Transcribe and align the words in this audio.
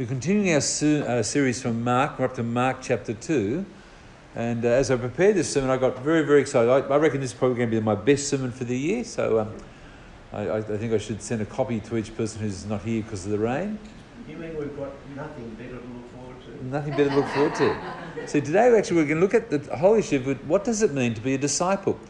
We're 0.00 0.06
continuing 0.06 0.48
our 0.48 1.18
uh, 1.18 1.22
series 1.22 1.60
from 1.60 1.84
Mark. 1.84 2.18
We're 2.18 2.24
up 2.24 2.34
to 2.36 2.42
Mark 2.42 2.78
chapter 2.80 3.12
2. 3.12 3.66
And 4.34 4.64
uh, 4.64 4.68
as 4.68 4.90
I 4.90 4.96
prepared 4.96 5.36
this 5.36 5.52
sermon, 5.52 5.68
I 5.68 5.76
got 5.76 5.98
very, 5.98 6.24
very 6.24 6.40
excited. 6.40 6.70
I, 6.70 6.78
I 6.78 6.96
reckon 6.96 7.20
this 7.20 7.32
is 7.32 7.38
probably 7.38 7.58
going 7.58 7.70
to 7.70 7.76
be 7.76 7.84
my 7.84 7.96
best 7.96 8.30
sermon 8.30 8.50
for 8.50 8.64
the 8.64 8.78
year. 8.78 9.04
So 9.04 9.40
um, 9.40 9.54
I, 10.32 10.52
I 10.52 10.62
think 10.62 10.94
I 10.94 10.96
should 10.96 11.20
send 11.20 11.42
a 11.42 11.44
copy 11.44 11.80
to 11.80 11.98
each 11.98 12.16
person 12.16 12.40
who's 12.40 12.64
not 12.64 12.80
here 12.80 13.02
because 13.02 13.26
of 13.26 13.32
the 13.32 13.38
rain. 13.38 13.78
You 14.26 14.38
mean 14.38 14.56
we've 14.56 14.74
got 14.74 14.92
nothing 15.14 15.50
better 15.50 15.76
to 15.76 15.86
look 15.86 16.10
forward 16.14 16.36
to? 16.46 16.64
Nothing 16.64 16.92
better 16.92 17.10
to 17.10 17.16
look 17.16 17.28
forward 17.28 17.54
to. 17.56 18.26
So 18.26 18.40
today, 18.40 18.74
actually, 18.78 19.02
we're 19.02 19.08
going 19.08 19.20
to 19.20 19.20
look 19.20 19.34
at 19.34 19.50
the 19.50 19.76
whole 19.76 19.96
issue 19.96 20.16
of 20.16 20.48
what 20.48 20.64
does 20.64 20.80
it 20.80 20.94
mean 20.94 21.12
to 21.12 21.20
be 21.20 21.34
a 21.34 21.38
disciple. 21.38 22.00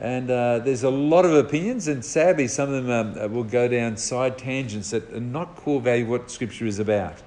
And 0.00 0.30
uh, 0.30 0.60
there's 0.60 0.82
a 0.82 0.90
lot 0.90 1.26
of 1.26 1.34
opinions, 1.34 1.88
and 1.88 2.02
sadly, 2.02 2.48
some 2.48 2.72
of 2.72 2.86
them 2.86 3.18
um, 3.18 3.34
will 3.34 3.44
go 3.44 3.68
down 3.68 3.98
side 3.98 4.38
tangents 4.38 4.92
that 4.92 5.12
are 5.12 5.20
not 5.20 5.56
core 5.56 5.82
value 5.82 6.06
what 6.06 6.30
Scripture 6.30 6.64
is 6.64 6.78
about. 6.78 7.18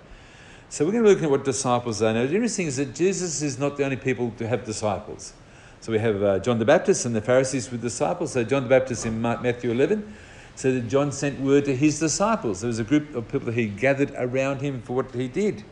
So 0.69 0.85
we're 0.85 0.91
going 0.91 1.03
to 1.05 1.09
look 1.09 1.23
at 1.23 1.29
what 1.29 1.45
disciples 1.45 2.01
are. 2.01 2.13
Now, 2.13 2.25
the 2.25 2.35
interesting 2.35 2.67
is 2.67 2.75
that 2.75 2.93
Jesus 2.93 3.41
is 3.41 3.57
not 3.57 3.77
the 3.77 3.85
only 3.85 3.95
people 3.95 4.33
to 4.37 4.47
have 4.47 4.65
disciples. 4.65 5.33
So 5.79 5.93
we 5.93 5.99
have 5.99 6.21
uh, 6.21 6.39
John 6.39 6.59
the 6.59 6.65
Baptist 6.65 7.05
and 7.05 7.15
the 7.15 7.21
Pharisees 7.21 7.71
with 7.71 7.81
disciples. 7.81 8.33
So 8.33 8.43
John 8.43 8.63
the 8.63 8.69
Baptist 8.69 9.05
in 9.05 9.21
Matthew 9.21 9.71
11 9.71 10.13
said 10.55 10.75
that 10.75 10.89
John 10.89 11.11
sent 11.11 11.39
word 11.39 11.65
to 11.65 11.75
his 11.75 11.99
disciples. 11.99 12.61
There 12.61 12.67
was 12.67 12.79
a 12.79 12.83
group 12.83 13.15
of 13.15 13.29
people 13.29 13.51
who 13.51 13.67
gathered 13.67 14.11
around 14.17 14.59
him 14.59 14.81
for 14.81 14.97
what 14.97 15.13
he 15.13 15.27
did. 15.27 15.63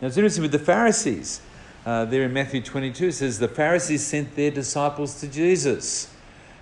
Now 0.00 0.08
it's 0.08 0.16
interesting 0.16 0.42
with 0.42 0.52
the 0.52 0.58
Pharisees. 0.58 1.42
Uh, 1.84 2.04
there 2.04 2.22
in 2.22 2.32
Matthew 2.32 2.62
22 2.62 3.08
it 3.08 3.12
says 3.12 3.38
the 3.38 3.48
Pharisees 3.48 4.06
sent 4.06 4.34
their 4.36 4.50
disciples 4.50 5.20
to 5.20 5.28
Jesus. 5.28 6.08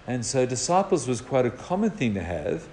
And 0.06 0.24
so 0.26 0.46
disciples 0.46 1.06
was 1.06 1.20
quite 1.20 1.46
a 1.46 1.50
common 1.50 1.90
thing 1.90 2.14
to 2.14 2.22
have. 2.22 2.66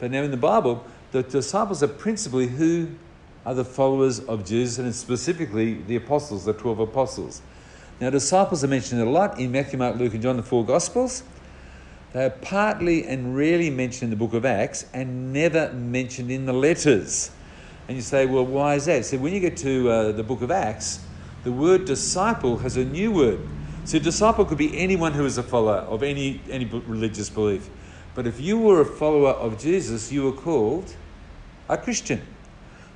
But 0.00 0.10
now 0.10 0.22
in 0.22 0.32
the 0.32 0.36
Bible, 0.36 0.84
the 1.12 1.22
disciples 1.22 1.82
are 1.82 1.88
principally 1.88 2.48
who 2.48 2.88
are 3.44 3.54
the 3.54 3.64
followers 3.64 4.20
of 4.20 4.44
Jesus, 4.44 4.78
and 4.78 4.94
specifically 4.94 5.74
the 5.74 5.96
apostles, 5.96 6.44
the 6.44 6.52
12 6.52 6.80
apostles. 6.80 7.42
Now, 8.00 8.10
disciples 8.10 8.64
are 8.64 8.68
mentioned 8.68 9.00
a 9.00 9.08
lot 9.08 9.38
in 9.38 9.52
Matthew, 9.52 9.78
Mark, 9.78 9.96
Luke, 9.96 10.14
and 10.14 10.22
John, 10.22 10.36
the 10.36 10.42
four 10.42 10.64
Gospels. 10.64 11.22
They 12.12 12.24
are 12.24 12.30
partly 12.30 13.06
and 13.06 13.36
rarely 13.36 13.70
mentioned 13.70 14.04
in 14.04 14.10
the 14.10 14.16
book 14.16 14.34
of 14.34 14.44
Acts 14.44 14.86
and 14.92 15.32
never 15.32 15.72
mentioned 15.72 16.30
in 16.30 16.44
the 16.44 16.52
letters. 16.52 17.30
And 17.88 17.96
you 17.96 18.02
say, 18.02 18.26
well, 18.26 18.44
why 18.44 18.74
is 18.74 18.86
that? 18.86 19.04
So, 19.04 19.18
when 19.18 19.32
you 19.32 19.40
get 19.40 19.56
to 19.58 19.90
uh, 19.90 20.12
the 20.12 20.22
book 20.22 20.42
of 20.42 20.50
Acts, 20.50 21.00
the 21.44 21.52
word 21.52 21.84
disciple 21.84 22.58
has 22.58 22.76
a 22.76 22.84
new 22.84 23.12
word. 23.12 23.40
So, 23.84 23.98
disciple 23.98 24.44
could 24.44 24.58
be 24.58 24.78
anyone 24.78 25.12
who 25.12 25.24
is 25.24 25.38
a 25.38 25.42
follower 25.42 25.78
of 25.78 26.02
any, 26.02 26.40
any 26.50 26.64
religious 26.64 27.30
belief. 27.30 27.68
But 28.14 28.26
if 28.26 28.40
you 28.40 28.58
were 28.58 28.82
a 28.82 28.86
follower 28.86 29.30
of 29.30 29.58
Jesus, 29.58 30.12
you 30.12 30.24
were 30.24 30.32
called 30.32 30.94
a 31.68 31.78
Christian. 31.78 32.20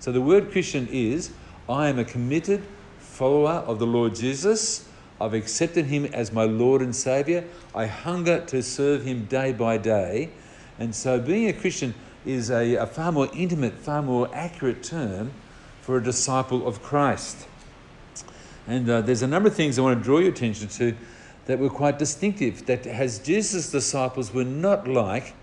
So 0.06 0.12
the 0.12 0.20
word 0.20 0.52
Christian 0.52 0.86
is 0.92 1.32
I 1.68 1.88
am 1.88 1.98
a 1.98 2.04
committed 2.04 2.62
follower 3.00 3.64
of 3.66 3.80
the 3.80 3.88
Lord 3.88 4.14
Jesus. 4.14 4.88
I've 5.20 5.34
accepted 5.34 5.86
him 5.86 6.04
as 6.04 6.32
my 6.32 6.44
Lord 6.44 6.80
and 6.80 6.94
Savior. 6.94 7.42
I 7.74 7.86
hunger 7.86 8.40
to 8.46 8.62
serve 8.62 9.04
him 9.04 9.24
day 9.24 9.50
by 9.52 9.78
day. 9.78 10.30
And 10.78 10.94
so 10.94 11.18
being 11.18 11.48
a 11.48 11.52
Christian 11.52 11.92
is 12.24 12.52
a, 12.52 12.76
a 12.76 12.86
far 12.86 13.10
more 13.10 13.28
intimate, 13.34 13.72
far 13.72 14.00
more 14.00 14.30
accurate 14.32 14.84
term 14.84 15.32
for 15.80 15.96
a 15.96 16.02
disciple 16.04 16.68
of 16.68 16.80
Christ. 16.84 17.48
And 18.68 18.88
uh, 18.88 19.00
there's 19.00 19.22
a 19.22 19.26
number 19.26 19.48
of 19.48 19.56
things 19.56 19.76
I 19.76 19.82
want 19.82 19.98
to 19.98 20.04
draw 20.04 20.20
your 20.20 20.30
attention 20.30 20.68
to 20.68 20.94
that 21.46 21.58
were 21.58 21.68
quite 21.68 21.98
distinctive. 21.98 22.66
That 22.66 22.86
as 22.86 23.18
Jesus' 23.18 23.72
disciples 23.72 24.32
were 24.32 24.44
not 24.44 24.86
like 24.86 25.34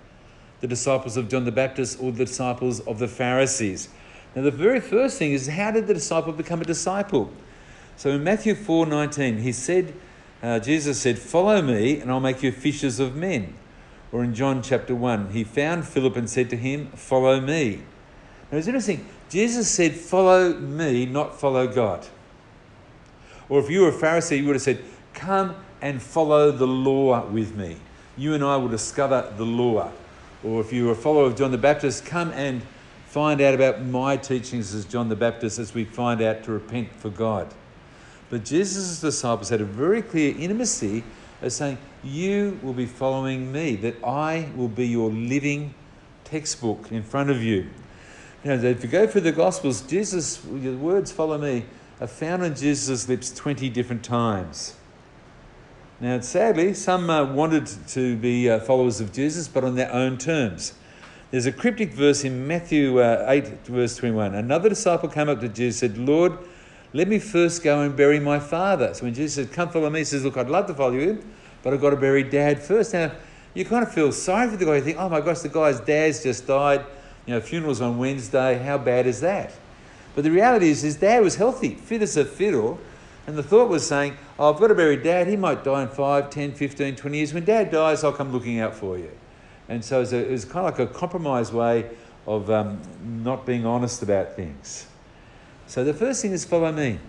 the 0.62 0.68
disciples 0.68 1.18
of 1.18 1.28
John 1.28 1.44
the 1.44 1.52
Baptist 1.52 2.02
or 2.02 2.14
the 2.14 2.24
disciples 2.24 2.80
of 2.80 3.00
the 3.00 3.10
Pharisees. 3.10 3.90
Now, 4.36 4.42
the 4.42 4.52
very 4.52 4.80
first 4.80 5.20
thing 5.20 5.32
is 5.32 5.48
how 5.48 5.72
did 5.72 5.88
the 5.88 5.94
disciple 5.94 6.34
become 6.34 6.62
a 6.62 6.66
disciple? 6.66 7.32
So 7.98 8.10
in 8.12 8.24
Matthew 8.24 8.56
4 8.56 8.86
19, 8.88 9.40
he 9.40 9.52
said, 9.52 9.94
uh, 10.42 10.60
Jesus 10.60 11.00
said, 11.00 11.20
Follow 11.20 11.62
me, 11.62 12.00
and 12.00 12.12
I'll 12.12 12.20
make 12.20 12.44
you 12.44 12.52
fishers 12.52 13.00
of 13.00 13.16
men. 13.16 13.56
Or 14.12 14.24
in 14.24 14.36
John 14.36 14.62
chapter 14.62 14.94
1, 14.94 15.32
he 15.32 15.44
found 15.44 15.88
Philip 15.88 16.16
and 16.16 16.30
said 16.30 16.50
to 16.52 16.58
him, 16.58 16.88
Follow 16.92 17.40
me. 17.40 17.82
Now 18.52 18.58
it's 18.58 18.68
interesting. 18.68 19.08
Jesus 19.30 19.70
said, 19.70 19.96
Follow 19.96 20.54
me, 20.54 21.06
not 21.06 21.40
follow 21.40 21.68
God. 21.68 22.06
Or 23.50 23.60
if 23.60 23.70
you 23.70 23.82
were 23.82 23.90
a 23.90 23.94
Pharisee, 23.94 24.40
you 24.40 24.46
would 24.48 24.56
have 24.56 24.62
said, 24.62 24.84
Come 25.14 25.56
and 25.82 26.02
follow 26.02 26.52
the 26.52 26.68
law 26.68 27.26
with 27.28 27.56
me. 27.56 27.78
You 28.18 28.34
and 28.34 28.44
I 28.44 28.58
will 28.58 28.68
discover 28.68 29.32
the 29.38 29.46
law. 29.46 29.92
Or 30.44 30.62
if 30.62 30.74
you 30.74 30.86
were 30.86 30.92
a 30.92 30.96
follower 30.96 31.26
of 31.26 31.36
John 31.36 31.52
the 31.52 31.58
Baptist, 31.58 32.06
come 32.06 32.32
and 32.32 32.62
find 33.14 33.42
out 33.42 33.54
about 33.54 33.80
my 33.80 34.18
teachings 34.18 34.74
as 34.74 34.86
John 34.86 35.08
the 35.08 35.16
Baptist 35.16 35.60
as 35.60 35.76
we 35.76 35.86
find 35.86 36.20
out 36.20 36.42
to 36.46 36.52
repent 36.52 36.92
for 36.96 37.12
God. 37.12 37.54
But 38.32 38.44
Jesus' 38.44 39.02
disciples 39.02 39.50
had 39.50 39.62
a 39.62 39.66
very 39.66 40.02
clear 40.02 40.36
intimacy 40.36 41.04
as 41.40 41.56
saying, 41.56 41.78
You 42.04 42.60
will 42.64 42.74
be 42.74 42.88
following 42.88 43.52
me, 43.52 43.76
that 43.76 44.04
I 44.04 44.50
will 44.56 44.68
be 44.68 44.88
your 44.88 45.12
living 45.12 45.76
textbook 46.24 46.92
in 46.92 47.04
front 47.04 47.30
of 47.30 47.44
you. 47.44 47.70
Know, 48.44 48.56
if 48.56 48.84
you 48.84 48.90
go 48.90 49.06
through 49.06 49.22
the 49.22 49.32
Gospels, 49.32 49.82
Jesus, 49.84 50.38
the 50.38 50.74
words 50.74 51.12
follow 51.12 51.38
me, 51.38 51.66
are 52.02 52.08
found 52.08 52.42
on 52.42 52.56
Jesus' 52.56 53.08
lips 53.08 53.32
20 53.32 53.70
different 53.70 54.04
times. 54.04 54.76
Now, 56.00 56.20
sadly, 56.22 56.74
some 56.74 57.12
uh, 57.12 57.32
wanted 57.32 57.68
to 57.90 58.16
be 58.16 58.50
uh, 58.50 58.60
followers 58.60 59.00
of 59.00 59.14
Jesus, 59.14 59.48
but 59.48 59.64
on 59.64 59.76
their 59.76 59.94
own 59.94 60.18
terms. 60.18 60.74
There's 61.34 61.48
a 61.48 61.52
cryptic 61.52 61.92
verse 61.92 62.24
in 62.26 62.46
Matthew 62.46 63.00
uh, 63.00 63.26
8, 63.28 63.66
verse 63.66 63.96
21. 63.96 64.36
Another 64.36 64.70
disciple 64.70 65.10
came 65.10 65.30
up 65.30 65.40
to 65.42 65.50
Jesus 65.50 65.82
and 65.82 65.96
said, 65.96 66.08
Lord, 66.08 66.38
let 66.94 67.08
me 67.08 67.18
first 67.18 67.64
go 67.64 67.82
and 67.82 67.98
bury 67.98 68.20
my 68.20 68.38
father. 68.38 68.94
So 68.94 69.06
when 69.06 69.16
Jesus 69.16 69.34
said, 69.34 69.52
Come 69.52 69.70
follow 69.70 69.90
me, 69.90 70.02
he 70.02 70.06
says, 70.06 70.24
Look, 70.24 70.38
I'd 70.38 70.48
love 70.48 70.68
to 70.68 70.76
follow 70.76 70.94
you, 70.94 71.26
but 71.64 71.74
I've 71.74 71.82
got 71.82 71.90
to 71.90 71.96
bury 71.96 72.22
dad 72.22 72.62
first. 72.62 72.94
Now, 72.94 73.14
you 73.56 73.66
kind 73.66 73.82
of 73.82 73.92
feel 73.92 74.12
sorry 74.12 74.48
for 74.48 74.58
the 74.58 74.66
guy. 74.66 74.76
You 74.76 74.84
think, 74.84 75.00
Oh 75.00 75.10
my 75.10 75.22
gosh, 75.22 75.40
the 75.40 75.50
guy's 75.50 75.80
dad's 75.80 76.22
just 76.22 76.46
died. 76.46 76.86
You 77.26 77.34
know, 77.34 77.42
funeral's 77.42 77.82
on 77.82 77.98
Wednesday. 77.98 78.60
How 78.60 78.78
bad 78.78 79.08
is 79.08 79.20
that? 79.22 79.54
But 80.14 80.26
the 80.26 80.30
reality 80.30 80.70
is, 80.70 80.84
his 80.84 80.98
dad 80.98 81.24
was 81.24 81.38
healthy, 81.38 81.74
fit 81.74 82.04
as 82.04 82.16
a 82.16 82.26
fiddle. 82.26 82.80
And 83.26 83.36
the 83.36 83.42
thought 83.42 83.70
was 83.70 83.88
saying, 83.88 84.18
oh, 84.38 84.54
I've 84.54 84.60
got 84.60 84.68
to 84.68 84.76
bury 84.76 84.98
dad. 84.98 85.26
He 85.26 85.36
might 85.36 85.64
die 85.64 85.82
in 85.82 85.88
5, 85.88 86.30
10, 86.30 86.54
15, 86.54 86.96
20 86.96 87.18
years. 87.18 87.34
When 87.34 87.44
dad 87.44 87.72
dies, 87.72 88.04
I'll 88.04 88.14
come 88.14 88.32
looking 88.32 88.60
out 88.60 88.76
for 88.76 89.00
you. 89.00 89.10
And 89.70 89.84
so 89.84 89.98
it 89.98 90.00
was, 90.02 90.14
a, 90.14 90.18
it 90.18 90.32
was 90.32 90.46
kind 90.46 90.68
of 90.68 90.78
like 90.78 90.90
a 90.90 90.94
compromise 90.94 91.52
way 91.52 91.90
of 92.28 92.50
um, 92.50 92.82
not 93.02 93.46
being 93.46 93.66
honest 93.66 94.02
about 94.04 94.36
things. 94.36 94.88
So 95.68 95.84
the 95.84 95.94
first 95.94 96.22
thing 96.22 96.32
is 96.32 96.46
follow 96.46 96.72
me. 96.72 97.00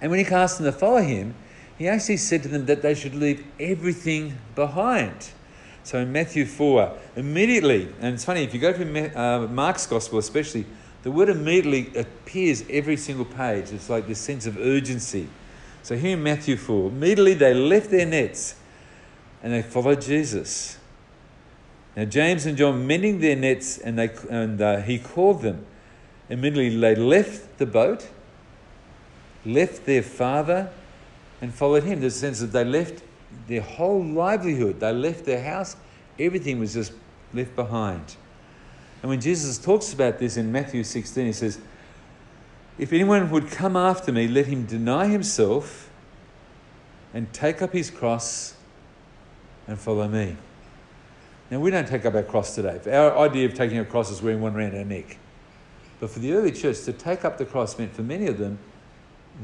And 0.00 0.10
when 0.10 0.24
he 0.24 0.26
asked 0.26 0.58
them 0.58 0.64
to 0.64 0.72
follow 0.72 1.00
him, 1.00 1.34
he 1.78 1.88
actually 1.88 2.16
said 2.16 2.42
to 2.42 2.48
them 2.48 2.66
that 2.66 2.82
they 2.82 2.94
should 2.94 3.14
leave 3.14 3.44
everything 3.58 4.38
behind. 4.54 5.30
So 5.84 5.98
in 5.98 6.12
Matthew 6.12 6.46
4, 6.46 6.96
immediately, 7.16 7.92
and 8.00 8.14
it's 8.14 8.24
funny, 8.24 8.44
if 8.44 8.54
you 8.54 8.60
go 8.60 8.72
to 8.72 9.20
uh, 9.20 9.46
Mark's 9.48 9.86
Gospel 9.86 10.18
especially, 10.18 10.64
the 11.02 11.10
word 11.10 11.28
immediately 11.28 11.90
appears 11.98 12.64
every 12.70 12.96
single 12.96 13.24
page. 13.24 13.72
It's 13.72 13.90
like 13.90 14.06
this 14.06 14.20
sense 14.20 14.46
of 14.46 14.56
urgency. 14.58 15.28
So 15.82 15.96
here 15.96 16.16
in 16.16 16.22
Matthew 16.22 16.56
4, 16.56 16.90
immediately 16.90 17.34
they 17.34 17.54
left 17.54 17.90
their 17.90 18.06
nets 18.06 18.54
and 19.42 19.52
they 19.52 19.62
followed 19.62 20.00
Jesus. 20.00 20.78
Now, 21.96 22.04
James 22.06 22.46
and 22.46 22.56
John 22.56 22.86
mending 22.86 23.20
their 23.20 23.36
nets, 23.36 23.78
and, 23.78 23.98
they, 23.98 24.10
and 24.30 24.60
uh, 24.60 24.80
he 24.80 24.98
called 24.98 25.42
them. 25.42 25.66
Immediately, 26.30 26.78
they 26.78 26.94
left 26.94 27.58
the 27.58 27.66
boat, 27.66 28.08
left 29.44 29.84
their 29.84 30.02
father, 30.02 30.70
and 31.40 31.52
followed 31.52 31.82
him. 31.82 32.00
There's 32.00 32.16
a 32.16 32.18
sense 32.18 32.40
that 32.40 32.52
they 32.52 32.64
left 32.64 33.02
their 33.46 33.60
whole 33.60 34.02
livelihood, 34.02 34.80
they 34.80 34.92
left 34.92 35.24
their 35.24 35.42
house, 35.42 35.76
everything 36.18 36.58
was 36.58 36.74
just 36.74 36.92
left 37.34 37.54
behind. 37.56 38.16
And 39.02 39.10
when 39.10 39.20
Jesus 39.20 39.58
talks 39.58 39.92
about 39.92 40.18
this 40.18 40.36
in 40.36 40.52
Matthew 40.52 40.84
16, 40.84 41.26
he 41.26 41.32
says, 41.32 41.58
If 42.78 42.92
anyone 42.92 43.30
would 43.30 43.50
come 43.50 43.76
after 43.76 44.12
me, 44.12 44.28
let 44.28 44.46
him 44.46 44.64
deny 44.64 45.08
himself 45.08 45.90
and 47.12 47.30
take 47.32 47.60
up 47.60 47.72
his 47.72 47.90
cross 47.90 48.54
and 49.66 49.78
follow 49.78 50.08
me. 50.08 50.36
Now, 51.52 51.60
we 51.60 51.70
don't 51.70 51.86
take 51.86 52.06
up 52.06 52.14
our 52.14 52.22
cross 52.22 52.54
today. 52.54 52.80
Our 52.90 53.18
idea 53.18 53.44
of 53.44 53.52
taking 53.52 53.78
a 53.78 53.84
cross 53.84 54.10
is 54.10 54.22
wearing 54.22 54.40
one 54.40 54.56
around 54.56 54.74
our 54.74 54.86
neck. 54.86 55.18
But 56.00 56.08
for 56.08 56.18
the 56.18 56.32
early 56.32 56.50
church, 56.50 56.80
to 56.84 56.94
take 56.94 57.26
up 57.26 57.36
the 57.36 57.44
cross 57.44 57.78
meant 57.78 57.94
for 57.94 58.00
many 58.00 58.26
of 58.26 58.38
them, 58.38 58.58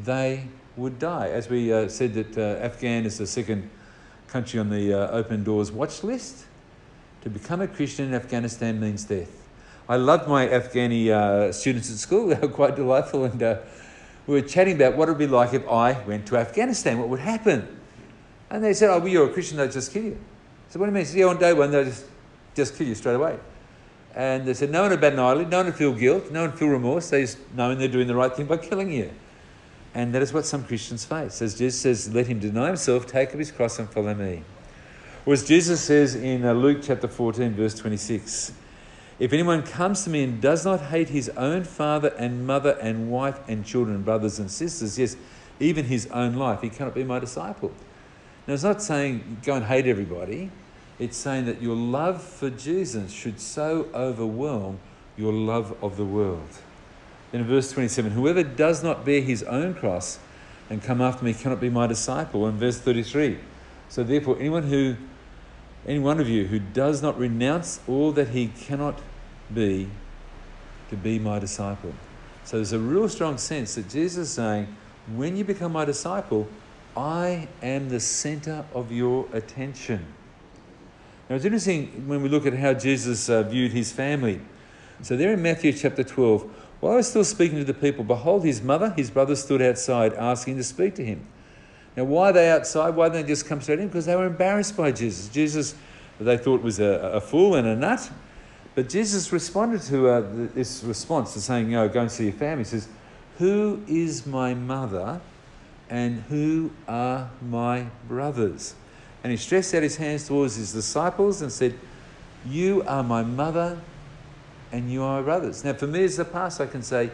they 0.05 0.45
would 0.79 0.99
die. 0.99 1.29
As 1.29 1.51
we 1.51 1.71
uh, 1.71 1.87
said 1.89 2.15
that 2.15 2.39
uh, 2.39 2.65
Afghan 2.65 3.05
is 3.05 3.19
the 3.19 3.27
second 3.27 3.69
country 4.27 4.59
on 4.59 4.71
the 4.71 4.95
uh, 4.95 5.11
Open 5.11 5.45
Doors 5.45 5.71
watch 5.71 6.03
list. 6.03 6.47
To 7.25 7.29
become 7.29 7.61
a 7.61 7.69
Christian 7.69 8.07
in 8.07 8.15
Afghanistan 8.15 8.81
means 8.81 9.05
death. 9.05 9.47
I 9.87 9.97
loved 9.97 10.31
my 10.31 10.47
Afghani 10.47 11.11
uh, 11.11 11.53
students 11.53 11.91
at 11.91 11.99
school. 11.99 12.29
They 12.35 12.41
were 12.41 12.49
quite 12.49 12.75
delightful. 12.75 13.27
And 13.27 13.43
uh, 13.43 13.59
we 14.27 14.41
were 14.41 14.49
chatting 14.49 14.77
about 14.77 14.97
what 14.97 15.11
it 15.11 15.13
would 15.13 15.19
be 15.19 15.27
like 15.27 15.53
if 15.53 15.69
I 15.69 16.03
went 16.05 16.25
to 16.29 16.39
Afghanistan, 16.39 16.99
what 17.01 17.11
would 17.11 17.21
happen. 17.21 17.69
And 18.49 18.65
they 18.65 18.73
said, 18.73 18.89
oh, 18.89 18.99
well, 18.99 19.09
you're 19.09 19.29
a 19.29 19.33
Christian, 19.35 19.59
they'll 19.59 19.71
just 19.71 19.93
kill 19.93 20.05
you. 20.05 20.19
So 20.69 20.79
what 20.79 20.87
do 20.87 20.93
you 20.93 20.97
mean? 20.97 21.07
So, 21.07 21.17
yeah, 21.17 21.27
on 21.27 21.39
day 21.39 21.53
one, 21.53 21.71
they'll 21.71 21.85
just, 21.85 22.05
just 22.55 22.77
kill 22.77 22.87
you 22.87 22.95
straight 22.95 23.15
away. 23.15 23.39
And 24.15 24.47
they 24.47 24.55
said, 24.55 24.71
no 24.71 24.83
one 24.83 24.93
eyelid, 24.93 25.51
no 25.51 25.59
one 25.59 25.67
to 25.67 25.73
feel 25.73 25.95
guilt, 25.95 26.31
no 26.31 26.43
one 26.43 26.51
to 26.51 26.57
feel 26.57 26.69
remorse. 26.69 27.11
They 27.11 27.23
just 27.23 27.39
knowing 27.55 27.79
they're 27.79 27.89
doing 27.89 28.07
the 28.07 28.15
right 28.15 28.35
thing 28.35 28.47
by 28.47 28.57
killing 28.57 28.91
you. 28.93 29.11
And 29.95 30.15
that 30.15 30.23
is 30.23 30.33
what 30.33 30.45
some 30.45 30.65
Christians 30.65 31.05
face. 31.05 31.41
As 31.41 31.57
Jesus 31.57 31.81
says, 31.81 32.15
let 32.15 32.27
him 32.27 32.39
deny 32.39 32.67
himself, 32.67 33.07
take 33.07 33.31
up 33.31 33.39
his 33.39 33.51
cross 33.51 33.79
and 33.79 33.89
follow 33.89 34.15
me. 34.15 34.43
Or 35.25 35.33
as 35.33 35.45
Jesus 35.45 35.81
says 35.81 36.15
in 36.15 36.45
uh, 36.45 36.53
Luke 36.53 36.79
chapter 36.83 37.09
14, 37.09 37.55
verse 37.55 37.75
26, 37.75 38.53
if 39.19 39.33
anyone 39.33 39.63
comes 39.63 40.05
to 40.05 40.11
me 40.11 40.23
and 40.25 40.41
does 40.41 40.65
not 40.65 40.81
hate 40.81 41.09
his 41.09 41.29
own 41.31 41.65
father 41.65 42.09
and 42.19 42.47
mother 42.47 42.79
and 42.81 43.11
wife 43.11 43.41
and 43.49 43.65
children 43.65 44.03
brothers 44.03 44.39
and 44.39 44.51
sisters, 44.51 44.99
yes, 44.99 45.17
even 45.59 45.87
his 45.87 46.07
own 46.09 46.35
life, 46.35 46.61
he 46.63 46.71
cannot 46.71 46.95
be 46.95 47.05
my 47.05 47.19
disciple. 47.19 47.73
Now, 48.49 48.55
it's 48.55 48.63
not 48.63 48.81
saying 48.81 49.43
go 49.45 49.57
and 49.57 49.65
hate 49.67 49.87
everybody. 49.87 50.51
It's 50.99 51.19
saying 51.19 51.45
that 51.45 51.61
your 51.61 51.77
love 51.77 52.23
for 52.23 52.49
Jesus 52.49 53.13
should 53.13 53.41
so 53.41 53.89
overwhelm 53.95 54.81
your 55.19 55.35
love 55.35 55.77
of 55.85 55.99
the 55.99 56.05
world. 56.07 56.49
Then 57.31 57.43
in 57.43 57.47
verse 57.47 57.71
27, 57.71 58.13
whoever 58.13 58.43
does 58.43 58.83
not 58.83 59.05
bear 59.05 59.21
his 59.21 59.43
own 59.43 59.75
cross 59.75 60.19
and 60.71 60.83
come 60.83 61.03
after 61.03 61.27
me 61.27 61.35
cannot 61.35 61.61
be 61.61 61.69
my 61.69 61.87
disciple. 61.87 62.47
And 62.47 62.59
verse 62.59 62.79
33, 62.79 63.39
so 63.91 64.03
therefore, 64.03 64.39
anyone 64.39 64.63
who, 64.63 64.97
any 65.87 65.99
one 65.99 66.19
of 66.19 66.27
you 66.27 66.47
who 66.47 66.59
does 66.59 67.03
not 67.03 67.19
renounce 67.19 67.81
all 67.87 68.13
that 68.13 68.31
he 68.31 68.49
cannot 68.49 68.99
be, 69.53 69.91
to 70.89 70.97
be 70.97 71.19
my 71.19 71.39
disciple. 71.39 71.93
So 72.45 72.57
there's 72.57 72.73
a 72.73 72.79
real 72.79 73.11
strong 73.11 73.37
sense 73.37 73.75
that 73.75 73.91
Jesus 73.91 74.29
is 74.29 74.31
saying, 74.31 74.75
when 75.15 75.37
you 75.37 75.45
become 75.45 75.73
my 75.73 75.85
disciple, 75.85 76.49
I 76.99 77.47
am 77.63 77.91
the 77.91 78.01
center 78.01 78.65
of 78.75 78.91
your 78.91 79.29
attention. 79.33 80.05
Now 81.31 81.37
it's 81.37 81.45
interesting 81.45 82.09
when 82.09 82.23
we 82.23 82.29
look 82.29 82.45
at 82.45 82.55
how 82.55 82.75
Jesus 82.75 83.31
uh, 83.31 83.45
viewed 83.45 83.71
his 83.71 83.93
family. 83.93 84.41
So 85.03 85.17
there 85.17 85.33
in 85.33 85.41
Matthew 85.41 85.73
chapter 85.73 86.03
12, 86.03 86.43
while 86.81 86.95
I 86.95 86.97
was 86.97 87.09
still 87.09 87.23
speaking 87.23 87.59
to 87.59 87.65
the 87.65 87.73
people, 87.73 88.03
behold, 88.03 88.45
his 88.45 88.61
mother, 88.63 88.91
his 88.97 89.11
brother 89.11 89.37
stood 89.37 89.63
outside 89.63 90.13
asking 90.15 90.57
to 90.57 90.65
speak 90.65 90.97
to 90.97 91.05
him. 91.05 91.25
Now, 91.97 92.03
why 92.03 92.31
are 92.31 92.33
they 92.33 92.51
outside? 92.51 92.97
Why 92.97 93.09
didn't 93.09 93.27
they 93.27 93.33
just 93.33 93.47
come 93.47 93.61
straight 93.61 93.79
in? 93.79 93.87
Because 93.87 94.07
they 94.07 94.17
were 94.17 94.27
embarrassed 94.27 94.77
by 94.77 94.91
Jesus. 94.91 95.29
Jesus, 95.29 95.77
they 96.19 96.37
thought 96.37 96.63
was 96.63 96.81
a, 96.81 97.13
a 97.15 97.21
fool 97.21 97.55
and 97.55 97.69
a 97.69 97.77
nut. 97.77 98.11
But 98.75 98.89
Jesus 98.89 99.33
responded 99.33 99.83
to 99.83 100.09
uh, 100.09 100.25
this 100.53 100.83
response 100.83 101.33
to 101.35 101.41
saying, 101.41 101.67
you 101.67 101.77
know, 101.77 101.89
go 101.89 102.01
and 102.01 102.11
see 102.11 102.25
your 102.25 102.33
family. 102.33 102.65
He 102.65 102.71
says, 102.71 102.89
Who 103.39 103.85
is 103.87 104.27
my 104.27 104.55
mother 104.55 105.21
and 105.91 106.23
who 106.29 106.71
are 106.87 107.31
my 107.43 107.87
brothers? 108.07 108.75
And 109.23 109.31
he 109.31 109.37
stretched 109.37 109.75
out 109.75 109.83
his 109.83 109.97
hands 109.97 110.27
towards 110.29 110.57
his 110.57 110.73
disciples 110.73 111.43
and 111.43 111.51
said, 111.51 111.75
You 112.47 112.83
are 112.87 113.03
my 113.03 113.23
mother 113.23 113.81
and 114.71 114.91
you 114.91 115.03
are 115.03 115.21
my 115.21 115.25
brothers. 115.25 115.65
Now, 115.65 115.73
for 115.73 115.87
me 115.87 116.05
as 116.05 116.19
a 116.19 116.25
pastor, 116.25 116.65
I 116.65 116.67
can 116.67 116.83
say, 116.83 117.11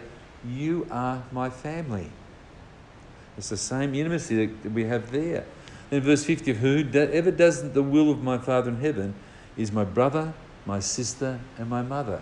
You 0.46 0.86
are 0.90 1.22
my 1.32 1.50
family. 1.50 2.10
It's 3.36 3.48
the 3.48 3.56
same 3.56 3.94
intimacy 3.94 4.46
that 4.46 4.72
we 4.72 4.84
have 4.84 5.10
there. 5.10 5.44
In 5.90 6.00
verse 6.00 6.24
50, 6.24 6.54
whoever 6.54 7.30
does 7.30 7.72
the 7.72 7.82
will 7.82 8.10
of 8.10 8.22
my 8.22 8.38
Father 8.38 8.70
in 8.70 8.80
heaven 8.80 9.14
is 9.56 9.72
my 9.72 9.84
brother, 9.84 10.32
my 10.66 10.80
sister, 10.80 11.40
and 11.58 11.68
my 11.68 11.82
mother. 11.82 12.20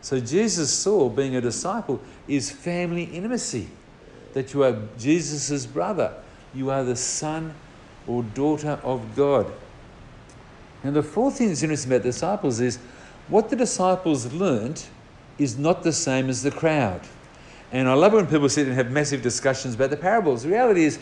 So 0.00 0.20
Jesus 0.20 0.72
saw 0.72 1.08
being 1.08 1.36
a 1.36 1.40
disciple 1.40 2.00
is 2.28 2.50
family 2.50 3.04
intimacy. 3.04 3.68
That 4.36 4.52
you 4.52 4.64
are 4.64 4.76
Jesus' 4.98 5.64
brother. 5.64 6.12
You 6.54 6.68
are 6.70 6.84
the 6.84 6.94
son 6.94 7.54
or 8.06 8.22
daughter 8.22 8.78
of 8.82 9.16
God. 9.16 9.50
And 10.84 10.94
the 10.94 11.02
fourth 11.02 11.38
thing 11.38 11.48
that's 11.48 11.62
interesting 11.62 11.90
about 11.90 12.02
the 12.02 12.10
disciples 12.10 12.60
is 12.60 12.78
what 13.28 13.48
the 13.48 13.56
disciples 13.56 14.30
learnt 14.34 14.90
is 15.38 15.56
not 15.56 15.82
the 15.82 15.92
same 15.92 16.28
as 16.28 16.42
the 16.42 16.50
crowd. 16.50 17.00
And 17.72 17.88
I 17.88 17.94
love 17.94 18.12
when 18.12 18.26
people 18.26 18.50
sit 18.50 18.66
and 18.66 18.76
have 18.76 18.90
massive 18.90 19.22
discussions 19.22 19.74
about 19.74 19.88
the 19.88 19.96
parables. 19.96 20.42
The 20.42 20.50
reality 20.50 20.84
is, 20.84 20.98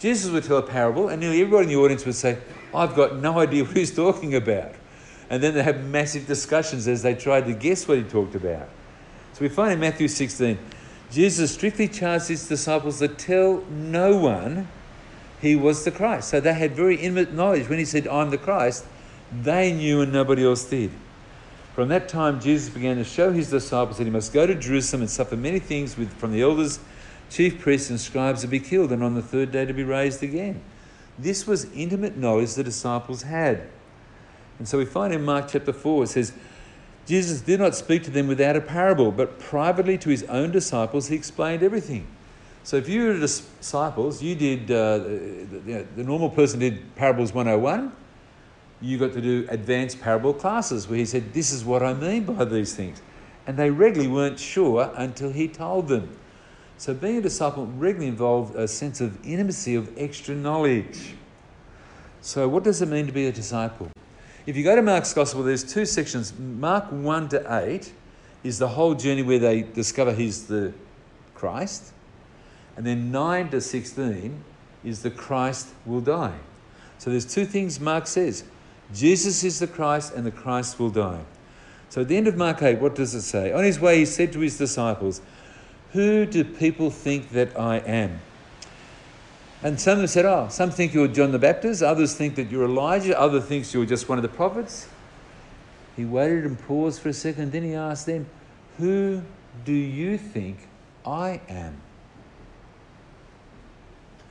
Jesus 0.00 0.30
would 0.30 0.44
tell 0.44 0.56
a 0.56 0.62
parable, 0.62 1.10
and 1.10 1.20
nearly 1.20 1.42
everybody 1.42 1.64
in 1.64 1.68
the 1.74 1.76
audience 1.76 2.06
would 2.06 2.14
say, 2.14 2.38
I've 2.74 2.94
got 2.94 3.16
no 3.16 3.38
idea 3.38 3.64
what 3.64 3.76
he's 3.76 3.94
talking 3.94 4.34
about. 4.34 4.72
And 5.28 5.42
then 5.42 5.52
they 5.52 5.62
have 5.62 5.84
massive 5.84 6.26
discussions 6.26 6.88
as 6.88 7.02
they 7.02 7.14
tried 7.14 7.44
to 7.44 7.52
guess 7.52 7.86
what 7.86 7.98
he 7.98 8.04
talked 8.04 8.34
about. 8.34 8.66
So 9.34 9.42
we 9.42 9.50
find 9.50 9.74
in 9.74 9.80
Matthew 9.80 10.08
16, 10.08 10.58
Jesus 11.10 11.54
strictly 11.54 11.88
charged 11.88 12.28
his 12.28 12.46
disciples 12.48 12.98
to 12.98 13.08
tell 13.08 13.64
no 13.70 14.16
one 14.16 14.68
he 15.40 15.56
was 15.56 15.84
the 15.84 15.90
Christ. 15.90 16.28
So 16.28 16.40
they 16.40 16.52
had 16.52 16.72
very 16.72 16.96
intimate 16.96 17.32
knowledge. 17.32 17.68
When 17.68 17.78
he 17.78 17.84
said, 17.84 18.06
I'm 18.06 18.30
the 18.30 18.38
Christ, 18.38 18.84
they 19.32 19.72
knew 19.72 20.00
and 20.00 20.12
nobody 20.12 20.44
else 20.44 20.64
did. 20.64 20.90
From 21.74 21.88
that 21.88 22.08
time, 22.08 22.40
Jesus 22.40 22.68
began 22.68 22.96
to 22.96 23.04
show 23.04 23.32
his 23.32 23.50
disciples 23.50 23.98
that 23.98 24.04
he 24.04 24.10
must 24.10 24.32
go 24.32 24.46
to 24.46 24.54
Jerusalem 24.54 25.02
and 25.02 25.10
suffer 25.10 25.36
many 25.36 25.60
things 25.60 25.96
with, 25.96 26.12
from 26.14 26.32
the 26.32 26.42
elders, 26.42 26.80
chief 27.30 27.60
priests, 27.60 27.88
and 27.88 28.00
scribes 28.00 28.40
to 28.40 28.48
be 28.48 28.58
killed, 28.58 28.90
and 28.90 29.04
on 29.04 29.14
the 29.14 29.22
third 29.22 29.52
day 29.52 29.64
to 29.64 29.72
be 29.72 29.84
raised 29.84 30.22
again. 30.22 30.60
This 31.18 31.46
was 31.46 31.70
intimate 31.72 32.16
knowledge 32.16 32.54
the 32.54 32.64
disciples 32.64 33.22
had. 33.22 33.68
And 34.58 34.66
so 34.66 34.76
we 34.76 34.86
find 34.86 35.14
in 35.14 35.24
Mark 35.24 35.48
chapter 35.48 35.72
4, 35.72 36.04
it 36.04 36.08
says, 36.08 36.32
Jesus 37.08 37.40
did 37.40 37.58
not 37.58 37.74
speak 37.74 38.04
to 38.04 38.10
them 38.10 38.28
without 38.28 38.54
a 38.54 38.60
parable, 38.60 39.10
but 39.10 39.40
privately 39.40 39.98
to 39.98 40.10
his 40.10 40.22
own 40.24 40.52
disciples, 40.52 41.08
he 41.08 41.16
explained 41.16 41.62
everything. 41.62 42.06
So 42.62 42.76
if 42.76 42.88
you 42.88 43.06
were 43.06 43.18
disciples, 43.18 44.22
you 44.22 44.34
did, 44.34 44.70
uh, 44.70 44.98
the, 44.98 45.86
the 45.96 46.04
normal 46.04 46.30
person 46.30 46.60
did 46.60 46.94
Parables 46.94 47.32
101 47.32 47.92
you 48.80 48.98
got 48.98 49.12
to 49.12 49.20
do 49.20 49.46
advanced 49.48 50.00
parable 50.00 50.32
classes 50.32 50.88
where 50.88 50.98
he 50.98 51.04
said, 51.04 51.32
This 51.32 51.52
is 51.52 51.64
what 51.64 51.82
I 51.82 51.94
mean 51.94 52.24
by 52.24 52.44
these 52.44 52.74
things. 52.74 53.02
And 53.46 53.56
they 53.56 53.70
regularly 53.70 54.12
weren't 54.12 54.38
sure 54.38 54.92
until 54.96 55.30
he 55.32 55.48
told 55.48 55.88
them. 55.88 56.16
So 56.76 56.94
being 56.94 57.16
a 57.16 57.20
disciple 57.20 57.66
regularly 57.66 58.08
involved 58.08 58.54
a 58.54 58.68
sense 58.68 59.00
of 59.00 59.24
intimacy, 59.26 59.74
of 59.74 59.90
extra 59.98 60.34
knowledge. 60.34 61.14
So, 62.20 62.48
what 62.48 62.62
does 62.62 62.82
it 62.82 62.86
mean 62.86 63.06
to 63.06 63.12
be 63.12 63.26
a 63.26 63.32
disciple? 63.32 63.90
If 64.48 64.56
you 64.56 64.64
go 64.64 64.74
to 64.74 64.80
Mark's 64.80 65.12
Gospel, 65.12 65.42
there's 65.42 65.62
two 65.62 65.84
sections. 65.84 66.32
Mark 66.38 66.90
1 66.90 67.28
to 67.28 67.54
8 67.54 67.92
is 68.42 68.58
the 68.58 68.68
whole 68.68 68.94
journey 68.94 69.22
where 69.22 69.38
they 69.38 69.60
discover 69.60 70.14
he's 70.14 70.46
the 70.46 70.72
Christ. 71.34 71.92
And 72.74 72.86
then 72.86 73.12
9 73.12 73.50
to 73.50 73.60
16 73.60 74.42
is 74.86 75.02
the 75.02 75.10
Christ 75.10 75.68
will 75.84 76.00
die. 76.00 76.38
So 76.96 77.10
there's 77.10 77.26
two 77.26 77.44
things 77.44 77.78
Mark 77.78 78.06
says. 78.06 78.42
Jesus 78.94 79.44
is 79.44 79.58
the 79.58 79.66
Christ 79.66 80.14
and 80.14 80.24
the 80.24 80.30
Christ 80.30 80.78
will 80.78 80.88
die. 80.88 81.20
So 81.90 82.00
at 82.00 82.08
the 82.08 82.16
end 82.16 82.26
of 82.26 82.38
Mark 82.38 82.62
8, 82.62 82.78
what 82.80 82.94
does 82.94 83.14
it 83.14 83.20
say? 83.20 83.52
On 83.52 83.62
his 83.62 83.78
way, 83.78 83.98
he 83.98 84.06
said 84.06 84.32
to 84.32 84.40
his 84.40 84.56
disciples, 84.56 85.20
Who 85.92 86.24
do 86.24 86.42
people 86.42 86.88
think 86.88 87.32
that 87.32 87.54
I 87.60 87.80
am? 87.80 88.18
And 89.62 89.80
some 89.80 89.98
them 89.98 90.06
said, 90.06 90.24
Oh, 90.24 90.48
some 90.48 90.70
think 90.70 90.94
you're 90.94 91.08
John 91.08 91.32
the 91.32 91.38
Baptist, 91.38 91.82
others 91.82 92.14
think 92.14 92.36
that 92.36 92.50
you're 92.50 92.64
Elijah, 92.64 93.18
others 93.18 93.44
think 93.44 93.72
you're 93.72 93.86
just 93.86 94.08
one 94.08 94.18
of 94.18 94.22
the 94.22 94.28
prophets. 94.28 94.88
He 95.96 96.04
waited 96.04 96.44
and 96.44 96.58
paused 96.58 97.02
for 97.02 97.08
a 97.08 97.12
second, 97.12 97.50
then 97.50 97.64
he 97.64 97.74
asked 97.74 98.06
them, 98.06 98.26
Who 98.78 99.22
do 99.64 99.72
you 99.72 100.16
think 100.16 100.68
I 101.04 101.40
am? 101.48 101.80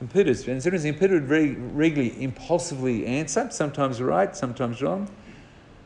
And 0.00 0.10
Peter's, 0.10 0.46
and 0.46 0.56
it's 0.56 0.64
interesting, 0.64 0.94
Peter 0.94 1.14
would 1.14 1.24
very 1.24 1.52
regularly, 1.52 2.22
impulsively 2.22 3.04
answer, 3.04 3.50
sometimes 3.50 4.00
right, 4.00 4.34
sometimes 4.34 4.80
wrong. 4.80 5.10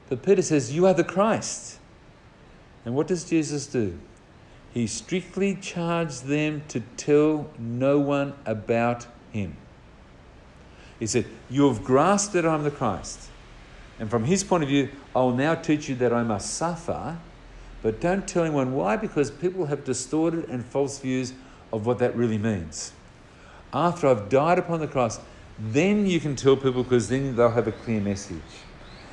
But 0.08 0.22
Peter 0.22 0.42
says, 0.42 0.72
You 0.72 0.86
are 0.86 0.94
the 0.94 1.04
Christ. 1.04 1.78
And 2.84 2.94
what 2.94 3.08
does 3.08 3.24
Jesus 3.24 3.66
do? 3.66 3.98
He 4.72 4.86
strictly 4.86 5.56
charged 5.56 6.26
them 6.26 6.62
to 6.68 6.80
tell 6.96 7.50
no 7.58 7.98
one 7.98 8.34
about 8.46 9.06
him. 9.32 9.56
He 10.98 11.06
said, 11.06 11.26
You 11.50 11.68
have 11.68 11.82
grasped 11.82 12.32
that 12.34 12.46
I'm 12.46 12.62
the 12.62 12.70
Christ. 12.70 13.28
And 13.98 14.10
from 14.10 14.24
his 14.24 14.44
point 14.44 14.62
of 14.62 14.68
view, 14.68 14.88
I 15.14 15.20
will 15.20 15.34
now 15.34 15.54
teach 15.54 15.88
you 15.88 15.94
that 15.96 16.12
I 16.12 16.22
must 16.22 16.54
suffer, 16.54 17.18
but 17.82 18.00
don't 18.00 18.26
tell 18.26 18.44
anyone 18.44 18.74
why, 18.74 18.96
because 18.96 19.30
people 19.30 19.66
have 19.66 19.84
distorted 19.84 20.48
and 20.48 20.64
false 20.64 20.98
views 20.98 21.32
of 21.72 21.86
what 21.86 21.98
that 21.98 22.16
really 22.16 22.38
means 22.38 22.92
after 23.72 24.06
I've 24.08 24.28
died 24.28 24.58
upon 24.58 24.80
the 24.80 24.86
cross, 24.86 25.18
then 25.58 26.06
you 26.06 26.20
can 26.20 26.36
tell 26.36 26.56
people 26.56 26.82
because 26.82 27.08
then 27.08 27.34
they'll 27.36 27.50
have 27.50 27.68
a 27.68 27.72
clear 27.72 28.00
message. 28.00 28.36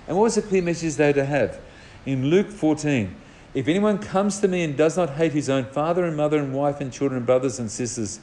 And 0.08 0.18
what 0.18 0.24
was 0.24 0.36
the 0.36 0.42
clear 0.42 0.62
message 0.62 0.96
they 0.96 1.08
had 1.08 1.16
to 1.16 1.26
have? 1.26 1.60
In 2.06 2.30
Luke 2.30 2.50
14, 2.50 3.16
if 3.54 3.68
anyone 3.68 3.98
comes 3.98 4.40
to 4.40 4.48
me 4.48 4.64
and 4.64 4.76
does 4.76 4.98
not 4.98 5.12
hate 5.12 5.32
his 5.32 5.50
own 5.50 5.66
father 5.66 6.06
and 6.06 6.16
mother 6.16 6.38
and 6.38 6.54
wife 6.54 6.82
and 6.82 6.92
children 6.92 7.18
and 7.18 7.26
brothers 7.26 7.60
and 7.60 7.70
sisters, 7.70 8.20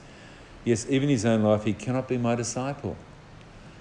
yes, 0.66 0.85
even 0.90 1.08
his 1.08 1.25
own 1.25 1.42
life, 1.42 1.64
he 1.64 1.73
cannot 1.73 2.08
be 2.08 2.18
my 2.18 2.35
disciple. 2.35 2.96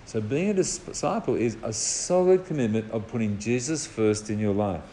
So 0.06 0.22
being 0.22 0.52
a 0.52 0.54
disciple 0.54 1.36
is 1.36 1.58
a 1.64 1.74
solid 1.74 2.46
commitment 2.46 2.92
of 2.92 3.08
putting 3.08 3.40
Jesus 3.40 3.88
first 3.88 4.30
in 4.30 4.40
your 4.40 4.54
life. 4.54 4.84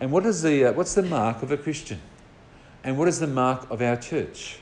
And 0.00 0.10
what 0.10 0.26
is 0.26 0.42
the, 0.42 0.66
uh, 0.66 0.72
what's 0.72 0.94
the 0.94 1.02
mark 1.02 1.42
of 1.42 1.52
a 1.52 1.56
Christian? 1.56 2.00
And 2.82 2.98
what 2.98 3.06
is 3.06 3.20
the 3.20 3.28
mark 3.28 3.70
of 3.70 3.80
our 3.80 3.96
church? 3.96 4.58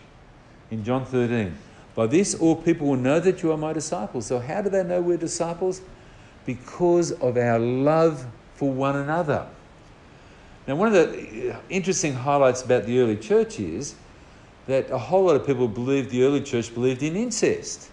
In 0.71 0.85
John 0.85 1.07
13, 1.07 1.57
by 1.95 2.07
this, 2.07 2.35
all 2.35 2.57
people 2.57 2.89
will 2.89 2.97
know 2.97 3.21
that 3.21 3.43
you 3.43 3.51
are 3.51 3.57
my 3.57 3.73
disciples. 3.73 4.27
So, 4.27 4.39
how 4.39 4.61
do 4.61 4.69
they 4.69 4.85
know 4.85 5.01
we're 5.01 5.17
disciples? 5.17 5.81
Because 6.45 7.13
of 7.13 7.37
our 7.39 7.59
love 7.59 8.27
for 8.55 8.71
one 8.71 8.97
another. 8.97 9.49
Now, 10.67 10.77
one 10.77 10.89
of 10.89 10.95
the 10.95 11.55
uh, 11.55 11.57
interesting 11.71 12.13
highlights 12.13 12.63
about 12.63 12.85
the 12.85 13.01
early 13.01 13.17
church 13.17 13.59
is 13.59 13.95
that 14.69 14.91
a 14.91 14.99
whole 14.99 15.25
lot 15.25 15.35
of 15.35 15.47
people 15.47 15.67
believed 15.67 16.11
the 16.11 16.23
early 16.23 16.43
church 16.43 16.73
believed 16.73 17.03
in 17.03 17.17
incest. 17.17 17.91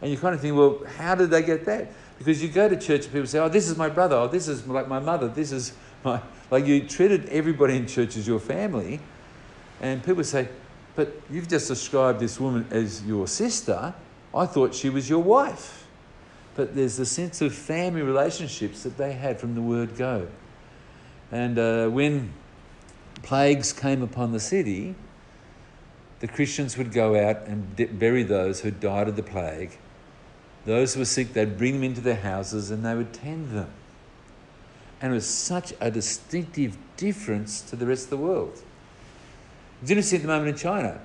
And 0.00 0.10
you 0.10 0.16
kind 0.16 0.34
of 0.34 0.40
think, 0.40 0.56
well, 0.56 0.82
how 0.96 1.14
did 1.14 1.30
they 1.30 1.42
get 1.42 1.64
that? 1.66 1.92
Because 2.18 2.42
you 2.42 2.48
go 2.48 2.68
to 2.68 2.76
church 2.76 3.04
and 3.04 3.12
people 3.12 3.26
say, 3.26 3.38
oh, 3.38 3.50
this 3.50 3.68
is 3.68 3.76
my 3.76 3.90
brother, 3.90 4.16
oh, 4.16 4.26
this 4.26 4.48
is 4.48 4.66
like 4.66 4.88
my 4.88 4.98
mother, 4.98 5.28
this 5.28 5.52
is 5.52 5.72
my. 6.02 6.20
Like 6.50 6.66
you 6.66 6.86
treated 6.86 7.28
everybody 7.28 7.76
in 7.76 7.86
church 7.86 8.16
as 8.16 8.26
your 8.26 8.38
family. 8.40 9.00
And 9.80 10.02
people 10.02 10.24
say, 10.24 10.48
but 10.94 11.12
you've 11.28 11.48
just 11.48 11.68
described 11.68 12.20
this 12.20 12.40
woman 12.40 12.66
as 12.70 13.04
your 13.04 13.26
sister. 13.26 13.92
I 14.34 14.46
thought 14.46 14.74
she 14.74 14.88
was 14.88 15.10
your 15.10 15.22
wife. 15.22 15.86
But 16.54 16.74
there's 16.74 16.96
the 16.96 17.04
sense 17.04 17.42
of 17.42 17.54
family 17.54 18.02
relationships 18.02 18.84
that 18.84 18.96
they 18.96 19.12
had 19.12 19.38
from 19.38 19.54
the 19.54 19.60
word 19.60 19.96
go. 19.96 20.28
And 21.30 21.58
uh, 21.58 21.88
when 21.88 22.32
plagues 23.22 23.72
came 23.72 24.02
upon 24.02 24.32
the 24.32 24.40
city, 24.40 24.94
the 26.20 26.28
Christians 26.28 26.78
would 26.78 26.92
go 26.92 27.14
out 27.14 27.46
and 27.46 27.98
bury 27.98 28.22
those 28.22 28.60
who 28.60 28.70
died 28.70 29.08
of 29.08 29.16
the 29.16 29.22
plague. 29.22 29.78
Those 30.64 30.94
who 30.94 31.00
were 31.00 31.06
sick, 31.06 31.32
they'd 31.32 31.58
bring 31.58 31.74
them 31.74 31.84
into 31.84 32.00
their 32.00 32.16
houses 32.16 32.70
and 32.70 32.84
they 32.84 32.94
would 32.94 33.12
tend 33.12 33.50
them. 33.50 33.70
And 35.00 35.12
it 35.12 35.14
was 35.14 35.26
such 35.26 35.74
a 35.80 35.90
distinctive 35.90 36.76
difference 36.96 37.60
to 37.62 37.76
the 37.76 37.86
rest 37.86 38.04
of 38.04 38.10
the 38.10 38.16
world. 38.16 38.62
It's 39.82 39.90
interesting 39.90 40.16
at 40.16 40.22
the 40.22 40.28
moment 40.28 40.48
in 40.48 40.56
China. 40.56 41.00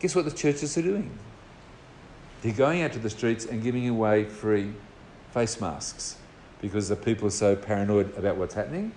Guess 0.00 0.14
what 0.14 0.26
the 0.26 0.30
churches 0.30 0.76
are 0.76 0.82
doing? 0.82 1.10
They're 2.42 2.52
going 2.52 2.82
out 2.82 2.92
to 2.92 2.98
the 2.98 3.10
streets 3.10 3.46
and 3.46 3.62
giving 3.62 3.88
away 3.88 4.24
free 4.24 4.72
face 5.32 5.60
masks 5.60 6.16
because 6.60 6.88
the 6.88 6.96
people 6.96 7.26
are 7.26 7.32
so 7.32 7.56
paranoid 7.56 8.16
about 8.16 8.36
what's 8.36 8.54
happening. 8.54 8.92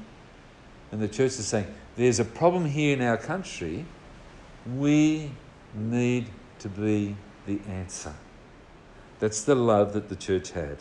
And 0.92 1.02
the 1.02 1.08
church 1.08 1.40
is 1.40 1.48
saying, 1.48 1.68
there's 1.96 2.20
a 2.20 2.26
problem 2.26 2.66
here 2.66 2.94
in 2.94 3.02
our 3.02 3.18
country. 3.18 3.86
We 4.66 5.32
need 5.74 6.28
to 6.60 6.70
be 6.70 7.16
the 7.48 7.60
answer. 7.68 8.14
That's 9.20 9.44
the 9.44 9.56
love 9.56 9.94
that 9.94 10.10
the 10.10 10.16
church 10.16 10.52
had. 10.52 10.78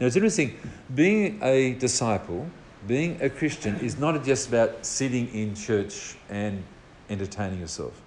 Now 0.00 0.06
it's 0.06 0.16
interesting, 0.16 0.56
being 0.94 1.40
a 1.42 1.74
disciple, 1.74 2.48
being 2.86 3.20
a 3.20 3.28
Christian, 3.28 3.76
is 3.80 3.98
not 3.98 4.22
just 4.24 4.48
about 4.48 4.86
sitting 4.86 5.28
in 5.34 5.54
church 5.54 6.16
and 6.28 6.62
entertaining 7.10 7.60
yourself. 7.60 8.00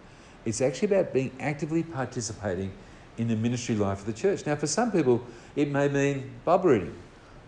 It's 0.46 0.62
actually 0.62 0.96
about 0.96 1.14
being 1.14 1.32
actively 1.40 1.84
participating 1.84 2.72
in 3.18 3.28
the 3.28 3.36
ministry 3.36 3.76
life 3.76 4.00
of 4.00 4.06
the 4.06 4.14
church. 4.14 4.46
Now, 4.46 4.56
for 4.56 4.68
some 4.68 4.92
people, 4.92 5.22
it 5.56 5.70
may 5.70 5.90
mean 5.90 6.32
Bible 6.46 6.70
reading, 6.70 6.96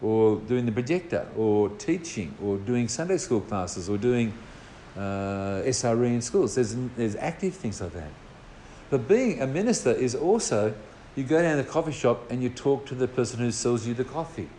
or 0.02 0.38
doing 0.38 0.66
the 0.66 0.72
projector, 0.72 1.28
or 1.38 1.70
teaching, 1.70 2.36
or 2.44 2.58
doing 2.58 2.88
Sunday 2.88 3.18
school 3.18 3.42
classes, 3.42 3.90
or 3.90 3.98
doing 3.98 4.34
uh, 4.96 5.62
SRE 5.64 6.08
in 6.08 6.22
schools. 6.22 6.56
There's, 6.56 6.76
there's 6.96 7.16
active 7.16 7.56
things 7.56 7.82
like 7.82 7.94
that. 7.94 8.12
But 8.90 9.08
being 9.08 9.42
a 9.42 9.48
minister 9.48 9.92
is 9.92 10.16
also 10.16 10.74
you 11.16 11.24
go 11.24 11.42
down 11.42 11.58
to 11.58 11.64
the 11.64 11.70
coffee 11.70 11.92
shop 11.92 12.30
and 12.30 12.42
you 12.42 12.50
talk 12.50 12.86
to 12.88 12.96
the 12.96 13.08
person 13.08 13.40
who 13.40 13.52
sells 13.52 13.86
you 13.86 13.94
the 13.94 14.04
coffee. 14.04 14.50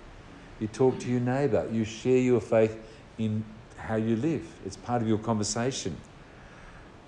You 0.61 0.69
talk 0.69 0.99
to 1.01 1.09
your 1.09 1.21
neighbour. 1.21 1.67
You 1.73 1.85
share 1.85 2.19
your 2.19 2.41
faith 2.41 2.79
in 3.19 3.45
how 3.77 3.97
you 3.97 4.17
live. 4.17 4.47
It's 4.65 4.77
part 4.77 5.03
of 5.03 5.09
your 5.09 5.19
conversation. 5.19 5.97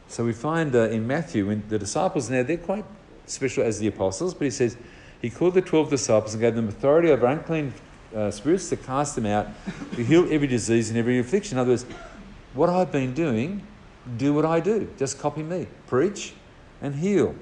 So 0.09 0.25
we 0.25 0.33
find 0.33 0.75
uh, 0.75 0.89
in 0.89 1.07
Matthew, 1.07 1.47
when 1.47 1.63
the 1.69 1.79
disciples 1.79 2.31
now, 2.31 2.43
they're 2.43 2.57
quite 2.57 2.85
special 3.27 3.65
as 3.65 3.79
the 3.79 3.87
apostles, 3.87 4.35
but 4.35 4.45
he 4.45 4.51
says, 4.51 4.77
He 5.21 5.31
called 5.31 5.55
the 5.55 5.63
12 5.63 5.91
disciples 5.91 6.35
and 6.35 6.41
gave 6.41 6.55
them 6.55 6.69
authority 6.69 7.11
over 7.11 7.27
unclean 7.27 7.73
uh, 8.15 8.31
spirits 8.31 8.69
to 8.71 8.77
cast 8.77 9.15
them 9.15 9.27
out, 9.27 9.49
to 9.95 10.05
heal 10.05 10.27
every 10.31 10.47
disease 10.47 10.89
and 10.91 10.99
every 10.99 11.19
affliction. 11.19 11.59
In 11.59 11.61
other 11.61 11.71
words, 11.71 11.87
what 12.55 12.71
I've 12.71 12.91
been 12.91 13.15
doing, 13.15 13.67
do 14.17 14.33
what 14.33 14.45
I 14.45 14.61
do. 14.61 14.89
Just 14.97 15.19
copy 15.19 15.43
me. 15.43 15.67
Preach 15.87 16.33
and 16.81 16.95
heal. 16.95 17.35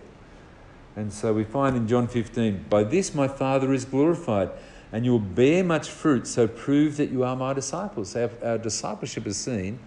And 0.96 1.12
so 1.12 1.32
we 1.32 1.44
find 1.44 1.76
in 1.76 1.88
John 1.88 2.06
15, 2.06 2.66
by 2.68 2.84
this 2.84 3.14
my 3.14 3.28
Father 3.28 3.72
is 3.72 3.84
glorified, 3.84 4.50
and 4.90 5.04
you 5.04 5.12
will 5.12 5.18
bear 5.18 5.64
much 5.64 5.88
fruit, 5.88 6.26
so 6.26 6.46
prove 6.46 6.98
that 6.98 7.10
you 7.10 7.24
are 7.24 7.34
my 7.34 7.52
disciples. 7.52 8.14
Our, 8.14 8.30
our 8.42 8.58
discipleship 8.58 9.26
is 9.26 9.38
seen 9.38 9.78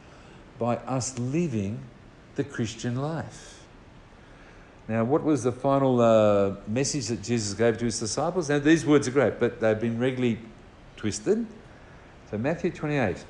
by 0.57 0.77
us 0.77 1.19
living 1.19 1.79
the 2.35 2.43
Christian 2.43 2.95
life. 2.95 3.63
Now, 4.87 5.03
what 5.03 5.23
was 5.23 5.43
the 5.43 5.51
final 5.51 5.99
uh, 5.99 6.55
message 6.67 7.07
that 7.07 7.23
Jesus 7.23 7.53
gave 7.55 7.77
to 7.79 7.85
his 7.85 7.99
disciples? 7.99 8.49
Now, 8.49 8.59
these 8.59 8.85
words 8.85 9.07
are 9.07 9.11
great, 9.11 9.39
but 9.39 9.59
they've 9.59 9.79
been 9.79 9.99
regularly 9.99 10.39
twisted. 10.95 11.45
So, 12.29 12.37
Matthew 12.37 12.71
28 12.71 13.23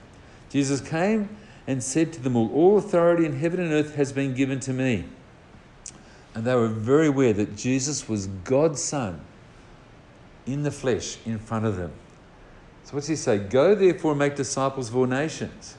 Jesus 0.49 0.79
came 0.79 1.29
and 1.67 1.83
said 1.83 2.13
to 2.13 2.21
them 2.21 2.35
all, 2.35 2.51
All 2.53 2.77
authority 2.77 3.25
in 3.25 3.39
heaven 3.39 3.59
and 3.59 3.71
earth 3.71 3.95
has 3.95 4.11
been 4.11 4.33
given 4.33 4.59
to 4.61 4.73
me. 4.73 5.05
And 6.33 6.45
they 6.45 6.55
were 6.55 6.67
very 6.67 7.07
aware 7.07 7.33
that 7.33 7.55
Jesus 7.55 8.09
was 8.09 8.27
God's 8.27 8.83
Son 8.83 9.21
in 10.45 10.63
the 10.63 10.71
flesh 10.71 11.17
in 11.25 11.39
front 11.39 11.65
of 11.65 11.77
them. 11.77 11.91
So, 12.83 12.93
what's 12.95 13.07
he 13.07 13.15
say? 13.15 13.37
Go 13.37 13.73
therefore 13.73 14.11
and 14.11 14.19
make 14.19 14.35
disciples 14.35 14.89
of 14.89 14.95
all 14.95 15.05
nations. 15.05 15.75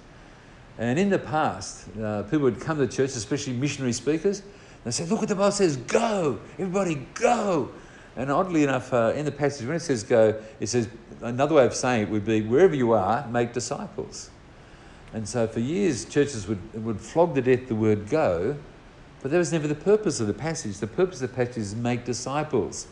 And 0.79 0.99
in 0.99 1.09
the 1.09 1.19
past, 1.19 1.87
uh, 1.97 2.25
people 2.25 2.41
would 2.41 2.61
come 2.61 2.79
to 2.79 2.87
church, 2.87 3.11
especially 3.11 3.53
missionary 3.55 3.93
speakers, 3.93 4.43
they 4.87 4.93
say, 4.93 5.05
Look 5.05 5.21
what 5.21 5.29
the 5.29 5.35
Bible 5.35 5.51
says, 5.51 5.77
go, 5.77 6.39
everybody 6.59 7.07
go. 7.15 7.71
And 8.15 8.31
oddly 8.31 8.63
enough, 8.63 8.93
uh, 8.93 9.13
in 9.17 9.25
the 9.25 9.33
passage, 9.33 9.67
when 9.67 9.77
it 9.77 9.81
says 9.81 10.05
go, 10.05 10.41
it 10.61 10.69
says 10.69 10.89
another 11.21 11.57
way 11.57 11.67
of 11.67 11.75
saying 11.75 12.03
it 12.03 12.09
would 12.09 12.25
be 12.25 12.41
wherever 12.41 12.75
you 12.75 12.93
are, 12.93 13.27
make 13.29 13.53
disciples. 13.53 14.31
And 15.17 15.27
so 15.27 15.49
for 15.49 15.61
years, 15.61 16.05
churches 16.05 16.47
would, 16.47 16.85
would 16.85 17.01
flog 17.01 17.35
to 17.37 17.41
death 17.41 17.69
the 17.69 17.75
word 17.75 18.11
go 18.11 18.57
but 19.27 19.33
that 19.33 19.39
was 19.39 19.53
never 19.53 19.67
the 19.67 19.75
purpose 19.75 20.21
of 20.21 20.29
the 20.29 20.35
passage. 20.35 20.79
The 20.79 20.87
purpose 20.87 21.21
of 21.21 21.31
the 21.31 21.37
passage 21.37 21.57
is 21.57 21.75
make 21.75 22.05
disciples. 22.05 22.87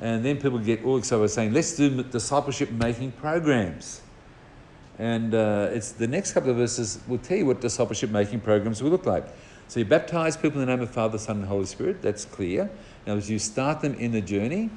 And 0.00 0.24
then 0.24 0.40
people 0.40 0.58
get 0.58 0.84
all 0.84 0.98
excited 0.98 1.20
by 1.20 1.26
saying, 1.28 1.52
let's 1.52 1.76
do 1.76 2.02
discipleship 2.02 2.72
making 2.72 3.12
programs. 3.12 4.00
And 4.98 5.32
uh, 5.32 5.68
it's 5.70 5.92
the 5.92 6.08
next 6.08 6.32
couple 6.32 6.50
of 6.50 6.56
verses 6.56 6.98
will 7.06 7.18
tell 7.18 7.36
you 7.36 7.46
what 7.46 7.60
discipleship 7.60 8.10
making 8.10 8.40
programs 8.40 8.82
will 8.82 8.90
look 8.90 9.06
like. 9.06 9.26
So 9.68 9.78
you 9.78 9.86
baptize 9.86 10.36
people 10.36 10.60
in 10.60 10.66
the 10.66 10.74
name 10.74 10.82
of 10.82 10.90
Father, 10.90 11.18
Son, 11.18 11.36
and 11.36 11.46
Holy 11.46 11.66
Spirit. 11.66 12.02
That's 12.02 12.24
clear. 12.24 12.68
Now, 13.06 13.14
as 13.14 13.30
you 13.30 13.38
start 13.38 13.80
them 13.80 13.94
in 13.94 14.10
the 14.10 14.20
journey, 14.20 14.70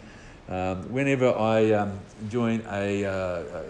um, 0.47 0.93
whenever 0.93 1.35
I 1.35 1.71
um, 1.71 1.99
join 2.29 2.61
a, 2.69 3.03
uh, 3.03 3.63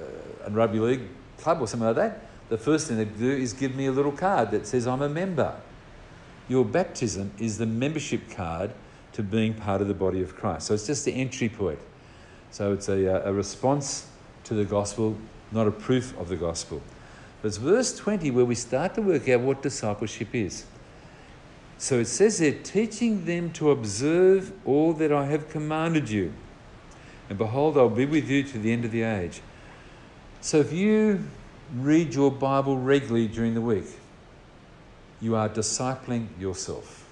a 0.45 0.49
rugby 0.49 0.79
league 0.79 1.07
club 1.37 1.61
or 1.61 1.67
something 1.67 1.87
like 1.87 1.95
that, 1.95 2.19
the 2.49 2.57
first 2.57 2.87
thing 2.87 2.97
they 2.97 3.05
do 3.05 3.31
is 3.31 3.53
give 3.53 3.75
me 3.75 3.85
a 3.85 3.91
little 3.91 4.11
card 4.11 4.51
that 4.51 4.67
says 4.67 4.87
I'm 4.87 5.01
a 5.01 5.09
member. 5.09 5.55
Your 6.47 6.65
baptism 6.65 7.31
is 7.39 7.57
the 7.57 7.65
membership 7.65 8.29
card 8.29 8.71
to 9.13 9.23
being 9.23 9.53
part 9.53 9.81
of 9.81 9.87
the 9.87 9.93
body 9.93 10.21
of 10.21 10.35
Christ. 10.35 10.67
So 10.67 10.73
it's 10.73 10.85
just 10.85 11.05
the 11.05 11.13
entry 11.13 11.49
point. 11.49 11.79
So 12.51 12.73
it's 12.73 12.89
a, 12.89 13.05
a 13.25 13.33
response 13.33 14.07
to 14.43 14.53
the 14.53 14.65
gospel, 14.65 15.15
not 15.51 15.67
a 15.67 15.71
proof 15.71 16.17
of 16.19 16.29
the 16.29 16.35
gospel. 16.35 16.81
But 17.41 17.47
it's 17.47 17.57
verse 17.57 17.97
20 17.97 18.31
where 18.31 18.45
we 18.45 18.55
start 18.55 18.95
to 18.95 19.01
work 19.01 19.27
out 19.29 19.41
what 19.41 19.61
discipleship 19.61 20.33
is. 20.33 20.65
So 21.77 21.99
it 21.99 22.05
says 22.05 22.39
there, 22.39 22.53
teaching 22.53 23.25
them 23.25 23.51
to 23.53 23.71
observe 23.71 24.53
all 24.65 24.93
that 24.93 25.11
I 25.11 25.25
have 25.25 25.49
commanded 25.49 26.09
you. 26.09 26.33
And 27.29 27.37
behold, 27.37 27.77
I'll 27.77 27.89
be 27.89 28.05
with 28.05 28.29
you 28.29 28.43
to 28.43 28.57
the 28.57 28.71
end 28.71 28.85
of 28.85 28.91
the 28.91 29.03
age. 29.03 29.41
So 30.41 30.57
if 30.59 30.71
you 30.71 31.25
read 31.73 32.13
your 32.13 32.31
Bible 32.31 32.77
regularly 32.77 33.27
during 33.27 33.53
the 33.53 33.61
week, 33.61 33.85
you 35.21 35.35
are 35.35 35.49
discipling 35.49 36.27
yourself. 36.39 37.09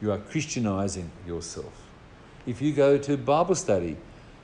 You 0.00 0.12
are 0.12 0.18
Christianizing 0.18 1.10
yourself. 1.26 1.72
If 2.46 2.62
you 2.62 2.72
go 2.72 2.98
to 2.98 3.16
Bible 3.16 3.54
study, 3.54 3.96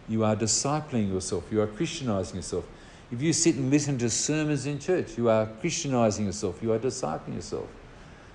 you 0.08 0.24
are 0.24 0.36
discipling 0.36 1.12
yourself. 1.12 1.44
You 1.50 1.62
are 1.62 1.66
Christianizing 1.66 2.36
yourself. 2.36 2.66
If 3.10 3.22
you 3.22 3.32
sit 3.32 3.56
and 3.56 3.70
listen 3.70 3.98
to 3.98 4.10
sermons 4.10 4.66
in 4.66 4.78
church, 4.78 5.16
you 5.16 5.28
are 5.28 5.46
Christianizing 5.60 6.26
yourself. 6.26 6.62
You 6.62 6.72
are 6.72 6.78
discipling 6.78 7.36
yourself. 7.36 7.68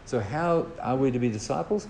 So, 0.05 0.19
how 0.19 0.67
are 0.81 0.95
we 0.95 1.11
to 1.11 1.19
be 1.19 1.29
disciples? 1.29 1.87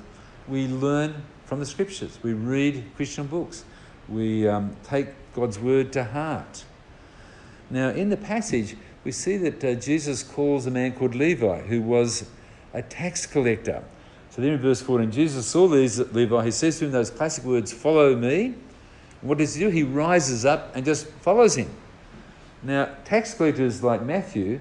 We 0.48 0.68
learn 0.68 1.24
from 1.46 1.60
the 1.60 1.66
scriptures. 1.66 2.18
We 2.24 2.34
read 2.34 2.84
Christian 2.96 3.28
books. 3.28 3.64
We 4.10 4.48
um, 4.48 4.76
take 4.84 5.08
God's 5.34 5.60
word 5.60 5.94
to 5.94 6.04
heart. 6.04 6.66
Now, 7.70 7.90
in 7.90 8.10
the 8.10 8.18
passage, 8.18 8.76
we 9.04 9.12
see 9.12 9.38
that 9.38 9.64
uh, 9.64 9.74
Jesus 9.76 10.24
calls 10.24 10.68
a 10.68 10.72
man 10.72 10.94
called 10.94 11.16
Levi, 11.16 11.62
who 11.62 11.82
was 11.82 12.26
a 12.74 12.82
tax 12.82 13.26
collector. 13.26 13.84
So 14.30 14.42
then 14.42 14.52
in 14.52 14.60
verse 14.60 14.82
14, 14.82 15.12
Jesus 15.12 15.46
saw 15.46 15.68
these, 15.68 16.00
Levi, 16.00 16.46
he 16.46 16.52
says 16.52 16.80
to 16.80 16.86
him 16.86 16.92
those 16.92 17.10
classic 17.10 17.44
words, 17.44 17.74
Follow 17.74 18.16
me. 18.16 18.46
And 18.46 19.30
what 19.30 19.38
does 19.38 19.56
he 19.56 19.66
do? 19.66 19.70
He 19.70 19.84
rises 19.84 20.46
up 20.46 20.76
and 20.76 20.86
just 20.86 21.08
follows 21.08 21.56
him. 21.56 21.70
Now, 22.64 22.90
tax 23.06 23.34
collectors 23.34 23.84
like 23.84 24.04
Matthew 24.04 24.60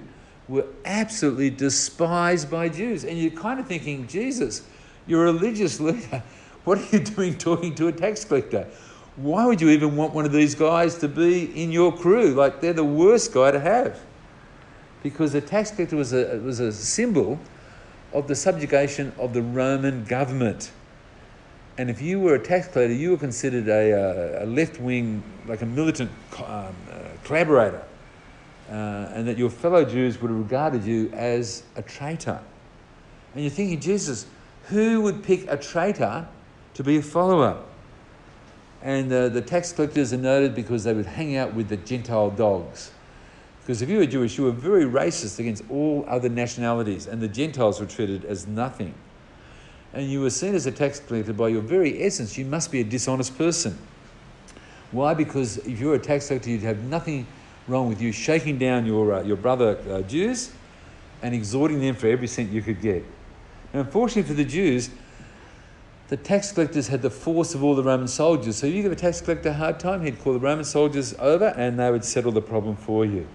were 0.49 0.67
absolutely 0.85 1.51
despised 1.51 2.51
by 2.51 2.69
Jews. 2.69 3.05
And 3.05 3.19
you're 3.19 3.31
kind 3.31 3.61
of 3.61 3.67
thinking, 3.67 4.07
Jesus, 4.07 4.63
you're 5.07 5.27
a 5.27 5.33
religious 5.33 5.81
leader. 5.81 6.23
What 6.65 6.77
are 6.77 6.97
you 6.97 7.03
doing 7.03 7.39
talking 7.39 7.75
to 7.77 7.89
a 7.89 7.93
tax 7.93 8.23
collector? 8.23 8.69
Why 9.17 9.47
would 9.47 9.63
you 9.63 9.71
even 9.71 9.97
want 9.97 10.13
one 10.13 10.27
of 10.27 10.31
these 10.31 10.55
guys 10.55 10.99
to 10.99 11.09
be 11.09 11.45
in 11.61 11.73
your 11.73 11.91
crew? 11.91 12.35
Like, 12.35 12.61
they're 12.61 12.75
the 12.75 12.85
worst 12.85 13.33
guy 13.33 13.51
to 13.51 13.59
have. 13.59 13.99
Because 15.03 15.33
the 15.33 15.41
tax 15.41 15.71
collector 15.71 15.97
was 15.97 16.13
a, 16.13 16.39
was 16.45 16.61
a 16.61 16.73
symbol 16.73 17.39
of 18.13 18.27
the 18.29 18.35
subjugation 18.35 19.13
of 19.19 19.33
the 19.33 19.43
Roman 19.43 20.05
government. 20.05 20.73
And 21.79 21.89
if 21.89 22.03
you 22.03 22.21
were 22.21 22.35
a 22.35 22.39
tax 22.39 22.69
collector, 22.69 22.93
you 22.93 23.11
were 23.11 23.17
considered 23.17 23.69
a, 23.69 24.43
a 24.43 24.47
left 24.47 24.81
wing, 24.81 25.23
like 25.47 25.63
a 25.63 25.67
militant 25.67 26.11
um, 26.39 26.45
uh, 26.45 26.73
collaborator, 27.25 27.83
uh, 28.69 28.73
and 29.15 29.27
that 29.27 29.39
your 29.39 29.51
fellow 29.51 29.85
Jews 29.85 30.21
would 30.21 30.31
have 30.31 30.39
regarded 30.39 30.85
you 30.85 31.11
as 31.15 31.63
a 31.77 31.83
traitor. 31.83 32.41
And 33.35 33.45
you're 33.45 33.51
thinking, 33.51 33.81
Jesus, 33.81 34.27
who 34.65 35.01
would 35.03 35.23
pick 35.23 35.51
a 35.51 35.57
traitor 35.57 36.29
to 36.75 36.85
be 36.85 36.99
a 36.99 37.03
follower? 37.03 37.63
And 38.83 39.13
uh, 39.13 39.29
the 39.29 39.41
tax 39.41 39.73
collectors 39.73 40.13
are 40.13 40.19
noted 40.19 40.55
because 40.55 40.85
they 40.85 40.95
would 40.95 41.07
hang 41.07 41.37
out 41.37 41.55
with 41.55 41.69
the 41.69 41.77
Gentile 41.77 42.31
dogs. 42.31 42.91
Because 43.61 43.83
if 43.83 43.89
you 43.89 43.99
were 43.99 44.07
Jewish, 44.07 44.39
you 44.39 44.45
were 44.45 44.53
very 44.53 44.85
racist 44.85 45.39
against 45.39 45.63
all 45.71 46.05
other 46.09 46.29
nationalities, 46.29 47.07
and 47.07 47.21
the 47.21 47.29
Gentiles 47.29 47.79
were 47.81 47.87
treated 47.87 48.25
as 48.25 48.47
nothing. 48.47 48.95
And 49.93 50.11
you 50.11 50.21
were 50.21 50.31
seen 50.31 50.55
as 50.55 50.67
a 50.67 50.73
tax 50.73 51.01
collector 51.01 51.33
by 51.33 51.49
your 51.49 51.63
very 51.63 52.03
essence, 52.03 52.39
you 52.39 52.45
must 52.45 52.73
be 52.73 52.81
a 52.81 52.85
dishonest 52.85 53.37
person. 53.37 53.77
Why? 54.93 55.15
Because 55.15 55.59
if 55.59 55.81
you 55.81 55.89
were 55.89 55.95
a 55.95 56.01
tax 56.01 56.29
collector, 56.29 56.51
you'd 56.51 56.63
have 56.63 56.83
nothing 56.85 57.27
wrong 57.69 57.89
with 57.89 58.01
you 58.01 58.13
shaking 58.13 58.59
down 58.59 58.87
your, 58.87 59.15
uh, 59.15 59.23
your 59.23 59.37
brother 59.37 59.79
uh, 59.89 60.03
Jews 60.03 60.53
and 61.23 61.35
exhorting 61.35 61.81
them 61.81 61.95
for 61.95 62.09
every 62.09 62.27
cent 62.27 62.51
you 62.51 62.63
could 62.63 62.81
get. 62.81 63.05
And 63.73 63.85
unfortunately 63.85 64.29
for 64.29 64.35
the 64.35 64.45
Jews, 64.45 64.91
the 66.09 66.17
tax 66.17 66.51
collectors 66.51 66.89
had 66.89 67.03
the 67.03 67.11
force 67.11 67.55
of 67.55 67.63
all 67.63 67.77
the 67.77 67.85
Roman 67.85 68.09
soldiers. 68.09 68.57
So 68.57 68.67
if 68.67 68.75
you 68.75 68.83
give 68.83 68.91
a 68.91 68.97
tax 68.97 69.21
collector 69.21 69.51
a 69.51 69.55
hard 69.55 69.79
time, 69.79 70.05
he'd 70.05 70.19
call 70.19 70.33
the 70.33 70.41
Roman 70.41 70.65
soldiers 70.65 71.15
over 71.21 71.55
and 71.57 71.79
they 71.79 71.91
would 71.91 72.05
settle 72.05 72.33
the 72.33 72.43
problem 72.43 72.75
for 72.75 73.05
you. 73.05 73.29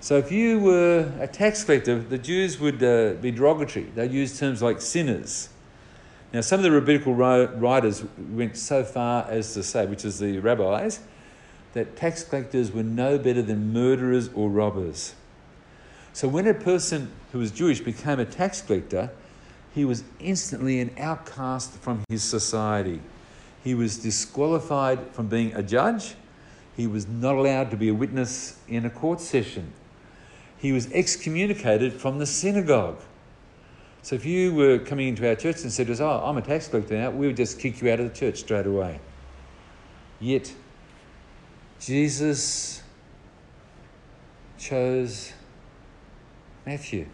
So 0.00 0.16
if 0.16 0.30
you 0.30 0.60
were 0.60 1.12
a 1.18 1.26
tax 1.26 1.64
collector, 1.64 1.98
the 1.98 2.18
Jews 2.18 2.60
would 2.60 2.82
uh, 2.82 3.14
be 3.14 3.32
derogatory. 3.32 3.86
They'd 3.96 4.12
use 4.12 4.38
terms 4.38 4.62
like 4.62 4.80
sinners. 4.80 5.48
Now, 6.32 6.40
some 6.40 6.60
of 6.60 6.62
the 6.62 6.70
rabbinical 6.70 7.14
writers 7.14 8.04
went 8.16 8.56
so 8.56 8.84
far 8.84 9.26
as 9.28 9.54
to 9.54 9.62
say, 9.62 9.86
which 9.86 10.04
is 10.04 10.20
the 10.20 10.38
rabbis, 10.38 11.00
that 11.72 11.96
tax 11.96 12.22
collectors 12.22 12.70
were 12.70 12.84
no 12.84 13.18
better 13.18 13.42
than 13.42 13.72
murderers 13.72 14.30
or 14.34 14.50
robbers. 14.50 15.14
So 16.12 16.28
when 16.28 16.46
a 16.46 16.54
person 16.54 17.10
who 17.32 17.40
was 17.40 17.50
Jewish 17.50 17.80
became 17.80 18.20
a 18.20 18.24
tax 18.24 18.62
collector, 18.62 19.10
he 19.74 19.84
was 19.84 20.04
instantly 20.20 20.80
an 20.80 20.94
outcast 20.98 21.72
from 21.72 22.04
his 22.08 22.22
society. 22.22 23.00
He 23.64 23.74
was 23.74 23.98
disqualified 23.98 25.10
from 25.10 25.26
being 25.26 25.54
a 25.54 25.62
judge. 25.62 26.14
He 26.76 26.86
was 26.86 27.08
not 27.08 27.34
allowed 27.34 27.70
to 27.72 27.76
be 27.76 27.88
a 27.88 27.94
witness 27.94 28.58
in 28.68 28.86
a 28.86 28.90
court 28.90 29.20
session 29.20 29.72
he 30.58 30.72
was 30.72 30.90
excommunicated 30.92 31.92
from 31.92 32.18
the 32.18 32.26
synagogue. 32.26 32.98
So 34.02 34.14
if 34.14 34.24
you 34.24 34.54
were 34.54 34.78
coming 34.78 35.08
into 35.08 35.28
our 35.28 35.34
church 35.34 35.62
and 35.62 35.72
said 35.72 35.86
to 35.86 35.92
us, 35.92 36.00
Oh, 36.00 36.22
I'm 36.24 36.36
a 36.36 36.42
tax 36.42 36.68
collector 36.68 36.96
now, 36.96 37.10
we 37.10 37.26
would 37.26 37.36
just 37.36 37.58
kick 37.58 37.80
you 37.80 37.90
out 37.90 38.00
of 38.00 38.12
the 38.12 38.14
church 38.14 38.38
straight 38.38 38.66
away. 38.66 39.00
Yet, 40.20 40.52
Jesus 41.80 42.82
chose 44.58 45.32
Matthew. 46.66 47.06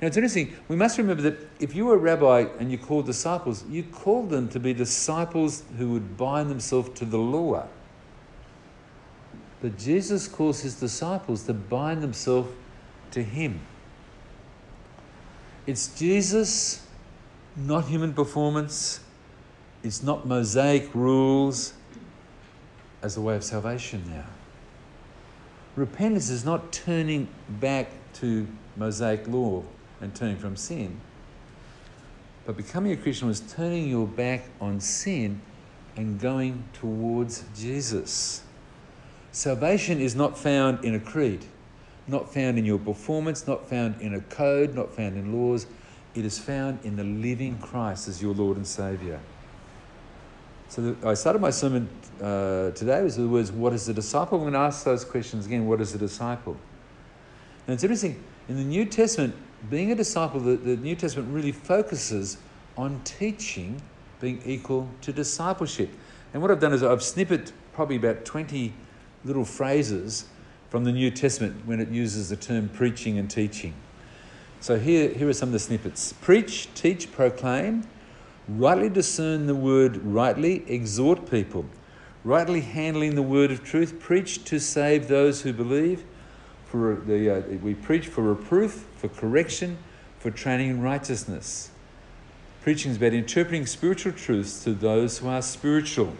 Now 0.00 0.08
it's 0.08 0.16
interesting, 0.16 0.56
we 0.66 0.74
must 0.74 0.98
remember 0.98 1.22
that 1.22 1.38
if 1.60 1.76
you 1.76 1.84
were 1.84 1.94
a 1.94 1.98
rabbi 1.98 2.46
and 2.58 2.72
you 2.72 2.78
called 2.78 3.06
disciples, 3.06 3.64
you 3.68 3.84
called 3.84 4.30
them 4.30 4.48
to 4.48 4.58
be 4.58 4.74
disciples 4.74 5.62
who 5.78 5.90
would 5.90 6.16
bind 6.16 6.50
themselves 6.50 6.98
to 6.98 7.04
the 7.04 7.18
law. 7.18 7.68
But 9.62 9.78
Jesus 9.78 10.26
calls 10.26 10.60
his 10.60 10.74
disciples 10.80 11.44
to 11.44 11.54
bind 11.54 12.02
themselves 12.02 12.50
to 13.12 13.22
him. 13.22 13.60
It's 15.68 15.96
Jesus, 15.96 16.84
not 17.56 17.84
human 17.84 18.12
performance. 18.12 18.98
It's 19.84 20.02
not 20.02 20.26
Mosaic 20.26 20.92
rules 20.94 21.74
as 23.02 23.16
a 23.16 23.20
way 23.20 23.36
of 23.36 23.44
salvation 23.44 24.02
now. 24.12 24.24
Repentance 25.76 26.28
is 26.28 26.44
not 26.44 26.72
turning 26.72 27.28
back 27.48 27.88
to 28.14 28.48
Mosaic 28.76 29.28
law 29.28 29.62
and 30.00 30.12
turning 30.12 30.36
from 30.36 30.56
sin. 30.56 31.00
But 32.44 32.56
becoming 32.56 32.90
a 32.90 32.96
Christian 32.96 33.28
was 33.28 33.38
turning 33.38 33.88
your 33.88 34.08
back 34.08 34.42
on 34.60 34.80
sin 34.80 35.40
and 35.96 36.18
going 36.18 36.64
towards 36.72 37.44
Jesus. 37.56 38.42
Salvation 39.32 39.98
is 39.98 40.14
not 40.14 40.36
found 40.36 40.84
in 40.84 40.94
a 40.94 41.00
creed, 41.00 41.46
not 42.06 42.32
found 42.32 42.58
in 42.58 42.66
your 42.66 42.78
performance, 42.78 43.46
not 43.46 43.66
found 43.66 44.00
in 44.02 44.14
a 44.14 44.20
code, 44.20 44.74
not 44.74 44.94
found 44.94 45.16
in 45.16 45.32
laws. 45.32 45.66
It 46.14 46.26
is 46.26 46.38
found 46.38 46.80
in 46.84 46.96
the 46.96 47.04
living 47.04 47.58
Christ 47.58 48.08
as 48.08 48.20
your 48.20 48.34
Lord 48.34 48.58
and 48.58 48.66
Saviour. 48.66 49.18
So 50.68 50.94
I 51.04 51.14
started 51.14 51.40
my 51.40 51.50
sermon 51.50 51.88
uh, 52.20 52.70
today 52.72 53.02
with 53.02 53.16
the 53.16 53.26
words, 53.26 53.50
What 53.50 53.72
is 53.72 53.88
a 53.88 53.94
disciple? 53.94 54.36
I'm 54.36 54.44
going 54.44 54.52
to 54.52 54.58
ask 54.58 54.84
those 54.84 55.04
questions 55.04 55.46
again. 55.46 55.66
What 55.66 55.80
is 55.80 55.94
a 55.94 55.98
disciple? 55.98 56.56
And 57.66 57.74
it's 57.74 57.84
interesting, 57.84 58.22
in 58.48 58.56
the 58.56 58.64
New 58.64 58.84
Testament, 58.84 59.34
being 59.70 59.92
a 59.92 59.94
disciple, 59.94 60.40
the, 60.40 60.56
the 60.56 60.76
New 60.76 60.94
Testament 60.96 61.32
really 61.32 61.52
focuses 61.52 62.36
on 62.76 63.00
teaching 63.04 63.80
being 64.20 64.40
equal 64.44 64.88
to 65.02 65.12
discipleship. 65.12 65.90
And 66.32 66.40
what 66.40 66.50
I've 66.50 66.60
done 66.60 66.72
is 66.72 66.82
I've 66.82 67.02
snippet 67.02 67.52
probably 67.74 67.96
about 67.96 68.24
20 68.24 68.72
little 69.24 69.44
phrases 69.44 70.26
from 70.70 70.84
the 70.84 70.92
New 70.92 71.10
Testament 71.10 71.66
when 71.66 71.80
it 71.80 71.88
uses 71.88 72.30
the 72.30 72.36
term 72.36 72.68
preaching 72.68 73.18
and 73.18 73.30
teaching. 73.30 73.74
So 74.60 74.78
here, 74.78 75.10
here 75.10 75.28
are 75.28 75.32
some 75.32 75.48
of 75.48 75.52
the 75.52 75.58
snippets 75.58 76.12
Preach, 76.14 76.68
teach, 76.74 77.12
proclaim, 77.12 77.84
rightly 78.48 78.88
discern 78.88 79.46
the 79.46 79.54
word 79.54 79.98
rightly, 79.98 80.64
exhort 80.68 81.30
people, 81.30 81.66
rightly 82.24 82.60
handling 82.60 83.14
the 83.14 83.22
word 83.22 83.50
of 83.50 83.64
truth, 83.64 83.98
preach 84.00 84.44
to 84.44 84.58
save 84.58 85.08
those 85.08 85.42
who 85.42 85.52
believe. 85.52 86.04
For 86.66 87.02
the, 87.06 87.38
uh, 87.38 87.40
we 87.62 87.74
preach 87.74 88.06
for 88.06 88.22
reproof, 88.22 88.86
for 88.96 89.08
correction, 89.08 89.76
for 90.18 90.30
training 90.30 90.70
in 90.70 90.80
righteousness. 90.80 91.70
Preaching 92.62 92.92
is 92.92 92.96
about 92.96 93.12
interpreting 93.12 93.66
spiritual 93.66 94.12
truths 94.12 94.62
to 94.64 94.72
those 94.72 95.18
who 95.18 95.28
are 95.28 95.42
spiritual. 95.42 96.14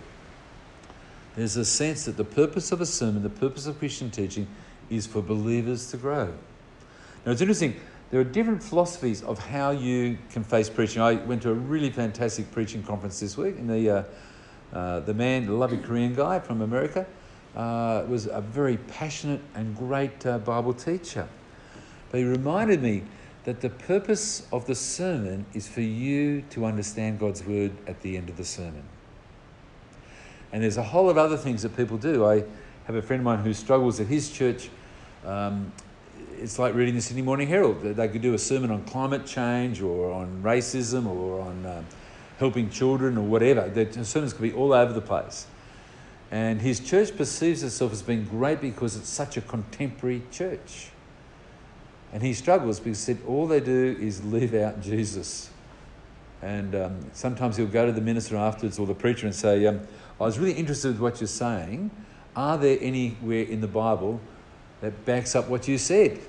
There's 1.36 1.56
a 1.56 1.64
sense 1.64 2.04
that 2.04 2.16
the 2.16 2.24
purpose 2.24 2.72
of 2.72 2.80
a 2.80 2.86
sermon, 2.86 3.22
the 3.22 3.30
purpose 3.30 3.66
of 3.66 3.78
Christian 3.78 4.10
teaching, 4.10 4.46
is 4.90 5.06
for 5.06 5.22
believers 5.22 5.90
to 5.90 5.96
grow. 5.96 6.32
Now, 7.24 7.32
it's 7.32 7.40
interesting, 7.40 7.76
there 8.10 8.20
are 8.20 8.24
different 8.24 8.62
philosophies 8.62 9.22
of 9.22 9.38
how 9.38 9.70
you 9.70 10.18
can 10.30 10.44
face 10.44 10.68
preaching. 10.68 11.00
I 11.00 11.14
went 11.14 11.42
to 11.42 11.50
a 11.50 11.54
really 11.54 11.90
fantastic 11.90 12.50
preaching 12.52 12.82
conference 12.82 13.20
this 13.20 13.38
week, 13.38 13.56
and 13.58 13.70
the, 13.70 13.90
uh, 13.90 14.76
uh, 14.76 15.00
the 15.00 15.14
man, 15.14 15.46
the 15.46 15.52
lovely 15.52 15.78
Korean 15.78 16.14
guy 16.14 16.38
from 16.38 16.60
America, 16.60 17.06
uh, 17.56 18.04
was 18.08 18.26
a 18.26 18.42
very 18.42 18.76
passionate 18.76 19.40
and 19.54 19.74
great 19.76 20.26
uh, 20.26 20.38
Bible 20.38 20.74
teacher. 20.74 21.26
But 22.10 22.18
he 22.18 22.24
reminded 22.24 22.82
me 22.82 23.04
that 23.44 23.62
the 23.62 23.70
purpose 23.70 24.46
of 24.52 24.66
the 24.66 24.74
sermon 24.74 25.46
is 25.54 25.66
for 25.66 25.80
you 25.80 26.42
to 26.50 26.66
understand 26.66 27.18
God's 27.18 27.42
word 27.44 27.72
at 27.86 28.00
the 28.02 28.16
end 28.16 28.28
of 28.28 28.36
the 28.36 28.44
sermon. 28.44 28.84
And 30.52 30.62
there's 30.62 30.76
a 30.76 30.82
whole 30.82 31.04
lot 31.04 31.12
of 31.12 31.18
other 31.18 31.36
things 31.36 31.62
that 31.62 31.76
people 31.76 31.96
do. 31.96 32.26
I 32.26 32.44
have 32.84 32.94
a 32.96 33.02
friend 33.02 33.20
of 33.20 33.24
mine 33.24 33.38
who 33.38 33.54
struggles 33.54 34.00
at 34.00 34.06
his 34.06 34.30
church. 34.30 34.68
Um, 35.24 35.72
it's 36.38 36.58
like 36.58 36.74
reading 36.74 36.94
the 36.94 37.00
Sydney 37.00 37.22
Morning 37.22 37.48
Herald. 37.48 37.80
They 37.82 38.08
could 38.08 38.22
do 38.22 38.34
a 38.34 38.38
sermon 38.38 38.70
on 38.70 38.84
climate 38.84 39.24
change 39.24 39.80
or 39.80 40.12
on 40.12 40.42
racism 40.42 41.06
or 41.06 41.40
on 41.40 41.64
uh, 41.64 41.82
helping 42.38 42.68
children 42.68 43.16
or 43.16 43.22
whatever. 43.22 43.68
The 43.68 44.04
sermons 44.04 44.32
could 44.32 44.42
be 44.42 44.52
all 44.52 44.72
over 44.72 44.92
the 44.92 45.00
place. 45.00 45.46
And 46.30 46.60
his 46.60 46.80
church 46.80 47.16
perceives 47.16 47.62
itself 47.62 47.92
as 47.92 48.02
being 48.02 48.24
great 48.24 48.60
because 48.60 48.96
it's 48.96 49.08
such 49.08 49.36
a 49.36 49.42
contemporary 49.42 50.22
church. 50.30 50.90
And 52.12 52.22
he 52.22 52.34
struggles 52.34 52.80
because 52.80 53.06
he 53.06 53.14
said 53.14 53.22
all 53.26 53.46
they 53.46 53.60
do 53.60 53.96
is 54.00 54.24
live 54.24 54.54
out 54.54 54.82
Jesus. 54.82 55.50
And 56.40 56.74
um, 56.74 57.10
sometimes 57.12 57.56
he'll 57.56 57.66
go 57.66 57.86
to 57.86 57.92
the 57.92 58.00
minister 58.00 58.36
afterwards 58.36 58.78
or 58.78 58.86
the 58.86 58.94
preacher 58.94 59.26
and 59.26 59.34
say, 59.34 59.66
um, 59.66 59.80
I 60.22 60.26
was 60.26 60.38
really 60.38 60.52
interested 60.52 60.90
in 60.90 61.00
what 61.00 61.20
you're 61.20 61.26
saying. 61.26 61.90
Are 62.36 62.56
there 62.56 62.78
anywhere 62.80 63.42
in 63.42 63.60
the 63.60 63.66
Bible 63.66 64.20
that 64.80 65.04
backs 65.04 65.34
up 65.34 65.48
what 65.48 65.66
you 65.66 65.78
said? 65.78 66.20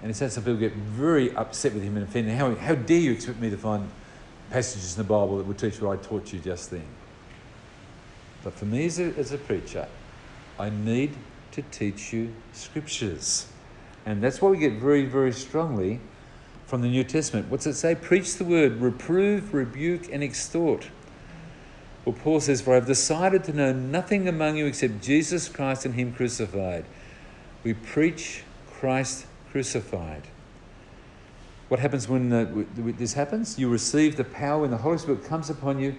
And 0.00 0.10
it's 0.10 0.20
had 0.20 0.30
some 0.30 0.44
people 0.44 0.60
get 0.60 0.74
very 0.74 1.34
upset 1.34 1.74
with 1.74 1.82
him 1.82 1.96
and 1.96 2.06
offended. 2.06 2.36
How, 2.36 2.54
how 2.54 2.74
dare 2.74 2.98
you 2.98 3.12
expect 3.12 3.40
me 3.40 3.50
to 3.50 3.56
find 3.56 3.90
passages 4.50 4.96
in 4.96 4.98
the 4.98 5.08
Bible 5.08 5.38
that 5.38 5.46
would 5.46 5.58
teach 5.58 5.80
what 5.80 5.98
I 5.98 6.02
taught 6.02 6.32
you 6.32 6.38
just 6.38 6.70
then? 6.70 6.84
But 8.44 8.52
for 8.52 8.66
me 8.66 8.86
as 8.86 9.00
a, 9.00 9.14
as 9.16 9.32
a 9.32 9.38
preacher, 9.38 9.88
I 10.58 10.70
need 10.70 11.16
to 11.52 11.62
teach 11.62 12.12
you 12.12 12.32
scriptures. 12.52 13.46
And 14.06 14.22
that's 14.22 14.40
why 14.40 14.50
we 14.50 14.58
get 14.58 14.74
very, 14.74 15.06
very 15.06 15.32
strongly 15.32 15.98
from 16.66 16.82
the 16.82 16.88
New 16.88 17.04
Testament. 17.04 17.50
What's 17.50 17.66
it 17.66 17.74
say? 17.74 17.94
Preach 17.94 18.36
the 18.36 18.44
word, 18.44 18.80
reprove, 18.80 19.54
rebuke, 19.54 20.12
and 20.12 20.22
extort. 20.22 20.88
Well, 22.04 22.14
Paul 22.22 22.40
says, 22.40 22.60
For 22.60 22.72
I 22.72 22.74
have 22.74 22.86
decided 22.86 23.44
to 23.44 23.52
know 23.52 23.72
nothing 23.72 24.28
among 24.28 24.56
you 24.56 24.66
except 24.66 25.02
Jesus 25.02 25.48
Christ 25.48 25.86
and 25.86 25.94
Him 25.94 26.12
crucified. 26.12 26.84
We 27.62 27.72
preach 27.74 28.42
Christ 28.70 29.26
crucified. 29.50 30.22
What 31.68 31.80
happens 31.80 32.08
when 32.08 32.28
w- 32.28 32.92
this 32.92 33.14
happens? 33.14 33.58
You 33.58 33.70
receive 33.70 34.16
the 34.16 34.24
power 34.24 34.60
when 34.60 34.70
the 34.70 34.76
Holy 34.76 34.98
Spirit 34.98 35.24
comes 35.24 35.48
upon 35.48 35.80
you. 35.80 35.96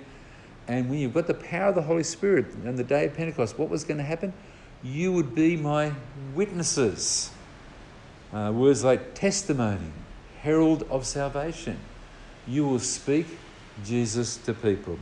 And 0.67 0.89
when 0.89 0.99
you've 0.99 1.13
got 1.13 1.27
the 1.27 1.33
power 1.33 1.69
of 1.69 1.75
the 1.75 1.81
Holy 1.81 2.03
Spirit 2.03 2.47
on 2.65 2.75
the 2.75 2.83
day 2.83 3.05
of 3.05 3.15
Pentecost, 3.15 3.57
what 3.57 3.69
was 3.69 3.83
going 3.83 3.97
to 3.97 4.03
happen? 4.03 4.33
You 4.83 5.11
would 5.11 5.33
be 5.33 5.57
my 5.57 5.91
witnesses. 6.35 7.31
Uh, 8.31 8.51
words 8.53 8.83
like 8.83 9.15
testimony, 9.15 9.91
herald 10.41 10.83
of 10.89 11.05
salvation. 11.05 11.79
You 12.47 12.67
will 12.67 12.79
speak 12.79 13.25
Jesus 13.83 14.37
to 14.37 14.53
people. 14.53 14.99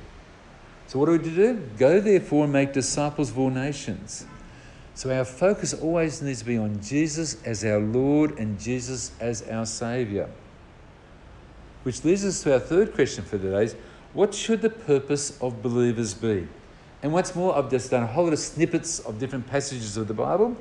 So, 0.94 1.00
what 1.00 1.10
are 1.10 1.14
we 1.14 1.18
do? 1.18 1.56
Go 1.80 2.00
therefore 2.00 2.44
and 2.44 2.54
make 2.54 2.72
disciples 2.72 3.32
of 3.32 3.40
all 3.40 3.50
nations. 3.50 4.28
So, 4.94 5.12
our 5.12 5.26
focus 5.26 5.74
always 5.74 6.22
needs 6.22 6.42
to 6.42 6.46
be 6.46 6.56
on 6.56 6.80
Jesus 6.84 7.42
as 7.46 7.66
our 7.66 7.80
Lord 7.80 8.38
and 8.38 8.60
Jesus 8.60 9.10
as 9.20 9.42
our 9.50 9.66
Saviour. 9.66 10.30
Which 11.82 12.04
leads 12.04 12.24
us 12.24 12.44
to 12.44 12.54
our 12.54 12.60
third 12.60 12.94
question 12.94 13.24
for 13.24 13.40
today 13.40 13.64
is 13.64 13.76
what 14.14 14.36
should 14.36 14.62
the 14.62 14.70
purpose 14.70 15.36
of 15.42 15.64
believers 15.64 16.14
be? 16.14 16.48
And 17.02 17.12
what's 17.12 17.36
more, 17.36 17.58
I've 17.58 17.72
just 17.72 17.90
done 17.90 18.04
a 18.04 18.08
whole 18.08 18.26
lot 18.26 18.34
of 18.34 18.40
snippets 18.40 19.00
of 19.00 19.18
different 19.18 19.48
passages 19.48 19.98
of 19.98 20.08
the 20.08 20.14
Bible. 20.14 20.56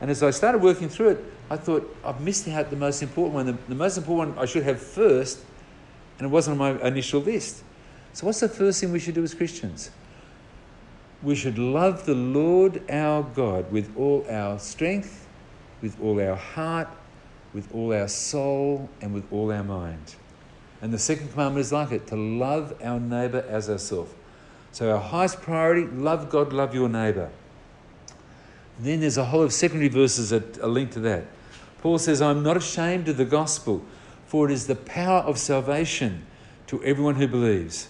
And 0.00 0.08
as 0.08 0.22
I 0.22 0.30
started 0.30 0.62
working 0.62 0.88
through 0.88 1.08
it, 1.08 1.24
I 1.50 1.56
thought 1.56 1.96
I've 2.04 2.20
missed 2.20 2.46
out 2.46 2.70
the 2.70 2.76
most 2.76 3.02
important 3.02 3.34
one. 3.34 3.46
The, 3.46 3.58
the 3.66 3.74
most 3.74 3.98
important 3.98 4.36
one 4.36 4.44
I 4.44 4.46
should 4.46 4.62
have 4.62 4.80
first, 4.80 5.40
and 6.20 6.26
it 6.26 6.30
wasn't 6.30 6.60
on 6.60 6.78
my 6.78 6.86
initial 6.86 7.20
list. 7.20 7.64
So, 8.12 8.26
what's 8.26 8.40
the 8.40 8.48
first 8.48 8.80
thing 8.80 8.92
we 8.92 8.98
should 8.98 9.14
do 9.14 9.22
as 9.22 9.34
Christians? 9.34 9.90
We 11.22 11.34
should 11.34 11.58
love 11.58 12.04
the 12.04 12.14
Lord 12.14 12.82
our 12.90 13.22
God 13.22 13.70
with 13.72 13.96
all 13.96 14.26
our 14.28 14.58
strength, 14.58 15.26
with 15.80 15.98
all 16.00 16.20
our 16.20 16.36
heart, 16.36 16.88
with 17.54 17.72
all 17.74 17.92
our 17.92 18.08
soul, 18.08 18.88
and 19.00 19.14
with 19.14 19.30
all 19.32 19.50
our 19.52 19.62
mind. 19.62 20.16
And 20.82 20.92
the 20.92 20.98
second 20.98 21.30
commandment 21.30 21.64
is 21.64 21.72
like 21.72 21.92
it 21.92 22.06
to 22.08 22.16
love 22.16 22.74
our 22.82 22.98
neighbour 22.98 23.44
as 23.48 23.70
ourselves. 23.70 24.12
So, 24.72 24.90
our 24.90 25.00
highest 25.00 25.40
priority 25.40 25.86
love 25.86 26.28
God, 26.28 26.52
love 26.52 26.74
your 26.74 26.88
neighbour. 26.88 27.30
Then 28.78 29.00
there's 29.00 29.18
a 29.18 29.24
whole 29.24 29.42
of 29.42 29.52
secondary 29.52 29.88
verses 29.88 30.30
that 30.30 30.58
are 30.58 30.68
linked 30.68 30.94
to 30.94 31.00
that. 31.00 31.24
Paul 31.80 31.98
says, 31.98 32.20
I'm 32.20 32.42
not 32.42 32.56
ashamed 32.56 33.08
of 33.08 33.16
the 33.16 33.24
gospel, 33.24 33.84
for 34.26 34.48
it 34.48 34.52
is 34.52 34.66
the 34.66 34.76
power 34.76 35.20
of 35.20 35.38
salvation 35.38 36.26
to 36.66 36.82
everyone 36.84 37.16
who 37.16 37.28
believes. 37.28 37.88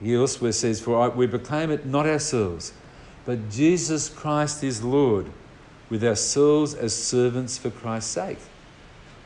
He 0.00 0.14
elsewhere 0.14 0.52
says, 0.52 0.80
For 0.80 1.08
we 1.10 1.26
proclaim 1.26 1.70
it 1.70 1.86
not 1.86 2.06
ourselves, 2.06 2.72
but 3.24 3.50
Jesus 3.50 4.08
Christ 4.08 4.62
is 4.64 4.82
Lord, 4.82 5.26
with 5.88 6.04
ourselves 6.04 6.74
as 6.74 6.94
servants 6.94 7.58
for 7.58 7.70
Christ's 7.70 8.10
sake. 8.10 8.38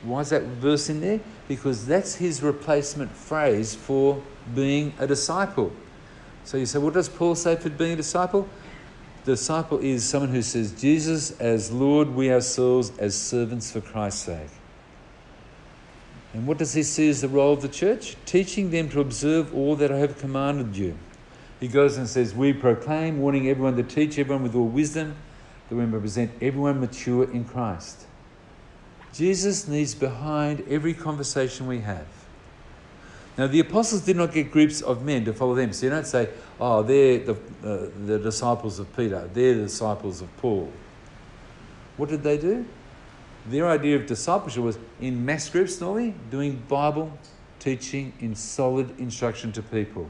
Why 0.03 0.21
is 0.21 0.31
that 0.31 0.43
verse 0.43 0.89
in 0.89 1.01
there? 1.01 1.21
Because 1.49 1.87
that's 1.87 2.15
his 2.15 2.43
replacement 2.43 3.11
phrase 3.11 3.75
for 3.75 4.23
being 4.55 4.93
a 4.99 5.07
disciple. 5.07 5.73
So 6.45 6.57
you 6.57 6.67
say, 6.67 6.79
what 6.79 6.95
does 6.95 7.09
Paul 7.09 7.35
say 7.35 7.57
for 7.57 7.71
being 7.71 7.93
a 7.93 7.97
disciple? 7.97 8.49
The 9.25 9.33
disciple 9.33 9.79
is 9.81 10.09
someone 10.09 10.31
who 10.31 10.43
says, 10.43 10.73
Jesus 10.73 11.39
as 11.41 11.71
Lord, 11.73 12.09
we 12.09 12.33
ourselves 12.33 12.93
as 12.99 13.21
servants 13.21 13.71
for 13.71 13.81
Christ's 13.81 14.25
sake. 14.25 14.51
And 16.35 16.47
what 16.47 16.59
does 16.59 16.75
he 16.75 16.83
see 16.83 17.09
as 17.09 17.23
the 17.23 17.29
role 17.29 17.55
of 17.55 17.63
the 17.63 17.69
church? 17.69 18.17
Teaching 18.27 18.71
them 18.71 18.89
to 18.91 19.01
observe 19.01 19.55
all 19.55 19.77
that 19.77 19.91
I 19.91 19.99
have 19.99 20.19
commanded 20.19 20.77
you. 20.77 20.97
He 21.59 21.69
goes 21.69 21.97
and 21.97 22.09
says, 22.09 22.35
We 22.35 22.53
proclaim, 22.53 23.21
warning 23.21 23.49
everyone 23.49 23.77
to 23.77 23.83
teach 23.83 24.19
everyone 24.19 24.43
with 24.43 24.55
all 24.55 24.67
wisdom, 24.67 25.17
that 25.69 25.77
we 25.77 25.87
may 25.87 25.99
present 25.99 26.31
everyone 26.41 26.81
mature 26.81 27.25
in 27.25 27.45
Christ. 27.45 28.07
Jesus 29.13 29.67
needs 29.67 29.95
behind 29.95 30.65
every 30.69 30.95
conversation 30.95 31.67
we 31.67 31.81
have. 31.81 32.07
Now, 33.37 33.47
the 33.47 33.61
apostles 33.61 34.03
did 34.03 34.17
not 34.17 34.33
get 34.33 34.51
groups 34.51 34.83
of 34.83 35.05
men 35.05 35.25
to 35.25 35.33
follow 35.33 35.55
them. 35.55 35.73
So 35.73 35.87
you 35.87 35.91
don't 35.91 36.07
say, 36.07 36.29
oh, 36.61 36.83
they're 36.83 37.21
the, 37.21 37.33
uh, 37.33 37.89
the 38.05 38.19
disciples 38.19 38.79
of 38.79 38.95
Peter, 38.97 39.31
they're 39.33 39.55
the 39.55 39.63
disciples 39.63 40.21
of 40.21 40.37
Paul. 40.39 40.71
What 41.97 42.09
did 42.09 42.23
they 42.23 42.37
do? 42.37 42.67
Their 43.49 43.69
idea 43.69 43.97
of 43.97 44.07
discipleship 44.07 44.63
was 44.63 44.79
in 45.01 45.25
mass 45.25 45.49
groups, 45.49 45.81
normally, 45.81 46.15
doing 46.31 46.63
Bible 46.69 47.17
teaching 47.59 48.13
in 48.21 48.35
solid 48.35 48.99
instruction 49.01 49.53
to 49.53 49.63
people. 49.63 50.09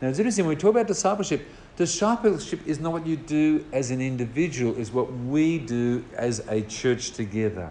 Now, 0.00 0.08
it's 0.08 0.18
interesting 0.18 0.46
when 0.46 0.56
we 0.56 0.60
talk 0.60 0.70
about 0.70 0.86
discipleship, 0.86 1.46
discipleship 1.76 2.60
is 2.66 2.80
not 2.80 2.92
what 2.92 3.06
you 3.06 3.16
do 3.16 3.64
as 3.72 3.90
an 3.90 4.00
individual, 4.00 4.78
it's 4.78 4.92
what 4.92 5.12
we 5.12 5.58
do 5.58 6.04
as 6.16 6.40
a 6.48 6.62
church 6.62 7.12
together. 7.12 7.70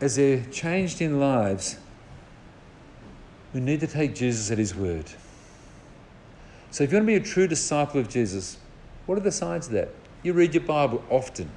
As 0.00 0.16
they're 0.16 0.44
changed 0.44 1.00
in 1.00 1.18
lives, 1.18 1.78
we 3.52 3.60
need 3.60 3.80
to 3.80 3.86
take 3.86 4.14
Jesus 4.14 4.50
at 4.50 4.58
his 4.58 4.74
word. 4.74 5.06
So, 6.70 6.84
if 6.84 6.92
you 6.92 6.98
want 6.98 7.06
to 7.08 7.12
be 7.12 7.14
a 7.14 7.20
true 7.20 7.46
disciple 7.46 8.00
of 8.00 8.08
Jesus, 8.08 8.58
what 9.06 9.16
are 9.16 9.22
the 9.22 9.32
signs 9.32 9.68
of 9.68 9.72
that? 9.72 9.88
You 10.22 10.34
read 10.34 10.54
your 10.54 10.64
Bible 10.64 11.02
often, 11.08 11.50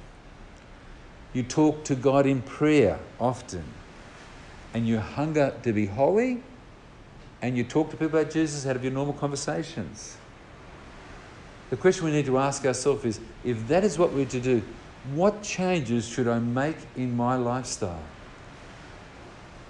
you 1.32 1.42
talk 1.42 1.84
to 1.84 1.94
God 1.94 2.26
in 2.26 2.42
prayer 2.42 2.98
often, 3.18 3.64
and 4.74 4.86
you 4.86 4.98
hunger 4.98 5.54
to 5.62 5.72
be 5.72 5.86
holy, 5.86 6.42
and 7.40 7.56
you 7.56 7.64
talk 7.64 7.90
to 7.90 7.96
people 7.96 8.20
about 8.20 8.32
Jesus 8.32 8.66
out 8.66 8.76
of 8.76 8.84
your 8.84 8.92
normal 8.92 9.14
conversations. 9.14 10.16
The 11.70 11.76
question 11.76 12.04
we 12.04 12.12
need 12.12 12.26
to 12.26 12.38
ask 12.38 12.66
ourselves 12.66 13.04
is 13.04 13.20
if 13.44 13.66
that 13.68 13.82
is 13.82 13.98
what 13.98 14.12
we're 14.12 14.26
to 14.26 14.40
do, 14.40 14.62
what 15.14 15.42
changes 15.42 16.06
should 16.06 16.28
I 16.28 16.38
make 16.38 16.76
in 16.96 17.16
my 17.16 17.36
lifestyle? 17.36 18.02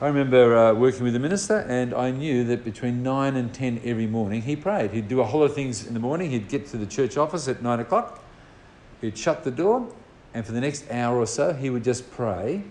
I 0.00 0.08
remember 0.08 0.56
uh, 0.56 0.74
working 0.74 1.04
with 1.04 1.14
a 1.14 1.20
minister, 1.20 1.58
and 1.58 1.94
I 1.94 2.10
knew 2.10 2.42
that 2.44 2.64
between 2.64 3.04
9 3.04 3.36
and 3.36 3.54
10 3.54 3.82
every 3.84 4.08
morning 4.08 4.42
he 4.42 4.56
prayed. 4.56 4.90
He'd 4.90 5.06
do 5.06 5.20
a 5.20 5.24
whole 5.24 5.42
lot 5.42 5.50
of 5.50 5.54
things 5.54 5.86
in 5.86 5.94
the 5.94 6.00
morning. 6.00 6.32
He'd 6.32 6.48
get 6.48 6.66
to 6.70 6.76
the 6.76 6.86
church 6.86 7.16
office 7.16 7.46
at 7.46 7.62
9 7.62 7.78
o'clock, 7.78 8.20
he'd 9.00 9.16
shut 9.16 9.44
the 9.44 9.52
door, 9.52 9.88
and 10.34 10.46
for 10.46 10.52
the 10.52 10.60
next 10.60 10.90
hour 10.90 11.18
or 11.18 11.26
so, 11.26 11.52
he 11.52 11.70
would 11.70 11.84
just 11.84 12.10
pray 12.10 12.64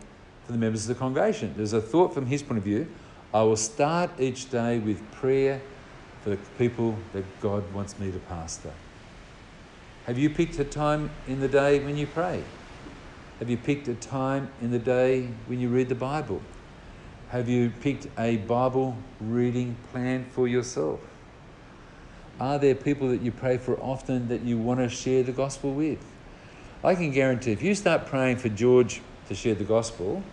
for 0.46 0.52
the 0.52 0.58
members 0.58 0.90
of 0.90 0.96
the 0.96 1.00
congregation. 1.00 1.54
There's 1.56 1.74
a 1.74 1.82
thought 1.82 2.14
from 2.14 2.26
his 2.26 2.42
point 2.42 2.58
of 2.58 2.64
view 2.64 2.88
I 3.34 3.44
will 3.44 3.56
start 3.56 4.12
each 4.20 4.50
day 4.52 4.80
with 4.80 5.10
prayer 5.12 5.62
for 6.24 6.32
the 6.32 6.38
people 6.58 6.98
that 7.14 7.24
God 7.40 7.74
wants 7.74 7.98
me 7.98 8.12
to 8.12 8.20
pastor. 8.20 8.74
Have 10.06 10.18
you 10.18 10.30
picked 10.30 10.60
a 10.60 10.66
time 10.66 11.10
in 11.28 11.40
the 11.40 11.48
day 11.48 11.80
when 11.80 11.96
you 11.96 12.08
pray? 12.08 12.44
Have 13.40 13.50
you 13.50 13.58
picked 13.58 13.88
a 13.88 13.96
time 13.96 14.50
in 14.62 14.72
the 14.72 14.80
day 14.80 15.30
when 15.48 15.60
you 15.60 15.70
read 15.70 15.88
the 15.88 15.96
Bible? 15.96 16.42
Have 17.30 17.48
you 17.48 17.72
picked 17.82 18.08
a 18.20 18.38
Bible 18.38 18.98
reading 19.22 19.78
plan 19.92 20.26
for 20.26 20.48
yourself? 20.48 21.00
Are 22.40 22.60
there 22.60 22.76
people 22.76 23.08
that 23.10 23.22
you 23.22 23.32
pray 23.32 23.58
for 23.58 23.80
often 23.80 24.28
that 24.28 24.42
you 24.42 24.58
want 24.58 24.80
to 24.82 24.90
share 24.90 25.24
the 25.24 25.32
gospel 25.32 25.74
with? 25.74 26.04
I 26.84 26.96
can 26.96 27.12
guarantee 27.12 27.52
if 27.52 27.62
you 27.62 27.76
start 27.76 28.08
praying 28.08 28.38
for 28.38 28.50
George 28.50 29.02
to 29.28 29.36
share 29.36 29.56
the 29.56 29.64
gospel, 29.64 30.24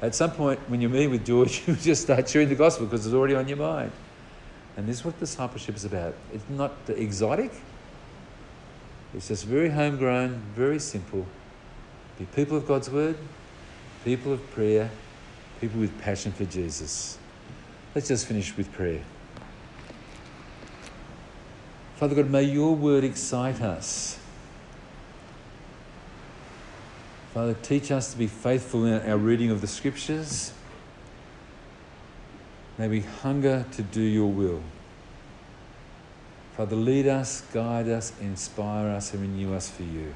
at 0.00 0.14
some 0.14 0.30
point 0.30 0.58
when 0.68 0.80
you're 0.80 0.90
meeting 0.90 1.10
with 1.10 1.24
George, 1.24 1.62
you 1.66 1.74
just 1.74 2.02
start 2.02 2.28
sharing 2.28 2.48
the 2.48 2.54
gospel 2.54 2.86
because 2.86 3.06
it's 3.06 3.14
already 3.14 3.34
on 3.34 3.48
your 3.48 3.58
mind. 3.58 3.92
And 4.76 4.86
this 4.86 4.98
is 4.98 5.04
what 5.04 5.18
discipleship 5.18 5.76
is 5.76 5.84
about. 5.84 6.14
It's 6.32 6.48
not 6.50 6.72
exotic, 6.88 7.52
it's 9.14 9.28
just 9.28 9.44
very 9.44 9.70
homegrown, 9.70 10.42
very 10.54 10.78
simple. 10.78 11.26
Be 12.18 12.26
people 12.26 12.56
of 12.56 12.66
God's 12.66 12.90
word, 12.90 13.16
people 14.04 14.32
of 14.32 14.50
prayer, 14.50 14.90
people 15.60 15.80
with 15.80 15.98
passion 16.00 16.32
for 16.32 16.44
Jesus. 16.44 17.18
Let's 17.94 18.08
just 18.08 18.26
finish 18.26 18.56
with 18.56 18.70
prayer. 18.72 19.02
Father 21.96 22.14
God, 22.14 22.30
may 22.30 22.42
your 22.42 22.74
word 22.74 23.04
excite 23.04 23.62
us. 23.62 24.15
Father, 27.36 27.52
teach 27.52 27.90
us 27.90 28.12
to 28.12 28.16
be 28.16 28.28
faithful 28.28 28.86
in 28.86 28.94
our 29.10 29.18
reading 29.18 29.50
of 29.50 29.60
the 29.60 29.66
scriptures. 29.66 30.54
May 32.78 32.88
we 32.88 33.00
hunger 33.00 33.66
to 33.72 33.82
do 33.82 34.00
your 34.00 34.32
will. 34.32 34.62
Father, 36.56 36.76
lead 36.76 37.06
us, 37.06 37.42
guide 37.52 37.90
us, 37.90 38.14
inspire 38.22 38.88
us, 38.88 39.12
and 39.12 39.20
renew 39.20 39.52
us 39.52 39.68
for 39.68 39.82
you. 39.82 40.14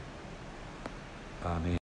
Amen. 1.45 1.77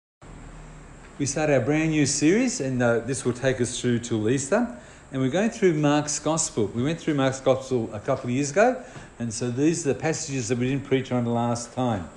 We 1.17 1.25
start 1.25 1.49
our 1.49 1.61
brand 1.61 1.91
new 1.91 2.05
series, 2.05 2.59
and 2.59 2.83
uh, 2.83 2.99
this 2.99 3.23
will 3.23 3.31
take 3.31 3.61
us 3.61 3.79
through 3.79 3.99
till 3.99 4.29
Easter. 4.29 4.77
And 5.13 5.21
we're 5.21 5.29
going 5.29 5.51
through 5.51 5.75
Mark's 5.75 6.19
Gospel. 6.19 6.65
We 6.75 6.83
went 6.83 6.99
through 6.99 7.13
Mark's 7.13 7.39
Gospel 7.39 7.89
a 7.93 8.01
couple 8.01 8.25
of 8.25 8.31
years 8.31 8.51
ago, 8.51 8.83
and 9.19 9.33
so 9.33 9.51
these 9.51 9.87
are 9.87 9.93
the 9.93 9.99
passages 9.99 10.49
that 10.49 10.57
we 10.57 10.67
didn't 10.67 10.83
preach 10.83 11.13
on 11.13 11.23
the 11.23 11.31
last 11.31 11.71
time. 11.73 12.09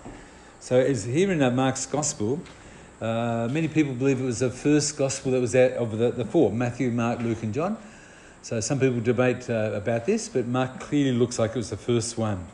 So, 0.59 0.81
as 0.81 1.05
here 1.05 1.31
in 1.31 1.41
uh, 1.41 1.53
Mark's 1.53 1.87
Gospel, 1.87 2.41
uh, 3.03 3.49
many 3.51 3.67
people 3.67 3.93
believe 3.95 4.21
it 4.21 4.25
was 4.25 4.39
the 4.39 4.51
first 4.51 4.97
Gospel 4.97 5.33
that 5.33 5.41
was 5.41 5.57
out 5.57 5.73
of 5.73 5.99
the, 5.99 6.13
the 6.13 6.25
four 6.25 6.53
Matthew, 6.53 6.89
Mark, 6.93 7.19
Luke, 7.19 7.43
and 7.43 7.53
John. 7.53 7.77
So, 8.43 8.61
some 8.61 8.79
people 8.79 9.01
debate 9.01 9.51
uh, 9.51 9.73
about 9.75 10.07
this, 10.07 10.29
but 10.29 10.47
Mark 10.47 10.79
clearly 10.79 11.11
looks 11.11 11.37
like 11.37 11.51
it 11.51 11.57
was 11.57 11.71
the 11.71 11.77
first 11.77 12.17
one. 12.17 12.47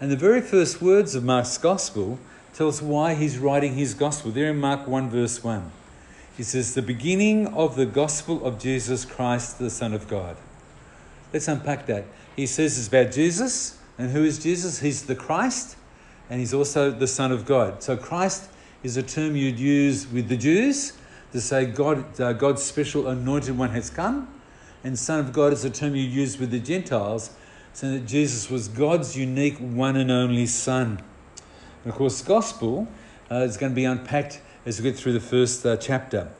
And 0.00 0.10
the 0.10 0.16
very 0.16 0.40
first 0.40 0.80
words 0.80 1.14
of 1.14 1.24
Mark's 1.24 1.58
Gospel 1.58 2.18
tells 2.54 2.78
us 2.78 2.82
why 2.82 3.14
he's 3.14 3.38
writing 3.38 3.74
his 3.74 3.92
gospel. 3.92 4.30
There 4.30 4.50
in 4.50 4.58
Mark 4.58 4.88
1, 4.88 5.10
verse 5.10 5.44
1. 5.44 5.70
He 6.38 6.42
says, 6.42 6.72
The 6.74 6.80
beginning 6.80 7.48
of 7.48 7.76
the 7.76 7.86
gospel 7.86 8.44
of 8.46 8.58
Jesus 8.58 9.04
Christ, 9.04 9.58
the 9.58 9.68
Son 9.68 9.92
of 9.92 10.08
God. 10.08 10.38
Let's 11.34 11.48
unpack 11.48 11.84
that. 11.86 12.04
He 12.34 12.46
says 12.46 12.78
it's 12.78 12.88
about 12.88 13.12
Jesus. 13.12 13.78
And 13.98 14.10
who 14.10 14.24
is 14.24 14.42
Jesus? 14.42 14.80
He's 14.80 15.04
the 15.04 15.14
Christ, 15.14 15.76
and 16.30 16.40
he's 16.40 16.54
also 16.54 16.90
the 16.90 17.06
Son 17.06 17.30
of 17.30 17.44
God. 17.44 17.82
So, 17.82 17.94
Christ 17.96 18.48
is 18.82 18.96
a 18.96 19.02
term 19.02 19.36
you'd 19.36 19.58
use 19.58 20.06
with 20.06 20.28
the 20.28 20.36
Jews 20.36 20.94
to 21.32 21.40
say 21.40 21.66
God, 21.66 22.20
uh, 22.20 22.32
God's 22.32 22.62
special 22.62 23.08
anointed 23.08 23.56
one 23.56 23.70
has 23.70 23.90
come. 23.90 24.28
And 24.84 24.98
Son 24.98 25.20
of 25.20 25.32
God 25.32 25.52
is 25.52 25.64
a 25.64 25.70
term 25.70 25.94
you 25.94 26.02
use 26.02 26.38
with 26.38 26.50
the 26.50 26.58
Gentiles, 26.58 27.30
saying 27.72 27.94
that 27.94 28.06
Jesus 28.06 28.50
was 28.50 28.68
God's 28.68 29.16
unique 29.16 29.58
one 29.58 29.96
and 29.96 30.10
only 30.10 30.46
Son. 30.46 31.00
And 31.84 31.92
of 31.92 31.94
course, 31.96 32.20
gospel 32.22 32.88
uh, 33.30 33.36
is 33.36 33.56
going 33.56 33.72
to 33.72 33.76
be 33.76 33.84
unpacked 33.84 34.40
as 34.66 34.80
we 34.80 34.90
get 34.90 34.98
through 34.98 35.12
the 35.12 35.20
first 35.20 35.64
uh, 35.64 35.76
chapter. 35.76 36.30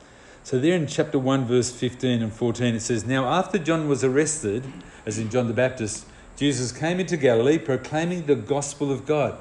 So, 0.43 0.59
there 0.59 0.75
in 0.75 0.87
chapter 0.87 1.17
1, 1.17 1.45
verse 1.45 1.71
15 1.71 2.21
and 2.21 2.33
14, 2.33 2.75
it 2.75 2.81
says, 2.81 3.05
Now 3.05 3.25
after 3.29 3.57
John 3.57 3.87
was 3.87 4.03
arrested, 4.03 4.65
as 5.05 5.17
in 5.17 5.29
John 5.29 5.47
the 5.47 5.53
Baptist, 5.53 6.05
Jesus 6.35 6.73
came 6.73 6.99
into 6.99 7.15
Galilee 7.15 7.57
proclaiming 7.57 8.25
the 8.25 8.35
gospel 8.35 8.91
of 8.91 9.05
God. 9.05 9.37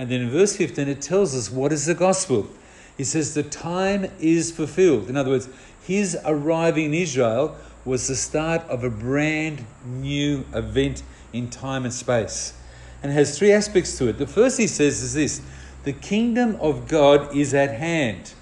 And 0.00 0.08
then 0.08 0.22
in 0.22 0.30
verse 0.30 0.56
15, 0.56 0.88
it 0.88 1.02
tells 1.02 1.36
us 1.36 1.50
what 1.50 1.74
is 1.74 1.84
the 1.84 1.92
gospel. 1.92 2.48
He 2.96 3.04
says, 3.04 3.34
The 3.34 3.42
time 3.42 4.10
is 4.18 4.50
fulfilled. 4.50 5.10
In 5.10 5.16
other 5.18 5.28
words, 5.28 5.50
his 5.82 6.16
arriving 6.24 6.86
in 6.86 6.94
Israel 6.94 7.54
was 7.84 8.08
the 8.08 8.16
start 8.16 8.62
of 8.62 8.82
a 8.82 8.88
brand 8.88 9.62
new 9.84 10.46
event 10.54 11.02
in 11.34 11.50
time 11.50 11.84
and 11.84 11.92
space. 11.92 12.54
And 13.02 13.12
it 13.12 13.14
has 13.14 13.38
three 13.38 13.52
aspects 13.52 13.98
to 13.98 14.08
it. 14.08 14.16
The 14.16 14.26
first 14.26 14.56
he 14.56 14.68
says 14.68 15.02
is 15.02 15.12
this 15.12 15.42
the 15.84 15.92
kingdom 15.92 16.56
of 16.62 16.88
God 16.88 17.36
is 17.36 17.52
at 17.52 17.74
hand, 17.74 18.32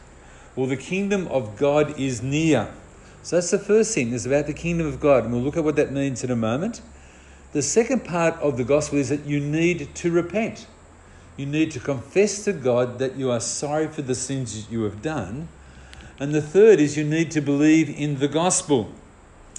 or 0.54 0.68
the 0.68 0.76
kingdom 0.76 1.26
of 1.26 1.56
God 1.56 1.98
is 1.98 2.22
near. 2.22 2.72
So 3.24 3.34
that's 3.34 3.50
the 3.50 3.58
first 3.58 3.96
thing, 3.96 4.12
is 4.12 4.26
about 4.26 4.46
the 4.46 4.54
kingdom 4.54 4.86
of 4.86 5.00
God. 5.00 5.24
And 5.24 5.32
we'll 5.32 5.42
look 5.42 5.56
at 5.56 5.64
what 5.64 5.74
that 5.74 5.90
means 5.90 6.22
in 6.22 6.30
a 6.30 6.36
moment. 6.36 6.82
The 7.50 7.62
second 7.62 8.04
part 8.04 8.34
of 8.34 8.58
the 8.58 8.64
gospel 8.64 9.00
is 9.00 9.08
that 9.08 9.26
you 9.26 9.40
need 9.40 9.92
to 9.96 10.12
repent. 10.12 10.68
You 11.38 11.46
need 11.46 11.70
to 11.70 11.80
confess 11.80 12.44
to 12.46 12.52
God 12.52 12.98
that 12.98 13.14
you 13.14 13.30
are 13.30 13.38
sorry 13.38 13.86
for 13.86 14.02
the 14.02 14.16
sins 14.16 14.60
that 14.60 14.72
you 14.72 14.82
have 14.82 15.00
done. 15.00 15.46
And 16.18 16.34
the 16.34 16.42
third 16.42 16.80
is 16.80 16.96
you 16.96 17.04
need 17.04 17.30
to 17.30 17.40
believe 17.40 17.88
in 17.88 18.18
the 18.18 18.26
gospel. 18.26 18.90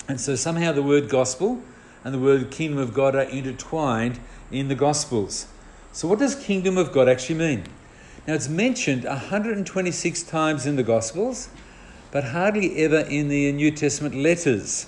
And 0.05 0.19
so 0.19 0.35
somehow 0.35 0.73
the 0.73 0.83
word 0.83 1.07
gospel 1.07 1.61
and 2.03 2.13
the 2.13 2.19
word 2.19 2.51
kingdom 2.51 2.79
of 2.79 2.93
God 2.93 3.15
are 3.15 3.21
intertwined 3.21 4.19
in 4.51 4.67
the 4.67 4.75
gospels. 4.75 5.47
So, 5.93 6.05
what 6.05 6.19
does 6.19 6.35
kingdom 6.35 6.77
of 6.77 6.91
God 6.91 7.07
actually 7.07 7.39
mean? 7.39 7.63
Now, 8.27 8.33
it's 8.33 8.49
mentioned 8.49 9.05
126 9.05 10.23
times 10.23 10.65
in 10.65 10.75
the 10.75 10.83
gospels, 10.83 11.47
but 12.11 12.25
hardly 12.25 12.83
ever 12.83 12.99
in 12.99 13.29
the 13.29 13.53
New 13.53 13.71
Testament 13.71 14.15
letters. 14.15 14.87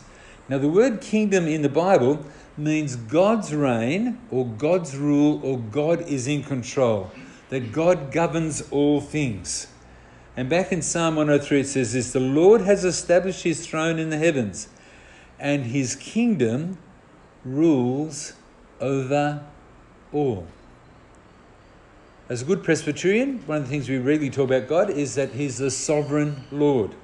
Now, 0.49 0.57
the 0.57 0.67
word 0.67 0.99
kingdom 0.99 1.47
in 1.47 1.61
the 1.61 1.69
Bible 1.69 2.25
means 2.57 2.95
God's 2.95 3.53
reign 3.53 4.19
or 4.29 4.45
God's 4.45 4.95
rule 4.95 5.39
or 5.43 5.57
God 5.57 6.01
is 6.01 6.27
in 6.27 6.43
control, 6.43 7.11
that 7.49 7.71
God 7.71 8.11
governs 8.11 8.61
all 8.71 9.01
things. 9.01 9.67
And 10.37 10.49
back 10.49 10.71
in 10.71 10.81
Psalm 10.81 11.15
103, 11.15 11.61
it 11.61 11.67
says 11.67 11.93
this 11.93 12.13
The 12.13 12.19
Lord 12.19 12.61
has 12.61 12.85
established 12.85 13.43
his 13.43 13.65
throne 13.65 13.99
in 13.99 14.09
the 14.09 14.17
heavens, 14.17 14.69
and 15.39 15.65
his 15.65 15.95
kingdom 15.95 16.77
rules 17.43 18.33
over 18.79 19.43
all. 20.13 20.47
As 22.29 22.41
a 22.41 22.45
good 22.45 22.63
Presbyterian, 22.63 23.39
one 23.45 23.57
of 23.57 23.63
the 23.65 23.69
things 23.69 23.89
we 23.89 23.97
really 23.97 24.29
talk 24.29 24.45
about 24.45 24.69
God 24.69 24.89
is 24.89 25.15
that 25.15 25.31
he's 25.31 25.57
the 25.57 25.69
sovereign 25.69 26.45
Lord. 26.49 26.95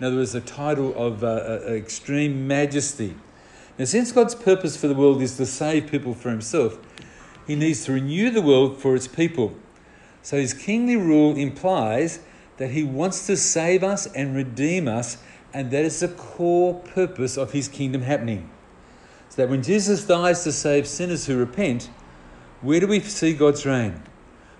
In 0.00 0.06
other 0.06 0.16
words, 0.16 0.32
the 0.32 0.40
title 0.40 0.92
of 0.96 1.22
uh, 1.22 1.26
uh, 1.26 1.60
extreme 1.68 2.48
majesty. 2.48 3.14
Now, 3.78 3.86
since 3.86 4.12
God's 4.12 4.36
purpose 4.36 4.76
for 4.76 4.86
the 4.86 4.94
world 4.94 5.20
is 5.20 5.36
to 5.36 5.46
save 5.46 5.90
people 5.90 6.14
for 6.14 6.30
himself, 6.30 6.78
he 7.46 7.56
needs 7.56 7.84
to 7.84 7.92
renew 7.92 8.30
the 8.30 8.42
world 8.42 8.80
for 8.80 8.94
its 8.94 9.08
people. 9.08 9.56
So 10.22 10.38
his 10.38 10.54
kingly 10.54 10.96
rule 10.96 11.36
implies 11.36 12.20
that 12.56 12.70
he 12.70 12.84
wants 12.84 13.26
to 13.26 13.36
save 13.36 13.82
us 13.82 14.06
and 14.06 14.34
redeem 14.34 14.86
us, 14.86 15.18
and 15.52 15.70
that 15.72 15.84
is 15.84 16.00
the 16.00 16.08
core 16.08 16.74
purpose 16.74 17.36
of 17.36 17.52
his 17.52 17.66
kingdom 17.66 18.02
happening. 18.02 18.48
So 19.28 19.42
that 19.42 19.50
when 19.50 19.62
Jesus 19.62 20.06
dies 20.06 20.44
to 20.44 20.52
save 20.52 20.86
sinners 20.86 21.26
who 21.26 21.36
repent, 21.36 21.90
where 22.62 22.78
do 22.78 22.86
we 22.86 23.00
see 23.00 23.34
God's 23.34 23.66
reign? 23.66 24.00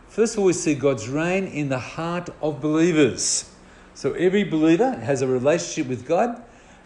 First 0.08 0.34
of 0.34 0.40
all, 0.40 0.46
we 0.46 0.52
see 0.52 0.74
God's 0.74 1.08
reign 1.08 1.46
in 1.46 1.68
the 1.68 1.78
heart 1.78 2.30
of 2.42 2.60
believers. 2.60 3.50
So 3.94 4.12
every 4.14 4.42
believer 4.42 4.90
has 4.90 5.22
a 5.22 5.28
relationship 5.28 5.88
with 5.88 6.06
God 6.06 6.42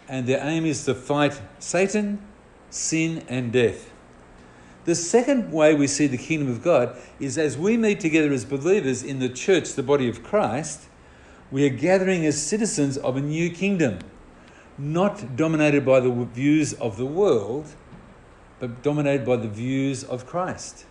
and 0.09 0.25
their 0.25 0.43
aim 0.43 0.65
is 0.65 0.83
to 0.85 0.95
fight 0.95 1.39
Satan, 1.59 2.19
sin, 2.71 3.23
and 3.29 3.53
death. 3.53 3.91
The 4.85 4.95
second 4.95 5.51
way 5.51 5.75
we 5.75 5.85
see 5.85 6.07
the 6.07 6.17
kingdom 6.17 6.49
of 6.49 6.63
God 6.63 6.97
is 7.19 7.37
as 7.37 7.57
we 7.57 7.77
meet 7.77 7.99
together 7.99 8.33
as 8.33 8.43
believers 8.43 9.03
in 9.03 9.19
the 9.19 9.29
church, 9.29 9.73
the 9.73 9.83
body 9.83 10.09
of 10.09 10.23
Christ, 10.23 10.85
we 11.51 11.65
are 11.65 11.69
gathering 11.69 12.25
as 12.25 12.41
citizens 12.41 12.97
of 12.97 13.17
a 13.17 13.21
new 13.21 13.51
kingdom, 13.51 13.99
not 14.79 15.35
dominated 15.35 15.85
by 15.85 15.99
the 15.99 16.11
views 16.11 16.73
of 16.73 16.97
the 16.97 17.05
world, 17.05 17.67
but 18.59 18.81
dominated 18.81 19.25
by 19.25 19.35
the 19.35 19.47
views 19.47 20.03
of 20.03 20.25
Christ. 20.25 20.85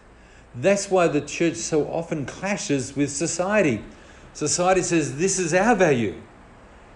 That's 0.54 0.90
why 0.90 1.08
the 1.08 1.20
church 1.20 1.56
so 1.56 1.88
often 1.88 2.24
clashes 2.24 2.94
with 2.94 3.10
society. 3.10 3.84
Society 4.32 4.82
says, 4.82 5.16
This 5.18 5.40
is 5.40 5.52
our 5.54 5.74
value 5.74 6.14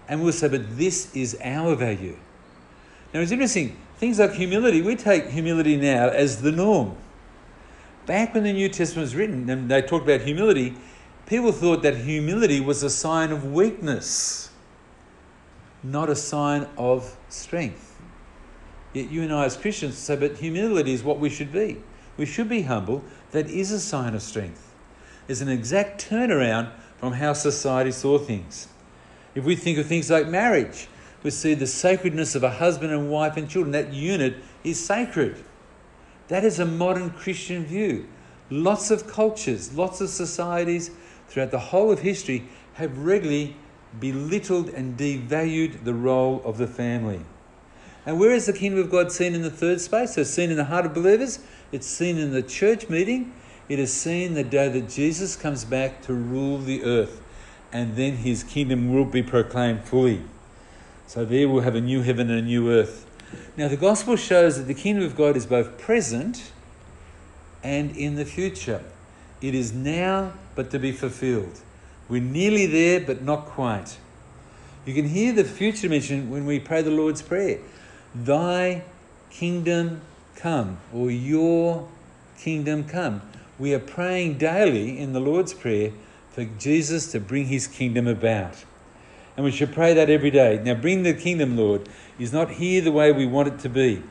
and 0.07 0.23
we'll 0.23 0.33
say, 0.33 0.47
but 0.47 0.77
this 0.77 1.15
is 1.15 1.37
our 1.43 1.75
value. 1.75 2.17
Now 3.13 3.19
it's 3.19 3.31
interesting, 3.31 3.77
things 3.97 4.19
like 4.19 4.33
humility, 4.33 4.81
we 4.81 4.95
take 4.95 5.29
humility 5.29 5.77
now 5.77 6.09
as 6.09 6.41
the 6.41 6.51
norm. 6.51 6.97
Back 8.05 8.33
when 8.33 8.43
the 8.43 8.53
New 8.53 8.69
Testament 8.69 9.05
was 9.05 9.15
written 9.15 9.49
and 9.49 9.69
they 9.69 9.81
talked 9.81 10.03
about 10.03 10.21
humility, 10.21 10.75
people 11.25 11.51
thought 11.51 11.83
that 11.83 11.95
humility 11.97 12.59
was 12.59 12.83
a 12.83 12.89
sign 12.89 13.31
of 13.31 13.53
weakness, 13.53 14.49
not 15.83 16.09
a 16.09 16.15
sign 16.15 16.67
of 16.77 17.15
strength. 17.29 18.01
Yet 18.93 19.09
you 19.09 19.23
and 19.23 19.33
I 19.33 19.45
as 19.45 19.57
Christians 19.57 19.97
say, 19.97 20.15
but 20.15 20.37
humility 20.37 20.93
is 20.93 21.03
what 21.03 21.19
we 21.19 21.29
should 21.29 21.51
be. 21.51 21.81
We 22.17 22.25
should 22.25 22.49
be 22.49 22.63
humble. 22.63 23.03
That 23.31 23.49
is 23.49 23.71
a 23.71 23.79
sign 23.79 24.13
of 24.13 24.21
strength. 24.21 24.73
It's 25.27 25.41
an 25.41 25.49
exact 25.49 26.07
turnaround 26.09 26.71
from 26.99 27.13
how 27.13 27.33
society 27.33 27.91
saw 27.91 28.17
things. 28.17 28.67
If 29.35 29.45
we 29.45 29.55
think 29.55 29.77
of 29.77 29.87
things 29.87 30.11
like 30.11 30.27
marriage, 30.27 30.87
we 31.23 31.31
see 31.31 31.53
the 31.53 31.67
sacredness 31.67 32.35
of 32.35 32.43
a 32.43 32.49
husband 32.49 32.91
and 32.91 33.09
wife 33.09 33.37
and 33.37 33.49
children. 33.49 33.71
That 33.71 33.93
unit 33.93 34.35
is 34.63 34.83
sacred. 34.83 35.43
That 36.27 36.43
is 36.43 36.59
a 36.59 36.65
modern 36.65 37.11
Christian 37.11 37.65
view. 37.65 38.07
Lots 38.49 38.91
of 38.91 39.07
cultures, 39.07 39.73
lots 39.73 40.01
of 40.01 40.09
societies 40.09 40.91
throughout 41.27 41.51
the 41.51 41.59
whole 41.59 41.91
of 41.91 41.99
history 41.99 42.47
have 42.73 42.97
regularly 42.97 43.55
belittled 43.99 44.69
and 44.69 44.97
devalued 44.97 45.83
the 45.83 45.93
role 45.93 46.41
of 46.43 46.57
the 46.57 46.67
family. 46.67 47.21
And 48.05 48.19
where 48.19 48.31
is 48.31 48.47
the 48.47 48.53
kingdom 48.53 48.79
of 48.79 48.91
God 48.91 49.11
seen 49.11 49.33
in 49.33 49.41
the 49.41 49.49
third 49.49 49.79
space? 49.79 50.17
It's 50.17 50.29
seen 50.29 50.51
in 50.51 50.57
the 50.57 50.65
heart 50.65 50.85
of 50.85 50.93
believers, 50.93 51.39
it's 51.71 51.87
seen 51.87 52.17
in 52.17 52.31
the 52.31 52.43
church 52.43 52.89
meeting, 52.89 53.33
it 53.69 53.79
is 53.79 53.93
seen 53.93 54.33
the 54.33 54.43
day 54.43 54.67
that 54.67 54.89
Jesus 54.89 55.35
comes 55.37 55.63
back 55.63 56.01
to 56.03 56.13
rule 56.13 56.57
the 56.57 56.83
earth 56.83 57.22
and 57.73 57.95
then 57.95 58.17
his 58.17 58.43
kingdom 58.43 58.93
will 58.93 59.05
be 59.05 59.23
proclaimed 59.23 59.83
fully. 59.83 60.21
So 61.07 61.25
there 61.25 61.49
we'll 61.49 61.63
have 61.63 61.75
a 61.75 61.81
new 61.81 62.03
heaven 62.03 62.29
and 62.29 62.39
a 62.39 62.43
new 62.43 62.71
earth. 62.71 63.09
Now, 63.57 63.67
the 63.67 63.77
gospel 63.77 64.15
shows 64.15 64.57
that 64.57 64.63
the 64.63 64.75
kingdom 64.75 65.03
of 65.03 65.15
God 65.15 65.35
is 65.35 65.47
both 65.47 65.79
present 65.79 66.51
and 67.63 67.95
in 67.97 68.15
the 68.15 68.25
future. 68.25 68.83
It 69.41 69.55
is 69.55 69.73
now, 69.73 70.33
but 70.55 70.69
to 70.71 70.79
be 70.79 70.91
fulfilled. 70.91 71.59
We're 72.07 72.21
nearly 72.21 72.67
there, 72.67 72.99
but 72.99 73.23
not 73.23 73.45
quite. 73.45 73.97
You 74.85 74.93
can 74.93 75.07
hear 75.07 75.33
the 75.33 75.43
future 75.43 75.89
mentioned 75.89 76.29
when 76.29 76.45
we 76.45 76.59
pray 76.59 76.81
the 76.81 76.91
Lord's 76.91 77.21
Prayer 77.21 77.59
Thy 78.13 78.83
kingdom 79.31 80.01
come, 80.35 80.77
or 80.93 81.09
Your 81.09 81.87
kingdom 82.37 82.83
come. 82.83 83.21
We 83.57 83.73
are 83.73 83.79
praying 83.79 84.37
daily 84.37 84.99
in 84.99 85.13
the 85.13 85.19
Lord's 85.19 85.53
Prayer 85.53 85.91
for 86.33 86.45
Jesus 86.45 87.11
to 87.11 87.19
bring 87.19 87.45
his 87.45 87.67
kingdom 87.67 88.07
about. 88.07 88.65
And 89.37 89.45
we 89.45 89.51
should 89.51 89.71
pray 89.71 89.93
that 89.93 90.09
every 90.09 90.31
day. 90.31 90.59
Now, 90.63 90.73
bring 90.73 91.03
the 91.03 91.13
kingdom, 91.13 91.55
Lord, 91.55 91.87
is 92.19 92.33
not 92.33 92.51
here 92.51 92.81
the 92.81 92.91
way 92.91 93.11
we 93.11 93.25
want 93.25 93.47
it 93.47 93.59
to 93.59 93.69
be. 93.69 94.03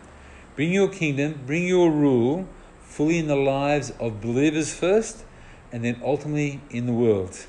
Bring 0.54 0.72
your 0.72 0.88
kingdom, 0.88 1.42
bring 1.46 1.66
your 1.66 1.90
rule 1.90 2.48
fully 2.80 3.18
in 3.18 3.26
the 3.26 3.36
lives 3.36 3.90
of 3.98 4.20
believers 4.20 4.72
first, 4.72 5.24
and 5.72 5.84
then 5.84 6.00
ultimately 6.04 6.60
in 6.70 6.86
the 6.86 6.92
world. 6.92 7.46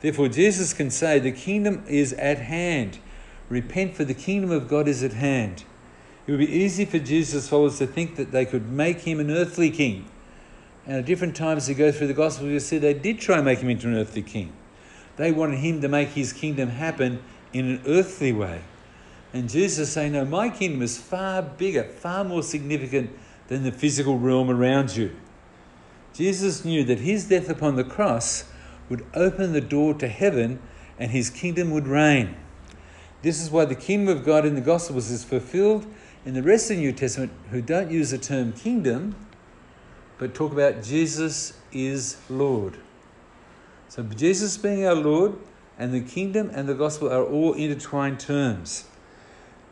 Therefore, 0.00 0.28
Jesus 0.28 0.72
can 0.72 0.90
say, 0.90 1.18
The 1.18 1.32
kingdom 1.32 1.84
is 1.88 2.12
at 2.14 2.38
hand. 2.38 2.98
Repent, 3.48 3.94
for 3.94 4.04
the 4.04 4.14
kingdom 4.14 4.50
of 4.50 4.68
God 4.68 4.86
is 4.86 5.02
at 5.02 5.14
hand. 5.14 5.64
It 6.26 6.30
would 6.30 6.40
be 6.40 6.50
easy 6.50 6.84
for 6.84 6.98
Jesus' 6.98 7.48
followers 7.48 7.78
to 7.78 7.86
think 7.86 8.16
that 8.16 8.30
they 8.30 8.46
could 8.46 8.70
make 8.70 9.00
him 9.00 9.20
an 9.20 9.30
earthly 9.30 9.70
king 9.70 10.08
And 10.86 10.96
at 10.96 11.06
different 11.06 11.34
times 11.34 11.68
you 11.68 11.74
go 11.74 11.90
through 11.90 12.08
the 12.08 12.14
gospel, 12.14 12.46
you 12.46 12.60
see 12.60 12.78
they 12.78 12.94
did 12.94 13.18
try 13.18 13.36
and 13.36 13.44
make 13.44 13.60
him 13.60 13.70
into 13.70 13.88
an 13.88 13.96
earthly 13.96 14.22
king. 14.22 14.52
They 15.16 15.32
wanted 15.32 15.58
him 15.58 15.80
to 15.80 15.88
make 15.88 16.10
his 16.10 16.32
kingdom 16.32 16.68
happen 16.70 17.22
in 17.52 17.66
an 17.66 17.82
earthly 17.86 18.32
way. 18.32 18.62
And 19.32 19.48
Jesus 19.48 19.90
saying, 19.90 20.12
No, 20.12 20.24
my 20.24 20.48
kingdom 20.48 20.82
is 20.82 20.98
far 20.98 21.42
bigger, 21.42 21.84
far 21.84 22.24
more 22.24 22.42
significant 22.42 23.10
than 23.48 23.62
the 23.62 23.72
physical 23.72 24.18
realm 24.18 24.50
around 24.50 24.96
you. 24.96 25.14
Jesus 26.12 26.64
knew 26.64 26.84
that 26.84 27.00
his 27.00 27.28
death 27.28 27.48
upon 27.48 27.76
the 27.76 27.84
cross 27.84 28.44
would 28.88 29.04
open 29.14 29.52
the 29.52 29.60
door 29.60 29.94
to 29.94 30.08
heaven 30.08 30.60
and 30.98 31.10
his 31.10 31.30
kingdom 31.30 31.70
would 31.70 31.88
reign. 31.88 32.36
This 33.22 33.42
is 33.42 33.50
why 33.50 33.64
the 33.64 33.74
kingdom 33.74 34.16
of 34.16 34.24
God 34.24 34.44
in 34.44 34.54
the 34.54 34.60
Gospels 34.60 35.10
is 35.10 35.24
fulfilled 35.24 35.86
in 36.24 36.34
the 36.34 36.42
rest 36.42 36.70
of 36.70 36.76
the 36.76 36.82
New 36.82 36.92
Testament, 36.92 37.32
who 37.50 37.60
don't 37.60 37.90
use 37.90 38.10
the 38.10 38.18
term 38.18 38.52
kingdom, 38.52 39.16
but 40.18 40.34
talk 40.34 40.52
about 40.52 40.82
Jesus 40.82 41.58
is 41.72 42.16
Lord. 42.28 42.78
So 43.88 44.02
Jesus 44.02 44.56
being 44.56 44.86
our 44.86 44.94
Lord 44.94 45.36
and 45.78 45.92
the 45.92 46.00
kingdom 46.00 46.50
and 46.52 46.68
the 46.68 46.74
gospel 46.74 47.10
are 47.12 47.24
all 47.24 47.54
intertwined 47.54 48.20
terms. 48.20 48.84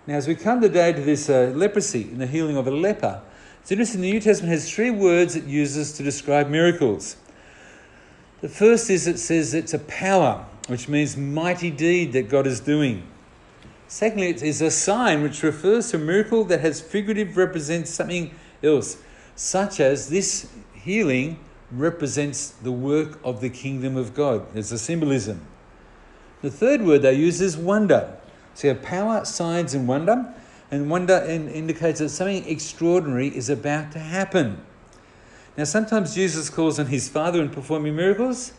Now, 0.07 0.15
as 0.15 0.27
we 0.27 0.35
come 0.35 0.61
today 0.61 0.93
to 0.93 1.01
this 1.01 1.31
uh, 1.31 1.53
leprosy 1.55 2.03
and 2.03 2.21
the 2.21 2.27
healing 2.27 2.57
of 2.57 2.67
a 2.67 2.71
leper, 2.71 3.23
it's 3.61 3.71
interesting 3.71 4.01
the 4.01 4.11
New 4.11 4.21
Testament 4.21 4.53
has 4.53 4.69
three 4.69 4.91
words 4.91 5.37
it 5.37 5.45
uses 5.45 5.93
to 5.93 6.03
describe 6.03 6.49
miracles. 6.49 7.17
The 8.41 8.49
first 8.49 8.91
is 8.91 9.07
it 9.07 9.21
says 9.21 9.55
it's 9.55 9.73
a 9.73 9.79
power, 9.79 10.45
which 10.67 10.89
means 10.89 11.17
mighty 11.17 11.71
deed 11.71 12.13
that 12.15 12.29
God 12.29 12.49
is 12.49 12.59
doing. 12.59 13.05
Secondly, 13.87 14.31
it 14.31 14.43
is 14.43 14.61
a 14.61 14.71
sign 14.71 15.23
which 15.23 15.45
refers 15.45 15.91
to 15.91 15.97
a 15.97 16.01
miracle 16.01 16.43
that 16.45 16.61
has 16.61 16.81
figurative 16.81 17.37
represents 17.37 17.91
something 17.91 18.35
else, 18.65 18.97
such 19.37 19.81
as 19.81 20.09
this 20.09 20.51
healing 20.75 21.39
represents 21.71 22.51
the 22.51 22.73
work 22.73 23.19
of 23.25 23.41
the 23.41 23.49
kingdom 23.49 23.97
of 23.97 24.15
God. 24.15 24.47
There's 24.53 24.73
a 24.73 24.79
symbolism. 24.79 25.47
The 26.43 26.51
third 26.51 26.83
word 26.83 27.03
they 27.03 27.15
use 27.15 27.41
is 27.41 27.57
wonder. 27.57 28.17
So 28.55 28.69
you 28.69 28.75
have 28.75 28.83
power, 28.83 29.25
signs, 29.25 29.75
and 29.75 29.89
wonder. 29.89 30.35
And 30.71 30.91
wonder 30.91 31.15
indicates 31.15 32.01
that 32.01 32.09
something 32.09 32.47
extraordinary 32.49 33.29
is 33.29 33.49
about 33.49 33.93
to 33.93 33.99
happen. 33.99 34.65
Now, 35.57 35.65
sometimes 35.65 36.15
Jesus 36.15 36.49
calls 36.49 36.79
on 36.79 36.87
his 36.87 37.09
Father 37.09 37.41
in 37.43 37.51
performing 37.51 37.95
miracles. 37.95 38.53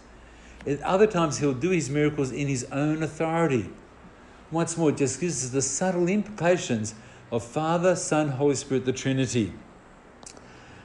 At 0.66 0.80
other 0.82 1.08
times, 1.08 1.40
he'll 1.40 1.54
do 1.54 1.72
his 1.72 1.90
miracles 1.90 2.32
in 2.32 2.48
his 2.48 2.66
own 2.66 3.04
authority. 3.04 3.70
Once 4.52 4.78
more, 4.78 4.90
it 4.90 4.98
just 4.98 5.20
gives 5.20 5.44
us 5.44 5.50
the 5.50 5.62
subtle 5.62 6.08
implications 6.08 6.94
of 7.32 7.44
Father, 7.44 7.96
Son, 7.96 8.30
Holy 8.30 8.56
Spirit, 8.56 8.86
the 8.86 8.94
Trinity. 8.94 9.52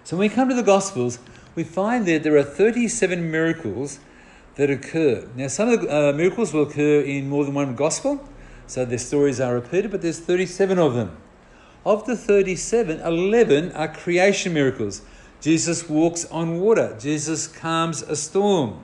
So 0.09 0.16
when 0.16 0.31
we 0.31 0.35
come 0.35 0.49
to 0.49 0.55
the 0.55 0.62
Gospels, 0.62 1.18
we 1.55 1.64
find 1.64 2.07
that 2.07 2.23
there 2.23 2.35
are 2.38 2.42
37 2.42 3.31
miracles 3.31 4.01
that 4.55 4.71
occur. 4.71 5.29
Now, 5.37 5.49
some 5.49 5.68
of 5.68 5.83
the 5.83 5.94
uh, 5.94 6.12
miracles 6.14 6.55
will 6.55 6.62
occur 6.62 7.03
in 7.03 7.29
more 7.29 7.44
than 7.44 7.53
one 7.53 7.75
Gospel, 7.75 8.27
so 8.66 8.87
their 8.87 8.97
stories 8.97 9.38
are 9.38 9.53
repeated, 9.53 9.90
but 9.90 10.01
there's 10.01 10.18
37 10.18 10.79
of 10.79 10.94
them. 10.94 11.14
Of 11.85 12.07
the 12.07 12.16
37, 12.16 13.01
11 13.01 13.73
are 13.73 13.88
creation 13.88 14.55
miracles. 14.55 15.03
Jesus 15.42 15.90
walks 15.90 16.25
on 16.31 16.59
water, 16.59 16.97
Jesus 16.99 17.47
calms 17.47 18.01
a 18.01 18.16
storm. 18.16 18.81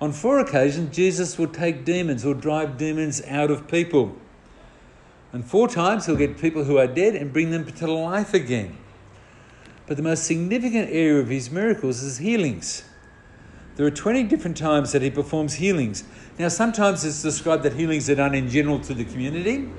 On 0.00 0.12
four 0.12 0.38
occasions, 0.38 0.94
Jesus 0.94 1.36
will 1.36 1.48
take 1.48 1.84
demons 1.84 2.24
or 2.24 2.34
drive 2.34 2.78
demons 2.78 3.20
out 3.26 3.50
of 3.50 3.66
people. 3.66 4.14
And 5.32 5.44
four 5.44 5.66
times, 5.66 6.06
he'll 6.06 6.14
get 6.14 6.38
people 6.38 6.62
who 6.62 6.78
are 6.78 6.86
dead 6.86 7.16
and 7.16 7.32
bring 7.32 7.50
them 7.50 7.64
to 7.64 7.92
life 7.92 8.34
again. 8.34 8.78
But 9.88 9.96
the 9.96 10.02
most 10.02 10.24
significant 10.24 10.90
area 10.90 11.18
of 11.18 11.28
his 11.28 11.50
miracles 11.50 12.02
is 12.02 12.18
healings. 12.18 12.84
There 13.76 13.86
are 13.86 13.90
20 13.90 14.24
different 14.24 14.56
times 14.56 14.92
that 14.92 15.00
he 15.00 15.10
performs 15.10 15.54
healings. 15.54 16.04
Now, 16.38 16.48
sometimes 16.48 17.04
it's 17.04 17.22
described 17.22 17.62
that 17.62 17.72
healings 17.72 18.10
are 18.10 18.14
done 18.14 18.34
in 18.34 18.50
general 18.50 18.80
to 18.80 18.92
the 18.92 19.04
community. 19.04 19.70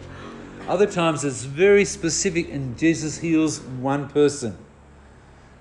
Other 0.68 0.88
times 0.88 1.24
it's 1.24 1.44
very 1.44 1.86
specific 1.86 2.52
and 2.52 2.78
Jesus 2.78 3.20
heals 3.20 3.62
one 3.62 4.10
person. 4.10 4.58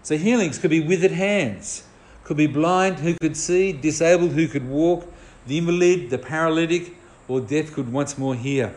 So 0.03 0.17
healings 0.17 0.59
could 0.59 0.71
be 0.71 0.81
withered 0.81 1.13
hands, 1.13 1.85
could 2.25 2.37
be 2.37 2.47
blind 2.47 3.01
who 3.01 3.15
could 3.21 3.37
see, 3.37 3.73
disabled 3.73 4.33
who 4.33 4.49
could 4.49 4.69
walk, 4.69 5.13
the 5.47 5.59
invalid, 5.59 6.11
the 6.11 6.19
paralytic, 6.19 6.95
or 7.27 7.41
deaf 7.41 7.73
could 7.73 7.93
once 7.93 8.17
more 8.17 8.35
hear. 8.35 8.75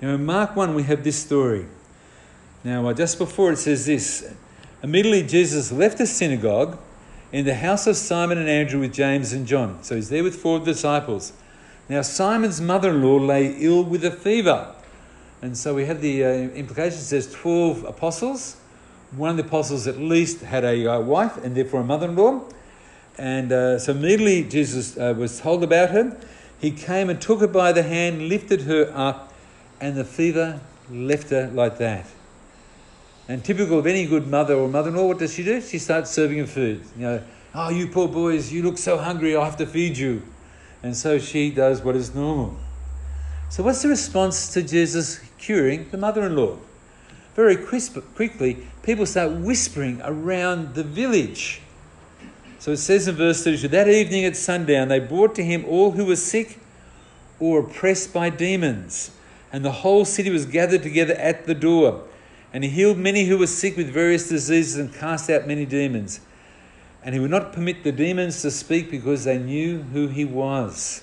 Now 0.00 0.14
in 0.14 0.24
Mark 0.24 0.56
1 0.56 0.74
we 0.74 0.84
have 0.84 1.04
this 1.04 1.18
story. 1.18 1.66
Now 2.64 2.88
uh, 2.88 2.94
just 2.94 3.18
before 3.18 3.52
it 3.52 3.58
says 3.58 3.86
this, 3.86 4.32
immediately 4.82 5.22
Jesus 5.22 5.72
left 5.72 5.98
the 5.98 6.06
synagogue 6.06 6.78
in 7.32 7.44
the 7.44 7.54
house 7.54 7.86
of 7.86 7.96
Simon 7.96 8.38
and 8.38 8.48
Andrew 8.48 8.80
with 8.80 8.92
James 8.92 9.32
and 9.32 9.46
John. 9.46 9.82
So 9.82 9.96
he's 9.96 10.08
there 10.08 10.22
with 10.22 10.36
four 10.36 10.60
disciples. 10.60 11.32
Now, 11.88 12.02
Simon's 12.02 12.60
mother 12.60 12.90
in 12.90 13.02
law 13.02 13.16
lay 13.16 13.56
ill 13.58 13.82
with 13.82 14.04
a 14.04 14.10
fever. 14.10 14.74
And 15.40 15.56
so 15.56 15.74
we 15.74 15.86
have 15.86 16.00
the 16.00 16.24
uh, 16.24 16.28
implication 16.28 16.98
says 16.98 17.32
12 17.32 17.84
apostles. 17.84 18.56
One 19.16 19.30
of 19.30 19.36
the 19.36 19.44
apostles 19.44 19.86
at 19.86 19.98
least 19.98 20.40
had 20.42 20.64
a 20.64 20.86
uh, 20.86 21.00
wife 21.00 21.36
and 21.42 21.54
therefore 21.54 21.80
a 21.80 21.84
mother 21.84 22.08
in 22.08 22.16
law. 22.16 22.42
And 23.16 23.52
uh, 23.52 23.78
so 23.78 23.92
immediately 23.92 24.44
Jesus 24.44 24.96
uh, 24.96 25.14
was 25.16 25.40
told 25.40 25.62
about 25.62 25.90
her. 25.90 26.16
He 26.60 26.70
came 26.70 27.08
and 27.08 27.20
took 27.20 27.40
her 27.40 27.46
by 27.46 27.72
the 27.72 27.82
hand, 27.82 28.28
lifted 28.28 28.62
her 28.62 28.92
up, 28.94 29.32
and 29.80 29.96
the 29.96 30.04
fever 30.04 30.60
left 30.90 31.30
her 31.30 31.48
like 31.48 31.78
that. 31.78 32.06
And 33.28 33.44
typical 33.44 33.78
of 33.78 33.86
any 33.86 34.06
good 34.06 34.26
mother 34.26 34.54
or 34.54 34.68
mother-in-law, 34.68 35.06
what 35.06 35.18
does 35.18 35.34
she 35.34 35.44
do? 35.44 35.60
She 35.60 35.78
starts 35.78 36.10
serving 36.10 36.38
him 36.38 36.46
food. 36.46 36.82
You 36.96 37.02
know, 37.02 37.22
oh, 37.54 37.68
you 37.68 37.88
poor 37.88 38.08
boys, 38.08 38.50
you 38.50 38.62
look 38.62 38.78
so 38.78 38.96
hungry, 38.96 39.36
I 39.36 39.44
have 39.44 39.58
to 39.58 39.66
feed 39.66 39.98
you. 39.98 40.22
And 40.82 40.96
so 40.96 41.18
she 41.18 41.50
does 41.50 41.82
what 41.82 41.94
is 41.94 42.14
normal. 42.14 42.56
So 43.50 43.62
what's 43.62 43.82
the 43.82 43.88
response 43.88 44.52
to 44.54 44.62
Jesus 44.62 45.20
curing 45.36 45.90
the 45.90 45.98
mother-in-law? 45.98 46.56
Very 47.34 47.56
crisp, 47.56 47.98
quickly, 48.16 48.66
people 48.82 49.04
start 49.04 49.32
whispering 49.32 50.00
around 50.02 50.74
the 50.74 50.82
village. 50.82 51.60
So 52.58 52.72
it 52.72 52.78
says 52.78 53.06
in 53.08 53.14
verse 53.14 53.44
32, 53.44 53.68
that 53.68 53.88
evening 53.88 54.24
at 54.24 54.36
sundown, 54.36 54.88
they 54.88 55.00
brought 55.00 55.34
to 55.36 55.44
him 55.44 55.64
all 55.66 55.92
who 55.92 56.06
were 56.06 56.16
sick 56.16 56.58
or 57.38 57.60
oppressed 57.60 58.12
by 58.12 58.30
demons. 58.30 59.12
And 59.52 59.64
the 59.64 59.70
whole 59.70 60.04
city 60.04 60.30
was 60.30 60.46
gathered 60.46 60.82
together 60.82 61.14
at 61.14 61.46
the 61.46 61.54
door. 61.54 62.07
And 62.52 62.64
he 62.64 62.70
healed 62.70 62.98
many 62.98 63.24
who 63.24 63.38
were 63.38 63.46
sick 63.46 63.76
with 63.76 63.90
various 63.90 64.28
diseases 64.28 64.76
and 64.76 64.92
cast 64.94 65.28
out 65.28 65.46
many 65.46 65.66
demons. 65.66 66.20
And 67.02 67.14
he 67.14 67.20
would 67.20 67.30
not 67.30 67.52
permit 67.52 67.84
the 67.84 67.92
demons 67.92 68.42
to 68.42 68.50
speak 68.50 68.90
because 68.90 69.24
they 69.24 69.38
knew 69.38 69.82
who 69.82 70.08
he 70.08 70.24
was. 70.24 71.02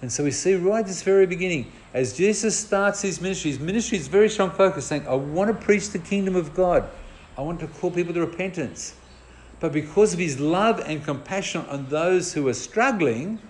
And 0.00 0.12
so 0.12 0.24
we 0.24 0.30
see 0.30 0.54
right 0.54 0.80
at 0.80 0.86
this 0.86 1.02
very 1.02 1.26
beginning, 1.26 1.72
as 1.92 2.16
Jesus 2.16 2.56
starts 2.56 3.02
his 3.02 3.20
ministry, 3.20 3.50
his 3.50 3.60
ministry 3.60 3.98
is 3.98 4.06
very 4.06 4.28
strong 4.28 4.50
focus, 4.50 4.86
saying, 4.86 5.06
I 5.08 5.14
want 5.14 5.48
to 5.48 5.54
preach 5.64 5.90
the 5.90 5.98
kingdom 5.98 6.36
of 6.36 6.54
God. 6.54 6.88
I 7.36 7.42
want 7.42 7.60
to 7.60 7.66
call 7.66 7.90
people 7.90 8.14
to 8.14 8.20
repentance. 8.20 8.94
But 9.60 9.72
because 9.72 10.12
of 10.12 10.20
his 10.20 10.38
love 10.38 10.80
and 10.86 11.04
compassion 11.04 11.62
on 11.66 11.88
those 11.88 12.32
who 12.32 12.46
are 12.48 12.54
struggling, 12.54 13.40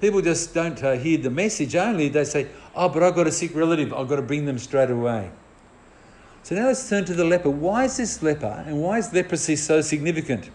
people 0.00 0.22
just 0.22 0.54
don't 0.54 0.82
uh, 0.82 0.92
hear 0.92 1.18
the 1.18 1.30
message 1.30 1.76
only. 1.76 2.08
They 2.08 2.24
say, 2.24 2.48
Oh, 2.74 2.88
but 2.88 3.02
I've 3.02 3.14
got 3.14 3.26
a 3.26 3.32
sick 3.32 3.54
relative. 3.54 3.92
I've 3.92 4.08
got 4.08 4.16
to 4.16 4.22
bring 4.22 4.44
them 4.44 4.58
straight 4.58 4.90
away. 4.90 5.30
So 6.46 6.54
now 6.54 6.68
let's 6.68 6.88
turn 6.88 7.04
to 7.06 7.12
the 7.12 7.24
leper. 7.24 7.50
Why 7.50 7.86
is 7.86 7.96
this 7.96 8.22
leper 8.22 8.62
and 8.68 8.80
why 8.80 8.98
is 8.98 9.12
leprosy 9.12 9.56
so 9.56 9.80
significant? 9.80 10.48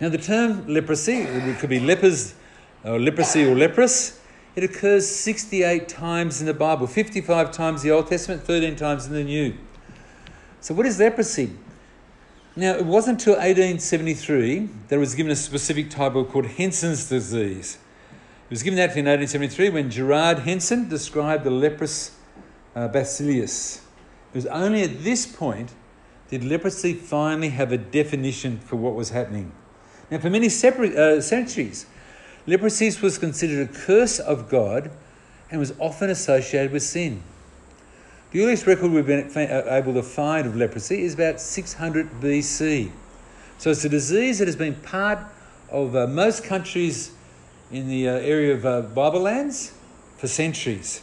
Now, 0.00 0.08
the 0.08 0.18
term 0.18 0.66
leprosy, 0.66 1.18
it 1.18 1.60
could 1.60 1.70
be 1.70 1.78
lepers, 1.78 2.34
or 2.82 2.98
leprosy 2.98 3.44
or 3.44 3.54
leprous, 3.54 4.20
it 4.56 4.64
occurs 4.64 5.08
68 5.08 5.88
times 5.88 6.40
in 6.40 6.48
the 6.48 6.54
Bible 6.54 6.88
55 6.88 7.52
times 7.52 7.84
in 7.84 7.90
the 7.90 7.94
Old 7.94 8.08
Testament, 8.08 8.42
13 8.42 8.74
times 8.74 9.06
in 9.06 9.12
the 9.12 9.22
New. 9.22 9.54
So, 10.60 10.74
what 10.74 10.86
is 10.86 10.98
leprosy? 10.98 11.52
Now, 12.56 12.72
it 12.72 12.84
wasn't 12.84 13.20
until 13.20 13.34
1873 13.34 14.68
that 14.88 14.96
it 14.96 14.98
was 14.98 15.14
given 15.14 15.30
a 15.30 15.36
specific 15.36 15.88
title 15.88 16.24
called 16.24 16.46
Hansen's 16.46 17.08
disease. 17.08 17.78
It 18.46 18.50
was 18.50 18.64
given 18.64 18.76
that 18.78 18.96
in 18.96 19.04
1873 19.04 19.70
when 19.70 19.88
Gerard 19.88 20.40
Hansen 20.40 20.88
described 20.88 21.44
the 21.44 21.52
leprous 21.52 22.16
uh, 22.74 22.88
bacillus. 22.88 23.82
It 24.32 24.36
was 24.36 24.46
only 24.46 24.82
at 24.82 25.04
this 25.04 25.26
point 25.26 25.74
did 26.30 26.42
leprosy 26.42 26.94
finally 26.94 27.50
have 27.50 27.72
a 27.72 27.76
definition 27.76 28.58
for 28.58 28.76
what 28.76 28.94
was 28.94 29.10
happening. 29.10 29.52
Now, 30.10 30.18
for 30.18 30.30
many 30.30 30.48
separate, 30.48 30.94
uh, 30.94 31.20
centuries, 31.20 31.84
leprosy 32.46 32.90
was 33.02 33.18
considered 33.18 33.68
a 33.68 33.72
curse 33.72 34.18
of 34.18 34.48
God 34.48 34.90
and 35.50 35.60
was 35.60 35.74
often 35.78 36.08
associated 36.08 36.72
with 36.72 36.82
sin. 36.82 37.22
The 38.30 38.42
earliest 38.42 38.66
record 38.66 38.90
we've 38.92 39.06
been 39.06 39.30
uh, 39.36 39.64
able 39.68 39.92
to 39.92 40.02
find 40.02 40.46
of 40.46 40.56
leprosy 40.56 41.02
is 41.02 41.12
about 41.12 41.38
600 41.38 42.10
BC. 42.12 42.90
So 43.58 43.70
it's 43.70 43.84
a 43.84 43.90
disease 43.90 44.38
that 44.38 44.48
has 44.48 44.56
been 44.56 44.76
part 44.76 45.18
of 45.70 45.94
uh, 45.94 46.06
most 46.06 46.44
countries 46.44 47.12
in 47.70 47.88
the 47.88 48.08
uh, 48.08 48.12
area 48.12 48.54
of 48.54 48.64
uh, 48.64 48.80
Bible 48.80 49.20
lands 49.20 49.74
for 50.16 50.28
centuries. 50.28 51.02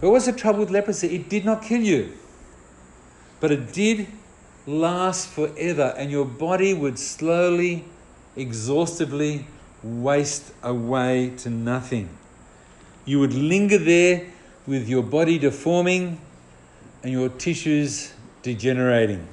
But 0.00 0.10
what's 0.10 0.26
the 0.26 0.32
trouble 0.32 0.60
with 0.60 0.70
leprosy? 0.70 1.16
It 1.16 1.28
did 1.28 1.44
not 1.44 1.62
kill 1.62 1.80
you 1.82 2.16
but 3.42 3.50
it 3.50 3.72
did 3.72 4.06
last 4.68 5.28
forever, 5.28 5.92
and 5.98 6.12
your 6.12 6.24
body 6.24 6.72
would 6.72 6.96
slowly, 6.96 7.84
exhaustively 8.36 9.44
waste 9.82 10.52
away 10.62 11.32
to 11.38 11.50
nothing. 11.50 12.08
You 13.04 13.18
would 13.18 13.34
linger 13.34 13.78
there 13.78 14.28
with 14.64 14.88
your 14.88 15.02
body 15.02 15.40
deforming 15.40 16.20
and 17.02 17.10
your 17.10 17.30
tissues 17.30 18.12
degenerating. 18.42 19.26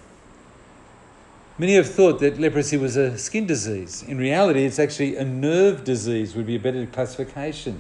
Many 1.59 1.75
have 1.75 1.87
thought 1.87 2.19
that 2.21 2.39
leprosy 2.39 2.77
was 2.77 2.97
a 2.97 3.15
skin 3.15 3.45
disease. 3.45 4.01
In 4.01 4.17
reality, 4.17 4.65
it's 4.65 4.79
actually 4.79 5.17
a 5.17 5.23
nerve 5.23 5.83
disease, 5.83 6.35
would 6.35 6.47
be 6.47 6.55
a 6.55 6.59
better 6.59 6.87
classification. 6.87 7.79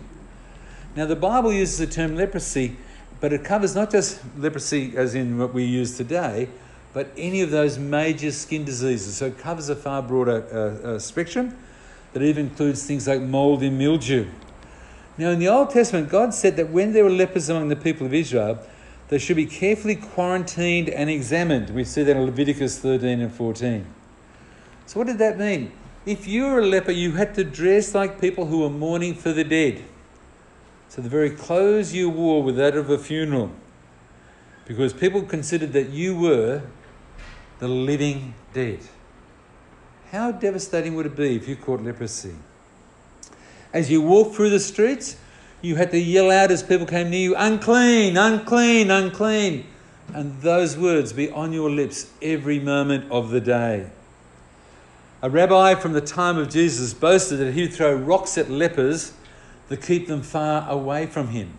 Now, 0.95 1.07
the 1.07 1.15
Bible 1.15 1.51
uses 1.51 1.79
the 1.79 1.87
term 1.87 2.15
leprosy, 2.15 2.77
but 3.19 3.33
it 3.33 3.43
covers 3.43 3.75
not 3.75 3.91
just 3.91 4.21
leprosy 4.37 4.95
as 4.95 5.15
in 5.15 5.37
what 5.37 5.53
we 5.53 5.63
use 5.63 5.97
today, 5.97 6.49
but 6.93 7.11
any 7.17 7.41
of 7.41 7.51
those 7.51 7.77
major 7.77 8.31
skin 8.31 8.65
diseases. 8.65 9.17
So 9.17 9.27
it 9.27 9.37
covers 9.37 9.69
a 9.69 9.75
far 9.75 10.01
broader 10.01 10.45
uh, 10.51 10.87
uh, 10.87 10.99
spectrum 10.99 11.55
that 12.13 12.23
even 12.23 12.47
includes 12.47 12.85
things 12.85 13.07
like 13.07 13.21
mold 13.21 13.61
and 13.61 13.77
mildew. 13.77 14.27
Now, 15.17 15.31
in 15.31 15.39
the 15.39 15.49
Old 15.49 15.69
Testament, 15.69 16.09
God 16.09 16.33
said 16.33 16.55
that 16.57 16.69
when 16.69 16.93
there 16.93 17.03
were 17.03 17.09
lepers 17.09 17.49
among 17.49 17.67
the 17.67 17.75
people 17.75 18.07
of 18.07 18.13
Israel, 18.13 18.59
they 19.09 19.17
should 19.17 19.35
be 19.35 19.45
carefully 19.45 19.95
quarantined 19.95 20.87
and 20.87 21.09
examined. 21.09 21.71
We 21.71 21.83
see 21.83 22.03
that 22.03 22.15
in 22.15 22.25
Leviticus 22.25 22.79
13 22.79 23.19
and 23.19 23.33
14. 23.33 23.85
So, 24.85 24.99
what 24.99 25.07
did 25.07 25.17
that 25.17 25.37
mean? 25.37 25.71
If 26.05 26.25
you 26.25 26.45
were 26.45 26.59
a 26.59 26.65
leper, 26.65 26.91
you 26.91 27.11
had 27.11 27.35
to 27.35 27.43
dress 27.43 27.93
like 27.93 28.21
people 28.21 28.45
who 28.45 28.59
were 28.59 28.69
mourning 28.69 29.13
for 29.13 29.33
the 29.33 29.43
dead. 29.43 29.83
So, 30.89 31.03
the 31.03 31.09
very 31.09 31.29
clothes 31.29 31.93
you 31.93 32.09
wore 32.09 32.41
were 32.41 32.51
that 32.53 32.75
of 32.75 32.89
a 32.89 32.97
funeral. 32.97 33.51
Because 34.65 34.91
people 34.91 35.21
considered 35.21 35.71
that 35.73 35.89
you 35.89 36.15
were 36.15 36.63
the 37.59 37.67
living 37.67 38.33
dead. 38.53 38.79
How 40.11 40.31
devastating 40.31 40.95
would 40.95 41.05
it 41.05 41.15
be 41.15 41.35
if 41.35 41.47
you 41.47 41.55
caught 41.55 41.83
leprosy? 41.83 42.33
As 43.71 43.91
you 43.91 44.01
walked 44.01 44.35
through 44.35 44.49
the 44.49 44.59
streets, 44.59 45.17
you 45.61 45.75
had 45.75 45.91
to 45.91 45.99
yell 45.99 46.31
out 46.31 46.49
as 46.49 46.63
people 46.63 46.87
came 46.87 47.11
near 47.11 47.19
you, 47.19 47.35
unclean, 47.35 48.17
unclean, 48.17 48.89
unclean. 48.89 49.67
And 50.13 50.41
those 50.41 50.75
words 50.75 51.13
be 51.13 51.29
on 51.29 51.53
your 51.53 51.69
lips 51.69 52.09
every 52.21 52.59
moment 52.59 53.11
of 53.11 53.29
the 53.29 53.41
day. 53.41 53.91
A 55.21 55.29
rabbi 55.29 55.75
from 55.75 55.93
the 55.93 56.01
time 56.01 56.37
of 56.37 56.49
Jesus 56.49 56.93
boasted 56.95 57.39
that 57.39 57.53
he 57.53 57.63
would 57.63 57.73
throw 57.73 57.93
rocks 57.93 58.37
at 58.37 58.49
lepers 58.49 59.13
to 59.69 59.77
keep 59.77 60.07
them 60.07 60.21
far 60.21 60.69
away 60.69 61.05
from 61.05 61.29
him. 61.29 61.53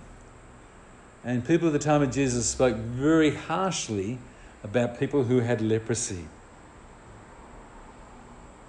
And 1.24 1.46
people 1.46 1.68
at 1.68 1.72
the 1.72 1.78
time 1.78 2.02
of 2.02 2.11
Jesus 2.11 2.48
spoke 2.48 2.76
very 2.76 3.34
harshly 3.34 4.18
about 4.62 4.98
people 4.98 5.24
who 5.24 5.40
had 5.40 5.61
leprosy. 5.61 6.26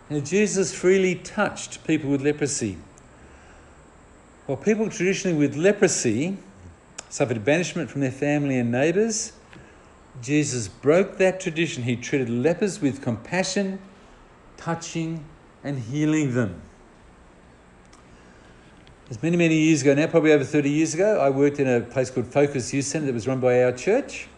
Now, 0.10 0.20
Jesus 0.20 0.74
freely 0.74 1.16
touched 1.16 1.86
people 1.86 2.10
with 2.10 2.22
leprosy. 2.22 2.78
While 4.46 4.58
people 4.58 4.90
traditionally 4.90 5.38
with 5.38 5.56
leprosy 5.56 6.38
suffered 7.10 7.46
banishment 7.46 7.90
from 7.90 8.02
their 8.02 8.12
family 8.12 8.58
and 8.58 8.72
neighbours, 8.72 9.34
Jesus 10.22 10.68
broke 10.68 11.18
that 11.18 11.40
tradition. 11.40 11.84
He 11.84 11.96
treated 11.96 12.30
lepers 12.30 12.82
with 12.82 13.02
compassion, 13.02 13.80
touching 14.58 15.24
and 15.64 15.80
healing 15.80 16.34
them. 16.34 16.62
As 19.12 19.22
many, 19.22 19.36
many 19.36 19.58
years 19.58 19.82
ago 19.82 19.94
now, 19.94 20.08
probably 20.08 20.32
over 20.32 20.46
30 20.46 20.70
years 20.70 20.94
ago, 20.94 21.20
I 21.20 21.30
worked 21.30 21.60
in 21.60 21.68
a 21.68 21.82
place 21.82 22.10
called 22.10 22.28
Focus 22.28 22.74
Youth 22.74 22.86
Centre 22.86 23.08
that 23.08 23.14
was 23.14 23.28
run 23.28 23.42
by 23.42 23.62
our 23.62 23.74
church. 23.74 24.30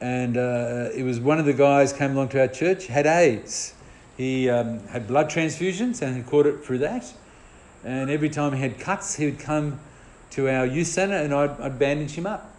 And 0.00 0.38
uh, 0.38 0.88
it 0.94 1.02
was 1.02 1.20
one 1.20 1.38
of 1.38 1.44
the 1.44 1.52
guys 1.52 1.92
came 1.92 2.12
along 2.12 2.30
to 2.30 2.40
our 2.40 2.48
church, 2.48 2.86
had 2.86 3.04
AIDS. 3.04 3.74
He 4.16 4.48
um, 4.48 4.80
had 4.86 5.06
blood 5.06 5.28
transfusions 5.28 6.00
and 6.00 6.16
he 6.16 6.22
caught 6.22 6.46
it 6.46 6.64
through 6.64 6.78
that. 6.78 7.12
And 7.84 8.08
every 8.08 8.30
time 8.30 8.54
he 8.54 8.62
had 8.62 8.78
cuts, 8.78 9.16
he 9.16 9.26
would 9.26 9.38
come 9.38 9.78
to 10.30 10.48
our 10.48 10.64
youth 10.64 10.86
centre 10.86 11.16
and 11.16 11.34
I'd, 11.34 11.60
I'd 11.60 11.78
bandage 11.78 12.12
him 12.12 12.26
up. 12.26 12.54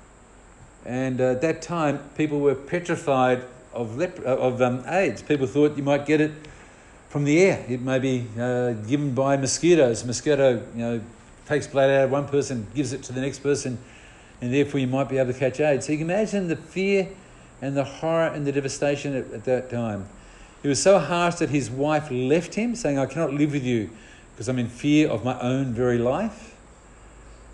And 0.86 1.20
uh, 1.20 1.32
at 1.32 1.42
that 1.42 1.64
time, 1.64 2.08
people 2.16 2.40
were 2.40 2.54
petrified 2.54 3.44
of, 3.74 3.98
lep- 3.98 4.20
uh, 4.20 4.38
of 4.38 4.62
um, 4.62 4.84
AIDS. 4.86 5.24
People 5.24 5.48
thought 5.48 5.76
you 5.76 5.82
might 5.82 6.06
get 6.06 6.22
it 6.22 6.34
from 7.10 7.24
the 7.24 7.42
air. 7.42 7.66
It 7.68 7.82
may 7.82 7.98
be 7.98 8.28
uh, 8.40 8.74
given 8.74 9.16
by 9.16 9.38
mosquitoes. 9.38 10.06
Mosquito, 10.06 10.62
you 10.76 10.82
know, 10.82 11.02
takes 11.46 11.68
blood 11.68 11.89
out 11.89 12.06
of 12.06 12.12
one 12.12 12.28
person, 12.28 12.68
gives 12.74 12.93
it 12.93 13.04
to 13.04 13.14
the 13.14 13.22
next 13.22 13.39
person, 13.39 13.78
and 14.41 14.54
therefore 14.54 14.80
you 14.80 14.88
might 14.88 15.10
be 15.10 15.18
able 15.18 15.34
to 15.34 15.39
catch 15.39 15.60
AIDS. 15.60 15.86
So 15.86 15.91
you 15.91 16.00
can 16.00 16.10
imagine 16.10 16.48
the 16.48 16.56
fear 16.56 17.10
and 17.62 17.76
the 17.76 17.84
horror 17.84 18.28
and 18.28 18.46
the 18.46 18.52
devastation 18.52 19.16
at, 19.16 19.32
at 19.32 19.46
that 19.46 19.70
time. 19.70 20.08
It 20.64 20.68
was 20.68 20.82
so 20.82 20.98
harsh 20.98 21.36
that 21.36 21.50
his 21.50 21.70
wife 21.70 22.10
left 22.10 22.56
him, 22.56 22.76
saying, 22.76 22.98
I 22.98 23.06
cannot 23.06 23.34
live 23.34 23.54
with 23.54 23.64
you 23.64 23.89
because 24.32 24.50
I'm 24.50 24.60
in 24.60 24.68
fear 24.68 25.10
of 25.10 25.24
my 25.24 25.39
own 25.39 25.74
very 25.74 25.98
life. 25.98 26.56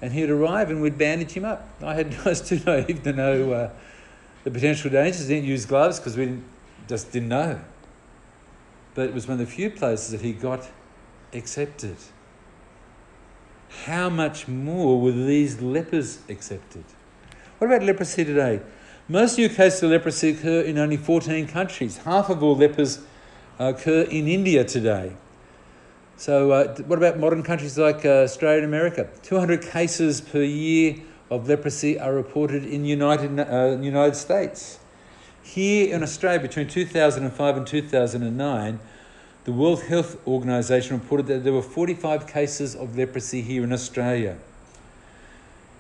And 0.02 0.14
he'd 0.14 0.30
arrive 0.30 0.72
and 0.72 0.82
we'd 0.82 0.98
bandage 0.98 1.32
him 1.32 1.46
up. 1.46 1.68
I, 1.84 1.94
had, 1.94 2.16
I 2.26 2.30
was 2.30 2.42
too 2.42 2.60
naive 2.66 3.04
to 3.04 3.14
know 3.14 3.52
uh, 3.52 3.70
the 4.44 4.52
potential 4.52 4.89
dangers. 4.89 5.28
Didn't 5.28 5.46
use 5.46 5.66
gloves 5.66 6.00
because 6.00 6.18
we 6.18 6.26
didn't, 6.26 6.44
just 6.88 7.12
didn't 7.12 7.30
know. 7.30 7.62
But 8.96 9.10
it 9.10 9.14
was 9.14 9.28
one 9.28 9.39
of 9.39 9.46
the 9.46 9.52
few 9.52 9.70
places 9.70 10.12
that 10.12 10.22
he 10.22 10.34
got 10.34 10.68
accepted. 11.34 11.98
How 13.86 14.10
much 14.10 14.48
more 14.48 15.02
were 15.02 15.12
these 15.12 15.62
lepers 15.62 16.20
accepted? 16.30 16.84
What 17.58 17.68
about 17.68 17.84
leprosy 17.84 18.24
today? 18.24 18.62
Most 19.08 19.38
new 19.38 19.50
cases 19.50 19.82
of 19.82 19.90
leprosy 19.90 20.30
occur 20.30 20.62
in 20.62 20.78
only 20.78 20.98
14 20.98 21.48
countries. 21.48 21.98
Half 21.98 22.30
of 22.30 22.44
all 22.44 22.56
lepers 22.56 23.00
occur 23.58 24.02
in 24.04 24.28
India 24.28 24.64
today. 24.64 25.14
So, 26.18 26.52
uh, 26.52 26.76
what 26.84 27.00
about 27.00 27.18
modern 27.18 27.42
countries 27.42 27.78
like 27.80 28.06
uh, 28.06 28.24
Australia 28.24 28.58
and 28.58 28.68
America? 28.68 29.10
200 29.24 29.64
cases 29.64 30.22
per 30.22 30.44
year 30.44 30.98
of 31.32 31.48
leprosy 31.48 32.00
are 32.00 32.14
reported 32.14 32.64
in 32.64 32.86
United 32.86 33.40
uh, 33.40 33.82
United 33.82 34.16
States. 34.16 34.78
Here 35.42 35.96
in 35.96 36.04
Australia, 36.04 36.40
between 36.40 36.68
2005 36.68 37.58
and 37.58 37.66
2009, 37.66 38.80
the 39.44 39.52
World 39.52 39.84
Health 39.84 40.26
Organization 40.28 41.00
reported 41.00 41.28
that 41.28 41.44
there 41.44 41.54
were 41.54 41.64
45 41.64 42.28
cases 42.28 42.76
of 42.76 42.96
leprosy 42.96 43.42
here 43.42 43.64
in 43.64 43.74
Australia. 43.74 44.38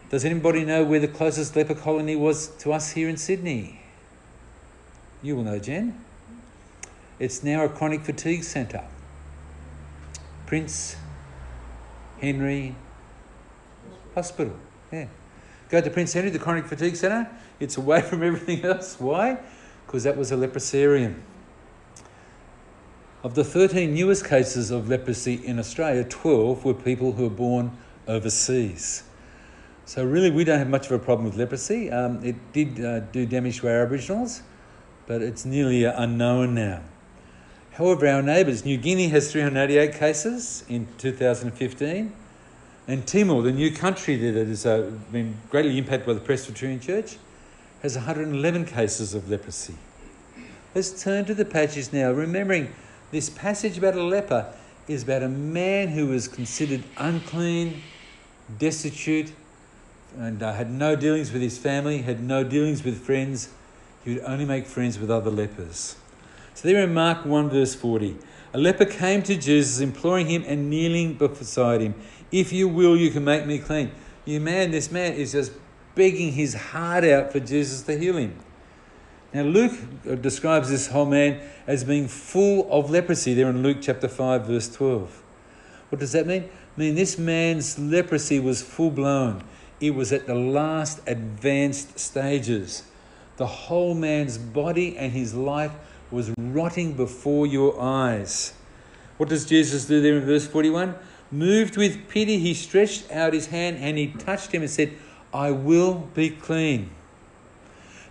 Does 0.09 0.25
anybody 0.25 0.65
know 0.65 0.83
where 0.83 0.99
the 0.99 1.07
closest 1.07 1.55
leper 1.55 1.75
colony 1.75 2.15
was 2.15 2.47
to 2.57 2.73
us 2.73 2.91
here 2.91 3.07
in 3.07 3.17
Sydney? 3.17 3.81
You 5.21 5.35
will 5.35 5.43
know, 5.43 5.59
Jen. 5.59 6.03
It's 7.19 7.43
now 7.43 7.63
a 7.63 7.69
chronic 7.69 8.01
fatigue 8.01 8.43
centre. 8.43 8.83
Prince 10.47 10.95
Henry 12.19 12.75
Hospital. 14.15 14.55
Yeah. 14.91 15.05
Go 15.69 15.79
to 15.79 15.89
Prince 15.89 16.13
Henry, 16.13 16.31
the 16.31 16.39
chronic 16.39 16.65
fatigue 16.65 16.95
centre. 16.95 17.29
It's 17.59 17.77
away 17.77 18.01
from 18.09 18.23
everything 18.23 18.65
else. 18.65 18.99
Why? 18.99 19.37
Because 19.85 20.03
that 20.03 20.17
was 20.17 20.31
a 20.31 20.35
leprosarium. 20.35 21.21
Of 23.23 23.35
the 23.35 23.43
13 23.43 23.93
newest 23.93 24.25
cases 24.25 24.71
of 24.71 24.89
leprosy 24.89 25.45
in 25.45 25.59
Australia, 25.59 26.03
12 26.03 26.65
were 26.65 26.73
people 26.73 27.11
who 27.11 27.23
were 27.23 27.29
born 27.29 27.77
overseas. 28.07 29.03
So, 29.85 30.03
really, 30.03 30.31
we 30.31 30.43
don't 30.43 30.57
have 30.57 30.69
much 30.69 30.87
of 30.87 30.93
a 30.93 30.99
problem 30.99 31.25
with 31.25 31.37
leprosy. 31.37 31.91
Um, 31.91 32.23
it 32.23 32.35
did 32.51 32.83
uh, 32.83 33.01
do 33.01 33.27
damage 33.27 33.59
to 33.59 33.67
our 33.67 33.83
Aboriginals, 33.83 34.41
but 35.05 35.21
it's 35.21 35.45
nearly 35.45 35.83
unknown 35.83 36.55
now. 36.55 36.81
However, 37.73 38.07
our 38.07 38.23
neighbours, 38.23 38.65
New 38.65 38.77
Guinea 38.77 39.09
has 39.09 39.31
388 39.31 39.93
cases 39.93 40.63
in 40.67 40.87
2015, 40.97 42.13
and 42.87 43.07
Timor, 43.07 43.43
the 43.43 43.51
new 43.51 43.71
country 43.71 44.15
there 44.15 44.31
that 44.31 44.47
has 44.47 44.65
uh, 44.65 44.91
been 45.11 45.37
greatly 45.51 45.77
impacted 45.77 46.07
by 46.07 46.13
the 46.13 46.19
Presbyterian 46.21 46.79
Church, 46.79 47.17
has 47.83 47.95
111 47.95 48.65
cases 48.65 49.13
of 49.13 49.29
leprosy. 49.29 49.75
Let's 50.73 51.03
turn 51.03 51.25
to 51.25 51.35
the 51.35 51.45
passage 51.45 51.93
now, 51.93 52.11
remembering 52.11 52.73
this 53.11 53.29
passage 53.29 53.77
about 53.77 53.95
a 53.95 54.03
leper 54.03 54.53
is 54.87 55.03
about 55.03 55.23
a 55.23 55.29
man 55.29 55.89
who 55.89 56.07
was 56.07 56.27
considered 56.27 56.83
unclean, 56.97 57.81
destitute, 58.57 59.33
and 60.17 60.41
uh, 60.41 60.53
had 60.53 60.71
no 60.71 60.95
dealings 60.95 61.31
with 61.31 61.41
his 61.41 61.57
family, 61.57 61.99
had 61.99 62.21
no 62.21 62.43
dealings 62.43 62.83
with 62.83 63.01
friends. 63.01 63.49
He 64.03 64.15
would 64.15 64.23
only 64.23 64.45
make 64.45 64.65
friends 64.65 64.97
with 64.99 65.11
other 65.11 65.29
lepers. 65.29 65.95
So 66.53 66.67
there 66.67 66.83
in 66.83 66.93
Mark 66.93 67.25
1, 67.25 67.49
verse 67.49 67.75
40, 67.75 68.17
a 68.53 68.57
leper 68.57 68.85
came 68.85 69.23
to 69.23 69.35
Jesus, 69.35 69.79
imploring 69.79 70.27
him 70.27 70.43
and 70.45 70.69
kneeling 70.69 71.13
beside 71.13 71.81
him. 71.81 71.95
If 72.31 72.51
you 72.51 72.67
will, 72.67 72.97
you 72.97 73.11
can 73.11 73.23
make 73.23 73.45
me 73.45 73.59
clean. 73.59 73.91
You 74.25 74.39
man, 74.39 74.71
this 74.71 74.91
man 74.91 75.13
is 75.13 75.31
just 75.31 75.53
begging 75.95 76.33
his 76.33 76.53
heart 76.53 77.03
out 77.03 77.31
for 77.31 77.39
Jesus 77.39 77.81
to 77.83 77.97
heal 77.97 78.17
him. 78.17 78.37
Now, 79.33 79.43
Luke 79.43 79.71
uh, 80.09 80.15
describes 80.15 80.69
this 80.69 80.87
whole 80.87 81.05
man 81.05 81.39
as 81.65 81.85
being 81.85 82.09
full 82.09 82.67
of 82.69 82.89
leprosy 82.89 83.33
there 83.33 83.49
in 83.49 83.63
Luke 83.63 83.77
chapter 83.79 84.09
5, 84.09 84.45
verse 84.45 84.69
12. 84.73 85.23
What 85.89 85.99
does 85.99 86.11
that 86.11 86.27
mean? 86.27 86.49
I 86.75 86.79
mean, 86.79 86.95
this 86.95 87.17
man's 87.17 87.79
leprosy 87.79 88.39
was 88.39 88.61
full 88.61 88.91
blown, 88.91 89.43
it 89.79 89.91
was 89.91 90.11
at 90.11 90.27
the 90.27 90.35
last 90.35 90.99
advanced 91.07 91.97
stages. 91.97 92.83
The 93.37 93.47
whole 93.47 93.95
man's 93.95 94.37
body 94.37 94.97
and 94.97 95.13
his 95.13 95.33
life 95.33 95.71
was 96.11 96.31
rotting 96.37 96.93
before 96.93 97.47
your 97.47 97.81
eyes. 97.81 98.53
What 99.17 99.29
does 99.29 99.45
Jesus 99.45 99.85
do 99.85 100.01
there 100.01 100.17
in 100.17 100.25
verse 100.25 100.45
41? 100.45 100.95
Moved 101.31 101.77
with 101.77 102.09
pity, 102.09 102.37
he 102.37 102.53
stretched 102.53 103.09
out 103.11 103.33
his 103.33 103.47
hand 103.47 103.77
and 103.77 103.97
he 103.97 104.07
touched 104.07 104.51
him 104.51 104.61
and 104.61 104.69
said, 104.69 104.93
I 105.33 105.51
will 105.51 106.09
be 106.13 106.29
clean. 106.29 106.91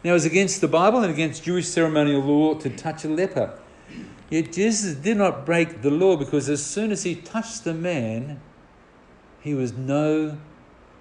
Now, 0.03 0.11
it 0.11 0.14
was 0.14 0.24
against 0.24 0.61
the 0.61 0.68
Bible 0.68 1.03
and 1.03 1.12
against 1.12 1.44
Jewish 1.44 1.68
ceremonial 1.68 2.22
law 2.22 2.55
to 2.55 2.70
touch 2.70 3.05
a 3.05 3.09
leper. 3.09 3.59
Yet 4.30 4.53
Jesus 4.53 4.94
did 4.94 5.16
not 5.16 5.44
break 5.44 5.82
the 5.82 5.90
law 5.90 6.16
because 6.16 6.48
as 6.48 6.64
soon 6.64 6.92
as 6.92 7.03
he 7.03 7.16
touched 7.16 7.64
the 7.64 7.74
man, 7.74 8.40
he 9.40 9.55
was 9.55 9.72
no 9.72 10.38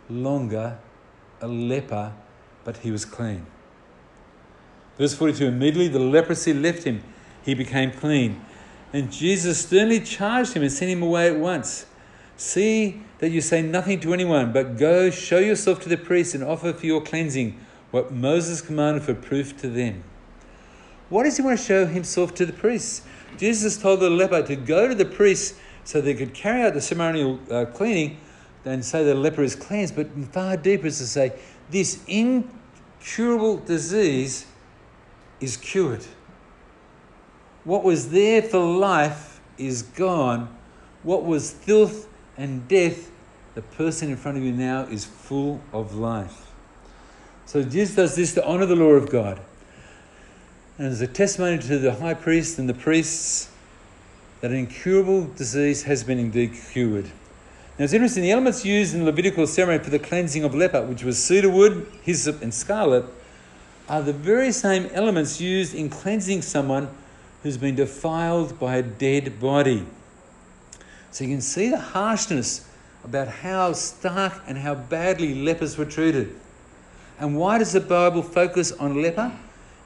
longer 0.10 0.80
a 1.39 1.47
leper, 1.47 2.14
but 2.64 2.78
he 2.78 2.91
was 2.91 3.06
clean. 3.06 3.45
Verse 4.97 5.14
42 5.14 5.45
Immediately 5.45 5.88
the 5.88 6.00
leprosy 6.00 6.54
left 6.54 6.84
him, 6.84 7.04
he 7.43 7.54
became 7.54 7.91
clean. 7.91 8.41
And 8.91 9.12
Jesus 9.12 9.66
sternly 9.66 10.00
charged 10.02 10.54
him 10.54 10.64
and 10.64 10.72
sent 10.72 10.91
him 10.91 11.04
away 11.04 11.28
at 11.28 11.38
once. 11.38 11.86
See 12.36 13.04
that 13.20 13.30
you 13.30 13.39
say 13.39 13.62
nothing 13.62 14.00
to 14.00 14.14
anyone, 14.14 14.52
but 14.52 14.78
go 14.78 15.10
show 15.10 15.39
yourself 15.39 15.80
to 15.82 15.89
the 15.89 15.97
priest 15.97 16.34
and 16.34 16.43
offer 16.43 16.74
for 16.74 16.86
your 16.86 17.02
cleansing 17.02 17.60
what 17.92 18.12
Moses 18.12 18.62
commanded 18.62 19.04
for 19.04 19.14
proof 19.14 19.58
to 19.62 19.70
them. 19.70 20.04
Why 21.10 21.24
does 21.24 21.38
he 21.38 21.44
want 21.44 21.58
to 21.58 21.66
show 21.66 21.86
himself 21.86 22.36
to 22.36 22.46
the 22.46 22.54
priests? 22.54 23.02
Jesus 23.38 23.78
told 23.78 24.00
the 24.00 24.10
leper 24.10 24.44
to 24.44 24.56
go 24.56 24.88
to 24.88 24.96
the 24.96 25.06
priests 25.06 25.60
so 25.84 26.02
they 26.02 26.14
could 26.14 26.34
carry 26.34 26.62
out 26.64 26.74
the 26.74 26.82
ceremonial 26.82 27.40
uh, 27.50 27.66
cleaning 27.66 28.18
and 28.66 28.86
say 28.86 29.04
the 29.04 29.16
leper 29.16 29.42
is 29.42 29.56
cleansed, 29.56 29.96
but 29.96 30.08
far 30.32 30.56
deeper 30.56 30.88
is 30.88 31.00
to 31.00 31.08
say 31.08 31.34
this 31.72 32.04
incurable 32.08 33.58
disease 33.58 34.46
is 35.40 35.58
cured. 35.58 36.06
What 37.64 37.84
was 37.84 38.12
there 38.12 38.42
for 38.42 38.60
life 38.60 39.30
is 39.60 39.84
gone. 39.84 40.56
What 41.04 41.24
was 41.24 41.52
filth 41.52 42.08
and 42.38 42.68
death, 42.68 43.12
the 43.54 43.62
person 43.62 44.10
in 44.10 44.18
front 44.18 44.38
of 44.38 44.44
you 44.44 44.54
now 44.54 44.84
is 44.84 45.06
full 45.06 45.62
of 45.74 45.96
life. 45.96 46.49
So 47.50 47.64
Jesus 47.64 47.95
does 47.95 48.16
this 48.16 48.36
to 48.36 48.45
honor 48.45 48.68
the 48.68 48.76
law 48.76 48.91
of 48.91 49.10
God. 49.10 49.41
And 50.78 50.86
as 50.86 51.02
a 51.02 51.08
testimony 51.08 51.58
to 51.58 51.80
the 51.80 51.95
high 51.95 52.14
priest 52.14 52.60
and 52.60 52.70
the 52.70 52.76
priests 52.76 53.50
that 54.41 54.52
an 54.52 54.58
incurable 54.58 55.26
disease 55.26 55.82
has 55.82 56.04
been 56.04 56.20
indeed 56.20 56.54
cured. 56.72 57.06
Now 57.06 57.86
it's 57.86 57.93
interesting, 57.93 58.22
the 58.22 58.30
elements 58.30 58.64
used 58.64 58.93
in 58.93 59.00
the 59.00 59.08
Levitical 59.08 59.47
ceremony 59.47 59.84
for 59.84 59.89
the 59.89 59.97
cleansing 59.97 60.43
of 60.43 60.54
leper, 60.54 60.84
which 60.84 61.04
was 61.04 61.18
cedar 61.18 61.50
wood, 61.50 61.88
hyssop, 62.04 62.43
and 62.43 62.54
scarlet, 62.54 63.06
are 63.88 64.04
the 64.04 64.14
very 64.14 64.52
same 64.52 64.86
elements 64.93 65.41
used 65.41 65.74
in 65.74 65.89
cleansing 65.89 66.43
someone 66.43 66.88
who's 67.41 67.58
been 67.58 67.74
defiled 67.74 68.60
by 68.60 68.76
a 68.76 68.84
dead 68.84 69.39
body. 69.39 69.88
So 71.10 71.24
you 71.24 71.32
can 71.32 71.41
see 71.41 71.70
the 71.70 71.80
harshness 71.80 72.70
about 73.04 73.28
how 73.28 73.74
stark 73.74 74.39
and 74.45 74.60
how 74.60 74.76
badly 74.76 75.34
lepers 75.34 75.80
were 75.80 75.86
treated. 75.86 76.36
And 77.20 77.36
why 77.36 77.57
does 77.57 77.74
the 77.74 77.82
Bible 77.82 78.24
focus 78.24 78.72
on 78.72 79.01
leper? 79.01 79.32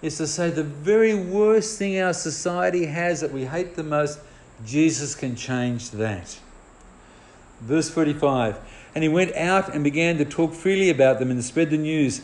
It's 0.03 0.17
to 0.17 0.27
say 0.27 0.49
the 0.49 0.63
very 0.63 1.15
worst 1.15 1.79
thing 1.79 1.99
our 1.99 2.13
society 2.13 2.85
has 2.85 3.21
that 3.21 3.31
we 3.31 3.45
hate 3.45 3.75
the 3.75 3.83
most, 3.83 4.19
Jesus 4.65 5.15
can 5.15 5.35
change 5.35 5.91
that. 5.91 6.37
Verse 7.61 7.89
45 7.89 8.59
And 8.93 9.03
he 9.03 9.09
went 9.09 9.35
out 9.35 9.73
and 9.73 9.83
began 9.83 10.17
to 10.17 10.25
talk 10.25 10.53
freely 10.53 10.89
about 10.89 11.19
them 11.19 11.31
and 11.31 11.43
spread 11.43 11.71
the 11.71 11.77
news, 11.77 12.21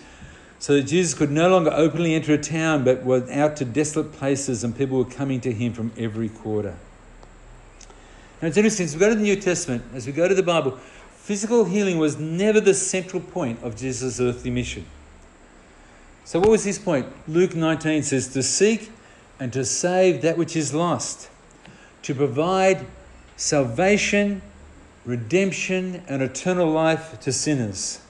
so 0.59 0.73
that 0.73 0.83
Jesus 0.83 1.17
could 1.17 1.31
no 1.31 1.49
longer 1.49 1.71
openly 1.73 2.13
enter 2.13 2.33
a 2.33 2.37
town, 2.37 2.83
but 2.83 3.03
went 3.03 3.29
out 3.29 3.55
to 3.57 3.65
desolate 3.65 4.11
places, 4.11 4.63
and 4.63 4.77
people 4.77 4.97
were 4.97 5.05
coming 5.05 5.39
to 5.41 5.53
him 5.53 5.71
from 5.71 5.91
every 5.97 6.27
quarter. 6.27 6.75
Now 8.41 8.49
it's 8.49 8.57
interesting, 8.57 8.85
as 8.85 8.93
we 8.93 8.99
go 8.99 9.09
to 9.09 9.15
the 9.15 9.21
New 9.21 9.37
Testament, 9.37 9.85
as 9.93 10.05
we 10.05 10.11
go 10.11 10.27
to 10.27 10.35
the 10.35 10.43
Bible, 10.43 10.77
physical 11.15 11.63
healing 11.63 11.97
was 11.97 12.17
never 12.19 12.59
the 12.59 12.73
central 12.73 13.21
point 13.21 13.63
of 13.63 13.77
Jesus' 13.77 14.19
earthly 14.19 14.51
mission. 14.51 14.85
So, 16.29 16.39
what 16.39 16.49
was 16.49 16.63
his 16.63 16.77
point? 16.77 17.07
Luke 17.27 17.55
19 17.55 18.03
says, 18.03 18.27
To 18.27 18.43
seek 18.43 18.91
and 19.39 19.51
to 19.51 19.65
save 19.65 20.21
that 20.21 20.37
which 20.37 20.55
is 20.55 20.75
lost, 20.75 21.27
to 22.03 22.13
provide 22.13 22.85
salvation, 23.35 24.43
redemption, 25.05 26.03
and 26.07 26.21
eternal 26.21 26.69
life 26.69 27.19
to 27.21 27.31
sinners. 27.31 28.01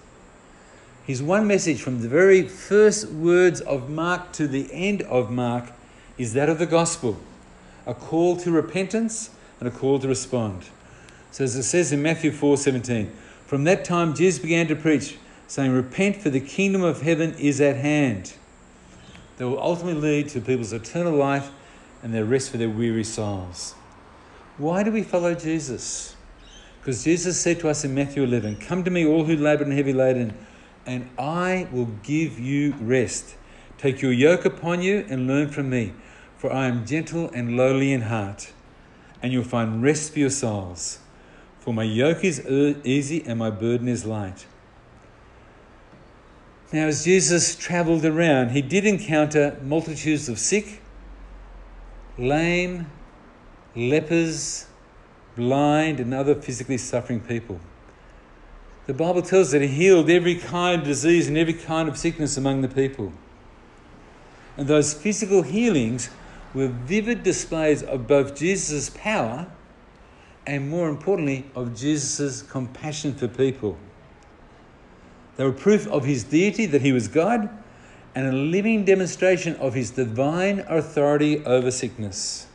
His 1.08 1.24
one 1.24 1.48
message 1.48 1.82
from 1.82 2.02
the 2.02 2.10
very 2.10 2.46
first 2.46 3.10
words 3.10 3.62
of 3.62 3.90
Mark 3.90 4.34
to 4.34 4.50
the 4.50 4.68
end 4.74 5.02
of 5.04 5.32
Mark 5.32 5.72
is 6.18 6.34
that 6.34 6.50
of 6.50 6.60
the 6.60 6.66
gospel 6.66 7.22
a 7.88 7.94
call 7.94 8.36
to 8.36 8.52
repentance 8.52 9.30
and 9.62 9.70
a 9.70 9.72
call 9.72 9.98
to 9.98 10.10
respond. 10.10 10.64
So 11.32 11.46
as 11.46 11.56
it 11.56 11.64
says 11.64 11.94
in 11.94 12.02
Matthew 12.02 12.32
4:17, 12.32 13.12
from 13.48 13.64
that 13.64 13.86
time 13.86 14.14
Jesus 14.14 14.42
began 14.42 14.68
to 14.68 14.76
preach, 14.76 15.16
saying, 15.50 15.74
Repent, 15.74 16.16
for 16.16 16.30
the 16.30 16.40
kingdom 16.40 16.82
of 16.82 17.02
heaven 17.02 17.34
is 17.34 17.60
at 17.60 17.76
hand. 17.76 18.36
That 19.36 19.50
will 19.50 19.62
ultimately 19.62 20.00
lead 20.00 20.30
to 20.30 20.40
people's 20.40 20.72
eternal 20.72 21.12
life 21.14 21.52
and 22.02 22.14
their 22.14 22.24
rest 22.24 22.52
for 22.52 22.58
their 22.58 22.70
weary 22.70 23.04
souls. 23.04 23.74
Why 24.58 24.84
do 24.84 24.92
we 24.92 25.04
follow 25.04 25.36
Jesus? 25.36 26.16
Because 26.80 27.04
Jesus 27.04 27.38
said 27.38 27.60
to 27.60 27.68
us 27.68 27.84
in 27.84 27.94
Matthew 27.94 28.24
11, 28.24 28.58
Come 28.58 28.86
to 28.86 28.92
me, 28.92 29.06
all 29.06 29.26
who 29.26 29.36
labor 29.36 29.66
and 29.66 29.74
heavy 29.74 29.92
laden, 29.92 30.38
and 30.86 31.10
I 31.20 31.68
will 31.74 31.90
give 32.04 32.40
you 32.40 32.76
rest. 32.80 33.36
Take 33.78 34.02
your 34.02 34.14
yoke 34.14 34.46
upon 34.46 34.82
you 34.82 35.06
and 35.10 35.28
learn 35.28 35.50
from 35.50 35.70
me, 35.70 35.92
for 36.38 36.54
I 36.54 36.68
am 36.68 36.86
gentle 36.86 37.30
and 37.34 37.58
lowly 37.58 37.92
in 37.92 38.04
heart 38.04 38.54
and 39.22 39.34
you'll 39.34 39.44
find 39.44 39.84
rest 39.84 40.14
for 40.14 40.20
your 40.20 40.30
souls. 40.30 41.00
For 41.60 41.74
my 41.74 41.84
yoke 41.84 42.24
is 42.24 42.46
easy 42.48 43.24
and 43.26 43.40
my 43.40 43.50
burden 43.50 43.88
is 43.88 44.06
light. 44.06 44.46
Now, 46.72 46.86
as 46.86 47.04
Jesus 47.04 47.56
traveled 47.56 48.06
around, 48.06 48.52
he 48.52 48.62
did 48.62 48.86
encounter 48.86 49.58
multitudes 49.64 50.30
of 50.30 50.38
sick, 50.38 50.82
lame, 52.18 52.92
lepers, 53.76 54.68
blind, 55.36 56.00
and 56.00 56.14
other 56.14 56.36
physically 56.36 56.78
suffering 56.78 57.22
people. 57.22 57.60
The 58.86 58.94
Bible 58.94 59.24
tells 59.24 59.52
that 59.52 59.62
he 59.62 59.68
healed 59.68 60.10
every 60.10 60.36
kind 60.36 60.82
of 60.82 60.88
disease 60.88 61.28
and 61.28 61.38
every 61.38 61.54
kind 61.54 61.90
of 61.90 61.98
sickness 61.98 62.38
among 62.38 62.62
the 62.62 62.68
people. 62.68 63.14
And 64.58 64.68
those 64.68 64.94
physical 64.94 65.44
healings 65.44 66.10
were 66.54 66.68
vivid 66.68 67.24
displays 67.24 67.82
of 67.82 68.08
both 68.08 68.36
Jesus' 68.36 68.90
power 68.90 69.48
and, 70.46 70.70
more 70.70 70.90
importantly, 70.90 71.50
of 71.56 71.76
Jesus' 71.76 72.42
compassion 72.42 73.14
for 73.14 73.28
people. 73.28 73.78
They 75.40 75.46
were 75.46 75.54
proof 75.54 75.88
of 75.88 76.04
his 76.04 76.26
deity, 76.26 76.66
that 76.66 76.82
he 76.82 76.92
was 76.92 77.08
God, 77.08 77.50
and 78.14 78.28
a 78.28 78.34
living 78.34 78.84
demonstration 78.84 79.56
of 79.56 79.74
his 79.74 79.90
divine 79.90 80.66
authority 80.68 81.46
over 81.46 81.72
sickness. 81.72 82.48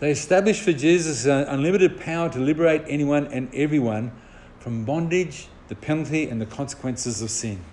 They 0.00 0.10
established 0.10 0.60
for 0.60 0.74
Jesus 0.74 1.24
an 1.24 1.44
unlimited 1.48 1.98
power 1.98 2.28
to 2.28 2.38
liberate 2.38 2.82
anyone 2.86 3.26
and 3.28 3.48
everyone 3.54 4.12
from 4.58 4.84
bondage, 4.84 5.48
the 5.68 5.76
penalty, 5.76 6.28
and 6.28 6.42
the 6.42 6.44
consequences 6.44 7.22
of 7.22 7.30
sin. 7.30 7.64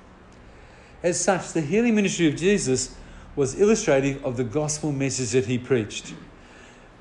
As 1.04 1.20
such, 1.20 1.52
the 1.52 1.60
healing 1.60 1.94
ministry 1.94 2.26
of 2.30 2.38
Jesus 2.38 2.96
was 3.36 3.60
illustrative 3.60 4.24
of 4.24 4.38
the 4.38 4.46
gospel 4.46 4.94
message 4.94 5.32
that 5.32 5.48
he 5.48 5.58
preached 5.58 6.14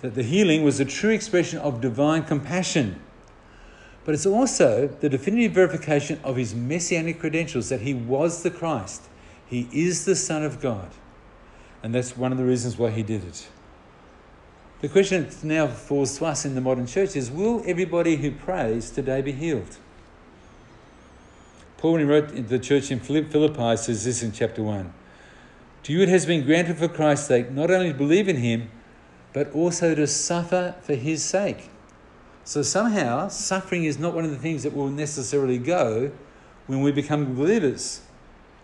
that 0.00 0.16
the 0.16 0.24
healing 0.24 0.64
was 0.64 0.80
a 0.80 0.84
true 0.84 1.10
expression 1.10 1.60
of 1.60 1.80
divine 1.80 2.24
compassion. 2.24 3.00
But 4.07 4.14
it's 4.14 4.24
also 4.24 4.86
the 4.86 5.09
definitive 5.09 5.52
verification 5.52 6.20
of 6.22 6.36
his 6.36 6.54
messianic 6.54 7.18
credentials 7.18 7.68
that 7.70 7.80
he 7.80 7.92
was 7.92 8.44
the 8.44 8.50
Christ, 8.50 9.02
he 9.46 9.68
is 9.72 10.04
the 10.04 10.16
Son 10.16 10.44
of 10.44 10.61
God. 10.61 10.88
And 11.82 11.94
that's 11.94 12.16
one 12.16 12.32
of 12.32 12.38
the 12.38 12.44
reasons 12.44 12.78
why 12.78 12.90
he 12.90 13.02
did 13.02 13.24
it. 13.24 13.48
The 14.80 14.88
question 14.88 15.24
that 15.24 15.44
now 15.44 15.66
falls 15.66 16.16
to 16.18 16.26
us 16.26 16.44
in 16.44 16.54
the 16.54 16.61
modern 16.61 16.86
church 16.86 17.16
is 17.16 17.30
will 17.30 17.62
everybody 17.66 18.16
who 18.16 18.30
prays 18.30 18.90
today 18.90 19.22
be 19.22 19.32
healed? 19.32 19.76
Paul, 21.76 21.92
when 21.92 22.00
he 22.02 22.07
wrote 22.07 22.28
to 22.28 22.42
the 22.42 22.59
church 22.59 22.90
in 22.90 23.00
Philippi, 23.00 23.76
says 23.76 24.04
this 24.04 24.22
in 24.22 24.32
chapter 24.32 24.62
1 24.62 24.92
to 25.82 25.92
you 25.92 26.02
it 26.02 26.09
has 26.09 26.26
been 26.26 26.44
granted 26.44 26.78
for 26.78 26.88
Christ's 26.88 27.28
sake 27.28 27.50
not 27.52 27.70
only 27.70 27.92
to 27.92 27.94
believe 27.94 28.28
in 28.28 28.36
him, 28.36 28.70
but 29.32 29.52
also 29.52 29.94
to 29.94 30.07
suffer 30.07 30.74
for 30.82 30.94
his 30.94 31.24
sake. 31.24 31.70
So 32.47 32.62
somehow, 32.62 33.26
suffering 33.26 33.84
is 33.84 33.99
not 33.99 34.14
one 34.14 34.24
of 34.24 34.30
the 34.30 34.38
things 34.38 34.62
that 34.62 34.74
will 34.74 34.88
necessarily 34.88 35.59
go 35.59 36.12
when 36.68 36.80
we 36.80 36.92
become 36.92 37.34
believers. 37.34 38.03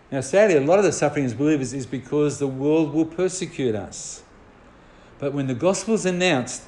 Now, 0.09 0.21
sadly, 0.21 0.55
a 0.55 0.61
lot 0.61 0.79
of 0.79 0.85
the 0.85 0.91
suffering 0.91 1.25
as 1.25 1.33
believers 1.33 1.73
is 1.73 1.85
because 1.85 2.39
the 2.39 2.47
world 2.47 2.93
will 2.93 3.05
persecute 3.05 3.75
us. 3.75 4.23
But 5.19 5.33
when 5.33 5.47
the 5.47 5.53
gospel 5.53 5.93
is 5.95 6.05
announced, 6.05 6.63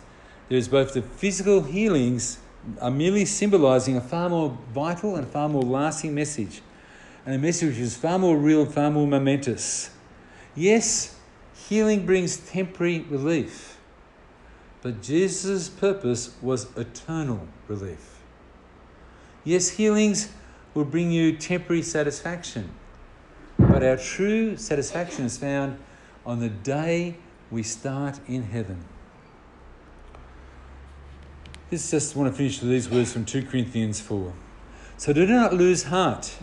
there 0.50 0.58
is 0.58 0.68
both 0.68 0.94
the 0.94 1.02
physical 1.02 1.64
healings 1.64 2.38
are 2.82 2.92
merely 2.92 3.26
symbolizing 3.26 3.96
a 3.96 4.02
far 4.02 4.30
more 4.30 4.58
vital 4.74 5.16
and 5.16 5.26
far 5.26 5.48
more 5.50 5.64
lasting 5.64 6.14
message, 6.14 6.62
and 7.26 7.34
a 7.34 7.40
message 7.40 7.70
which 7.70 7.80
is 7.80 7.96
far 7.96 8.20
more 8.20 8.38
real 8.38 8.62
and 8.64 8.74
far 8.74 8.92
more 8.92 9.08
momentous. 9.08 9.90
Yes, 10.54 11.16
Healing 11.70 12.06
brings 12.06 12.38
temporary 12.38 13.00
relief, 13.10 13.75
but 14.86 15.02
Jesus' 15.02 15.68
purpose 15.68 16.36
was 16.44 16.68
eternal 16.78 17.48
relief. 17.68 18.20
Yes, 19.44 19.70
healings 19.70 20.30
will 20.76 20.86
bring 20.86 21.10
you 21.10 21.36
temporary 21.36 21.82
satisfaction, 21.82 22.70
but 23.58 23.82
our 23.82 23.98
true 23.98 24.56
satisfaction 24.58 25.26
is 25.26 25.40
found 25.40 25.80
on 26.24 26.40
the 26.40 26.50
day 26.50 27.16
we 27.50 27.64
start 27.64 28.20
in 28.28 28.44
heaven. 28.44 28.86
This 31.72 31.90
just 31.90 32.16
want 32.16 32.32
to 32.32 32.38
finish 32.38 32.62
with 32.62 32.70
these 32.70 32.88
words 32.88 33.12
from 33.12 33.26
2 33.26 33.48
Corinthians 33.48 34.00
4. 34.00 34.34
So 34.98 35.14
do 35.14 35.26
not 35.26 35.52
lose 35.52 35.86
heart. 35.86 36.38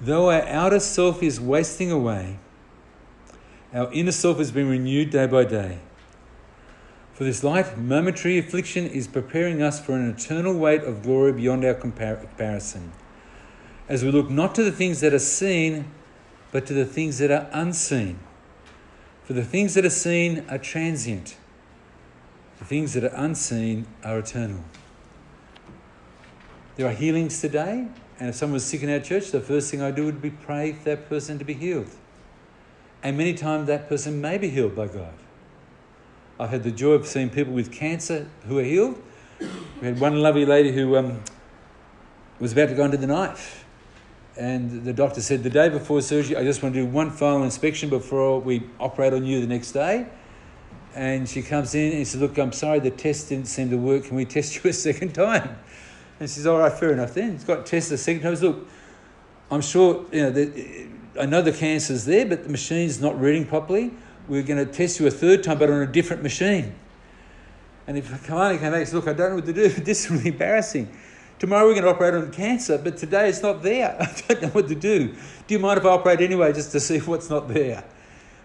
Though 0.00 0.30
our 0.30 0.46
outer 0.48 0.80
self 0.80 1.22
is 1.22 1.38
wasting 1.38 1.90
away, 1.90 2.38
our 3.74 3.92
inner 3.92 4.12
self 4.12 4.40
is 4.40 4.50
being 4.50 4.70
renewed 4.70 5.10
day 5.10 5.26
by 5.26 5.44
day. 5.44 5.80
For 7.18 7.24
this 7.24 7.42
light, 7.42 7.76
momentary 7.76 8.38
affliction 8.38 8.86
is 8.86 9.08
preparing 9.08 9.60
us 9.60 9.84
for 9.84 9.96
an 9.96 10.08
eternal 10.08 10.54
weight 10.54 10.84
of 10.84 11.02
glory 11.02 11.32
beyond 11.32 11.64
our 11.64 11.74
compar- 11.74 12.20
comparison. 12.20 12.92
As 13.88 14.04
we 14.04 14.12
look 14.12 14.30
not 14.30 14.54
to 14.54 14.62
the 14.62 14.70
things 14.70 15.00
that 15.00 15.12
are 15.12 15.18
seen, 15.18 15.90
but 16.52 16.64
to 16.66 16.74
the 16.74 16.84
things 16.84 17.18
that 17.18 17.32
are 17.32 17.48
unseen. 17.52 18.20
For 19.24 19.32
the 19.32 19.44
things 19.44 19.74
that 19.74 19.84
are 19.84 19.90
seen 19.90 20.44
are 20.48 20.58
transient, 20.58 21.36
the 22.60 22.64
things 22.64 22.92
that 22.92 23.02
are 23.02 23.16
unseen 23.16 23.88
are 24.04 24.20
eternal. 24.20 24.62
There 26.76 26.86
are 26.86 26.92
healings 26.94 27.40
today, 27.40 27.88
and 28.20 28.28
if 28.28 28.36
someone 28.36 28.54
was 28.54 28.64
sick 28.64 28.84
in 28.84 28.90
our 28.90 29.00
church, 29.00 29.32
the 29.32 29.40
first 29.40 29.72
thing 29.72 29.82
I 29.82 29.90
do 29.90 30.04
would 30.04 30.22
be 30.22 30.30
pray 30.30 30.70
for 30.70 30.84
that 30.84 31.08
person 31.08 31.36
to 31.40 31.44
be 31.44 31.54
healed. 31.54 31.90
And 33.02 33.18
many 33.18 33.34
times 33.34 33.66
that 33.66 33.88
person 33.88 34.20
may 34.20 34.38
be 34.38 34.50
healed 34.50 34.76
by 34.76 34.86
God. 34.86 35.14
I've 36.40 36.50
had 36.50 36.62
the 36.62 36.70
joy 36.70 36.92
of 36.92 37.06
seeing 37.06 37.30
people 37.30 37.52
with 37.52 37.72
cancer 37.72 38.28
who 38.46 38.58
are 38.58 38.64
healed. 38.64 39.02
We 39.80 39.88
had 39.88 39.98
one 39.98 40.20
lovely 40.20 40.46
lady 40.46 40.70
who 40.70 40.96
um, 40.96 41.20
was 42.38 42.52
about 42.52 42.68
to 42.68 42.74
go 42.76 42.84
under 42.84 42.96
the 42.96 43.08
knife. 43.08 43.64
And 44.36 44.84
the 44.84 44.92
doctor 44.92 45.20
said, 45.20 45.42
The 45.42 45.50
day 45.50 45.68
before 45.68 46.00
surgery, 46.00 46.36
I 46.36 46.44
just 46.44 46.62
want 46.62 46.76
to 46.76 46.80
do 46.80 46.86
one 46.86 47.10
final 47.10 47.42
inspection 47.42 47.88
before 47.90 48.40
we 48.40 48.62
operate 48.78 49.12
on 49.12 49.24
you 49.26 49.40
the 49.40 49.48
next 49.48 49.72
day. 49.72 50.06
And 50.94 51.28
she 51.28 51.42
comes 51.42 51.74
in 51.74 51.92
and 51.92 52.06
says, 52.06 52.20
Look, 52.20 52.38
I'm 52.38 52.52
sorry, 52.52 52.78
the 52.78 52.92
test 52.92 53.30
didn't 53.30 53.46
seem 53.46 53.70
to 53.70 53.76
work. 53.76 54.04
Can 54.04 54.16
we 54.16 54.24
test 54.24 54.62
you 54.62 54.70
a 54.70 54.72
second 54.72 55.14
time? 55.14 55.58
And 56.20 56.28
she 56.28 56.36
says, 56.36 56.46
All 56.46 56.58
right, 56.58 56.72
fair 56.72 56.92
enough 56.92 57.14
then. 57.14 57.32
He's 57.32 57.44
got 57.44 57.66
tested 57.66 57.94
a 57.94 57.98
second 57.98 58.22
time. 58.22 58.36
Says, 58.36 58.44
Look, 58.44 58.68
I'm 59.50 59.60
sure, 59.60 60.06
you 60.12 60.22
know, 60.22 60.30
the, 60.30 60.86
I 61.20 61.26
know 61.26 61.42
the 61.42 61.52
cancer's 61.52 62.04
there, 62.04 62.24
but 62.24 62.44
the 62.44 62.48
machine's 62.48 63.00
not 63.00 63.20
reading 63.20 63.44
properly. 63.44 63.92
We're 64.28 64.42
going 64.42 64.64
to 64.64 64.70
test 64.70 65.00
you 65.00 65.06
a 65.06 65.10
third 65.10 65.42
time, 65.42 65.58
but 65.58 65.70
on 65.70 65.80
a 65.80 65.86
different 65.86 66.22
machine. 66.22 66.74
And 67.86 67.96
if 67.96 68.10
Kamani 68.26 68.60
came 68.60 68.70
back 68.70 68.80
and 68.80 68.88
said, 68.88 68.94
Look, 68.96 69.08
I 69.08 69.14
don't 69.14 69.30
know 69.30 69.36
what 69.36 69.46
to 69.46 69.52
do. 69.52 69.68
This 69.82 70.04
is 70.04 70.10
really 70.10 70.28
embarrassing. 70.28 70.94
Tomorrow 71.38 71.66
we're 71.66 71.74
going 71.74 71.84
to 71.84 71.90
operate 71.90 72.14
on 72.14 72.30
cancer, 72.30 72.78
but 72.78 72.98
today 72.98 73.28
it's 73.30 73.42
not 73.42 73.62
there. 73.62 73.96
I 74.00 74.22
don't 74.28 74.42
know 74.42 74.48
what 74.48 74.68
to 74.68 74.74
do. 74.74 75.08
Do 75.08 75.54
you 75.54 75.58
mind 75.58 75.78
if 75.78 75.86
I 75.86 75.90
operate 75.90 76.20
anyway 76.20 76.52
just 76.52 76.72
to 76.72 76.80
see 76.80 76.98
what's 77.10 77.30
not 77.30 77.48
there? 77.48 77.82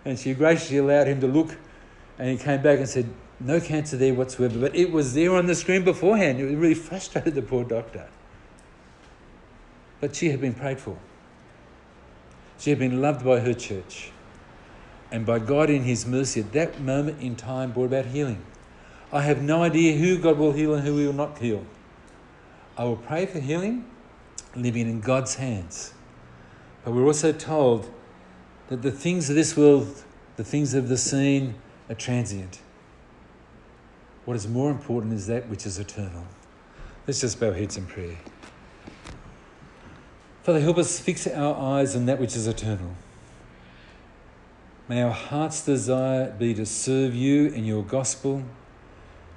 And 0.06 0.18
she 0.18 0.34
graciously 0.34 0.78
allowed 0.78 1.08
him 1.08 1.20
to 1.20 1.28
look, 1.28 1.58
and 2.18 2.30
he 2.30 2.38
came 2.38 2.62
back 2.62 2.78
and 2.80 2.88
said, 2.88 3.10
No 3.42 3.60
cancer 3.60 3.98
there 3.98 4.14
whatsoever. 4.14 4.60
But 4.60 4.76
it 4.76 4.92
was 4.92 5.14
there 5.14 5.36
on 5.36 5.48
the 5.48 5.56
screen 5.56 5.84
beforehand. 5.84 6.40
It 6.40 6.56
really 6.56 6.74
frustrated 6.74 7.36
the 7.36 7.42
poor 7.42 7.66
doctor. 7.66 8.08
But 10.00 10.16
she 10.16 10.30
had 10.30 10.40
been 10.40 10.54
prayed 10.54 10.80
for. 10.80 10.98
She 12.60 12.70
had 12.70 12.80
been 12.80 13.02
loved 13.02 13.26
by 13.26 13.42
her 13.42 13.54
church. 13.54 14.13
And 15.14 15.28
by 15.28 15.38
God 15.38 15.70
in 15.70 15.84
His 15.84 16.08
mercy, 16.08 16.40
at 16.40 16.54
that 16.54 16.82
moment 16.82 17.22
in 17.22 17.36
time, 17.36 17.72
brought 17.72 17.86
about 17.86 18.08
healing. 18.08 18.44
I 19.12 19.22
have 19.22 19.44
no 19.44 19.62
idea 19.62 19.96
who 19.96 20.18
God 20.18 20.40
will 20.40 20.54
heal 20.54 20.74
and 20.74 20.84
who 20.84 20.98
He 20.98 21.06
will 21.06 21.14
not 21.14 21.38
heal. 21.38 21.64
I 22.76 22.86
will 22.86 22.96
pray 22.96 23.28
for 23.28 23.40
healing, 23.40 23.86
living 24.56 24.90
in 24.90 25.02
God's 25.02 25.36
hands. 25.36 25.94
But 26.84 26.94
we're 26.96 27.06
also 27.06 27.32
told 27.32 27.94
that 28.70 28.82
the 28.82 28.90
things 28.90 29.30
of 29.30 29.36
this 29.36 29.56
world, 29.56 30.04
the 30.36 30.44
things 30.44 30.74
of 30.74 30.90
the 30.90 30.98
seen, 30.98 31.54
are 31.92 31.96
transient. 31.96 32.60
What 34.26 34.36
is 34.36 34.48
more 34.48 34.72
important 34.72 35.14
is 35.14 35.28
that 35.28 35.48
which 35.48 35.68
is 35.68 35.78
eternal. 35.78 36.26
Let's 37.06 37.22
just 37.22 37.40
bow 37.40 37.54
heads 37.54 37.78
in 37.78 37.86
prayer. 37.86 38.18
Father, 40.42 40.60
help 40.60 40.80
us 40.80 41.00
fix 41.00 41.28
our 41.28 41.56
eyes 41.56 41.96
on 41.96 42.08
that 42.08 42.20
which 42.20 42.36
is 42.36 42.48
eternal. 42.48 42.96
May 44.94 45.02
our 45.02 45.10
heart's 45.10 45.66
desire 45.66 46.30
be 46.38 46.54
to 46.54 46.68
serve 46.68 47.16
you 47.16 47.48
and 47.48 47.66
your 47.66 47.82
gospel, 47.82 48.44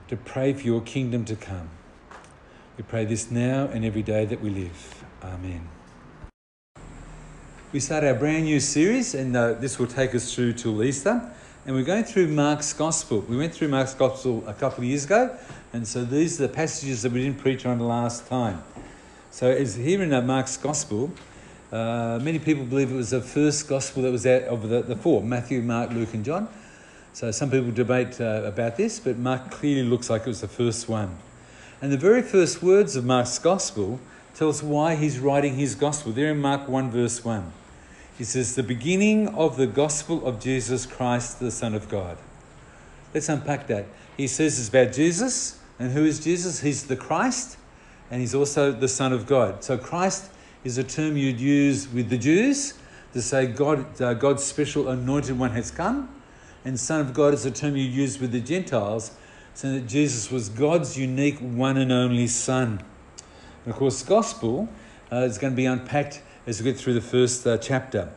to 0.08 0.14
pray 0.14 0.52
for 0.52 0.60
your 0.60 0.82
kingdom 0.82 1.24
to 1.24 1.34
come. 1.34 1.70
We 2.76 2.82
pray 2.82 3.06
this 3.06 3.30
now 3.30 3.64
and 3.72 3.82
every 3.82 4.02
day 4.02 4.26
that 4.26 4.42
we 4.42 4.50
live. 4.50 5.04
Amen. 5.22 5.66
We 7.72 7.80
start 7.80 8.04
our 8.04 8.12
brand 8.12 8.44
new 8.44 8.60
series, 8.60 9.14
and 9.14 9.34
uh, 9.34 9.54
this 9.54 9.78
will 9.78 9.86
take 9.86 10.14
us 10.14 10.34
through 10.34 10.52
till 10.52 10.84
Easter. 10.84 11.32
And 11.64 11.74
we're 11.74 11.84
going 11.84 12.04
through 12.04 12.26
Mark's 12.26 12.74
Gospel. 12.74 13.20
We 13.20 13.38
went 13.38 13.54
through 13.54 13.68
Mark's 13.68 13.94
Gospel 13.94 14.46
a 14.46 14.52
couple 14.52 14.80
of 14.80 14.84
years 14.84 15.06
ago, 15.06 15.38
and 15.72 15.88
so 15.88 16.04
these 16.04 16.38
are 16.38 16.48
the 16.48 16.52
passages 16.52 17.00
that 17.00 17.12
we 17.12 17.22
didn't 17.22 17.38
preach 17.38 17.64
on 17.64 17.78
the 17.78 17.84
last 17.84 18.26
time. 18.26 18.62
So, 19.30 19.50
as 19.50 19.76
here 19.76 20.02
in 20.02 20.12
uh, 20.12 20.20
Mark's 20.20 20.58
Gospel, 20.58 21.12
uh, 21.72 22.18
many 22.22 22.38
people 22.38 22.64
believe 22.64 22.92
it 22.92 22.96
was 22.96 23.10
the 23.10 23.20
first 23.20 23.68
Gospel 23.68 24.02
that 24.02 24.12
was 24.12 24.26
out 24.26 24.42
of 24.42 24.68
the, 24.68 24.82
the 24.82 24.96
four 24.96 25.22
Matthew, 25.22 25.62
Mark, 25.62 25.90
Luke, 25.90 26.14
and 26.14 26.24
John. 26.24 26.48
So, 27.12 27.30
some 27.30 27.50
people 27.50 27.70
debate 27.70 28.20
uh, 28.20 28.42
about 28.44 28.76
this, 28.76 29.00
but 29.00 29.16
Mark 29.16 29.50
clearly 29.50 29.88
looks 29.88 30.10
like 30.10 30.22
it 30.22 30.28
was 30.28 30.42
the 30.42 30.48
first 30.48 30.88
one. 30.88 31.16
And 31.80 31.92
the 31.92 31.96
very 31.96 32.22
first 32.22 32.62
words 32.62 32.96
of 32.96 33.04
Mark's 33.04 33.38
Gospel 33.38 34.00
tell 34.34 34.48
us 34.48 34.62
why 34.62 34.94
he's 34.94 35.18
writing 35.18 35.54
his 35.54 35.74
Gospel. 35.74 36.12
There 36.12 36.30
in 36.30 36.40
Mark 36.40 36.68
1, 36.68 36.90
verse 36.90 37.24
1. 37.24 37.52
He 38.18 38.24
says, 38.24 38.54
The 38.54 38.62
beginning 38.62 39.28
of 39.28 39.56
the 39.56 39.66
Gospel 39.66 40.26
of 40.26 40.40
Jesus 40.40 40.86
Christ, 40.86 41.40
the 41.40 41.50
Son 41.50 41.74
of 41.74 41.88
God. 41.88 42.16
Let's 43.12 43.28
unpack 43.28 43.66
that. 43.68 43.86
He 44.16 44.26
says 44.26 44.58
it's 44.58 44.68
about 44.68 44.92
Jesus. 44.92 45.58
And 45.78 45.92
who 45.92 46.04
is 46.04 46.20
Jesus? 46.20 46.60
He's 46.60 46.84
the 46.84 46.96
Christ 46.96 47.56
and 48.10 48.20
he's 48.20 48.34
also 48.34 48.72
the 48.72 48.88
Son 48.88 49.12
of 49.12 49.26
God. 49.26 49.64
So 49.64 49.76
Christ 49.76 50.30
is 50.66 50.78
a 50.78 50.84
term 50.84 51.16
you'd 51.16 51.40
use 51.40 51.86
with 51.92 52.10
the 52.10 52.18
Jews 52.18 52.74
to 53.12 53.22
say 53.22 53.46
God, 53.46 54.00
uh, 54.02 54.14
God's 54.14 54.42
special 54.42 54.88
anointed 54.88 55.38
one 55.38 55.52
has 55.52 55.70
come, 55.70 56.12
and 56.64 56.78
Son 56.78 57.00
of 57.00 57.14
God 57.14 57.32
is 57.32 57.46
a 57.46 57.52
term 57.52 57.76
you 57.76 57.84
use 57.84 58.18
with 58.18 58.32
the 58.32 58.40
Gentiles, 58.40 59.12
saying 59.54 59.76
that 59.76 59.86
Jesus 59.86 60.28
was 60.28 60.48
God's 60.48 60.98
unique 60.98 61.38
one 61.38 61.76
and 61.76 61.92
only 61.92 62.26
Son. 62.26 62.82
And 63.64 63.72
of 63.72 63.78
course, 63.78 64.02
Gospel 64.02 64.68
uh, 65.12 65.18
is 65.18 65.38
going 65.38 65.52
to 65.52 65.56
be 65.56 65.66
unpacked 65.66 66.20
as 66.48 66.60
we 66.60 66.64
get 66.64 66.80
through 66.80 66.94
the 66.94 67.00
first 67.00 67.46
uh, 67.46 67.58
chapter. 67.58 68.10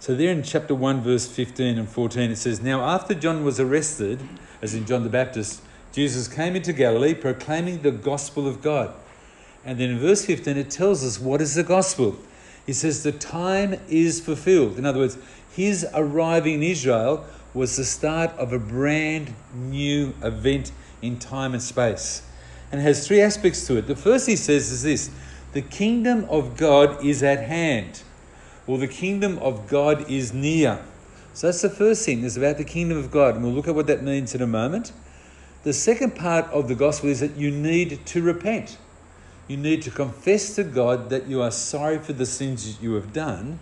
So 0.00 0.16
there 0.16 0.32
in 0.32 0.42
chapter 0.42 0.74
1, 0.74 1.02
verse 1.02 1.28
15 1.28 1.78
and 1.78 1.88
14, 1.88 2.32
it 2.32 2.36
says, 2.36 2.60
Now 2.60 2.80
after 2.80 3.14
John 3.14 3.44
was 3.44 3.60
arrested, 3.60 4.20
as 4.60 4.74
in 4.74 4.86
John 4.86 5.04
the 5.04 5.08
Baptist, 5.08 5.62
Jesus 5.92 6.26
came 6.26 6.56
into 6.56 6.72
Galilee 6.72 7.14
proclaiming 7.14 7.82
the 7.82 7.92
gospel 7.92 8.48
of 8.48 8.60
God 8.60 8.92
and 9.64 9.78
then 9.78 9.90
in 9.90 9.98
verse 9.98 10.24
15, 10.24 10.56
it 10.56 10.70
tells 10.70 11.04
us 11.04 11.20
what 11.20 11.40
is 11.40 11.54
the 11.54 11.62
gospel. 11.62 12.16
He 12.66 12.72
says, 12.72 13.02
The 13.02 13.12
time 13.12 13.80
is 13.88 14.20
fulfilled. 14.20 14.78
In 14.78 14.86
other 14.86 15.00
words, 15.00 15.18
his 15.54 15.86
arriving 15.94 16.54
in 16.54 16.62
Israel 16.62 17.24
was 17.54 17.76
the 17.76 17.84
start 17.84 18.30
of 18.32 18.52
a 18.52 18.58
brand 18.58 19.34
new 19.54 20.14
event 20.22 20.72
in 21.00 21.18
time 21.18 21.52
and 21.52 21.62
space. 21.62 22.22
And 22.70 22.80
it 22.80 22.84
has 22.84 23.06
three 23.06 23.20
aspects 23.20 23.66
to 23.66 23.76
it. 23.76 23.86
The 23.86 23.96
first 23.96 24.26
he 24.26 24.36
says 24.36 24.70
is 24.70 24.82
this 24.82 25.10
the 25.52 25.62
kingdom 25.62 26.24
of 26.30 26.56
God 26.56 27.04
is 27.04 27.22
at 27.22 27.44
hand, 27.44 28.02
or 28.66 28.78
the 28.78 28.88
kingdom 28.88 29.38
of 29.38 29.68
God 29.68 30.10
is 30.10 30.32
near. 30.32 30.82
So 31.34 31.46
that's 31.46 31.62
the 31.62 31.70
first 31.70 32.04
thing, 32.04 32.22
is 32.24 32.36
about 32.36 32.58
the 32.58 32.64
kingdom 32.64 32.96
of 32.96 33.10
God. 33.10 33.34
And 33.34 33.44
we'll 33.44 33.52
look 33.52 33.68
at 33.68 33.74
what 33.74 33.86
that 33.86 34.02
means 34.02 34.34
in 34.34 34.42
a 34.42 34.46
moment. 34.46 34.92
The 35.62 35.72
second 35.72 36.16
part 36.16 36.46
of 36.46 36.68
the 36.68 36.74
gospel 36.74 37.10
is 37.10 37.20
that 37.20 37.36
you 37.36 37.50
need 37.50 38.04
to 38.06 38.22
repent. 38.22 38.78
You 39.52 39.58
need 39.58 39.82
to 39.82 39.90
confess 39.90 40.54
to 40.54 40.64
God 40.64 41.10
that 41.10 41.26
you 41.26 41.42
are 41.42 41.50
sorry 41.50 41.98
for 41.98 42.14
the 42.14 42.24
sins 42.24 42.80
you 42.80 42.94
have 42.94 43.12
done. 43.12 43.58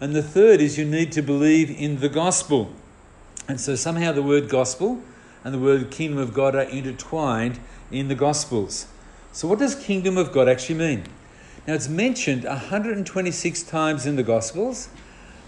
And 0.00 0.16
the 0.16 0.22
third 0.22 0.60
is 0.60 0.76
you 0.76 0.84
need 0.84 1.12
to 1.12 1.22
believe 1.22 1.70
in 1.70 2.00
the 2.00 2.08
gospel. 2.08 2.72
And 3.46 3.60
so 3.60 3.76
somehow 3.76 4.10
the 4.10 4.22
word 4.24 4.48
gospel 4.48 5.00
and 5.44 5.54
the 5.54 5.60
word 5.60 5.92
kingdom 5.92 6.18
of 6.18 6.34
God 6.34 6.56
are 6.56 6.62
intertwined 6.62 7.60
in 7.92 8.08
the 8.08 8.16
gospels. 8.16 8.88
So, 9.30 9.46
what 9.46 9.60
does 9.60 9.76
kingdom 9.76 10.18
of 10.18 10.32
God 10.32 10.48
actually 10.48 10.80
mean? 10.80 11.04
Now, 11.68 11.74
it's 11.74 11.88
mentioned 11.88 12.42
126 12.42 13.62
times 13.62 14.06
in 14.06 14.16
the 14.16 14.24
gospels, 14.24 14.88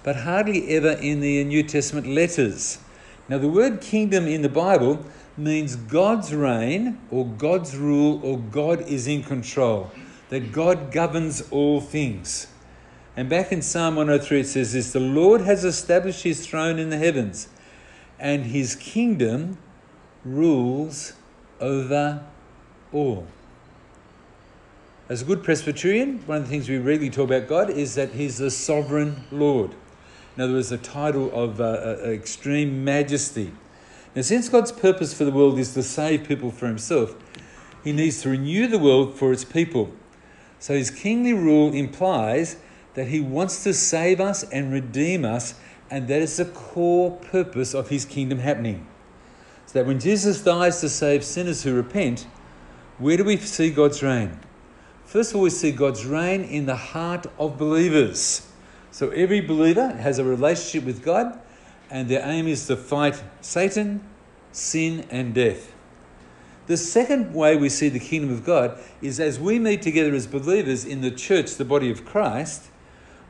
but 0.05 0.15
hardly 0.15 0.69
ever 0.69 0.93
in 0.93 1.19
the 1.19 1.43
New 1.43 1.65
Testament 1.65 2.07
letters. 2.07 2.79
Now, 3.29 3.39
the 3.39 3.49
word 3.49 3.81
kingdom 3.81 4.29
in 4.29 4.43
the 4.43 4.49
Bible 4.49 5.05
means 5.37 5.77
God's 5.77 6.35
reign 6.35 6.99
or 7.11 7.27
God's 7.27 7.77
rule 7.77 8.21
or 8.23 8.39
God 8.39 8.83
is 8.83 9.07
in 9.07 9.23
control, 9.23 9.91
that 10.29 10.53
God 10.53 10.93
governs 10.93 11.43
all 11.51 11.81
things. 11.81 12.49
And 13.17 13.29
back 13.29 13.53
in 13.53 13.63
Psalm 13.63 13.97
103 13.97 14.41
it 14.41 14.47
says 14.47 14.73
this 14.73 14.93
The 14.93 15.01
Lord 15.01 15.41
has 15.43 15.65
established 15.65 16.23
his 16.23 16.47
throne 16.47 16.79
in 16.79 16.91
the 16.91 16.99
heavens, 16.99 17.49
and 18.19 18.47
his 18.47 18.77
kingdom 18.77 19.59
rules 20.25 21.15
over 21.61 22.25
all. 22.93 23.27
As 25.07 25.21
a 25.21 25.25
good 25.27 25.45
Presbyterian, 25.45 26.21
one 26.27 26.39
of 26.39 26.45
the 26.45 26.49
things 26.49 26.67
we 26.67 26.79
regularly 26.79 27.11
talk 27.11 27.27
about 27.27 27.47
God 27.47 27.69
is 27.69 27.95
that 27.95 28.13
He's 28.13 28.39
the 28.39 28.51
sovereign 28.51 29.25
Lord. 29.31 29.73
In 30.35 30.43
other 30.43 30.55
words, 30.55 30.73
a 30.73 30.79
title 30.79 31.31
of 31.35 31.61
uh, 31.61 31.65
uh, 31.65 31.97
extreme 32.07 32.85
majesty. 32.85 33.53
Now, 34.15 34.23
since 34.23 34.49
God's 34.49 34.71
purpose 34.71 35.13
for 35.13 35.25
the 35.25 35.33
world 35.33 35.59
is 35.59 35.75
to 35.75 35.83
save 35.83 36.29
people 36.29 36.51
for 36.51 36.67
Himself, 36.67 37.17
He 37.83 37.93
needs 37.93 38.23
to 38.23 38.31
renew 38.31 38.67
the 38.69 38.79
world 38.79 39.15
for 39.15 39.33
its 39.33 39.45
people. 39.45 39.93
So, 40.59 40.75
His 40.75 40.91
kingly 40.91 41.33
rule 41.33 41.73
implies 41.73 42.57
that 42.95 43.09
He 43.09 43.21
wants 43.21 43.65
to 43.65 43.75
save 43.75 44.21
us 44.21 44.45
and 44.45 44.73
redeem 44.73 45.25
us, 45.25 45.55
and 45.91 46.07
that 46.09 46.23
is 46.23 46.37
the 46.37 46.45
core 46.45 47.11
purpose 47.11 47.75
of 47.75 47.89
His 47.89 48.05
kingdom 48.05 48.39
happening. 48.39 48.87
So 49.67 49.81
that 49.81 49.87
when 49.87 49.99
Jesus 49.99 50.43
dies 50.43 50.81
to 50.81 50.89
save 50.89 51.25
sinners 51.25 51.65
who 51.65 51.75
repent, 51.75 52.27
where 52.99 53.17
do 53.17 53.25
we 53.25 53.37
see 53.39 53.71
God's 53.71 54.03
reign? 54.03 54.39
First 55.05 55.31
of 55.31 55.37
all, 55.37 55.43
we 55.43 55.51
see 55.51 55.73
God's 55.73 56.07
reign 56.07 56.43
in 56.43 56.67
the 56.67 56.77
heart 56.77 57.27
of 57.39 57.59
believers. 57.59 58.49
So 58.93 59.11
every 59.11 59.41
believer 59.41 59.89
has 59.89 60.21
a 60.21 60.25
relationship 60.25 60.85
with 60.85 61.03
God, 61.03 61.39
and 61.91 62.09
their 62.09 62.27
aim 62.29 62.47
is 62.47 62.67
to 62.67 62.77
fight 62.77 63.23
Satan, 63.41 64.03
sin, 64.53 65.07
and 65.11 65.35
death. 65.35 65.73
The 66.67 66.77
second 66.77 67.35
way 67.35 67.57
we 67.57 67.69
see 67.69 67.91
the 67.91 68.01
kingdom 68.01 68.33
of 68.33 68.45
God 68.45 68.79
is 69.03 69.21
as 69.21 69.39
we 69.39 69.59
meet 69.59 69.83
together 69.83 70.15
as 70.15 70.27
believers 70.27 70.85
in 70.85 71.03
the 71.03 71.11
church, 71.11 71.57
the 71.57 71.65
body 71.65 71.91
of 71.91 72.07
Christ, 72.07 72.71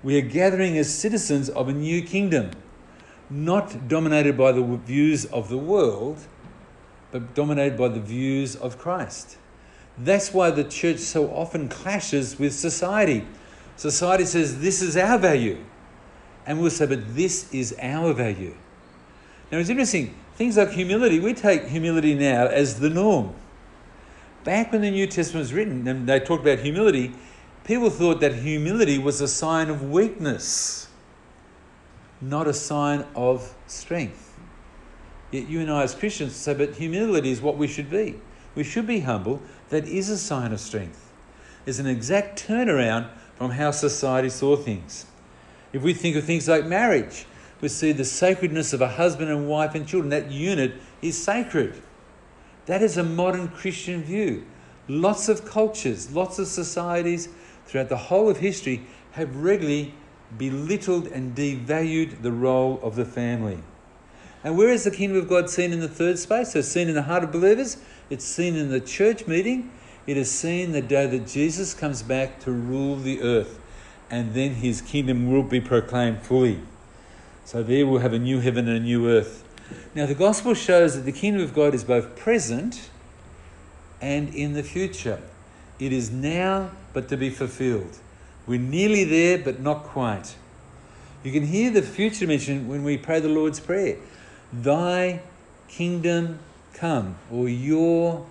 we 0.05 0.17
are 0.19 0.23
gathering 0.23 0.79
as 0.79 0.93
citizens 0.93 1.49
of 1.49 1.69
a 1.69 1.73
new 1.73 2.03
kingdom, 2.03 2.53
not 3.29 3.89
dominated 3.89 4.37
by 4.37 4.53
the 4.53 4.63
views 4.63 5.25
of 5.27 5.49
the 5.49 5.59
world, 5.59 6.19
but 7.11 7.35
dominated 7.35 7.77
by 7.77 7.89
the 7.89 8.01
views 8.01 8.55
of 8.55 8.79
Christ. 8.79 9.37
That's 9.97 10.33
why 10.33 10.51
the 10.51 10.65
church 10.65 10.99
so 10.99 11.31
often 11.31 11.69
clashes 11.69 12.39
with 12.39 12.53
society. 12.53 13.27
Society 13.77 14.25
says, 14.25 14.61
This 14.61 14.83
is 14.83 14.97
our 14.97 15.19
value. 15.19 15.65
And 16.47 16.61
we'll 16.61 16.71
say, 16.71 16.87
But 16.87 17.15
this 17.15 17.53
is 17.53 17.75
our 17.81 18.13
value. 18.13 18.55
Now, 19.51 19.59
it's 19.59 19.71
interesting. 19.71 20.15
Things 20.37 20.57
like 20.57 20.71
humility, 20.71 21.21
we 21.21 21.33
take 21.33 21.67
humility 21.67 22.15
now 22.15 22.47
as 22.47 22.81
the 22.81 22.91
norm. 22.91 23.35
Back 24.43 24.73
when 24.73 24.83
the 24.83 24.91
New 24.91 25.07
Testament 25.07 25.43
was 25.43 25.53
written 25.53 25.87
and 25.87 26.09
they 26.09 26.21
talked 26.21 26.43
about 26.43 26.59
humility, 26.59 27.15
people 27.63 27.89
thought 27.89 28.21
that 28.21 28.35
humility 28.35 28.99
was 28.99 29.21
a 29.21 29.29
sign 29.29 29.71
of 29.71 29.91
weakness, 29.91 30.89
not 32.21 32.47
a 32.47 32.53
sign 32.53 33.07
of 33.15 33.55
strength. 33.67 34.39
Yet 35.31 35.49
you 35.49 35.61
and 35.61 35.71
I, 35.71 35.83
as 35.83 35.95
Christians, 35.95 36.35
say, 36.35 36.55
But 36.55 36.75
humility 36.75 37.31
is 37.31 37.41
what 37.41 37.57
we 37.57 37.67
should 37.69 37.91
be. 37.91 38.21
We 38.55 38.65
should 38.65 38.87
be 38.87 39.01
humble 39.01 39.41
that 39.71 39.87
is 39.87 40.11
a 40.11 40.19
sign 40.19 40.53
of 40.53 40.61
strength. 40.61 41.13
It's 41.67 41.79
an 41.79 41.87
exact 41.87 42.47
turnaround 42.47 43.09
from 43.37 43.53
how 43.53 43.71
society 43.71 44.29
saw 44.29 44.57
things. 44.57 45.07
If 45.75 45.83
we 45.83 45.93
think 45.93 46.15
of 46.15 46.23
things 46.25 46.49
like 46.49 46.65
marriage, 46.65 47.27
we 47.61 47.69
see 47.69 47.91
the 47.91 48.05
sacredness 48.05 48.73
of 48.73 48.81
a 48.81 48.89
husband 48.89 49.29
and 49.29 49.49
wife 49.49 49.75
and 49.75 49.87
children. 49.87 50.11
That 50.11 50.31
unit 50.31 50.75
is 51.03 51.21
sacred. 51.21 51.83
That 52.67 52.81
is 52.81 52.97
a 52.97 53.03
modern 53.03 53.49
Christian 53.49 54.03
view. 54.05 54.47
Lots 54.87 55.29
of 55.29 55.45
cultures, 55.45 56.13
lots 56.13 56.39
of 56.39 56.47
societies 56.47 57.29
throughout 57.67 57.89
the 57.89 57.97
whole 57.97 58.31
of 58.31 58.39
history 58.39 58.87
have 59.13 59.35
regularly 59.35 59.95
belittled 60.39 61.09
and 61.09 61.35
devalued 61.35 62.23
the 62.23 62.33
role 62.33 62.79
of 62.81 62.95
the 62.95 63.05
family. 63.05 63.59
And 64.45 64.57
where 64.57 64.69
is 64.69 64.85
the 64.85 64.93
kingdom 64.93 65.19
of 65.19 65.29
God 65.29 65.51
seen 65.51 65.73
in 65.73 65.81
the 65.81 65.89
third 65.89 66.21
space? 66.21 66.55
It's 66.55 66.69
seen 66.69 66.89
in 66.89 66.95
the 66.95 67.03
heart 67.03 67.25
of 67.25 67.33
believers, 67.33 67.79
it's 68.11 68.25
seen 68.25 68.55
in 68.55 68.69
the 68.69 68.81
church 68.81 69.27
meeting, 69.27 69.73
it 70.07 70.17
is 70.17 70.31
seen 70.31 70.71
the 70.71 70.83
day 70.83 71.07
that 71.07 71.27
Jesus 71.27 71.75
comes 71.75 72.03
back 72.03 72.39
to 72.41 72.53
rule 72.53 72.97
the 72.97 73.23
earth, 73.23 73.59
and 74.11 74.35
then 74.35 74.55
his 74.55 74.81
kingdom 74.81 75.31
will 75.31 75.43
be 75.43 75.61
proclaimed 75.61 76.21
fully. 76.21 76.61
So 77.45 77.63
there 77.63 77.87
we'll 77.87 78.01
have 78.01 78.13
a 78.13 78.19
new 78.19 78.41
heaven 78.41 78.69
and 78.69 78.79
a 78.79 78.81
new 78.81 79.09
earth. 79.09 79.45
Now, 79.95 80.07
the 80.07 80.15
gospel 80.15 80.55
shows 80.55 80.95
that 80.95 81.03
the 81.03 81.13
kingdom 81.13 81.43
of 81.43 81.55
God 81.55 81.75
is 81.75 81.85
both 81.85 82.17
present 82.17 82.91
and 84.01 84.35
in 84.35 84.53
the 84.53 84.63
future. 84.63 85.21
It 85.79 85.93
is 85.93 86.11
now, 86.11 86.71
but 86.93 87.09
to 87.09 87.17
be 87.17 87.31
fulfilled. 87.31 87.99
We're 88.47 88.61
nearly 88.61 89.05
there, 89.05 89.39
but 89.39 89.61
not 89.61 89.85
quite. 89.85 90.37
You 91.23 91.33
can 91.33 91.47
hear 91.47 91.71
the 91.71 91.83
future 91.83 92.27
mentioned 92.27 92.69
when 92.69 92.85
we 92.85 92.99
pray 92.99 93.21
the 93.21 93.29
Lord's 93.29 93.59
Prayer. 93.59 93.97
Thy 94.53 95.23
kingdom 95.69 96.39
come, 96.75 97.17
or 97.31 97.49
your 97.49 98.27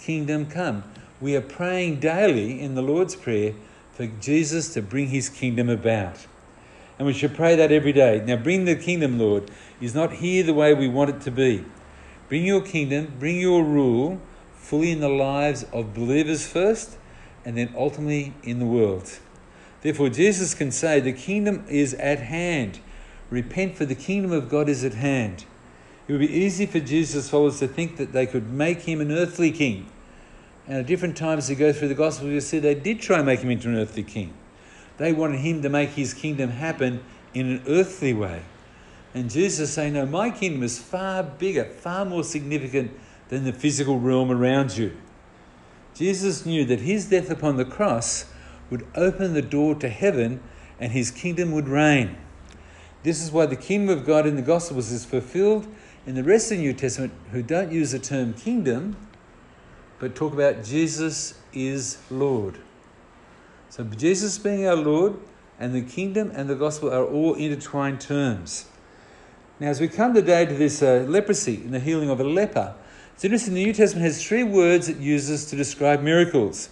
kingdom 0.00 0.46
come. 0.46 0.84
We 1.20 1.36
are 1.36 1.42
praying 1.42 2.00
daily 2.00 2.60
in 2.60 2.74
the 2.74 2.82
Lord's 2.82 3.14
Prayer 3.14 3.52
for 3.98 4.06
Jesus 4.06 4.72
to 4.74 4.80
bring 4.80 5.08
his 5.08 5.28
kingdom 5.28 5.68
about. 5.68 6.28
And 6.98 7.06
we 7.06 7.12
should 7.12 7.34
pray 7.34 7.56
that 7.56 7.72
every 7.72 7.92
day. 7.92 8.22
Now, 8.24 8.36
bring 8.36 8.64
the 8.64 8.76
kingdom, 8.76 9.18
Lord, 9.18 9.50
is 9.80 9.92
not 9.92 10.12
here 10.12 10.44
the 10.44 10.54
way 10.54 10.72
we 10.72 10.86
want 10.86 11.10
it 11.10 11.20
to 11.22 11.32
be. 11.32 11.64
Bring 12.28 12.44
your 12.44 12.60
kingdom, 12.60 13.14
bring 13.18 13.40
your 13.40 13.64
rule 13.64 14.20
fully 14.54 14.92
in 14.92 15.00
the 15.00 15.08
lives 15.08 15.64
of 15.72 15.94
believers 15.94 16.46
first, 16.46 16.96
and 17.44 17.58
then 17.58 17.74
ultimately 17.76 18.34
in 18.44 18.60
the 18.60 18.66
world. 18.66 19.18
Therefore, 19.80 20.10
Jesus 20.10 20.54
can 20.54 20.70
say, 20.70 21.00
The 21.00 21.12
kingdom 21.12 21.64
is 21.68 21.94
at 21.94 22.20
hand. 22.20 22.78
Repent, 23.30 23.74
for 23.74 23.84
the 23.84 23.96
kingdom 23.96 24.30
of 24.30 24.48
God 24.48 24.68
is 24.68 24.84
at 24.84 24.94
hand. 24.94 25.44
It 26.06 26.12
would 26.12 26.20
be 26.20 26.32
easy 26.32 26.66
for 26.66 26.78
Jesus' 26.78 27.28
followers 27.28 27.58
to 27.58 27.66
think 27.66 27.96
that 27.96 28.12
they 28.12 28.26
could 28.26 28.48
make 28.48 28.82
him 28.82 29.00
an 29.00 29.10
earthly 29.10 29.50
king. 29.50 29.90
And 30.68 30.76
at 30.76 30.86
different 30.86 31.16
times 31.16 31.48
you 31.48 31.56
go 31.56 31.72
through 31.72 31.88
the 31.88 31.94
Gospel, 31.94 32.28
you 32.28 32.40
see 32.42 32.58
they 32.58 32.74
did 32.74 33.00
try 33.00 33.16
and 33.16 33.26
make 33.26 33.40
him 33.40 33.50
into 33.50 33.68
an 33.68 33.76
earthly 33.76 34.02
king. 34.02 34.34
They 34.98 35.12
wanted 35.14 35.40
him 35.40 35.62
to 35.62 35.68
make 35.68 35.90
his 35.90 36.12
kingdom 36.12 36.50
happen 36.50 37.02
in 37.32 37.46
an 37.46 37.62
earthly 37.66 38.12
way. 38.12 38.42
And 39.14 39.30
Jesus 39.30 39.70
is 39.70 39.72
saying, 39.72 39.94
No, 39.94 40.04
my 40.04 40.30
kingdom 40.30 40.62
is 40.62 40.78
far 40.78 41.22
bigger, 41.22 41.64
far 41.64 42.04
more 42.04 42.22
significant 42.22 42.90
than 43.30 43.44
the 43.44 43.52
physical 43.52 43.98
realm 43.98 44.30
around 44.30 44.76
you. 44.76 44.94
Jesus 45.94 46.44
knew 46.44 46.64
that 46.66 46.80
his 46.80 47.08
death 47.08 47.30
upon 47.30 47.56
the 47.56 47.64
cross 47.64 48.26
would 48.70 48.86
open 48.94 49.32
the 49.32 49.42
door 49.42 49.74
to 49.76 49.88
heaven 49.88 50.40
and 50.78 50.92
his 50.92 51.10
kingdom 51.10 51.52
would 51.52 51.68
reign. 51.68 52.16
This 53.02 53.22
is 53.22 53.32
why 53.32 53.46
the 53.46 53.56
kingdom 53.56 53.96
of 53.96 54.04
God 54.04 54.26
in 54.26 54.36
the 54.36 54.42
Gospels 54.42 54.90
is 54.90 55.04
fulfilled 55.04 55.66
in 56.06 56.14
the 56.14 56.24
rest 56.24 56.50
of 56.50 56.58
the 56.58 56.64
New 56.64 56.72
Testament 56.72 57.12
who 57.32 57.42
don't 57.42 57.72
use 57.72 57.92
the 57.92 57.98
term 57.98 58.34
kingdom, 58.34 58.96
but 59.98 60.14
talk 60.14 60.32
about 60.32 60.64
Jesus 60.64 61.34
is 61.52 61.98
Lord. 62.10 62.58
So 63.70 63.84
Jesus 63.84 64.38
being 64.38 64.66
our 64.66 64.76
Lord 64.76 65.16
and 65.58 65.74
the 65.74 65.82
kingdom 65.82 66.30
and 66.34 66.48
the 66.48 66.54
gospel 66.54 66.92
are 66.92 67.04
all 67.04 67.34
intertwined 67.34 68.00
terms. 68.00 68.66
Now, 69.60 69.68
as 69.68 69.80
we 69.80 69.88
come 69.88 70.14
today 70.14 70.46
to 70.46 70.54
this 70.54 70.82
uh, 70.82 71.04
leprosy 71.08 71.56
and 71.56 71.74
the 71.74 71.80
healing 71.80 72.10
of 72.10 72.20
a 72.20 72.24
leper, 72.24 72.74
it's 73.14 73.24
interesting 73.24 73.54
the 73.54 73.64
New 73.64 73.72
Testament 73.72 74.04
has 74.04 74.24
three 74.24 74.44
words 74.44 74.88
it 74.88 74.98
uses 74.98 75.46
to 75.46 75.56
describe 75.56 76.00
miracles. 76.00 76.70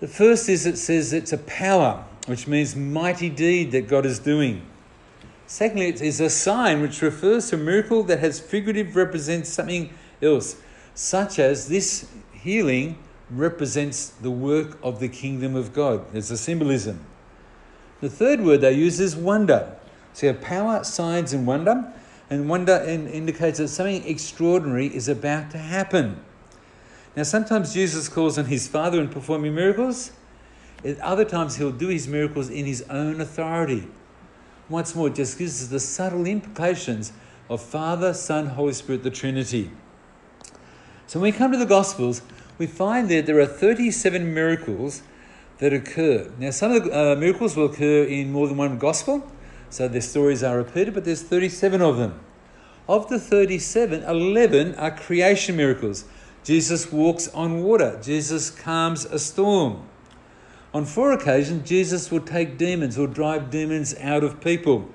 The 0.00 0.08
first 0.08 0.50
is 0.50 0.66
it 0.66 0.76
says 0.76 1.14
it's 1.14 1.32
a 1.32 1.38
power, 1.38 2.04
which 2.26 2.46
means 2.46 2.76
mighty 2.76 3.30
deed 3.30 3.72
that 3.72 3.88
God 3.88 4.04
is 4.04 4.18
doing. 4.18 4.66
Secondly, 5.46 5.88
it 5.88 6.02
is 6.02 6.20
a 6.20 6.28
sign 6.28 6.82
which 6.82 7.00
refers 7.00 7.48
to 7.48 7.56
a 7.56 7.58
miracle 7.58 8.02
that 8.02 8.18
has 8.18 8.38
figurative 8.38 8.96
represents 8.96 9.48
something 9.48 9.90
else, 10.20 10.56
such 10.94 11.38
as 11.38 11.68
this 11.68 12.08
healing 12.32 12.98
represents 13.30 14.08
the 14.08 14.30
work 14.30 14.78
of 14.82 15.00
the 15.00 15.08
kingdom 15.08 15.56
of 15.56 15.72
God. 15.72 16.04
There's 16.12 16.30
a 16.30 16.36
symbolism. 16.36 17.04
The 18.00 18.10
third 18.10 18.40
word 18.42 18.60
they 18.60 18.72
use 18.72 19.00
is 19.00 19.16
wonder. 19.16 19.76
So 20.12 20.32
power, 20.34 20.84
signs, 20.84 21.32
and 21.32 21.46
wonder. 21.46 21.92
And 22.30 22.48
wonder 22.48 22.74
indicates 22.74 23.58
that 23.58 23.68
something 23.68 24.06
extraordinary 24.06 24.86
is 24.86 25.08
about 25.08 25.50
to 25.50 25.58
happen. 25.58 26.22
Now, 27.16 27.22
sometimes 27.22 27.72
Jesus 27.72 28.08
calls 28.08 28.38
on 28.38 28.46
his 28.46 28.66
Father 28.66 29.00
in 29.00 29.08
performing 29.08 29.54
miracles. 29.54 30.12
At 30.84 30.98
other 31.00 31.24
times, 31.24 31.56
he'll 31.56 31.72
do 31.72 31.88
his 31.88 32.08
miracles 32.08 32.50
in 32.50 32.66
his 32.66 32.82
own 32.90 33.20
authority. 33.20 33.88
Once 34.68 34.94
more, 34.94 35.08
it 35.08 35.14
just 35.14 35.38
gives 35.38 35.62
us 35.62 35.68
the 35.68 35.80
subtle 35.80 36.26
implications 36.26 37.12
of 37.48 37.62
Father, 37.62 38.14
Son, 38.14 38.46
Holy 38.46 38.72
Spirit, 38.72 39.02
the 39.02 39.10
Trinity. 39.10 39.70
So 41.06 41.20
when 41.20 41.32
we 41.32 41.38
come 41.38 41.52
to 41.52 41.58
the 41.58 41.66
Gospels, 41.66 42.22
we 42.58 42.66
find 42.66 43.08
that 43.10 43.26
there 43.26 43.38
are 43.40 43.46
37 43.46 44.32
miracles 44.32 45.02
that 45.58 45.72
occur. 45.72 46.30
Now, 46.38 46.50
some 46.50 46.72
of 46.72 46.84
the 46.84 47.12
uh, 47.12 47.16
miracles 47.16 47.56
will 47.56 47.66
occur 47.66 48.04
in 48.04 48.32
more 48.32 48.48
than 48.48 48.56
one 48.56 48.78
Gospel, 48.78 49.30
so 49.70 49.88
their 49.88 50.00
stories 50.00 50.42
are 50.42 50.56
repeated, 50.56 50.94
but 50.94 51.04
there's 51.04 51.22
37 51.22 51.82
of 51.82 51.96
them. 51.96 52.20
Of 52.88 53.08
the 53.08 53.18
37, 53.18 54.02
11 54.02 54.74
are 54.76 54.90
creation 54.90 55.56
miracles. 55.56 56.04
Jesus 56.42 56.92
walks 56.92 57.28
on 57.28 57.62
water, 57.62 57.98
Jesus 58.02 58.50
calms 58.50 59.04
a 59.06 59.18
storm. 59.18 59.88
On 60.74 60.84
four 60.84 61.12
occasions, 61.12 61.68
Jesus 61.68 62.10
will 62.10 62.20
take 62.20 62.58
demons 62.58 62.98
or 62.98 63.06
drive 63.06 63.50
demons 63.50 63.94
out 64.00 64.24
of 64.24 64.40
people. 64.40 64.90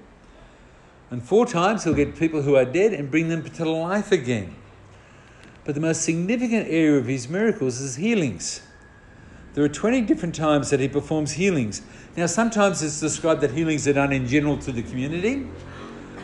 And 1.10 1.24
four 1.24 1.46
times 1.46 1.84
he'll 1.84 1.94
get 1.94 2.18
people 2.18 2.44
who 2.44 2.56
are 2.56 2.66
dead 2.66 2.94
and 2.94 3.10
bring 3.10 3.30
them 3.30 3.44
to 3.44 3.70
life 3.70 4.12
again. 4.12 4.56
But 5.70 5.76
the 5.76 5.82
most 5.82 6.02
significant 6.02 6.68
area 6.68 6.98
of 6.98 7.06
his 7.06 7.30
miracles 7.30 7.80
is 7.80 7.96
healings. 7.96 8.64
There 9.54 9.64
are 9.64 9.70
20 9.70 10.02
different 10.02 10.34
times 10.34 10.72
that 10.72 10.80
he 10.80 10.88
performs 10.88 11.34
healings. 11.34 11.84
Now, 12.18 12.26
sometimes 12.26 12.82
it's 12.82 13.00
described 13.00 13.42
that 13.42 13.52
healings 13.52 13.88
are 13.88 13.94
done 13.94 14.12
in 14.12 14.26
general 14.26 14.58
to 14.58 14.72
the 14.72 14.82
community. 14.82 15.46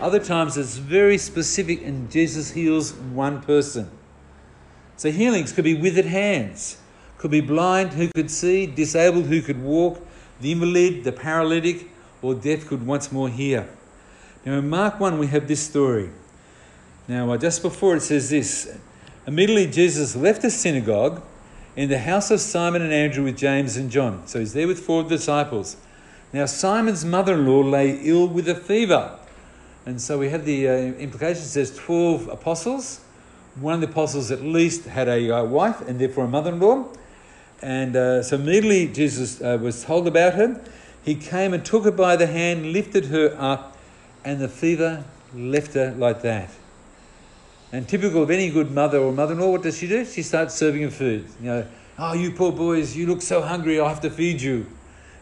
Other 0.01 0.17
times 0.17 0.57
it's 0.57 0.77
very 0.77 1.19
specific 1.19 1.85
and 1.85 2.09
Jesus 2.09 2.49
heals 2.53 2.95
one 2.95 3.39
person. 3.39 3.91
So 4.97 5.11
healings 5.11 5.51
could 5.51 5.65
be 5.65 5.75
withered 5.75 6.05
hands, 6.05 6.79
could 7.19 7.29
be 7.29 7.41
blind 7.41 7.93
who 7.93 8.07
could 8.15 8.31
see, 8.31 8.65
disabled 8.65 9.25
who 9.25 9.43
could 9.43 9.61
walk, 9.61 10.03
the 10.41 10.53
invalid, 10.53 11.03
the 11.03 11.11
paralytic, 11.11 11.87
or 12.23 12.33
deaf 12.33 12.65
could 12.65 12.83
once 12.83 13.11
more 13.11 13.29
hear. 13.29 13.69
Now 14.43 14.53
in 14.53 14.67
Mark 14.67 14.99
1 14.99 15.19
we 15.19 15.27
have 15.27 15.47
this 15.47 15.61
story. 15.61 16.09
Now 17.07 17.31
uh, 17.31 17.37
just 17.37 17.61
before 17.61 17.97
it 17.97 18.01
says 18.01 18.31
this, 18.31 18.75
immediately 19.28 19.67
Jesus 19.67 20.15
left 20.15 20.41
the 20.41 20.51
synagogue 20.51 21.21
in 21.76 21.89
the 21.89 21.99
house 21.99 22.32
of 22.32 22.39
Simon 22.39 22.82
and 22.82 22.93
Andrew 22.93 23.23
with 23.23 23.38
James 23.38 23.76
and 23.78 23.91
John. 23.91 24.26
So 24.28 24.39
he's 24.39 24.53
there 24.53 24.67
with 24.67 24.80
four 24.80 25.03
disciples. 25.03 25.78
Now 26.32 26.45
Simon's 26.45 27.03
mother-in-law 27.03 27.61
lay 27.61 27.99
ill 28.03 28.28
with 28.28 28.47
a 28.47 28.55
fever. 28.55 29.17
And 29.86 30.01
so 30.01 30.17
we 30.17 30.30
have 30.30 30.45
the 30.45 30.67
uh, 30.67 30.71
implication 30.71 31.43
says 31.43 31.76
12 31.76 32.28
apostles. 32.30 33.01
One 33.59 33.76
of 33.76 33.82
the 33.82 33.88
apostles 33.88 34.32
at 34.32 34.41
least 34.41 34.86
had 34.86 35.07
a 35.07 35.30
uh, 35.30 35.43
wife 35.43 35.82
and 35.88 35.99
therefore 35.99 36.26
a 36.26 36.28
mother 36.28 36.51
in 36.51 36.59
law. 36.59 36.88
And 37.61 37.95
uh, 37.95 38.23
so 38.23 38.36
immediately 38.36 38.88
Jesus 38.88 39.41
uh, 39.41 39.57
was 39.61 39.84
told 39.84 40.07
about 40.07 40.34
her. 40.34 40.61
He 41.03 41.15
came 41.15 41.53
and 41.53 41.63
took 41.63 41.84
her 41.84 41.91
by 41.91 42.15
the 42.15 42.28
hand, 42.28 42.73
lifted 42.73 43.05
her 43.05 43.36
up, 43.39 43.78
and 44.23 44.39
the 44.39 44.49
fever 44.49 45.05
left 45.36 45.76
her 45.76 45.93
like 45.97 46.21
that. 46.23 46.49
And 47.76 47.86
typical 47.89 48.23
of 48.23 48.32
any 48.32 48.49
good 48.49 48.71
mother 48.71 48.99
or 48.99 49.11
mother 49.11 49.34
in 49.34 49.39
law, 49.41 49.51
what 49.51 49.63
does 49.63 49.78
she 49.78 49.86
do? 49.86 50.05
She 50.05 50.21
starts 50.21 50.55
serving 50.55 50.84
him 50.84 50.91
food. 50.91 51.26
You 51.41 51.45
know, 51.45 51.67
oh, 51.99 52.13
you 52.13 52.32
poor 52.32 52.53
boys, 52.53 52.95
you 52.95 53.05
look 53.05 53.21
so 53.21 53.41
hungry, 53.41 53.82
I 53.82 53.89
have 53.89 53.99
to 54.03 54.09
feed 54.09 54.39
you. 54.39 54.65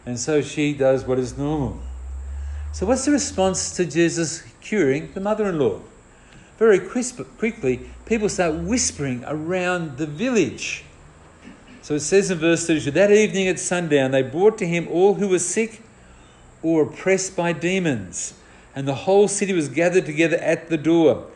And 0.06 0.16
so 0.16 0.40
she 0.40 0.72
does 0.72 1.04
what 1.04 1.18
is 1.18 1.36
normal. 1.36 1.80
So, 2.70 2.86
what's 2.86 3.06
the 3.06 3.10
response 3.10 3.74
to 3.74 3.84
Jesus 3.84 4.44
curing 4.60 5.12
the 5.14 5.20
mother 5.20 5.48
in 5.48 5.58
law? 5.58 5.80
Very 6.56 6.78
crisp, 6.78 7.20
quickly, 7.38 7.90
people 8.06 8.28
start 8.28 8.54
whispering 8.54 9.24
around 9.26 9.98
the 9.98 10.06
village. 10.06 10.84
So 11.82 11.94
it 11.94 12.00
says 12.00 12.30
in 12.30 12.38
verse 12.38 12.68
32 12.68 12.92
that 12.92 13.10
evening 13.10 13.48
at 13.48 13.58
sundown, 13.58 14.12
they 14.12 14.22
brought 14.22 14.58
to 14.58 14.66
him 14.66 14.86
all 14.92 15.14
who 15.14 15.26
were 15.26 15.40
sick 15.40 15.82
or 16.62 16.84
oppressed 16.84 17.34
by 17.34 17.52
demons, 17.52 18.34
and 18.76 18.86
the 18.86 18.94
whole 18.94 19.26
city 19.26 19.52
was 19.52 19.68
gathered 19.68 20.06
together 20.06 20.36
at 20.36 20.68
the 20.68 20.76
door. 20.76 21.26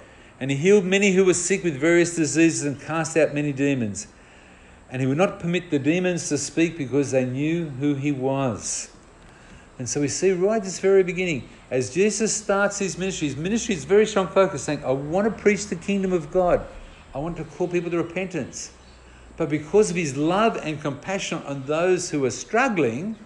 And 0.40 0.50
he 0.50 0.56
healed 0.56 0.84
many 0.84 1.12
who 1.12 1.24
were 1.24 1.34
sick 1.34 1.64
with 1.64 1.76
various 1.76 2.14
diseases 2.14 2.64
and 2.64 2.80
cast 2.80 3.16
out 3.16 3.34
many 3.34 3.52
demons. 3.52 4.06
And 4.90 5.02
he 5.02 5.06
would 5.06 5.18
not 5.18 5.40
permit 5.40 5.70
the 5.70 5.78
demons 5.78 6.28
to 6.28 6.38
speak 6.38 6.78
because 6.78 7.10
they 7.10 7.24
knew 7.24 7.68
who 7.68 7.94
he 7.94 8.12
was. 8.12 8.90
And 9.78 9.88
so 9.88 10.00
we 10.00 10.08
see 10.08 10.32
right 10.32 10.56
at 10.56 10.64
this 10.64 10.80
very 10.80 11.02
beginning, 11.02 11.48
as 11.70 11.90
Jesus 11.90 12.34
starts 12.34 12.78
his 12.78 12.98
ministry, 12.98 13.28
his 13.28 13.36
ministry 13.36 13.74
is 13.74 13.84
very 13.84 14.06
strong 14.06 14.28
focus, 14.28 14.62
saying, 14.62 14.84
I 14.84 14.92
want 14.92 15.24
to 15.26 15.42
preach 15.42 15.66
the 15.66 15.76
kingdom 15.76 16.12
of 16.12 16.32
God. 16.32 16.66
I 17.14 17.18
want 17.18 17.36
to 17.36 17.44
call 17.44 17.68
people 17.68 17.90
to 17.90 17.96
repentance. 17.98 18.72
But 19.36 19.48
because 19.48 19.90
of 19.90 19.96
his 19.96 20.16
love 20.16 20.56
and 20.56 20.80
compassion 20.80 21.42
on 21.44 21.64
those 21.66 22.10
who 22.10 22.24
are 22.24 22.30
struggling, 22.30 23.16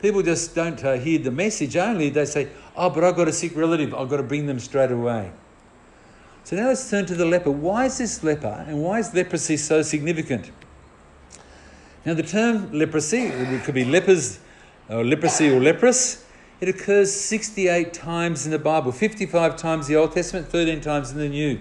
people 0.00 0.22
just 0.22 0.54
don't 0.54 0.82
uh, 0.84 0.94
hear 0.94 1.18
the 1.18 1.32
message 1.32 1.76
only. 1.76 2.08
They 2.10 2.24
say, 2.24 2.48
Oh, 2.76 2.88
but 2.90 3.02
I've 3.02 3.16
got 3.16 3.26
a 3.26 3.32
sick 3.32 3.56
relative. 3.56 3.92
I've 3.92 4.08
got 4.08 4.18
to 4.18 4.22
bring 4.22 4.46
them 4.46 4.60
straight 4.60 4.92
away. 4.92 5.32
So 6.44 6.56
now 6.56 6.68
let's 6.68 6.88
turn 6.90 7.06
to 7.06 7.14
the 7.14 7.26
leper. 7.26 7.50
Why 7.50 7.86
is 7.86 7.98
this 7.98 8.24
leper 8.24 8.64
and 8.66 8.82
why 8.82 8.98
is 8.98 9.14
leprosy 9.14 9.56
so 9.56 9.82
significant? 9.82 10.50
Now, 12.04 12.14
the 12.14 12.22
term 12.22 12.72
leprosy, 12.72 13.24
it 13.24 13.62
could 13.64 13.74
be 13.74 13.84
lepers 13.84 14.40
or 14.88 15.04
leprosy 15.04 15.50
or 15.50 15.60
leprous, 15.60 16.24
it 16.60 16.68
occurs 16.68 17.12
68 17.12 17.92
times 17.92 18.46
in 18.46 18.52
the 18.52 18.58
Bible, 18.58 18.90
55 18.90 19.56
times 19.56 19.88
in 19.88 19.94
the 19.94 20.00
Old 20.00 20.12
Testament, 20.12 20.48
13 20.48 20.80
times 20.80 21.12
in 21.12 21.18
the 21.18 21.28
New. 21.28 21.60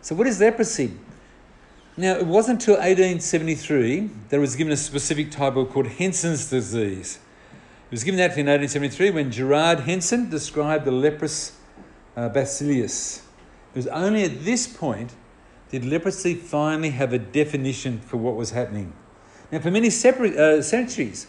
So, 0.00 0.14
what 0.14 0.26
is 0.26 0.40
leprosy? 0.40 0.92
Now, 1.98 2.14
it 2.14 2.26
wasn't 2.26 2.60
until 2.60 2.74
1873 2.74 4.10
that 4.28 4.36
it 4.36 4.38
was 4.38 4.56
given 4.56 4.72
a 4.72 4.76
specific 4.76 5.30
type 5.30 5.54
called 5.54 5.86
Hansen's 5.86 6.50
disease. 6.50 7.18
It 7.86 7.90
was 7.90 8.04
given 8.04 8.18
that 8.18 8.36
in 8.36 8.46
1873 8.46 9.10
when 9.10 9.30
Gerard 9.30 9.80
Hansen 9.80 10.28
described 10.28 10.84
the 10.84 10.92
leprous 10.92 11.58
uh, 12.16 12.28
bacillus. 12.28 13.25
It 13.76 13.80
was 13.80 13.86
only 13.88 14.24
at 14.24 14.42
this 14.46 14.66
point 14.66 15.12
did 15.70 15.84
leprosy 15.84 16.34
finally 16.34 16.88
have 16.90 17.12
a 17.12 17.18
definition 17.18 18.00
for 18.00 18.16
what 18.16 18.34
was 18.34 18.52
happening. 18.52 18.94
Now, 19.52 19.58
for 19.58 19.70
many 19.70 19.90
separate, 19.90 20.34
uh, 20.34 20.62
centuries, 20.62 21.26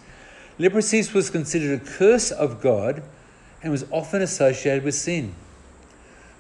Leprosy 0.59 1.03
was 1.13 1.29
considered 1.29 1.81
a 1.81 1.85
curse 1.85 2.31
of 2.31 2.61
God 2.61 3.03
and 3.61 3.69
was 3.71 3.85
often 3.91 4.21
associated 4.21 4.83
with 4.83 4.95
sin. 4.95 5.35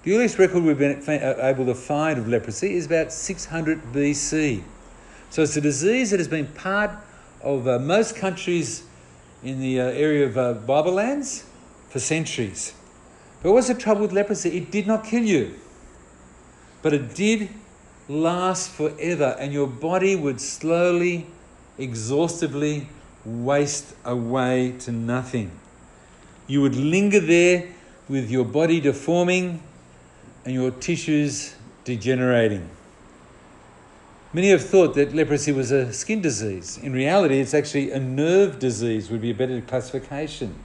The 0.03 0.15
earliest 0.15 0.39
record 0.39 0.63
we've 0.63 0.77
been 0.77 1.03
uh, 1.07 1.35
able 1.41 1.65
to 1.65 1.75
find 1.75 2.17
of 2.17 2.27
leprosy 2.27 2.75
is 2.75 2.85
about 2.85 3.11
600 3.11 3.81
BC. 3.93 4.63
So 5.29 5.43
it's 5.43 5.57
a 5.57 5.61
disease 5.61 6.11
that 6.11 6.19
has 6.19 6.27
been 6.27 6.47
part 6.47 6.91
of 7.41 7.67
uh, 7.67 7.79
most 7.79 8.15
countries 8.15 8.83
in 9.43 9.59
the 9.59 9.81
uh, 9.81 9.83
area 9.89 10.25
of 10.25 10.37
uh, 10.37 10.53
Bible 10.53 10.93
lands 10.93 11.45
for 11.89 11.99
centuries. 11.99 12.73
But 13.43 13.51
what's 13.51 13.67
the 13.67 13.75
trouble 13.75 14.03
with 14.03 14.13
leprosy? 14.13 14.57
It 14.57 14.71
did 14.71 14.87
not 14.87 15.03
kill 15.03 15.23
you, 15.23 15.59
but 16.81 16.93
it 16.93 17.15
did 17.15 17.49
last 18.07 18.69
forever, 18.69 19.35
and 19.39 19.51
your 19.51 19.67
body 19.67 20.15
would 20.15 20.39
slowly, 20.39 21.27
exhaustively 21.77 22.87
waste 23.25 23.93
away 24.05 24.73
to 24.79 24.91
nothing. 24.91 25.51
You 26.47 26.61
would 26.61 26.75
linger 26.75 27.19
there 27.19 27.67
with 28.07 28.31
your 28.31 28.45
body 28.45 28.79
deforming 28.79 29.61
and 30.45 30.53
your 30.53 30.71
tissues 30.71 31.55
degenerating. 31.83 32.69
Many 34.33 34.49
have 34.49 34.63
thought 34.63 34.95
that 34.95 35.13
leprosy 35.13 35.51
was 35.51 35.71
a 35.71 35.91
skin 35.91 36.21
disease. 36.21 36.77
In 36.77 36.93
reality, 36.93 37.39
it's 37.39 37.53
actually 37.53 37.91
a 37.91 37.99
nerve 37.99 38.59
disease, 38.59 39.09
would 39.09 39.21
be 39.21 39.31
a 39.31 39.35
better 39.35 39.61
classification. 39.61 40.55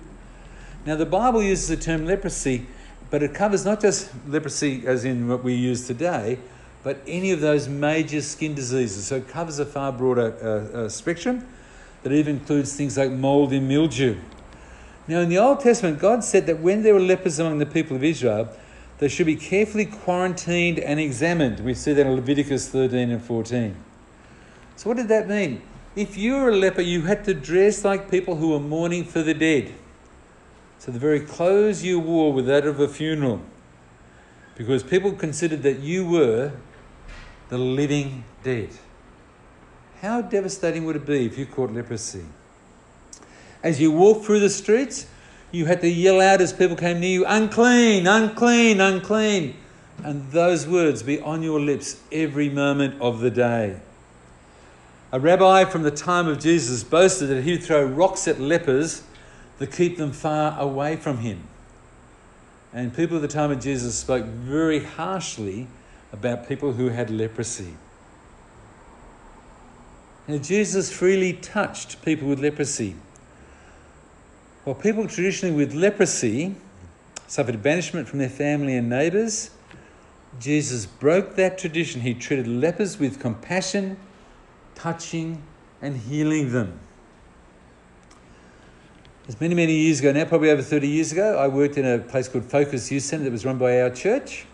Now, 0.84 0.96
the 0.96 1.06
Bible 1.06 1.42
uses 1.42 1.68
the 1.68 1.76
term 1.76 2.06
leprosy, 2.06 2.66
but 3.12 3.22
it 3.22 3.34
covers 3.34 3.66
not 3.66 3.78
just 3.78 4.10
leprosy 4.26 4.86
as 4.86 5.04
in 5.04 5.28
what 5.28 5.44
we 5.44 5.52
use 5.52 5.86
today, 5.86 6.38
but 6.82 6.98
any 7.06 7.30
of 7.30 7.42
those 7.42 7.68
major 7.68 8.22
skin 8.22 8.54
diseases. 8.54 9.06
So 9.06 9.16
it 9.16 9.28
covers 9.28 9.58
a 9.58 9.66
far 9.66 9.92
broader 9.92 10.34
uh, 10.42 10.78
uh, 10.78 10.88
spectrum 10.88 11.46
that 12.02 12.10
even 12.10 12.36
includes 12.36 12.74
things 12.74 12.96
like 12.96 13.10
mold 13.10 13.52
and 13.52 13.68
mildew. 13.68 14.16
Now, 15.06 15.20
in 15.20 15.28
the 15.28 15.36
Old 15.36 15.60
Testament, 15.60 15.98
God 15.98 16.24
said 16.24 16.46
that 16.46 16.60
when 16.60 16.82
there 16.82 16.94
were 16.94 17.00
lepers 17.00 17.38
among 17.38 17.58
the 17.58 17.66
people 17.66 17.96
of 17.96 18.02
Israel, 18.02 18.48
they 18.96 19.08
should 19.08 19.26
be 19.26 19.36
carefully 19.36 19.84
quarantined 19.84 20.78
and 20.78 20.98
examined. 20.98 21.60
We 21.60 21.74
see 21.74 21.92
that 21.92 22.06
in 22.06 22.14
Leviticus 22.14 22.70
13 22.70 23.10
and 23.10 23.22
14. 23.22 23.76
So, 24.76 24.88
what 24.88 24.96
did 24.96 25.08
that 25.08 25.28
mean? 25.28 25.60
If 25.94 26.16
you 26.16 26.36
were 26.36 26.48
a 26.48 26.56
leper, 26.56 26.80
you 26.80 27.02
had 27.02 27.24
to 27.26 27.34
dress 27.34 27.84
like 27.84 28.10
people 28.10 28.36
who 28.36 28.52
were 28.52 28.60
mourning 28.60 29.04
for 29.04 29.22
the 29.22 29.34
dead. 29.34 29.74
So, 30.84 30.90
the 30.90 30.98
very 30.98 31.20
clothes 31.20 31.84
you 31.84 32.00
wore 32.00 32.32
were 32.32 32.42
that 32.42 32.66
of 32.66 32.80
a 32.80 32.88
funeral, 32.88 33.40
because 34.56 34.82
people 34.82 35.12
considered 35.12 35.62
that 35.62 35.78
you 35.78 36.04
were 36.04 36.50
the 37.50 37.56
living 37.56 38.24
dead. 38.42 38.70
How 40.00 40.22
devastating 40.22 40.84
would 40.84 40.96
it 40.96 41.06
be 41.06 41.24
if 41.24 41.38
you 41.38 41.46
caught 41.46 41.72
leprosy? 41.72 42.24
As 43.62 43.80
you 43.80 43.92
walked 43.92 44.24
through 44.24 44.40
the 44.40 44.50
streets, 44.50 45.06
you 45.52 45.66
had 45.66 45.80
to 45.82 45.88
yell 45.88 46.20
out 46.20 46.40
as 46.40 46.52
people 46.52 46.74
came 46.74 46.98
near 46.98 47.20
you, 47.20 47.26
unclean, 47.26 48.08
unclean, 48.08 48.80
unclean. 48.80 49.54
And 50.02 50.32
those 50.32 50.66
words 50.66 51.04
be 51.04 51.20
on 51.20 51.44
your 51.44 51.60
lips 51.60 52.00
every 52.10 52.48
moment 52.48 53.00
of 53.00 53.20
the 53.20 53.30
day. 53.30 53.78
A 55.12 55.20
rabbi 55.20 55.64
from 55.64 55.84
the 55.84 55.92
time 55.92 56.26
of 56.26 56.40
Jesus 56.40 56.82
boasted 56.82 57.28
that 57.28 57.44
he'd 57.44 57.62
throw 57.62 57.84
rocks 57.84 58.26
at 58.26 58.40
lepers 58.40 59.04
to 59.62 59.68
keep 59.68 59.96
them 59.96 60.10
far 60.10 60.58
away 60.58 60.96
from 60.96 61.18
him. 61.18 61.44
And 62.72 62.94
people 62.94 63.16
at 63.16 63.22
the 63.22 63.28
time 63.28 63.52
of 63.52 63.60
Jesus 63.60 63.94
spoke 63.94 64.24
very 64.24 64.82
harshly 64.82 65.68
about 66.12 66.48
people 66.48 66.72
who 66.72 66.88
had 66.88 67.10
leprosy. 67.10 67.74
Now, 70.26 70.38
Jesus 70.38 70.92
freely 70.92 71.32
touched 71.32 72.02
people 72.04 72.28
with 72.28 72.40
leprosy. 72.40 72.96
While 74.64 74.74
people 74.74 75.06
traditionally 75.06 75.54
with 75.54 75.74
leprosy 75.74 76.56
suffered 77.28 77.62
banishment 77.62 78.08
from 78.08 78.18
their 78.18 78.28
family 78.28 78.76
and 78.76 78.88
neighbours, 78.88 79.50
Jesus 80.40 80.86
broke 80.86 81.36
that 81.36 81.56
tradition. 81.56 82.00
He 82.00 82.14
treated 82.14 82.48
lepers 82.48 82.98
with 82.98 83.20
compassion, 83.20 83.96
touching 84.74 85.42
and 85.80 85.96
healing 85.96 86.52
them. 86.52 86.80
Many, 89.40 89.54
many 89.54 89.74
years 89.74 90.00
ago 90.00 90.10
now, 90.12 90.24
probably 90.24 90.50
over 90.50 90.62
30 90.62 90.88
years 90.88 91.12
ago. 91.12 91.38
I 91.38 91.46
worked 91.46 91.78
in 91.78 91.86
a 91.86 91.98
place 91.98 92.28
called 92.28 92.44
Focus 92.44 92.90
Youth 92.90 93.04
Centre 93.04 93.24
that 93.24 93.30
was 93.30 93.44
run 93.44 93.56
by 93.56 93.80
our 93.80 93.88
church. 93.88 94.46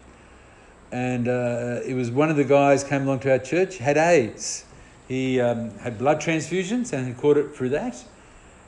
And 0.92 1.26
uh, 1.26 1.80
it 1.86 1.94
was 1.94 2.10
one 2.10 2.30
of 2.30 2.36
the 2.36 2.44
guys 2.44 2.84
came 2.84 3.02
along 3.02 3.20
to 3.20 3.32
our 3.32 3.38
church, 3.38 3.78
had 3.78 3.96
AIDS. 3.96 4.66
He 5.08 5.40
um, 5.40 5.70
had 5.78 5.98
blood 5.98 6.20
transfusions 6.20 6.92
and 6.92 7.06
he 7.08 7.14
caught 7.14 7.38
it 7.38 7.56
through 7.56 7.70
that. 7.70 8.04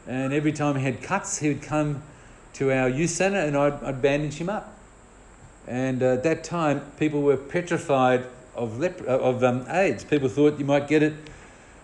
And 0.07 0.33
every 0.33 0.53
time 0.53 0.77
he 0.77 0.83
had 0.83 1.03
cuts, 1.03 1.39
he 1.39 1.49
would 1.49 1.63
come 1.63 2.03
to 2.55 2.73
our 2.73 2.89
youth 2.89 3.11
centre 3.11 3.39
and 3.39 3.57
I'd, 3.57 3.83
I'd 3.85 4.03
bandage 4.03 4.35
him 4.35 4.49
up. 4.49 4.77
And 5.67 6.03
uh, 6.03 6.15
at 6.15 6.23
that 6.25 6.45
time, 6.45 6.81
people 6.99 7.21
were 7.21 7.37
petrified 7.37 8.27
of, 8.57 8.83
uh, 8.83 8.89
of 9.07 9.45
um, 9.45 9.67
AIDS. 9.69 10.05
People 10.05 10.29
thought 10.29 10.59
you 10.59 10.65
might 10.65 10.89
get 10.89 11.03
it 11.03 11.15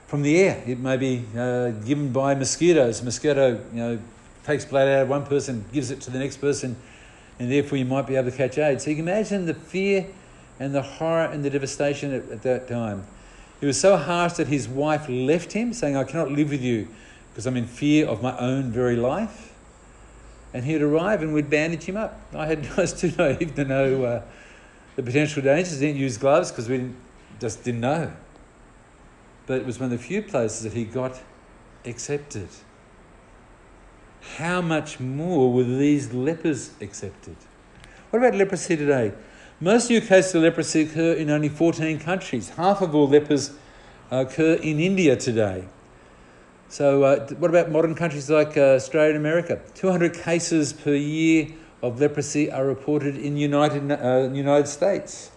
from 0.07 0.23
the 0.23 0.39
air. 0.39 0.63
It 0.67 0.79
may 0.79 0.97
be 0.97 1.25
uh, 1.37 1.71
given 1.71 2.13
by 2.13 2.35
mosquitoes. 2.35 3.03
Mosquito, 3.03 3.61
you 3.73 3.79
know, 3.79 3.99
takes 4.47 4.65
blood 4.65 4.89
out 4.89 5.03
of 5.03 5.09
one 5.09 5.27
person, 5.27 5.65
gives 5.73 5.91
it 5.91 6.01
to 6.03 6.11
the 6.11 6.19
next 6.19 6.37
person, 6.37 6.77
and 7.39 7.51
therefore 7.51 7.79
you 7.79 7.85
might 7.85 8.07
be 8.07 8.15
able 8.15 8.31
to 8.31 8.37
catch 8.37 8.57
AIDS. 8.57 8.85
So 8.85 8.91
you 8.91 8.97
can 8.97 9.09
imagine 9.09 9.45
the 9.45 9.55
fear 9.55 10.07
and 10.61 10.75
the 10.75 10.83
horror 10.83 11.25
and 11.27 11.45
the 11.45 11.51
devastation 11.51 12.15
at, 12.15 12.31
at 12.31 12.43
that 12.43 12.69
time. 12.69 13.05
It 13.61 13.67
was 13.67 13.79
so 13.79 13.97
harsh 13.97 14.35
that 14.35 14.47
his 14.47 14.69
wife 14.69 15.09
left 15.09 15.53
him, 15.53 15.73
saying, 15.73 15.97
I 15.97 16.05
cannot 16.05 16.31
live 16.31 16.51
with 16.51 16.63
you 16.63 16.89
because 17.31 17.47
I'm 17.47 17.57
in 17.57 17.67
fear 17.67 18.07
of 18.07 18.23
my 18.23 18.37
own 18.39 18.71
very 18.71 18.97
life. 18.97 19.53
And 20.55 20.65
he'd 20.65 20.81
arrive 20.81 21.23
and 21.23 21.35
we'd 21.35 21.51
bandage 21.51 21.85
him 21.85 21.97
up. 21.97 22.19
I, 22.35 22.47
had, 22.47 22.67
I 22.77 22.81
was 22.83 22.99
too 22.99 23.13
naive 23.19 23.55
to 23.57 23.65
know 23.65 24.05
uh, 24.05 24.23
the 24.95 25.03
potential 25.03 25.43
dangers. 25.43 25.81
Didn't 25.81 26.01
use 26.01 26.17
gloves 26.17 26.51
because 26.51 26.69
we 26.69 26.79
didn't, 26.79 26.97
just 27.41 27.65
didn't 27.65 27.81
know. 27.81 28.13
But 29.47 29.61
it 29.61 29.67
was 29.67 29.79
one 29.79 29.93
of 29.93 29.99
the 29.99 30.05
few 30.05 30.23
places 30.23 30.63
that 30.63 30.73
he 30.73 30.85
got 30.85 31.21
accepted. 31.85 32.49
How 34.35 34.61
much 34.61 35.01
more 35.01 35.51
were 35.51 35.65
these 35.65 36.13
lepers 36.13 36.73
accepted? 36.83 37.37
What 38.11 38.19
about 38.19 38.35
leprosy 38.35 38.77
today? 38.77 39.13
Most 39.61 39.89
new 39.89 40.03
cases 40.03 40.35
of 40.35 40.43
leprosy 40.43 40.83
occur 40.83 41.15
in 41.15 41.31
only 41.31 41.49
14 41.49 41.99
countries. 41.99 42.51
Half 42.51 42.83
of 42.83 42.95
all 42.95 43.09
lepers 43.09 43.53
occur 44.11 44.55
in 44.55 44.79
India 44.79 45.17
today. 45.17 45.65
So, 46.69 47.05
uh, 47.05 47.27
what 47.39 47.51
about 47.51 47.71
modern 47.71 47.95
countries 47.95 48.29
like 48.29 48.57
uh, 48.57 48.75
Australia 48.75 49.11
and 49.11 49.19
America? 49.19 49.61
200 49.75 50.13
cases 50.13 50.75
per 50.75 50.95
year 50.95 51.49
of 51.81 52.01
leprosy 52.01 52.51
are 52.51 52.67
reported 52.67 53.17
in 53.17 53.39
United 53.39 53.91
uh, 53.91 54.29
United 54.35 54.67
States. 54.67 55.31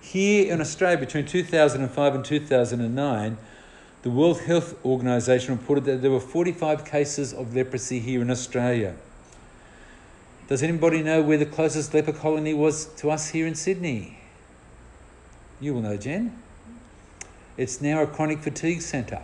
Here 0.00 0.52
in 0.52 0.60
Australia, 0.60 0.98
between 0.98 1.26
2005 1.26 2.14
and 2.14 2.24
2009, 2.24 3.38
the 4.02 4.10
World 4.10 4.40
Health 4.40 4.84
Organization 4.84 5.56
reported 5.56 5.84
that 5.84 6.02
there 6.02 6.10
were 6.10 6.20
45 6.20 6.84
cases 6.84 7.32
of 7.32 7.54
leprosy 7.54 8.00
here 8.00 8.20
in 8.20 8.30
Australia. 8.30 8.96
Does 10.48 10.62
anybody 10.62 11.02
know 11.02 11.22
where 11.22 11.38
the 11.38 11.46
closest 11.46 11.94
leper 11.94 12.12
colony 12.12 12.52
was 12.52 12.86
to 12.96 13.10
us 13.10 13.28
here 13.28 13.46
in 13.46 13.54
Sydney? 13.54 14.18
You 15.60 15.74
will 15.74 15.82
know, 15.82 15.96
Jen. 15.96 16.36
It's 17.56 17.80
now 17.80 18.02
a 18.02 18.06
chronic 18.06 18.40
fatigue 18.40 18.82
centre. 18.82 19.22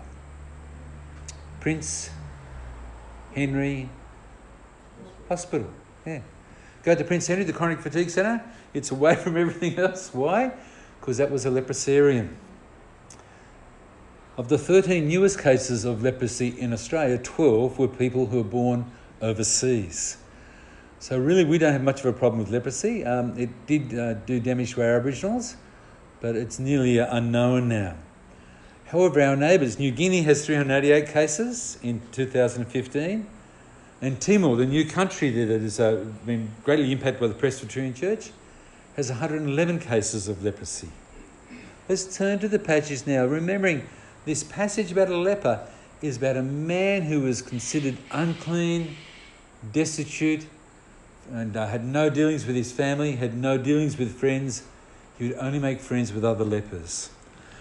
Prince 1.58 2.10
Henry 3.34 3.88
Hospital. 5.28 5.68
Yeah. 6.06 6.20
Go 6.84 6.94
to 6.94 7.02
Prince 7.02 7.26
Henry, 7.26 7.42
the 7.42 7.52
chronic 7.52 7.80
fatigue 7.80 8.10
centre. 8.10 8.44
It's 8.72 8.92
away 8.92 9.14
from 9.22 9.36
everything 9.36 9.76
else. 9.76 10.14
Why? 10.14 10.52
Because 11.00 11.16
that 11.16 11.32
was 11.32 11.44
a 11.44 11.50
leprosarium. 11.50 12.28
Of 14.38 14.48
the 14.48 14.56
13 14.56 15.08
newest 15.08 15.40
cases 15.40 15.84
of 15.84 16.04
leprosy 16.04 16.54
in 16.60 16.72
Australia, 16.72 17.18
12 17.18 17.76
were 17.76 17.88
people 17.88 18.26
who 18.26 18.36
were 18.36 18.44
born 18.44 18.88
overseas. 19.20 20.16
So, 21.00 21.18
really, 21.18 21.44
we 21.44 21.58
don't 21.58 21.72
have 21.72 21.82
much 21.82 21.98
of 21.98 22.06
a 22.06 22.12
problem 22.12 22.38
with 22.38 22.48
leprosy. 22.48 23.04
Um, 23.04 23.36
it 23.36 23.50
did 23.66 23.98
uh, 23.98 24.14
do 24.14 24.38
damage 24.38 24.74
to 24.74 24.82
our 24.82 24.94
Aboriginals, 24.94 25.56
but 26.20 26.36
it's 26.36 26.60
nearly 26.60 26.98
unknown 26.98 27.68
now. 27.68 27.96
However, 28.86 29.20
our 29.22 29.34
neighbours, 29.34 29.76
New 29.76 29.90
Guinea 29.90 30.22
has 30.22 30.46
388 30.46 31.08
cases 31.08 31.76
in 31.82 32.00
2015, 32.12 33.26
and 34.00 34.20
Timor, 34.20 34.54
the 34.54 34.66
new 34.66 34.84
country 34.86 35.30
that 35.30 35.60
has 35.60 35.80
uh, 35.80 36.04
been 36.24 36.52
greatly 36.62 36.92
impacted 36.92 37.20
by 37.20 37.26
the 37.26 37.34
Presbyterian 37.34 37.92
Church, 37.92 38.30
has 38.94 39.10
111 39.10 39.80
cases 39.80 40.28
of 40.28 40.44
leprosy. 40.44 40.90
Let's 41.88 42.16
turn 42.16 42.38
to 42.38 42.46
the 42.46 42.60
passage 42.60 43.04
now, 43.04 43.26
remembering 43.26 43.82
this 44.28 44.44
passage 44.44 44.92
about 44.92 45.08
a 45.08 45.16
leper 45.16 45.66
is 46.02 46.18
about 46.18 46.36
a 46.36 46.42
man 46.42 47.00
who 47.00 47.22
was 47.22 47.40
considered 47.40 47.96
unclean, 48.10 48.94
destitute, 49.72 50.46
and 51.32 51.56
uh, 51.56 51.66
had 51.66 51.82
no 51.82 52.10
dealings 52.10 52.46
with 52.46 52.54
his 52.54 52.70
family, 52.70 53.16
had 53.16 53.34
no 53.34 53.56
dealings 53.56 53.96
with 53.96 54.14
friends. 54.14 54.64
He 55.18 55.28
would 55.28 55.38
only 55.38 55.58
make 55.58 55.80
friends 55.80 56.12
with 56.12 56.26
other 56.26 56.44
lepers. 56.44 57.08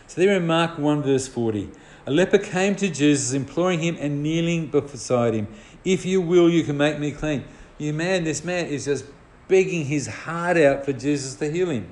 So 0.07 0.19
there 0.19 0.35
in 0.35 0.45
Mark 0.45 0.77
1, 0.77 1.03
verse 1.03 1.25
40, 1.27 1.69
a 2.05 2.11
leper 2.11 2.37
came 2.37 2.75
to 2.75 2.89
Jesus, 2.89 3.31
imploring 3.31 3.79
him 3.79 3.95
and 3.97 4.21
kneeling 4.21 4.67
beside 4.67 5.35
him. 5.35 5.47
If 5.85 6.05
you 6.05 6.19
will, 6.19 6.49
you 6.49 6.63
can 6.63 6.75
make 6.75 6.99
me 6.99 7.11
clean. 7.11 7.45
You 7.77 7.93
man, 7.93 8.25
this 8.25 8.43
man 8.43 8.65
is 8.65 8.83
just 8.83 9.05
begging 9.47 9.85
his 9.85 10.07
heart 10.07 10.57
out 10.57 10.83
for 10.83 10.91
Jesus 10.91 11.35
to 11.35 11.49
heal 11.49 11.69
him. 11.69 11.89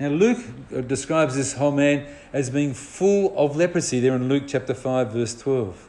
Now, 0.00 0.08
Luke 0.08 0.38
uh, 0.74 0.80
describes 0.80 1.36
this 1.36 1.52
whole 1.52 1.72
man 1.72 2.06
as 2.32 2.48
being 2.48 2.72
full 2.72 3.36
of 3.36 3.54
leprosy 3.54 4.00
there 4.00 4.16
in 4.16 4.30
Luke 4.30 4.44
chapter 4.46 4.72
5, 4.72 5.12
verse 5.12 5.38
12. 5.38 5.88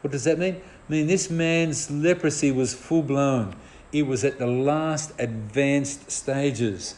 What 0.00 0.10
does 0.10 0.24
that 0.24 0.36
mean? 0.36 0.56
I 0.56 0.92
mean, 0.92 1.06
this 1.06 1.30
man's 1.30 1.88
leprosy 1.88 2.50
was 2.50 2.74
full 2.74 3.04
blown, 3.04 3.54
it 3.92 4.02
was 4.02 4.24
at 4.24 4.40
the 4.40 4.48
last 4.48 5.12
advanced 5.20 6.10
stages. 6.10 6.96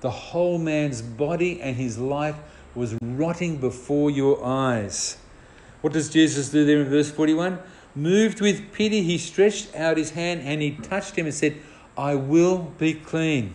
The 0.00 0.10
whole 0.10 0.58
man's 0.58 1.02
body 1.02 1.60
and 1.60 1.74
his 1.74 1.98
life 1.98 2.36
was 2.76 2.94
rotting 3.02 3.56
before 3.56 4.08
your 4.08 4.44
eyes. 4.44 5.18
What 5.80 5.92
does 5.92 6.08
Jesus 6.08 6.50
do 6.50 6.64
there 6.64 6.80
in 6.80 6.88
verse 6.88 7.10
41? 7.10 7.58
Moved 7.96 8.40
with 8.40 8.72
pity, 8.72 9.02
he 9.02 9.18
stretched 9.18 9.74
out 9.74 9.96
his 9.96 10.10
hand 10.10 10.42
and 10.42 10.62
he 10.62 10.70
touched 10.70 11.16
him 11.16 11.26
and 11.26 11.34
said, 11.34 11.56
I 11.96 12.14
will 12.14 12.72
be 12.78 12.94
clean. 12.94 13.54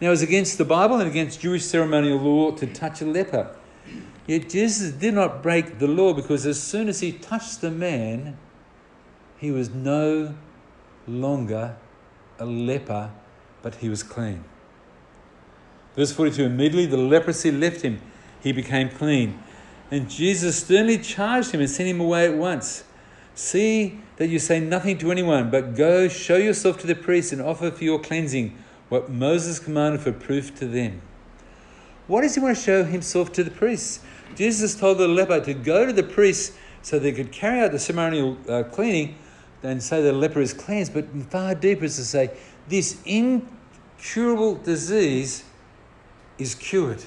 Now, 0.00 0.08
it 0.08 0.10
was 0.10 0.22
against 0.22 0.56
the 0.56 0.64
Bible 0.64 0.98
and 0.98 1.10
against 1.10 1.40
Jewish 1.40 1.64
ceremonial 1.64 2.18
law 2.18 2.52
to 2.52 2.66
touch 2.66 3.02
a 3.02 3.04
leper. 3.04 3.54
Yet 4.26 4.48
Jesus 4.48 4.92
did 4.92 5.14
not 5.14 5.42
break 5.42 5.78
the 5.78 5.88
law 5.88 6.14
because 6.14 6.46
as 6.46 6.62
soon 6.62 6.88
as 6.88 7.00
he 7.00 7.12
touched 7.12 7.60
the 7.60 7.70
man, 7.70 8.38
he 9.38 9.50
was 9.50 9.70
no 9.70 10.34
longer 11.06 11.76
a 12.38 12.46
leper, 12.46 13.10
but 13.60 13.76
he 13.76 13.88
was 13.88 14.02
clean. 14.02 14.44
Verse 15.96 16.12
42 16.12 16.44
Immediately 16.44 16.86
the 16.86 16.96
leprosy 16.96 17.50
left 17.50 17.82
him, 17.82 18.00
he 18.40 18.52
became 18.52 18.88
clean. 18.88 19.42
And 19.90 20.08
Jesus 20.08 20.62
sternly 20.62 20.98
charged 20.98 21.50
him 21.50 21.60
and 21.60 21.68
sent 21.68 21.88
him 21.88 22.00
away 22.00 22.26
at 22.26 22.36
once. 22.36 22.84
See 23.34 24.00
that 24.16 24.28
you 24.28 24.38
say 24.38 24.60
nothing 24.60 24.96
to 24.98 25.10
anyone, 25.10 25.50
but 25.50 25.74
go 25.74 26.08
show 26.08 26.36
yourself 26.36 26.78
to 26.78 26.86
the 26.86 26.94
priest 26.94 27.32
and 27.32 27.42
offer 27.42 27.70
for 27.70 27.82
your 27.82 27.98
cleansing 27.98 28.56
what 28.90 29.08
Moses 29.10 29.58
commanded 29.58 30.02
for 30.02 30.12
proof 30.12 30.54
to 30.56 30.66
them. 30.66 31.00
Why 32.06 32.20
does 32.20 32.34
he 32.34 32.40
want 32.40 32.56
to 32.56 32.62
show 32.62 32.84
himself 32.84 33.32
to 33.32 33.42
the 33.42 33.50
priests? 33.50 34.00
Jesus 34.34 34.74
told 34.74 34.98
the 34.98 35.08
leper 35.08 35.40
to 35.40 35.54
go 35.54 35.86
to 35.86 35.92
the 35.92 36.02
priests 36.02 36.54
so 36.82 36.98
they 36.98 37.12
could 37.12 37.32
carry 37.32 37.60
out 37.60 37.72
the 37.72 37.78
ceremonial 37.78 38.36
uh, 38.48 38.64
cleaning 38.64 39.16
and 39.62 39.82
say 39.82 40.02
the 40.02 40.12
leper 40.12 40.40
is 40.40 40.52
cleansed, 40.52 40.92
but 40.92 41.06
far 41.30 41.54
deeper 41.54 41.84
is 41.84 41.96
to 41.96 42.04
say 42.04 42.30
this 42.68 43.00
incurable 43.06 44.56
disease 44.56 45.44
is 46.38 46.54
cured. 46.54 47.02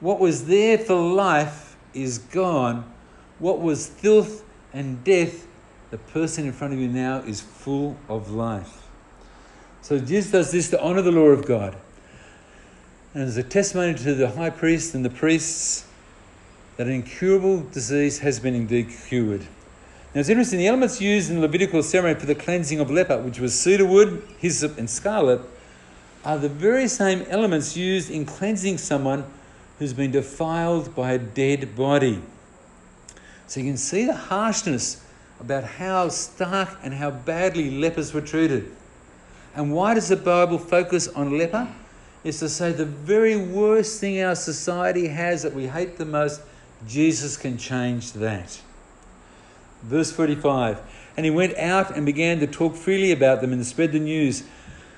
What 0.00 0.20
was 0.20 0.46
there 0.46 0.78
for 0.78 0.94
life 0.94 1.68
is 1.94 2.18
gone. 2.18 2.92
What 3.38 3.60
was 3.60 3.88
filth 3.88 4.44
and 4.72 5.02
death, 5.04 5.46
the 5.90 5.98
person 5.98 6.46
in 6.46 6.52
front 6.52 6.74
of 6.74 6.80
you 6.80 6.88
now 6.88 7.18
is 7.20 7.40
full 7.40 7.96
of 8.08 8.30
life. 8.30 8.77
So 9.88 9.98
Jesus 9.98 10.30
does 10.30 10.52
this 10.52 10.68
to 10.68 10.82
honor 10.82 11.00
the 11.00 11.10
law 11.10 11.28
of 11.28 11.46
God. 11.46 11.74
And 13.14 13.22
as 13.22 13.38
a 13.38 13.42
testimony 13.42 13.94
to 13.94 14.14
the 14.14 14.28
high 14.28 14.50
priest 14.50 14.94
and 14.94 15.02
the 15.02 15.08
priests 15.08 15.86
that 16.76 16.86
an 16.86 16.92
incurable 16.92 17.60
disease 17.60 18.18
has 18.18 18.38
been 18.38 18.54
indeed 18.54 18.94
cured. 19.06 19.40
Now 20.14 20.20
it's 20.20 20.28
interesting, 20.28 20.58
the 20.58 20.66
elements 20.66 21.00
used 21.00 21.30
in 21.30 21.36
the 21.36 21.40
Levitical 21.40 21.82
ceremony 21.82 22.20
for 22.20 22.26
the 22.26 22.34
cleansing 22.34 22.80
of 22.80 22.90
leper, 22.90 23.16
which 23.22 23.40
was 23.40 23.58
cedar 23.58 23.86
wood, 23.86 24.22
hyssop, 24.36 24.76
and 24.76 24.90
scarlet, 24.90 25.40
are 26.22 26.36
the 26.36 26.50
very 26.50 26.86
same 26.86 27.22
elements 27.30 27.74
used 27.74 28.10
in 28.10 28.26
cleansing 28.26 28.76
someone 28.76 29.24
who's 29.78 29.94
been 29.94 30.10
defiled 30.10 30.94
by 30.94 31.12
a 31.12 31.18
dead 31.18 31.74
body. 31.74 32.20
So 33.46 33.60
you 33.60 33.66
can 33.66 33.78
see 33.78 34.04
the 34.04 34.14
harshness 34.14 35.02
about 35.40 35.64
how 35.64 36.10
stark 36.10 36.76
and 36.82 36.92
how 36.92 37.10
badly 37.10 37.70
lepers 37.70 38.12
were 38.12 38.20
treated. 38.20 38.70
And 39.58 39.72
why 39.72 39.94
does 39.94 40.06
the 40.06 40.16
Bible 40.16 40.56
focus 40.56 41.08
on 41.08 41.36
leper? 41.36 41.66
Is 42.22 42.38
to 42.38 42.48
say 42.48 42.70
the 42.70 42.84
very 42.84 43.36
worst 43.36 44.00
thing 44.00 44.22
our 44.22 44.36
society 44.36 45.08
has 45.08 45.42
that 45.42 45.52
we 45.52 45.66
hate 45.66 45.98
the 45.98 46.04
most, 46.04 46.42
Jesus 46.86 47.36
can 47.36 47.58
change 47.58 48.12
that. 48.12 48.60
Verse 49.82 50.12
45 50.12 50.80
And 51.16 51.26
he 51.26 51.32
went 51.32 51.58
out 51.58 51.96
and 51.96 52.06
began 52.06 52.38
to 52.38 52.46
talk 52.46 52.76
freely 52.76 53.10
about 53.10 53.40
them 53.40 53.52
and 53.52 53.66
spread 53.66 53.90
the 53.90 53.98
news 53.98 54.44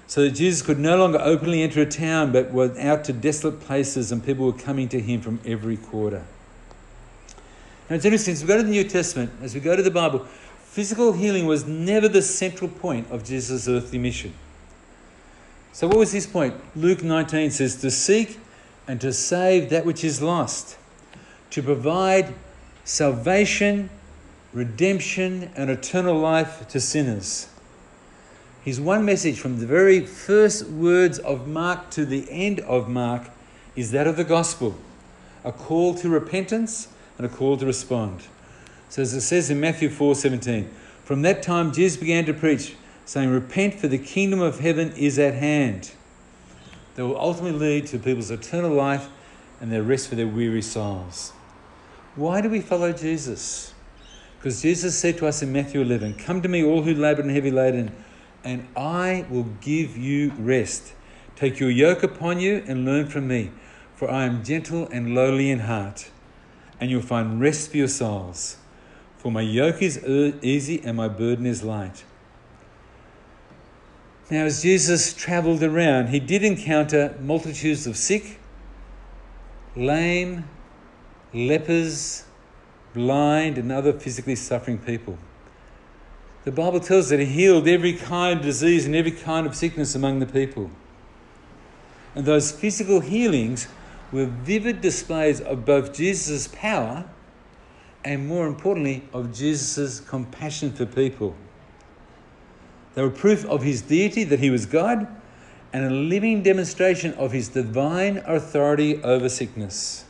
so 0.07 0.25
that 0.25 0.33
Jesus 0.33 0.61
could 0.61 0.79
no 0.79 0.99
longer 0.99 1.21
openly 1.23 1.63
enter 1.63 1.81
a 1.81 1.87
town 1.87 2.31
but 2.31 2.51
went 2.51 2.77
out 2.77 3.03
to 3.05 3.15
desolate 3.15 3.61
places 3.61 4.13
and 4.13 4.23
people 4.23 4.45
were 4.45 4.53
coming 4.53 4.91
to 4.91 5.01
him 5.01 5.23
from 5.23 5.41
every 5.47 5.79
quarter. 5.79 6.23
Now 7.89 7.97
it's 7.97 8.05
interesting, 8.05 8.35
as 8.35 8.43
we 8.43 8.49
go 8.49 8.59
to 8.59 8.63
the 8.63 8.69
New 8.69 8.85
Testament, 8.85 9.33
as 9.41 9.55
we 9.55 9.61
go 9.63 9.75
to 9.75 9.83
the 9.83 9.91
Bible, 9.91 10.27
physical 10.65 11.15
healing 11.15 11.47
was 11.47 11.65
never 11.65 12.09
the 12.09 12.21
central 12.21 12.69
point 12.69 13.11
of 13.11 13.25
Jesus' 13.25 13.67
earthly 13.67 13.99
mission. 13.99 14.35
So, 15.73 15.87
what 15.87 15.99
was 15.99 16.13
his 16.13 16.27
point? 16.27 16.55
Luke 16.75 17.03
19 17.03 17.51
says, 17.51 17.77
To 17.77 17.91
seek 17.91 18.41
and 18.89 19.01
to 19.01 19.13
save 19.13 19.71
that 19.71 19.87
which 19.87 20.03
is 20.03 20.21
lost, 20.21 20.77
to 21.51 21.63
provide 21.63 22.35
salvation, 22.85 23.89
redemption, 24.53 25.51
and 25.55 25.71
eternal 25.71 26.19
life 26.19 26.67
to 26.69 26.81
sinners. 26.81 27.49
His 28.63 28.81
one 28.81 29.05
message 29.05 29.39
from 29.39 29.59
the 29.59 29.67
very 29.67 30.05
first 30.05 30.67
words 30.67 31.19
of 31.19 31.49
Mark 31.49 31.91
to 31.91 32.05
the 32.05 32.27
end 32.31 32.61
of 32.61 32.89
Mark 32.89 33.31
is 33.77 33.93
that 33.93 34.07
of 34.07 34.17
the 34.17 34.25
gospel 34.25 34.77
a 35.45 35.53
call 35.53 35.95
to 35.95 36.09
repentance 36.09 36.89
and 37.17 37.27
a 37.27 37.29
call 37.31 37.57
to 37.57 37.65
respond. 37.65 38.21
So 38.91 39.01
as 39.03 39.15
it 39.15 39.23
says 39.23 39.51
in 39.51 39.61
Matthew 39.61 39.89
4:17, 39.89 40.69
from 41.05 41.23
that 41.23 41.43
time 41.43 41.73
Jesus 41.73 41.99
began 41.99 42.27
to 42.27 42.35
preach, 42.35 42.75
saying, 43.11 43.29
Repent, 43.29 43.75
for 43.75 43.89
the 43.89 43.99
kingdom 43.99 44.41
of 44.41 44.61
heaven 44.61 44.93
is 44.93 45.19
at 45.19 45.35
hand. 45.35 45.91
That 46.95 47.05
will 47.05 47.19
ultimately 47.19 47.59
lead 47.59 47.87
to 47.89 47.99
people's 47.99 48.31
eternal 48.31 48.71
life 48.73 49.09
and 49.61 49.73
their 49.73 49.83
rest 49.83 50.07
for 50.07 50.15
their 50.15 50.29
weary 50.29 50.63
souls. 50.63 51.33
Why 52.15 52.41
do 52.41 52.49
we 52.49 52.61
follow 52.61 52.93
Jesus? 52.93 53.75
Because 54.39 54.63
Jesus 54.63 54.97
said 54.97 55.19
to 55.19 55.27
us 55.27 55.43
in 55.43 55.53
Matthew 55.53 55.81
11, 55.81 56.19
Come 56.19 56.41
to 56.43 56.49
me, 56.49 56.63
all 56.63 56.83
who 56.83 56.95
labor 56.95 57.23
and 57.23 57.33
heavy 57.33 57.51
laden, 57.51 57.93
and 58.45 58.69
I 58.77 59.27
will 59.29 59.49
give 59.61 59.97
you 59.97 60.31
rest. 60.39 60.93
Take 61.35 61.59
your 61.59 61.71
yoke 61.71 62.05
upon 62.05 62.39
you 62.39 62.63
and 62.69 62.85
learn 62.85 63.09
from 63.09 63.27
me, 63.27 63.51
for 63.97 64.09
I 64.09 64.25
am 64.25 64.45
gentle 64.45 64.87
and 64.93 65.17
lowly 65.17 65.51
in 65.51 65.59
heart 65.59 66.11
and 66.79 66.91
you'll 66.91 67.03
find 67.03 67.41
rest 67.41 67.73
for 67.73 67.77
your 67.77 67.89
souls. 67.89 68.57
For 69.19 69.33
my 69.33 69.43
yoke 69.43 69.83
is 69.83 69.99
uh, 69.99 70.33
easy 70.43 70.81
and 70.85 70.97
my 70.97 71.09
burden 71.09 71.45
is 71.45 71.65
light. 71.65 72.05
Now, 74.31 74.45
as 74.45 74.63
Jesus 74.63 75.13
traveled 75.13 75.63
around, 75.63 76.11
he 76.11 76.21
did 76.21 76.45
encounter 76.45 77.17
multitudes 77.21 77.87
of 77.89 77.97
sick, 77.97 78.39
lame, 79.75 80.49
lepers, 81.35 82.25
blind, 82.95 83.59
and 83.59 83.73
other 83.73 83.93
physically 83.93 84.37
suffering 84.37 84.79
people. 84.79 85.19
The 86.45 86.53
Bible 86.53 86.79
tells 86.79 87.09
that 87.09 87.19
he 87.19 87.27
healed 87.27 87.67
every 87.67 87.93
kind 87.93 88.39
of 88.39 88.45
disease 88.45 88.87
and 88.87 88.95
every 88.95 89.11
kind 89.11 89.47
of 89.47 89.57
sickness 89.57 89.97
among 89.97 90.21
the 90.21 90.27
people. 90.27 90.71
And 92.15 92.25
those 92.25 92.53
physical 92.53 93.01
healings 93.01 93.67
were 94.13 94.27
vivid 94.27 94.81
displays 94.81 95.41
of 95.41 95.65
both 95.65 95.93
Jesus' 95.93 96.49
power 96.49 97.05
and, 98.05 98.27
more 98.27 98.47
importantly, 98.47 99.03
of 99.13 99.35
Jesus' 99.35 100.01
compassion 100.01 100.73
for 100.73 100.87
people. 100.87 101.35
They 102.95 103.03
were 103.03 103.11
proof 103.11 103.45
of 103.47 103.63
his 103.63 103.83
deity, 103.83 104.25
that 104.25 104.41
he 104.41 104.51
was 104.51 104.67
God, 104.67 105.07
and 105.73 105.85
a 105.85 105.91
living 105.91 106.43
demonstration 106.43 107.15
of 107.15 107.33
his 107.33 107.49
divine 107.49 108.19
authority 108.27 109.03
over 109.03 109.29
sickness. 109.29 110.05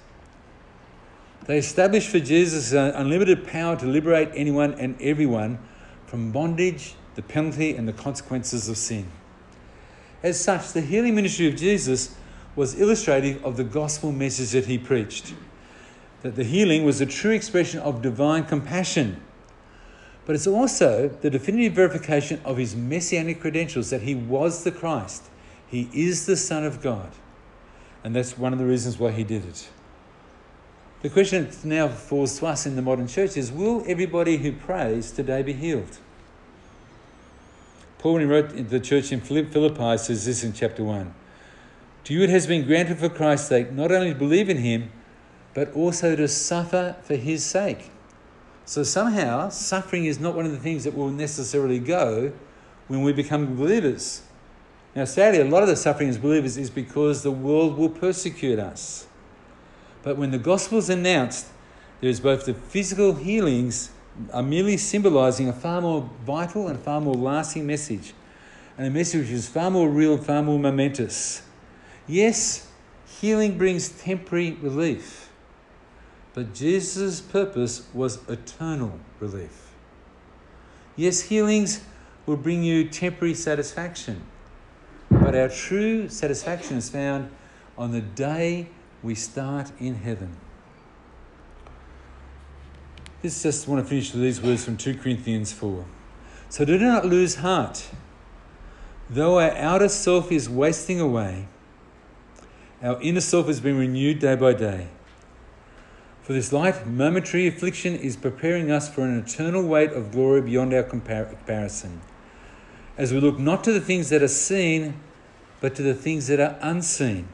They 1.47 1.59
established 1.59 2.09
for 2.09 2.21
Jesus 2.21 2.73
an 2.73 2.91
unlimited 2.95 3.47
power 3.47 3.77
to 3.77 3.87
liberate 3.87 4.31
anyone 4.35 4.75
and 4.75 5.01
everyone 5.01 5.59
from 6.07 6.33
bondage, 6.33 6.95
the 7.15 7.23
penalty, 7.23 7.75
and 7.75 7.87
the 7.87 7.93
consequences 7.93 8.69
of 8.69 8.77
sin. 8.77 9.11
As 10.23 10.39
such, 10.39 10.73
the 10.73 10.81
healing 10.81 11.15
ministry 11.15 11.49
of 11.49 11.57
Jesus 11.57 12.15
was 12.57 12.79
illustrative 12.79 13.45
of 13.45 13.57
the 13.57 13.65
gospel 13.65 14.13
message 14.13 14.51
that 14.51 14.67
he 14.67 14.79
preached. 14.79 15.35
That 16.23 16.37
the 16.37 16.45
healing 16.45 16.85
was 16.85 17.01
a 17.01 17.07
true 17.07 17.31
expression 17.31 17.81
of 17.81 18.03
divine 18.03 18.45
compassion. 18.45 19.21
But 20.31 20.37
it's 20.37 20.47
also 20.47 21.09
the 21.09 21.29
definitive 21.29 21.73
verification 21.73 22.41
of 22.45 22.57
his 22.57 22.77
messianic 22.77 23.41
credentials 23.41 23.91
that 23.91 24.03
he 24.03 24.15
was 24.15 24.63
the 24.63 24.71
Christ. 24.71 25.25
He 25.67 25.91
is 25.93 26.27
the 26.27 26.37
Son 26.37 26.65
of 26.65 26.81
God. 26.81 27.11
And 28.05 28.15
that's 28.15 28.39
one 28.39 28.53
of 28.53 28.61
the 28.61 28.65
reasons 28.65 28.97
why 28.97 29.11
he 29.11 29.25
did 29.25 29.45
it. 29.45 29.69
The 31.03 31.11
question 31.11 31.47
that 31.47 31.65
now 31.65 31.89
falls 31.89 32.39
to 32.39 32.47
us 32.47 32.65
in 32.65 32.77
the 32.77 32.81
modern 32.81 33.09
church 33.09 33.37
is 33.37 33.51
will 33.51 33.83
everybody 33.89 34.37
who 34.37 34.53
prays 34.53 35.11
today 35.11 35.43
be 35.43 35.53
healed? 35.53 35.99
Paul, 37.99 38.13
when 38.13 38.23
he 38.23 38.29
wrote 38.29 38.51
to 38.51 38.63
the 38.63 38.79
church 38.79 39.11
in 39.11 39.21
Philippi, 39.21 39.99
says 39.99 40.27
this 40.27 40.45
in 40.45 40.53
chapter 40.53 40.85
1 40.85 41.13
to 42.05 42.15
you 42.15 42.23
it 42.23 42.31
has 42.31 42.47
been 42.47 42.65
granted 42.65 43.01
for 43.01 43.09
Christ's 43.09 43.49
sake 43.49 43.73
not 43.73 43.91
only 43.91 44.13
to 44.13 44.17
believe 44.17 44.49
in 44.49 44.59
him, 44.59 44.93
but 45.55 45.73
also 45.73 46.15
to 46.15 46.29
suffer 46.29 46.95
for 47.03 47.17
his 47.17 47.45
sake. 47.45 47.91
So 48.71 48.85
somehow, 48.85 49.49
suffering 49.49 50.05
is 50.05 50.21
not 50.21 50.37
one 50.37 50.47
of 50.47 50.53
the 50.53 50.59
things 50.61 50.85
that 50.85 50.97
will 50.97 51.11
necessarily 51.11 51.81
go 51.81 52.31
when 52.87 53.03
we 53.03 53.13
become 53.13 53.57
believers. 53.57 54.23
Now, 54.95 55.07
sadly, 55.07 55.41
a 55.41 55.45
lot 55.45 55.65
of 55.65 55.69
the 55.69 55.75
suffering 55.75 56.09
as 56.09 56.19
believers 56.19 56.57
is 56.57 56.71
because 56.71 57.25
the 57.25 57.33
world 57.33 57.77
will 57.77 57.89
persecute 57.89 58.61
us. 58.61 59.09
But 60.05 60.19
when 60.19 60.31
the 60.31 60.39
gospel 60.39 60.79
is 60.79 60.89
announced, 60.89 61.49
there 62.01 62.11
is 62.11 62.21
both 62.21 62.47
the 62.47 62.55
physical 62.55 63.17
healings 63.17 63.91
are 64.33 64.41
merely 64.41 64.77
symbolizing 64.77 65.49
a 65.49 65.53
far 65.53 65.81
more 65.81 66.09
vital 66.25 66.69
and 66.69 66.79
far 66.79 67.01
more 67.01 67.17
lasting 67.17 67.67
message, 67.67 68.15
and 68.79 68.87
a 68.87 68.91
message 68.91 69.23
which 69.23 69.31
is 69.31 69.49
far 69.49 69.73
more 69.73 69.89
real 69.89 70.15
and 70.15 70.25
far 70.25 70.45
more 70.45 70.61
momentous. 70.61 71.43
Yes, 72.07 72.69
healing 73.21 73.59
brings 73.59 73.89
temporary 73.89 74.53
relief, 74.53 75.30
but 76.35 76.55
Jesus' 76.55 77.21
purpose 77.21 77.87
was 77.93 78.27
eternal 78.29 78.99
relief. 79.19 79.73
Yes, 80.97 81.23
healings 81.23 81.83
will 82.27 82.37
bring 82.37 82.63
you 82.63 82.89
temporary 82.89 83.35
satisfaction, 83.35 84.23
but 85.11 85.35
our 85.35 85.49
true 85.49 86.09
satisfaction 86.09 86.77
is 86.77 86.89
found 86.89 87.31
on 87.77 87.93
the 87.93 88.01
day 88.01 88.69
we 89.03 89.15
start 89.15 89.73
in 89.81 89.95
heaven. 89.97 90.37
This 93.23 93.43
just 93.43 93.69
want 93.69 93.85
to 93.85 93.89
finish 93.89 94.13
with 94.13 94.23
these 94.23 94.41
words 94.41 94.65
from 94.65 94.77
2 94.77 94.97
Corinthians 94.97 95.53
4. 95.53 95.85
So 96.49 96.65
do 96.65 96.79
not 96.79 97.05
lose 97.05 97.37
heart. 97.37 97.89
Though 99.09 99.41
our 99.41 99.51
outer 99.57 99.89
self 99.89 100.31
is 100.33 100.49
wasting 100.49 101.01
away, 101.01 101.47
our 102.83 103.01
inner 103.03 103.21
self 103.21 103.47
has 103.47 103.61
been 103.61 103.77
renewed 103.77 104.21
day 104.21 104.37
by 104.37 104.53
day. 104.55 104.89
For 106.23 106.35
this 106.35 106.53
light, 106.53 106.87
momentary 106.87 107.47
affliction 107.47 107.97
is 107.97 108.17
preparing 108.17 108.71
us 108.71 108.93
for 108.93 109.03
an 109.03 109.19
eternal 109.19 109.63
weight 109.63 109.93
of 109.93 110.13
glory 110.13 110.43
beyond 110.43 110.75
our 110.75 110.83
comparison. 110.83 112.01
As 112.97 113.13
we 113.13 113.21
look 113.21 113.39
not 113.39 113.65
to 113.65 113.73
the 113.73 113.81
things 113.81 114.11
that 114.11 114.23
are 114.23 114.29
seen, 114.29 114.95
but 115.61 115.75
to 115.77 115.83
the 115.83 115.95
things 115.95 116.27
that 116.27 116.41
are 116.41 116.59
unseen. 116.61 117.29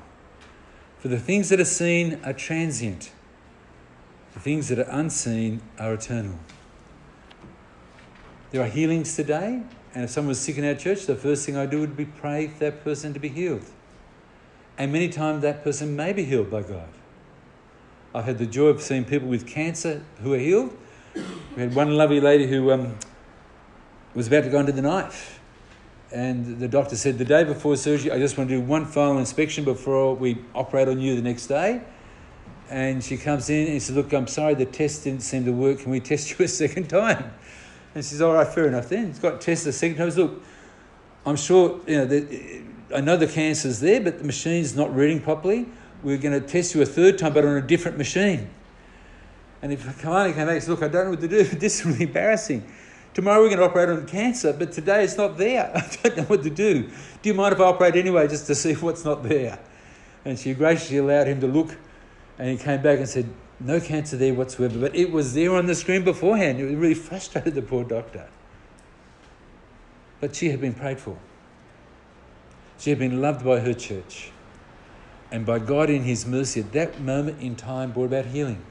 For 0.98 1.08
the 1.08 1.18
things 1.18 1.48
that 1.48 1.60
are 1.60 1.64
seen 1.64 2.20
are 2.24 2.32
transient, 2.32 3.12
the 4.34 4.40
things 4.40 4.68
that 4.68 4.78
are 4.78 4.90
unseen 4.90 5.62
are 5.78 5.94
eternal. 5.94 6.38
There 8.50 8.62
are 8.62 8.68
healings 8.68 9.16
today, 9.16 9.62
and 9.94 10.04
if 10.04 10.10
someone 10.10 10.28
was 10.28 10.40
sick 10.40 10.58
in 10.58 10.64
our 10.64 10.74
church, 10.74 11.06
the 11.06 11.16
first 11.16 11.44
thing 11.44 11.56
I 11.56 11.66
do 11.66 11.80
would 11.80 11.96
be 11.96 12.04
pray 12.04 12.48
for 12.48 12.58
that 12.60 12.84
person 12.84 13.12
to 13.12 13.20
be 13.20 13.28
healed. 13.28 13.64
And 14.78 14.92
many 14.92 15.08
times 15.08 15.42
that 15.42 15.64
person 15.64 15.96
may 15.96 16.12
be 16.12 16.24
healed 16.24 16.50
by 16.50 16.62
God. 16.62 16.88
I've 18.16 18.24
had 18.24 18.38
the 18.38 18.46
joy 18.46 18.68
of 18.68 18.80
seeing 18.80 19.04
people 19.04 19.28
with 19.28 19.46
cancer 19.46 20.02
who 20.22 20.32
are 20.32 20.38
healed. 20.38 20.74
We 21.14 21.62
had 21.62 21.74
one 21.74 21.94
lovely 21.98 22.18
lady 22.18 22.46
who 22.46 22.70
um, 22.72 22.96
was 24.14 24.28
about 24.28 24.44
to 24.44 24.50
go 24.50 24.58
under 24.58 24.72
the 24.72 24.80
knife. 24.80 25.38
And 26.10 26.58
the 26.58 26.66
doctor 26.66 26.96
said, 26.96 27.18
The 27.18 27.26
day 27.26 27.44
before 27.44 27.76
surgery, 27.76 28.10
I 28.10 28.18
just 28.18 28.38
want 28.38 28.48
to 28.48 28.56
do 28.56 28.62
one 28.62 28.86
final 28.86 29.18
inspection 29.18 29.64
before 29.64 30.16
we 30.16 30.38
operate 30.54 30.88
on 30.88 30.98
you 30.98 31.14
the 31.14 31.20
next 31.20 31.48
day. 31.48 31.82
And 32.70 33.04
she 33.04 33.18
comes 33.18 33.50
in 33.50 33.64
and 33.64 33.74
he 33.74 33.80
says, 33.80 33.94
Look, 33.94 34.14
I'm 34.14 34.28
sorry, 34.28 34.54
the 34.54 34.64
test 34.64 35.04
didn't 35.04 35.20
seem 35.20 35.44
to 35.44 35.52
work. 35.52 35.80
Can 35.80 35.90
we 35.90 36.00
test 36.00 36.38
you 36.38 36.42
a 36.46 36.48
second 36.48 36.88
time? 36.88 37.34
And 37.94 38.02
she 38.02 38.12
says, 38.12 38.22
All 38.22 38.32
right, 38.32 38.48
fair 38.48 38.66
enough 38.66 38.88
then. 38.88 39.08
He's 39.08 39.18
got 39.18 39.42
tested 39.42 39.68
a 39.68 39.72
second 39.74 39.98
time. 39.98 40.08
Says, 40.08 40.16
Look, 40.16 40.42
I'm 41.26 41.36
sure, 41.36 41.82
you 41.86 42.02
know, 42.02 42.96
I 42.96 43.02
know 43.02 43.18
the 43.18 43.26
cancer's 43.26 43.80
there, 43.80 44.00
but 44.00 44.16
the 44.16 44.24
machine's 44.24 44.74
not 44.74 44.94
reading 44.96 45.20
properly. 45.20 45.66
We're 46.06 46.18
going 46.18 46.40
to 46.40 46.46
test 46.46 46.72
you 46.72 46.82
a 46.82 46.86
third 46.86 47.18
time, 47.18 47.32
but 47.32 47.44
on 47.44 47.56
a 47.56 47.60
different 47.60 47.98
machine. 47.98 48.48
And 49.60 49.72
if 49.72 49.84
Kamani 50.00 50.34
came 50.34 50.46
back 50.46 50.54
and 50.54 50.62
said, 50.62 50.70
Look, 50.70 50.84
I 50.84 50.86
don't 50.86 51.06
know 51.06 51.10
what 51.10 51.20
to 51.20 51.26
do, 51.26 51.42
this 51.58 51.80
is 51.80 51.84
really 51.84 52.04
embarrassing. 52.04 52.64
Tomorrow 53.12 53.40
we're 53.40 53.48
going 53.48 53.58
to 53.58 53.64
operate 53.64 53.88
on 53.88 54.06
cancer, 54.06 54.52
but 54.52 54.70
today 54.70 55.02
it's 55.02 55.16
not 55.16 55.36
there. 55.36 55.68
I 55.74 55.96
don't 56.04 56.16
know 56.18 56.22
what 56.22 56.44
to 56.44 56.50
do. 56.50 56.84
Do 56.84 57.28
you 57.28 57.34
mind 57.34 57.54
if 57.54 57.60
I 57.60 57.64
operate 57.64 57.96
anyway 57.96 58.28
just 58.28 58.46
to 58.46 58.54
see 58.54 58.74
what's 58.76 59.04
not 59.04 59.24
there? 59.24 59.58
And 60.24 60.38
she 60.38 60.54
graciously 60.54 60.98
allowed 60.98 61.26
him 61.26 61.40
to 61.40 61.48
look, 61.48 61.76
and 62.38 62.50
he 62.50 62.56
came 62.56 62.80
back 62.82 63.00
and 63.00 63.08
said, 63.08 63.28
No 63.58 63.80
cancer 63.80 64.16
there 64.16 64.32
whatsoever. 64.32 64.78
But 64.78 64.94
it 64.94 65.10
was 65.10 65.34
there 65.34 65.56
on 65.56 65.66
the 65.66 65.74
screen 65.74 66.04
beforehand. 66.04 66.60
It 66.60 66.76
really 66.76 66.94
frustrated 66.94 67.56
the 67.56 67.62
poor 67.62 67.82
doctor. 67.82 68.28
But 70.20 70.36
she 70.36 70.50
had 70.50 70.60
been 70.60 70.74
prayed 70.74 71.00
for. 71.00 71.18
She 72.78 72.90
had 72.90 73.00
been 73.00 73.20
loved 73.20 73.44
by 73.44 73.58
her 73.58 73.74
church. 73.74 74.30
And 75.30 75.44
by 75.44 75.58
God 75.58 75.90
in 75.90 76.02
His 76.02 76.26
mercy, 76.26 76.60
at 76.60 76.72
that 76.72 77.00
moment 77.00 77.40
in 77.40 77.56
time, 77.56 77.92
brought 77.92 78.06
about 78.06 78.26
healing. 78.26 78.64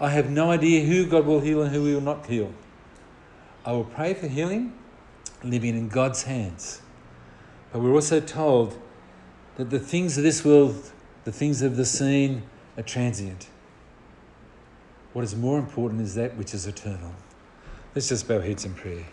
I 0.00 0.10
have 0.10 0.28
no 0.28 0.50
idea 0.50 0.84
who 0.84 1.06
God 1.06 1.24
will 1.24 1.40
heal 1.40 1.62
and 1.62 1.72
who 1.72 1.84
He 1.86 1.94
will 1.94 2.00
not 2.00 2.26
heal. 2.26 2.52
I 3.64 3.72
will 3.72 3.84
pray 3.84 4.14
for 4.14 4.26
healing, 4.26 4.72
living 5.42 5.76
in 5.76 5.88
God's 5.88 6.24
hands. 6.24 6.82
But 7.72 7.80
we're 7.80 7.94
also 7.94 8.20
told 8.20 8.78
that 9.56 9.70
the 9.70 9.78
things 9.78 10.18
of 10.18 10.24
this 10.24 10.44
world, 10.44 10.90
the 11.24 11.32
things 11.32 11.62
of 11.62 11.76
the 11.76 11.84
seen, 11.84 12.42
are 12.76 12.82
transient. 12.82 13.48
What 15.12 15.24
is 15.24 15.36
more 15.36 15.58
important 15.58 16.00
is 16.00 16.16
that 16.16 16.36
which 16.36 16.54
is 16.54 16.66
eternal. 16.66 17.12
Let's 17.94 18.08
just 18.08 18.26
bow 18.26 18.40
heads 18.40 18.64
in 18.64 18.74
prayer. 18.74 19.06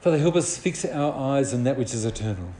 Father, 0.00 0.18
help 0.18 0.36
us 0.36 0.56
fix 0.56 0.84
our 0.84 1.12
eyes 1.12 1.52
on 1.52 1.64
that 1.64 1.78
which 1.78 1.92
is 1.92 2.04
eternal. 2.04 2.52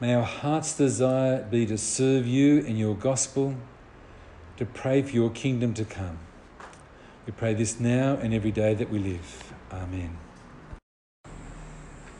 May 0.00 0.14
our 0.14 0.22
heart's 0.22 0.76
desire 0.76 1.42
be 1.42 1.66
to 1.66 1.76
serve 1.76 2.24
you 2.24 2.58
and 2.60 2.78
your 2.78 2.94
gospel, 2.94 3.56
to 4.56 4.64
pray 4.64 5.02
for 5.02 5.10
your 5.10 5.28
kingdom 5.28 5.74
to 5.74 5.84
come. 5.84 6.20
We 7.26 7.32
pray 7.32 7.54
this 7.54 7.80
now 7.80 8.14
and 8.14 8.32
every 8.32 8.52
day 8.52 8.74
that 8.74 8.90
we 8.90 9.00
live. 9.00 9.52
Amen. 9.72 10.16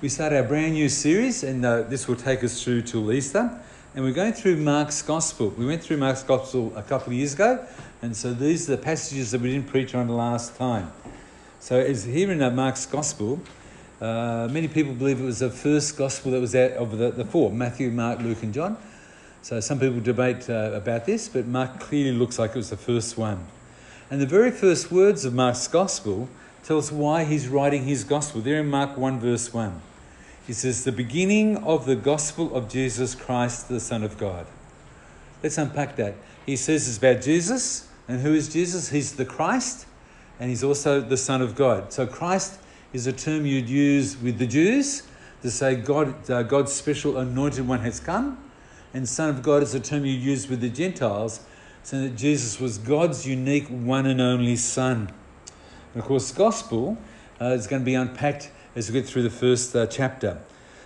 We 0.01 0.09
start 0.09 0.33
our 0.33 0.43
brand 0.43 0.73
new 0.73 0.89
series, 0.89 1.45
and 1.45 1.65
uh, 1.65 1.83
this 1.83 2.09
will 2.09 2.17
take 2.17 2.43
us 2.43 2.65
through 2.65 2.83
till 2.83 3.13
Easter. 3.13 3.49
And 3.95 4.05
we're 4.05 4.13
going 4.13 4.33
through 4.33 4.57
Mark's 4.57 5.01
Gospel. 5.01 5.51
We 5.51 5.65
went 5.65 5.81
through 5.81 5.99
Mark's 5.99 6.25
Gospel 6.25 6.77
a 6.77 6.83
couple 6.83 7.13
of 7.13 7.13
years 7.13 7.35
ago, 7.35 7.65
and 8.03 8.17
so 8.17 8.35
these 8.35 8.69
are 8.69 8.75
the 8.75 8.83
passages 8.83 9.31
that 9.31 9.41
we 9.41 9.53
didn't 9.53 9.69
preach 9.69 9.95
on 9.95 10.09
the 10.09 10.15
last 10.15 10.57
time. 10.57 10.91
So, 11.61 11.79
as 11.79 12.05
here 12.05 12.33
in 12.33 12.43
uh, 12.43 12.51
Mark's 12.51 12.87
Gospel, 12.87 13.41
uh, 14.01 14.49
many 14.51 14.69
people 14.69 14.95
believe 14.95 15.21
it 15.21 15.25
was 15.25 15.41
the 15.41 15.51
first 15.51 15.97
Gospel 15.97 16.33
that 16.33 16.41
was 16.41 16.55
out 16.55 16.73
of 16.73 16.99
the, 16.99 17.11
the 17.11 17.25
four 17.25 17.51
Matthew, 17.51 17.91
Mark, 17.91 18.21
Luke, 18.21 18.43
and 18.43 18.55
John. 18.55 18.77
So, 19.43 19.61
some 19.61 19.81
people 19.81 20.01
debate 20.01 20.49
uh, 20.49 20.73
about 20.75 21.05
this, 21.05 21.29
but 21.29 21.47
Mark 21.47 21.81
clearly 21.81 22.13
looks 22.13 22.39
like 22.39 22.51
it 22.51 22.57
was 22.57 22.71
the 22.71 22.77
first 22.77 23.19
one. 23.19 23.47
And 24.11 24.21
the 24.21 24.27
very 24.27 24.51
first 24.51 24.91
words 24.91 25.25
of 25.25 25.35
Mark's 25.35 25.69
Gospel 25.69 26.29
tell 26.63 26.79
us 26.79 26.93
why 26.93 27.25
he's 27.25 27.49
writing 27.49 27.85
his 27.85 28.05
Gospel. 28.05 28.41
There 28.41 28.61
in 28.61 28.69
Mark 28.69 28.97
1, 28.97 29.21
verse 29.21 29.53
1. 29.53 29.81
He 30.47 30.53
says, 30.53 30.85
the 30.85 30.93
beginning 30.93 31.59
of 31.59 31.85
the 31.85 31.97
gospel 31.97 32.55
of 32.55 32.71
Jesus 32.71 33.15
Christ, 33.15 33.69
the 33.69 33.81
Son 33.81 34.03
of 34.03 34.17
God. 34.17 34.47
Let's 35.43 35.59
unpack 35.59 35.97
that. 35.97 36.15
He 36.47 36.57
says 36.57 36.89
it's 36.89 36.97
about 36.97 37.21
Jesus. 37.21 37.89
And 38.09 38.23
who 38.23 38.33
is 38.33 38.49
Jesus? 38.49 38.89
He's 38.89 39.13
the 39.13 39.27
Christ, 39.27 39.87
and 40.41 40.49
he's 40.49 40.65
also 40.65 41.01
the 41.01 41.19
Son 41.19 41.43
of 41.43 41.55
God. 41.55 41.93
So 41.93 42.07
Christ 42.07 42.59
is 42.93 43.07
a 43.07 43.13
term 43.13 43.47
you'd 43.47 43.69
use 43.69 44.17
with 44.17 44.39
the 44.39 44.47
Jews 44.47 45.03
to 45.43 45.51
say 45.51 45.77
God, 45.77 46.31
uh, 46.31 46.43
God's 46.43 46.73
special 46.73 47.19
anointed 47.19 47.67
one 47.67 47.81
has 47.81 48.01
come. 48.01 48.39
And 48.95 49.09
Son 49.09 49.29
of 49.29 49.43
God 49.43 49.63
is 49.63 49.75
a 49.75 49.81
term 49.81 50.05
you 50.05 50.13
use 50.13 50.49
with 50.49 50.61
the 50.61 50.71
Gentiles, 50.71 51.41
saying 51.83 52.05
that 52.05 52.17
Jesus 52.17 52.59
was 52.59 52.79
God's 52.79 53.27
unique 53.27 53.69
one 53.69 54.07
and 54.07 54.21
only 54.21 54.57
Son. 54.57 55.13
And 55.93 56.03
of 56.03 56.09
course, 56.09 56.33
gospel 56.33 56.97
uh, 57.41 57.47
is 57.47 57.67
going 57.67 57.83
to 57.83 57.87
be 57.87 57.95
unpacked 57.95 58.51
as 58.75 58.91
we 58.91 59.01
get 59.01 59.09
through 59.09 59.23
the 59.23 59.31
first 59.31 59.77
uh, 59.77 59.87
chapter. 59.87 60.41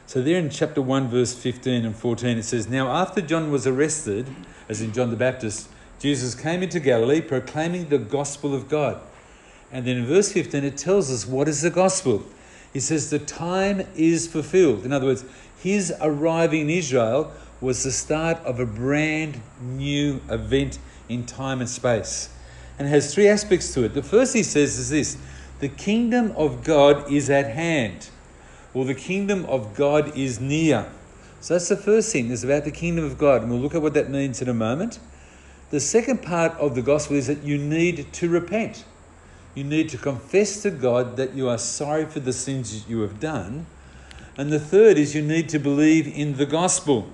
So, 0.06 0.20
there 0.20 0.38
in 0.38 0.50
chapter 0.50 0.82
1, 0.82 1.08
verse 1.08 1.32
15 1.32 1.86
and 1.86 1.96
14, 1.96 2.38
it 2.38 2.42
says, 2.42 2.68
Now 2.68 2.90
after 2.90 3.20
John 3.20 3.50
was 3.50 3.66
arrested, 3.66 4.26
as 4.68 4.82
in 4.82 4.92
John 4.92 5.10
the 5.10 5.16
Baptist, 5.16 5.68
Jesus 6.00 6.34
came 6.34 6.62
into 6.62 6.80
Galilee 6.80 7.20
proclaiming 7.20 7.88
the 7.88 7.98
gospel 7.98 8.54
of 8.54 8.68
God. 8.68 9.00
And 9.72 9.86
then 9.86 9.96
in 9.96 10.06
verse 10.06 10.30
15, 10.30 10.62
it 10.64 10.76
tells 10.76 11.10
us 11.10 11.26
what 11.26 11.48
is 11.48 11.62
the 11.62 11.70
gospel. 11.70 12.24
He 12.72 12.80
says, 12.80 13.10
The 13.10 13.18
time 13.18 13.86
is 13.96 14.28
fulfilled. 14.28 14.84
In 14.84 14.92
other 14.92 15.06
words, 15.06 15.24
his 15.58 15.92
arriving 16.00 16.62
in 16.62 16.70
Israel 16.70 17.32
was 17.60 17.82
the 17.82 17.90
start 17.90 18.38
of 18.38 18.60
a 18.60 18.66
brand 18.66 19.40
new 19.60 20.20
event 20.28 20.78
in 21.08 21.24
time 21.24 21.60
and 21.60 21.70
space. 21.70 22.28
And 22.78 22.86
it 22.86 22.90
has 22.90 23.14
three 23.14 23.28
aspects 23.28 23.72
to 23.74 23.84
it. 23.84 23.94
The 23.94 24.02
first 24.02 24.34
he 24.34 24.42
says 24.42 24.78
is 24.78 24.90
this 24.90 25.16
the 25.60 25.68
kingdom 25.68 26.32
of 26.32 26.64
God 26.64 27.10
is 27.10 27.30
at 27.30 27.54
hand, 27.54 28.10
or 28.74 28.84
the 28.84 28.94
kingdom 28.94 29.44
of 29.46 29.74
God 29.74 30.16
is 30.16 30.40
near. 30.40 30.90
So 31.40 31.54
that's 31.54 31.68
the 31.68 31.76
first 31.76 32.12
thing, 32.12 32.30
is 32.30 32.44
about 32.44 32.64
the 32.64 32.70
kingdom 32.70 33.04
of 33.04 33.16
God, 33.16 33.42
and 33.42 33.50
we'll 33.50 33.60
look 33.60 33.74
at 33.74 33.82
what 33.82 33.94
that 33.94 34.10
means 34.10 34.42
in 34.42 34.48
a 34.48 34.54
moment. 34.54 34.98
The 35.70 35.80
second 35.80 36.22
part 36.22 36.52
of 36.58 36.74
the 36.74 36.82
gospel 36.82 37.16
is 37.16 37.28
that 37.28 37.42
you 37.44 37.58
need 37.58 38.12
to 38.12 38.28
repent. 38.28 38.84
You 39.54 39.64
need 39.64 39.88
to 39.90 39.98
confess 39.98 40.62
to 40.62 40.70
God 40.70 41.16
that 41.16 41.34
you 41.34 41.48
are 41.48 41.58
sorry 41.58 42.06
for 42.06 42.20
the 42.20 42.32
sins 42.32 42.72
that 42.72 42.88
you 42.88 43.00
have 43.02 43.20
done. 43.20 43.66
And 44.36 44.50
the 44.50 44.60
third 44.60 44.96
is 44.96 45.14
you 45.14 45.22
need 45.22 45.48
to 45.50 45.58
believe 45.58 46.06
in 46.06 46.36
the 46.36 46.46
gospel. 46.46 47.08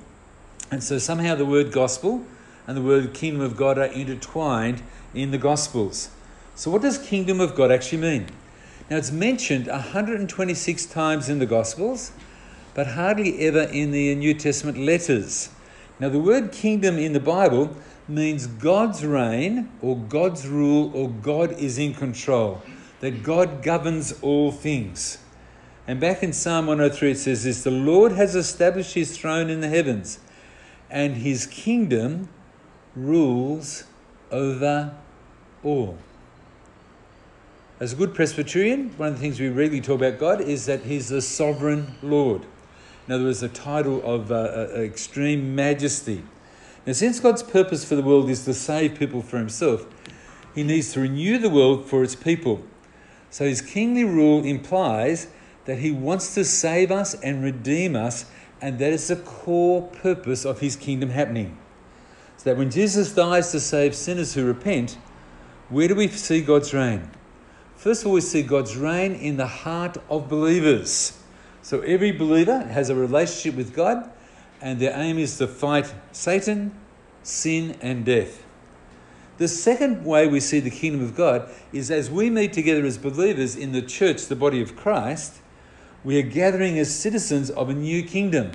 And 0.70 0.82
so 0.82 0.98
somehow 0.98 1.34
the 1.34 1.46
word 1.46 1.72
gospel 1.72 2.24
and 2.66 2.76
the 2.76 2.82
word 2.82 3.12
kingdom 3.14 3.40
of 3.40 3.56
God 3.56 3.78
are 3.78 3.86
intertwined 3.86 4.82
in 5.14 5.30
the 5.30 5.38
gospels. 5.38 6.10
So, 6.54 6.70
what 6.70 6.82
does 6.82 6.98
kingdom 6.98 7.40
of 7.40 7.54
God 7.54 7.70
actually 7.70 7.98
mean? 7.98 8.26
Now, 8.90 8.96
it's 8.96 9.12
mentioned 9.12 9.66
126 9.66 10.86
times 10.86 11.28
in 11.28 11.38
the 11.38 11.46
Gospels, 11.46 12.10
but 12.74 12.88
hardly 12.88 13.46
ever 13.46 13.62
in 13.62 13.90
the 13.90 14.14
New 14.14 14.34
Testament 14.34 14.78
letters. 14.78 15.50
Now, 16.00 16.08
the 16.08 16.18
word 16.18 16.52
kingdom 16.52 16.98
in 16.98 17.12
the 17.12 17.20
Bible 17.20 17.76
means 18.08 18.46
God's 18.46 19.04
reign 19.04 19.68
or 19.82 19.96
God's 19.96 20.46
rule 20.46 20.90
or 20.94 21.08
God 21.08 21.52
is 21.52 21.78
in 21.78 21.94
control, 21.94 22.62
that 23.00 23.22
God 23.22 23.62
governs 23.62 24.12
all 24.22 24.50
things. 24.50 25.18
And 25.86 26.00
back 26.00 26.22
in 26.22 26.32
Psalm 26.32 26.66
103, 26.66 27.12
it 27.12 27.18
says 27.18 27.44
this 27.44 27.64
The 27.64 27.70
Lord 27.70 28.12
has 28.12 28.34
established 28.34 28.94
his 28.94 29.16
throne 29.16 29.50
in 29.50 29.60
the 29.60 29.68
heavens, 29.68 30.18
and 30.90 31.16
his 31.16 31.46
kingdom 31.46 32.28
rules 32.94 33.84
over 34.30 34.94
all. 35.62 35.98
As 37.80 37.92
a 37.92 37.96
good 37.96 38.12
Presbyterian, 38.12 38.90
one 38.96 39.10
of 39.10 39.14
the 39.14 39.20
things 39.20 39.38
we 39.38 39.48
regularly 39.48 39.80
talk 39.80 40.00
about 40.00 40.18
God 40.18 40.40
is 40.40 40.66
that 40.66 40.82
He's 40.82 41.08
the 41.10 41.22
sovereign 41.22 41.94
Lord. 42.02 42.44
In 43.06 43.14
other 43.14 43.24
words, 43.24 43.40
the 43.40 43.48
title 43.48 44.02
of 44.02 44.32
uh, 44.32 44.34
uh, 44.34 44.80
extreme 44.80 45.54
majesty. 45.54 46.24
Now, 46.86 46.92
since 46.92 47.20
God's 47.20 47.42
purpose 47.42 47.84
for 47.84 47.96
the 47.96 48.02
world 48.02 48.30
is 48.30 48.44
to 48.44 48.54
save 48.54 48.98
people 48.98 49.22
for 49.22 49.38
Himself, 49.38 49.86
He 50.54 50.62
needs 50.62 50.92
to 50.92 51.00
renew 51.00 51.38
the 51.38 51.50
world 51.50 51.86
for 51.86 52.02
its 52.02 52.14
people. 52.14 52.62
So 53.30 53.44
His 53.44 53.60
kingly 53.60 54.04
rule 54.04 54.44
implies 54.44 55.28
that 55.66 55.78
He 55.78 55.90
wants 55.90 56.34
to 56.34 56.44
save 56.44 56.90
us 56.90 57.14
and 57.14 57.42
redeem 57.44 57.94
us, 57.94 58.24
and 58.60 58.78
that 58.78 58.92
is 58.92 59.08
the 59.08 59.16
core 59.16 59.82
purpose 59.82 60.44
of 60.46 60.60
His 60.60 60.76
kingdom 60.76 61.10
happening. 61.10 61.58
So 62.38 62.50
that 62.50 62.56
when 62.56 62.70
Jesus 62.70 63.12
dies 63.12 63.50
to 63.52 63.60
save 63.60 63.94
sinners 63.94 64.34
who 64.34 64.46
repent, 64.46 64.96
where 65.68 65.88
do 65.88 65.94
we 65.94 66.08
see 66.08 66.40
God's 66.40 66.72
reign? 66.72 67.10
First 67.76 68.02
of 68.02 68.08
all, 68.08 68.14
we 68.14 68.20
see 68.22 68.42
God's 68.42 68.76
reign 68.76 69.12
in 69.12 69.36
the 69.36 69.46
heart 69.46 69.98
of 70.08 70.28
believers. 70.28 71.20
So 71.62 71.80
every 71.82 72.12
believer 72.12 72.60
has 72.60 72.90
a 72.90 72.94
relationship 72.94 73.56
with 73.56 73.74
God, 73.74 74.10
and 74.60 74.78
their 74.78 74.98
aim 74.98 75.18
is 75.18 75.38
to 75.38 75.46
fight 75.46 75.92
Satan, 76.12 76.74
sin, 77.22 77.76
and 77.80 78.04
death. 78.04 78.44
The 79.38 79.48
second 79.48 80.04
way 80.04 80.26
we 80.26 80.40
see 80.40 80.58
the 80.58 80.70
kingdom 80.70 81.02
of 81.02 81.14
God 81.14 81.48
is 81.72 81.90
as 81.90 82.10
we 82.10 82.28
meet 82.28 82.52
together 82.52 82.84
as 82.84 82.98
believers 82.98 83.54
in 83.54 83.70
the 83.70 83.82
church, 83.82 84.26
the 84.26 84.34
body 84.34 84.60
of 84.60 84.74
Christ, 84.74 85.36
we 86.02 86.18
are 86.18 86.22
gathering 86.22 86.78
as 86.78 86.92
citizens 86.92 87.50
of 87.50 87.68
a 87.68 87.74
new 87.74 88.02
kingdom, 88.02 88.52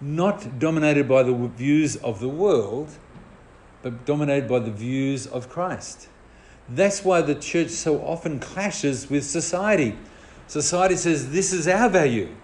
not 0.00 0.58
dominated 0.58 1.08
by 1.08 1.22
the 1.22 1.34
views 1.34 1.96
of 1.96 2.20
the 2.20 2.28
world, 2.28 2.96
but 3.82 4.06
dominated 4.06 4.48
by 4.48 4.60
the 4.60 4.70
views 4.70 5.26
of 5.26 5.50
Christ. 5.50 6.08
That's 6.68 7.04
why 7.04 7.22
the 7.22 7.34
church 7.34 7.70
so 7.70 8.00
often 8.00 8.40
clashes 8.40 9.08
with 9.08 9.24
society. 9.24 9.96
Society 10.46 10.96
says, 10.96 11.30
This 11.30 11.52
is 11.52 11.68
our 11.68 11.88
value. 11.88 12.34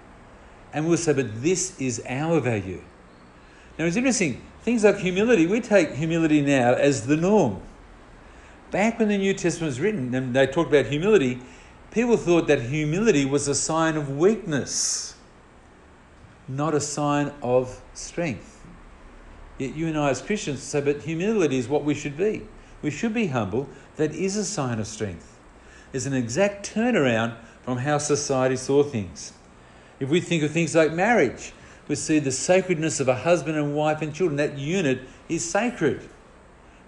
And 0.75 0.89
we'll 0.89 0.99
say, 0.99 1.15
But 1.15 1.41
this 1.41 1.81
is 1.81 2.03
our 2.07 2.41
value. 2.41 2.83
Now, 3.79 3.87
it's 3.87 3.97
interesting. 3.97 4.43
Things 4.63 4.85
like 4.85 4.99
humility, 4.99 5.47
we 5.47 5.61
take 5.61 5.93
humility 5.95 6.43
now 6.43 6.75
as 6.75 7.07
the 7.07 7.17
norm. 7.17 7.63
Back 8.71 8.99
when 8.99 9.09
the 9.09 9.19
New 9.19 9.35
Testament 9.35 9.69
was 9.71 9.81
written 9.81 10.15
and 10.15 10.35
they 10.35 10.47
talked 10.47 10.71
about 10.71 10.87
humility, 10.87 11.41
people 11.91 12.17
thought 12.17 12.49
that 12.49 12.61
humility 12.61 13.25
was 13.25 13.47
a 13.47 13.55
sign 13.55 13.97
of 13.97 14.17
weakness, 14.17 15.15
not 16.49 16.75
a 16.75 16.81
sign 16.81 17.33
of 17.41 17.81
strength. 17.95 18.65
Yet 19.59 19.77
you 19.77 19.87
and 19.87 19.97
I, 19.97 20.11
as 20.11 20.21
Christians, 20.21 20.63
say, 20.63 20.81
But 20.81 21.03
humility 21.03 21.59
is 21.59 21.69
what 21.69 21.85
we 21.85 21.95
should 21.95 22.17
be. 22.17 22.43
We 22.83 22.91
should 22.91 23.15
be 23.15 23.29
humble 23.29 23.69
that 23.97 24.13
is 24.13 24.37
a 24.37 24.45
sign 24.45 24.81
of 24.81 24.89
strength. 24.89 25.39
It's 25.93 26.07
an 26.07 26.15
exact 26.15 26.69
turnaround 26.75 27.37
from 27.63 27.79
how 27.79 27.99
society 27.99 28.57
saw 28.57 28.83
things. 28.83 29.33
If 30.01 30.09
we 30.09 30.21
think 30.21 30.43
of 30.43 30.51
things 30.51 30.75
like 30.75 30.93
marriage, 30.93 31.53
we 31.89 31.95
see 31.95 32.19
the 32.19 32.33
sacredness 32.33 33.01
of 33.01 33.09
a 33.09 33.15
husband 33.15 33.57
and 33.57 33.75
wife 33.75 34.03
and 34.03 34.15
children. 34.15 34.37
That 34.37 34.59
unit 34.59 35.03
is 35.29 35.49
sacred. 35.49 36.09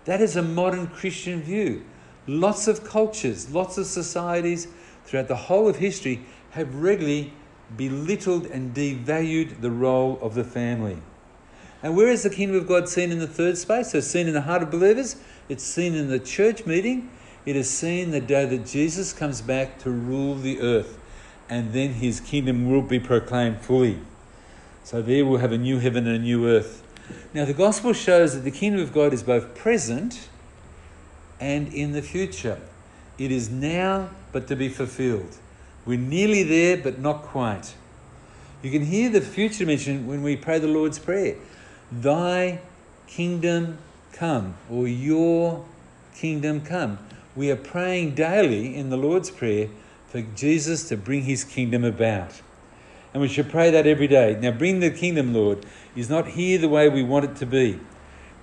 That 0.04 0.20
is 0.20 0.36
a 0.36 0.42
modern 0.42 0.86
Christian 0.86 1.42
view. 1.42 1.84
Lots 2.26 2.66
of 2.68 2.84
cultures, 2.84 3.50
lots 3.50 3.78
of 3.78 3.86
societies, 3.86 4.68
throughout 5.04 5.28
the 5.28 5.36
whole 5.36 5.68
of 5.68 5.76
history 5.76 6.24
have 6.50 6.74
regularly 6.74 7.32
belittled 7.76 8.46
and 8.46 8.74
devalued 8.74 9.60
the 9.60 9.70
role 9.70 10.18
of 10.20 10.34
the 10.34 10.44
family. 10.44 10.98
And 11.82 11.96
where 11.96 12.08
is 12.08 12.22
the 12.22 12.30
kingdom 12.30 12.56
of 12.56 12.66
God 12.66 12.88
seen 12.88 13.12
in 13.12 13.18
the 13.18 13.26
third 13.26 13.58
space? 13.58 13.92
So, 13.92 14.00
seen 14.00 14.26
in 14.26 14.34
the 14.34 14.40
heart 14.40 14.62
of 14.62 14.70
believers, 14.70 15.16
it's 15.48 15.62
seen 15.62 15.94
in 15.94 16.08
the 16.08 16.18
church 16.18 16.66
meeting, 16.66 17.10
it 17.44 17.54
is 17.54 17.70
seen 17.70 18.10
the 18.10 18.20
day 18.20 18.44
that 18.46 18.66
Jesus 18.66 19.12
comes 19.12 19.40
back 19.40 19.78
to 19.80 19.90
rule 19.90 20.34
the 20.34 20.60
earth, 20.60 20.98
and 21.48 21.72
then 21.72 21.94
his 21.94 22.20
kingdom 22.20 22.70
will 22.70 22.82
be 22.82 22.98
proclaimed 22.98 23.60
fully. 23.60 23.98
So, 24.84 25.02
there 25.02 25.24
we'll 25.24 25.40
have 25.40 25.52
a 25.52 25.58
new 25.58 25.78
heaven 25.78 26.06
and 26.06 26.16
a 26.16 26.18
new 26.18 26.48
earth. 26.48 26.82
Now, 27.32 27.44
the 27.44 27.54
gospel 27.54 27.92
shows 27.92 28.34
that 28.34 28.40
the 28.40 28.50
kingdom 28.50 28.80
of 28.80 28.92
God 28.92 29.12
is 29.12 29.22
both 29.22 29.54
present 29.54 30.28
and 31.40 31.72
in 31.72 31.92
the 31.92 32.02
future. 32.02 32.60
It 33.18 33.30
is 33.30 33.50
now, 33.50 34.10
but 34.32 34.46
to 34.48 34.56
be 34.56 34.68
fulfilled. 34.68 35.36
We're 35.84 35.98
nearly 35.98 36.42
there, 36.42 36.76
but 36.76 36.98
not 36.98 37.22
quite. 37.22 37.74
You 38.62 38.70
can 38.70 38.86
hear 38.86 39.10
the 39.10 39.20
future 39.20 39.64
mentioned 39.64 40.08
when 40.08 40.22
we 40.22 40.36
pray 40.36 40.58
the 40.58 40.66
Lord's 40.66 40.98
Prayer 40.98 41.36
Thy 41.92 42.60
kingdom 43.06 43.78
come, 44.12 44.54
or 44.70 44.88
Your 44.88 45.64
kingdom 46.14 46.60
come. 46.62 46.98
We 47.36 47.50
are 47.50 47.56
praying 47.56 48.14
daily 48.14 48.74
in 48.74 48.90
the 48.90 48.96
Lord's 48.96 49.30
Prayer 49.30 49.68
for 50.16 50.36
Jesus 50.36 50.88
to 50.88 50.96
bring 50.96 51.22
His 51.22 51.44
kingdom 51.44 51.84
about. 51.84 52.40
And 53.12 53.20
we 53.20 53.28
should 53.28 53.50
pray 53.50 53.70
that 53.70 53.86
every 53.86 54.08
day. 54.08 54.38
Now, 54.40 54.50
bring 54.50 54.80
the 54.80 54.90
kingdom, 54.90 55.34
Lord, 55.34 55.66
is 55.94 56.08
not 56.08 56.28
here 56.28 56.58
the 56.58 56.68
way 56.68 56.88
we 56.88 57.02
want 57.02 57.24
it 57.24 57.36
to 57.36 57.46
be. 57.46 57.80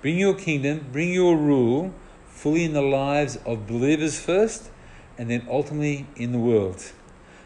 Bring 0.00 0.18
your 0.18 0.34
kingdom, 0.34 0.86
bring 0.92 1.12
your 1.12 1.36
rule 1.36 1.92
fully 2.28 2.64
in 2.64 2.74
the 2.74 2.82
lives 2.82 3.38
of 3.46 3.66
believers 3.66 4.20
first, 4.20 4.70
and 5.16 5.30
then 5.30 5.46
ultimately 5.50 6.06
in 6.16 6.32
the 6.32 6.38
world. 6.38 6.92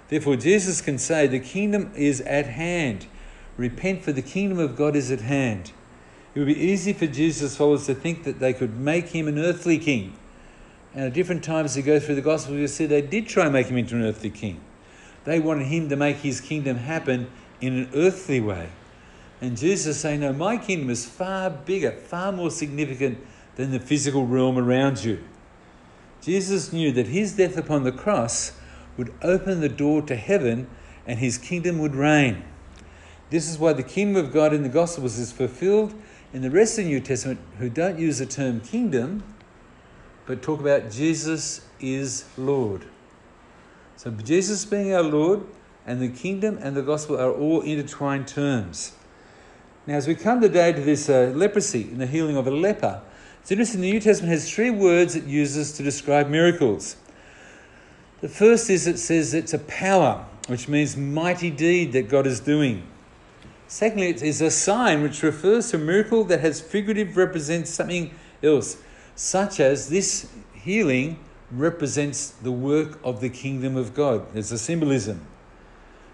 Therefore, 0.08 0.36
Jesus 0.36 0.80
can 0.80 0.98
say, 0.98 1.26
The 1.26 1.40
kingdom 1.40 1.92
is 1.94 2.20
at 2.22 2.46
hand. 2.46 3.06
Repent, 3.56 4.02
for 4.02 4.12
the 4.12 4.22
kingdom 4.22 4.58
of 4.58 4.76
God 4.76 4.96
is 4.96 5.10
at 5.10 5.20
hand. 5.22 5.72
It 6.34 6.38
would 6.38 6.48
be 6.48 6.58
easy 6.58 6.92
for 6.92 7.06
Jesus' 7.06 7.56
followers 7.56 7.86
to 7.86 7.94
think 7.94 8.24
that 8.24 8.40
they 8.40 8.52
could 8.52 8.78
make 8.78 9.08
him 9.08 9.26
an 9.26 9.38
earthly 9.38 9.78
king. 9.78 10.17
And 10.98 11.06
at 11.06 11.12
different 11.12 11.44
times 11.44 11.76
you 11.76 11.84
go 11.84 12.00
through 12.00 12.16
the 12.16 12.22
gospel, 12.22 12.56
you'll 12.56 12.66
see 12.66 12.84
they 12.84 13.02
did 13.02 13.28
try 13.28 13.44
and 13.44 13.52
make 13.52 13.68
him 13.68 13.76
into 13.76 13.94
an 13.94 14.02
earthly 14.02 14.30
king. 14.30 14.60
They 15.22 15.38
wanted 15.38 15.68
him 15.68 15.88
to 15.90 15.94
make 15.94 16.16
his 16.16 16.40
kingdom 16.40 16.76
happen 16.76 17.30
in 17.60 17.72
an 17.74 17.90
earthly 17.94 18.40
way. 18.40 18.70
And 19.40 19.56
Jesus 19.56 20.00
saying, 20.00 20.18
No, 20.18 20.32
my 20.32 20.56
kingdom 20.56 20.90
is 20.90 21.06
far 21.06 21.50
bigger, 21.50 21.92
far 21.92 22.32
more 22.32 22.50
significant 22.50 23.24
than 23.54 23.70
the 23.70 23.78
physical 23.78 24.26
realm 24.26 24.58
around 24.58 25.04
you. 25.04 25.22
Jesus 26.20 26.72
knew 26.72 26.90
that 26.90 27.06
his 27.06 27.36
death 27.36 27.56
upon 27.56 27.84
the 27.84 27.92
cross 27.92 28.58
would 28.96 29.14
open 29.22 29.60
the 29.60 29.68
door 29.68 30.02
to 30.02 30.16
heaven 30.16 30.68
and 31.06 31.20
his 31.20 31.38
kingdom 31.38 31.78
would 31.78 31.94
reign. 31.94 32.42
This 33.30 33.48
is 33.48 33.56
why 33.56 33.72
the 33.72 33.84
kingdom 33.84 34.24
of 34.24 34.32
God 34.32 34.52
in 34.52 34.64
the 34.64 34.68
Gospels 34.68 35.16
is 35.16 35.30
fulfilled 35.30 35.94
in 36.32 36.42
the 36.42 36.50
rest 36.50 36.76
of 36.76 36.86
the 36.86 36.90
New 36.90 36.98
Testament, 36.98 37.38
who 37.60 37.70
don't 37.70 38.00
use 38.00 38.18
the 38.18 38.26
term 38.26 38.60
kingdom, 38.60 39.22
but 40.28 40.42
talk 40.42 40.60
about 40.60 40.90
Jesus 40.90 41.62
is 41.80 42.26
Lord. 42.36 42.84
So, 43.96 44.10
Jesus 44.10 44.66
being 44.66 44.92
our 44.92 45.02
Lord 45.02 45.46
and 45.86 46.02
the 46.02 46.10
kingdom 46.10 46.58
and 46.60 46.76
the 46.76 46.82
gospel 46.82 47.18
are 47.18 47.32
all 47.32 47.62
intertwined 47.62 48.28
terms. 48.28 48.92
Now, 49.86 49.94
as 49.94 50.06
we 50.06 50.14
come 50.14 50.42
today 50.42 50.72
to 50.72 50.80
this 50.82 51.08
uh, 51.08 51.32
leprosy 51.34 51.84
and 51.84 51.98
the 51.98 52.06
healing 52.06 52.36
of 52.36 52.46
a 52.46 52.50
leper, 52.50 53.00
it's 53.40 53.50
interesting 53.50 53.80
the 53.80 53.90
New 53.90 54.00
Testament 54.00 54.30
has 54.30 54.52
three 54.52 54.68
words 54.68 55.16
it 55.16 55.24
uses 55.24 55.72
to 55.72 55.82
describe 55.82 56.28
miracles. 56.28 56.96
The 58.20 58.28
first 58.28 58.68
is 58.68 58.86
it 58.86 58.98
says 58.98 59.32
it's 59.32 59.54
a 59.54 59.58
power, 59.60 60.26
which 60.46 60.68
means 60.68 60.94
mighty 60.94 61.50
deed 61.50 61.92
that 61.92 62.10
God 62.10 62.26
is 62.26 62.38
doing. 62.38 62.86
Secondly, 63.66 64.10
it 64.10 64.22
is 64.22 64.42
a 64.42 64.50
sign 64.50 65.02
which 65.02 65.22
refers 65.22 65.70
to 65.70 65.78
a 65.78 65.80
miracle 65.80 66.22
that 66.24 66.40
has 66.40 66.60
figurative 66.60 67.16
represents 67.16 67.70
something 67.70 68.10
else, 68.42 68.76
such 69.18 69.58
as 69.58 69.88
this 69.88 70.28
healing 70.52 71.18
represents 71.50 72.30
the 72.30 72.52
work 72.52 73.00
of 73.02 73.20
the 73.20 73.28
kingdom 73.28 73.76
of 73.76 73.92
God. 73.92 74.32
There's 74.32 74.52
a 74.52 74.58
symbolism. 74.58 75.26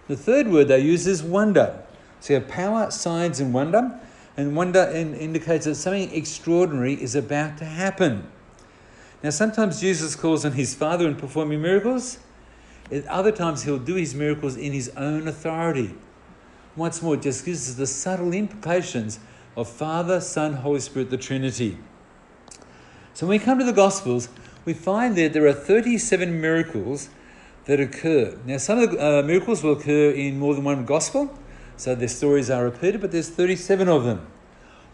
The 0.09 0.17
third 0.17 0.49
word 0.49 0.69
they 0.69 0.81
use 0.81 1.07
is 1.07 1.23
wonder. 1.23 1.83
So 2.21 2.33
you 2.33 2.41
have 2.41 2.49
power, 2.49 2.91
signs, 2.91 3.41
and 3.41 3.53
wonder. 3.53 4.01
And 4.39 4.57
wonder 4.57 4.91
indicates 4.91 5.67
that 5.67 5.75
something 5.75 6.15
extraordinary 6.15 6.95
is 6.95 7.15
about 7.15 7.59
to 7.59 7.67
happen. 7.67 8.27
Now, 9.23 9.31
sometimes 9.31 9.83
Jesus 9.83 10.17
calls 10.17 10.47
on 10.47 10.53
his 10.53 10.75
Father 10.75 11.07
in 11.07 11.15
performing 11.15 11.61
miracles. 11.61 12.19
At 12.91 13.07
other 13.09 13.33
times, 13.33 13.65
he'll 13.65 13.79
do 13.79 13.97
his 13.97 14.15
miracles 14.15 14.57
in 14.57 14.73
his 14.73 14.89
own 14.97 15.29
authority. 15.29 15.95
Once 16.75 17.03
more, 17.03 17.17
it 17.17 17.23
just 17.23 17.45
gives 17.45 17.69
us 17.69 17.75
the 17.75 17.87
subtle 17.87 18.33
implications 18.33 19.21
of 19.59 19.69
Father, 19.69 20.23
Son, 20.23 20.55
Holy 20.55 20.81
Spirit, 20.81 21.11
the 21.11 21.19
Trinity. 21.19 21.77
So 23.15 23.29
when 23.29 23.39
we 23.39 23.45
come 23.45 23.61
to 23.61 23.65
the 23.65 23.73
Gospels, 23.73 24.29
we 24.65 24.75
find 24.75 25.15
that 25.17 25.33
there 25.33 25.47
are 25.47 25.53
37 25.53 26.41
miracles 26.41 27.09
that 27.67 27.79
occur. 27.79 28.37
Now, 28.45 28.57
some 28.57 28.81
of 28.81 28.91
the 28.91 29.21
uh, 29.21 29.23
miracles 29.23 29.63
will 29.63 29.79
occur 29.79 30.11
in 30.11 30.39
more 30.39 30.53
than 30.55 30.65
one 30.65 30.85
Gospel, 30.85 31.33
so 31.77 31.95
their 31.95 32.09
stories 32.09 32.51
are 32.51 32.65
repeated, 32.65 33.01
but 33.01 33.13
there's 33.13 33.31
37 33.31 33.89
of 33.89 34.03
them. 34.03 34.27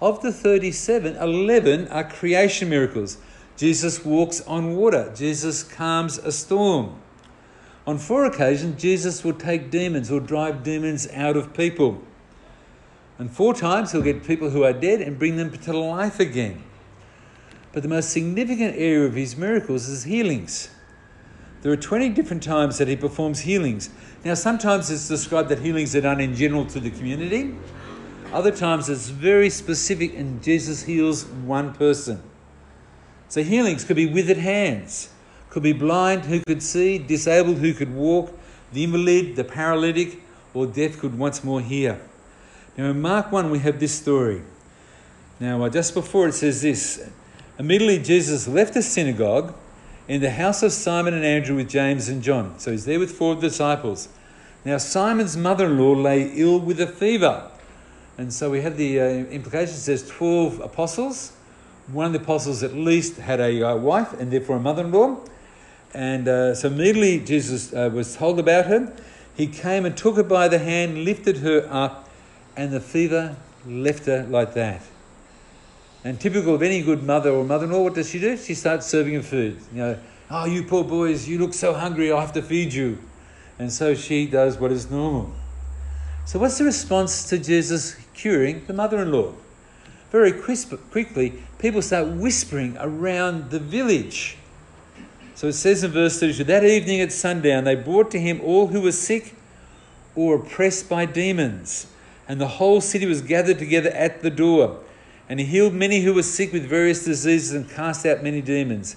Of 0.02 0.20
the 0.20 0.32
37, 0.32 1.16
11 1.16 1.88
are 1.88 2.04
creation 2.04 2.68
miracles. 2.68 3.16
Jesus 3.56 4.04
walks 4.04 4.42
on 4.42 4.76
water, 4.76 5.12
Jesus 5.16 5.62
calms 5.62 6.18
a 6.18 6.30
storm. 6.30 7.00
On 7.86 7.96
four 7.96 8.26
occasions, 8.26 8.80
Jesus 8.80 9.24
will 9.24 9.32
take 9.32 9.70
demons 9.70 10.10
or 10.10 10.20
drive 10.20 10.62
demons 10.62 11.08
out 11.14 11.38
of 11.38 11.54
people. 11.54 12.02
And 13.18 13.30
four 13.30 13.54
times, 13.54 13.92
he'll 13.92 14.02
get 14.02 14.24
people 14.24 14.50
who 14.50 14.62
are 14.62 14.74
dead 14.74 15.00
and 15.00 15.18
bring 15.18 15.36
them 15.36 15.50
to 15.50 15.78
life 15.78 16.20
again. 16.20 16.62
But 17.72 17.82
the 17.82 17.88
most 17.88 18.10
significant 18.10 18.74
area 18.76 19.04
of 19.06 19.14
his 19.14 19.36
miracles 19.36 19.88
is 19.88 20.04
healings. 20.04 20.70
There 21.62 21.70
are 21.70 21.76
20 21.76 22.08
different 22.10 22.42
times 22.42 22.78
that 22.78 22.88
he 22.88 22.96
performs 22.96 23.40
healings. 23.40 23.90
Now, 24.24 24.34
sometimes 24.34 24.90
it's 24.90 25.08
described 25.08 25.50
that 25.50 25.60
healings 25.60 25.94
are 25.94 26.00
done 26.00 26.20
in 26.20 26.34
general 26.34 26.64
to 26.66 26.80
the 26.80 26.90
community. 26.90 27.54
Other 28.32 28.50
times 28.50 28.88
it's 28.88 29.08
very 29.08 29.50
specific 29.50 30.14
and 30.16 30.42
Jesus 30.42 30.84
heals 30.84 31.26
one 31.26 31.74
person. 31.74 32.22
So 33.28 33.42
healings 33.42 33.84
could 33.84 33.96
be 33.96 34.06
withered 34.06 34.38
hands, 34.38 35.10
could 35.50 35.62
be 35.62 35.72
blind 35.72 36.24
who 36.24 36.40
could 36.40 36.62
see, 36.62 36.98
disabled 36.98 37.58
who 37.58 37.74
could 37.74 37.92
walk, 37.94 38.36
the 38.72 38.84
invalid, 38.84 39.36
the 39.36 39.44
paralytic, 39.44 40.20
or 40.54 40.66
deaf 40.66 40.98
could 40.98 41.18
once 41.18 41.42
more 41.42 41.60
hear. 41.60 42.00
Now 42.76 42.90
in 42.90 43.00
Mark 43.00 43.32
1 43.32 43.50
we 43.50 43.58
have 43.60 43.80
this 43.80 43.92
story. 43.92 44.42
Now 45.40 45.64
uh, 45.64 45.68
just 45.68 45.94
before 45.94 46.28
it 46.28 46.34
says 46.34 46.62
this, 46.62 47.10
immediately 47.60 47.98
Jesus 47.98 48.48
left 48.48 48.72
the 48.72 48.82
synagogue 48.82 49.54
in 50.08 50.22
the 50.22 50.30
house 50.30 50.62
of 50.62 50.72
Simon 50.72 51.12
and 51.12 51.24
Andrew 51.24 51.56
with 51.56 51.68
James 51.68 52.08
and 52.08 52.22
John. 52.22 52.58
So 52.58 52.70
he's 52.70 52.86
there 52.86 52.98
with 52.98 53.12
four 53.12 53.34
disciples. 53.34 54.08
Now 54.64 54.78
Simon's 54.78 55.36
mother-in-law 55.36 55.92
lay 55.92 56.32
ill 56.34 56.58
with 56.58 56.80
a 56.80 56.86
fever. 56.86 57.50
And 58.16 58.32
so 58.32 58.50
we 58.50 58.62
have 58.62 58.78
the 58.78 58.98
uh, 58.98 59.04
implication. 59.04 59.74
It 59.74 59.78
says 59.78 60.08
12 60.08 60.60
apostles. 60.60 61.32
One 61.92 62.06
of 62.06 62.12
the 62.14 62.20
apostles 62.20 62.62
at 62.62 62.74
least 62.74 63.18
had 63.18 63.40
a 63.40 63.62
uh, 63.62 63.76
wife 63.76 64.14
and 64.14 64.32
therefore 64.32 64.56
a 64.56 64.60
mother 64.60 64.84
in 64.84 64.92
law. 64.92 65.18
And 65.92 66.28
uh, 66.28 66.54
so 66.54 66.68
immediately 66.68 67.20
Jesus 67.20 67.74
uh, 67.74 67.90
was 67.92 68.16
told 68.16 68.38
about 68.38 68.66
her. 68.66 68.90
He 69.36 69.46
came 69.46 69.84
and 69.84 69.94
took 69.94 70.16
her 70.16 70.22
by 70.22 70.48
the 70.48 70.58
hand, 70.58 71.04
lifted 71.04 71.38
her 71.38 71.68
up, 71.70 72.08
and 72.56 72.72
the 72.72 72.80
fever 72.80 73.36
left 73.66 74.06
her 74.06 74.24
like 74.24 74.54
that. 74.54 74.80
And 76.04 76.18
typical 76.18 76.54
of 76.54 76.62
any 76.62 76.82
good 76.82 77.02
mother 77.02 77.30
or 77.30 77.44
mother 77.44 77.66
in 77.66 77.72
law, 77.72 77.82
what 77.82 77.94
does 77.94 78.08
she 78.08 78.18
do? 78.18 78.36
She 78.36 78.54
starts 78.54 78.86
serving 78.86 79.14
her 79.14 79.22
food. 79.22 79.58
You 79.72 79.78
know, 79.78 79.98
oh, 80.30 80.46
you 80.46 80.64
poor 80.64 80.84
boys, 80.84 81.28
you 81.28 81.38
look 81.38 81.52
so 81.52 81.74
hungry, 81.74 82.10
I 82.10 82.20
have 82.20 82.32
to 82.34 82.42
feed 82.42 82.72
you. 82.72 82.98
And 83.58 83.70
so 83.70 83.94
she 83.94 84.26
does 84.26 84.58
what 84.58 84.72
is 84.72 84.90
normal. 84.90 85.32
So, 86.24 86.38
what's 86.38 86.58
the 86.58 86.64
response 86.64 87.28
to 87.28 87.38
Jesus 87.38 87.96
curing 88.14 88.64
the 88.66 88.72
mother 88.72 89.02
in 89.02 89.12
law? 89.12 89.34
Very 90.10 90.32
crisp, 90.32 90.74
quickly, 90.90 91.34
people 91.58 91.82
start 91.82 92.08
whispering 92.08 92.76
around 92.80 93.50
the 93.50 93.58
village. 93.58 94.36
So 95.34 95.46
it 95.46 95.54
says 95.54 95.84
in 95.84 95.92
verse 95.92 96.20
32 96.20 96.44
that 96.44 96.64
evening 96.64 97.00
at 97.00 97.12
sundown, 97.12 97.64
they 97.64 97.74
brought 97.74 98.10
to 98.10 98.20
him 98.20 98.40
all 98.42 98.66
who 98.66 98.82
were 98.82 98.92
sick 98.92 99.34
or 100.14 100.36
oppressed 100.36 100.88
by 100.88 101.06
demons, 101.06 101.86
and 102.28 102.40
the 102.40 102.46
whole 102.46 102.80
city 102.80 103.06
was 103.06 103.22
gathered 103.22 103.58
together 103.58 103.90
at 103.90 104.22
the 104.22 104.30
door. 104.30 104.80
And 105.30 105.38
he 105.38 105.46
healed 105.46 105.74
many 105.74 106.00
who 106.00 106.12
were 106.12 106.24
sick 106.24 106.52
with 106.52 106.66
various 106.66 107.04
diseases 107.04 107.52
and 107.52 107.70
cast 107.70 108.04
out 108.04 108.20
many 108.20 108.42
demons. 108.42 108.96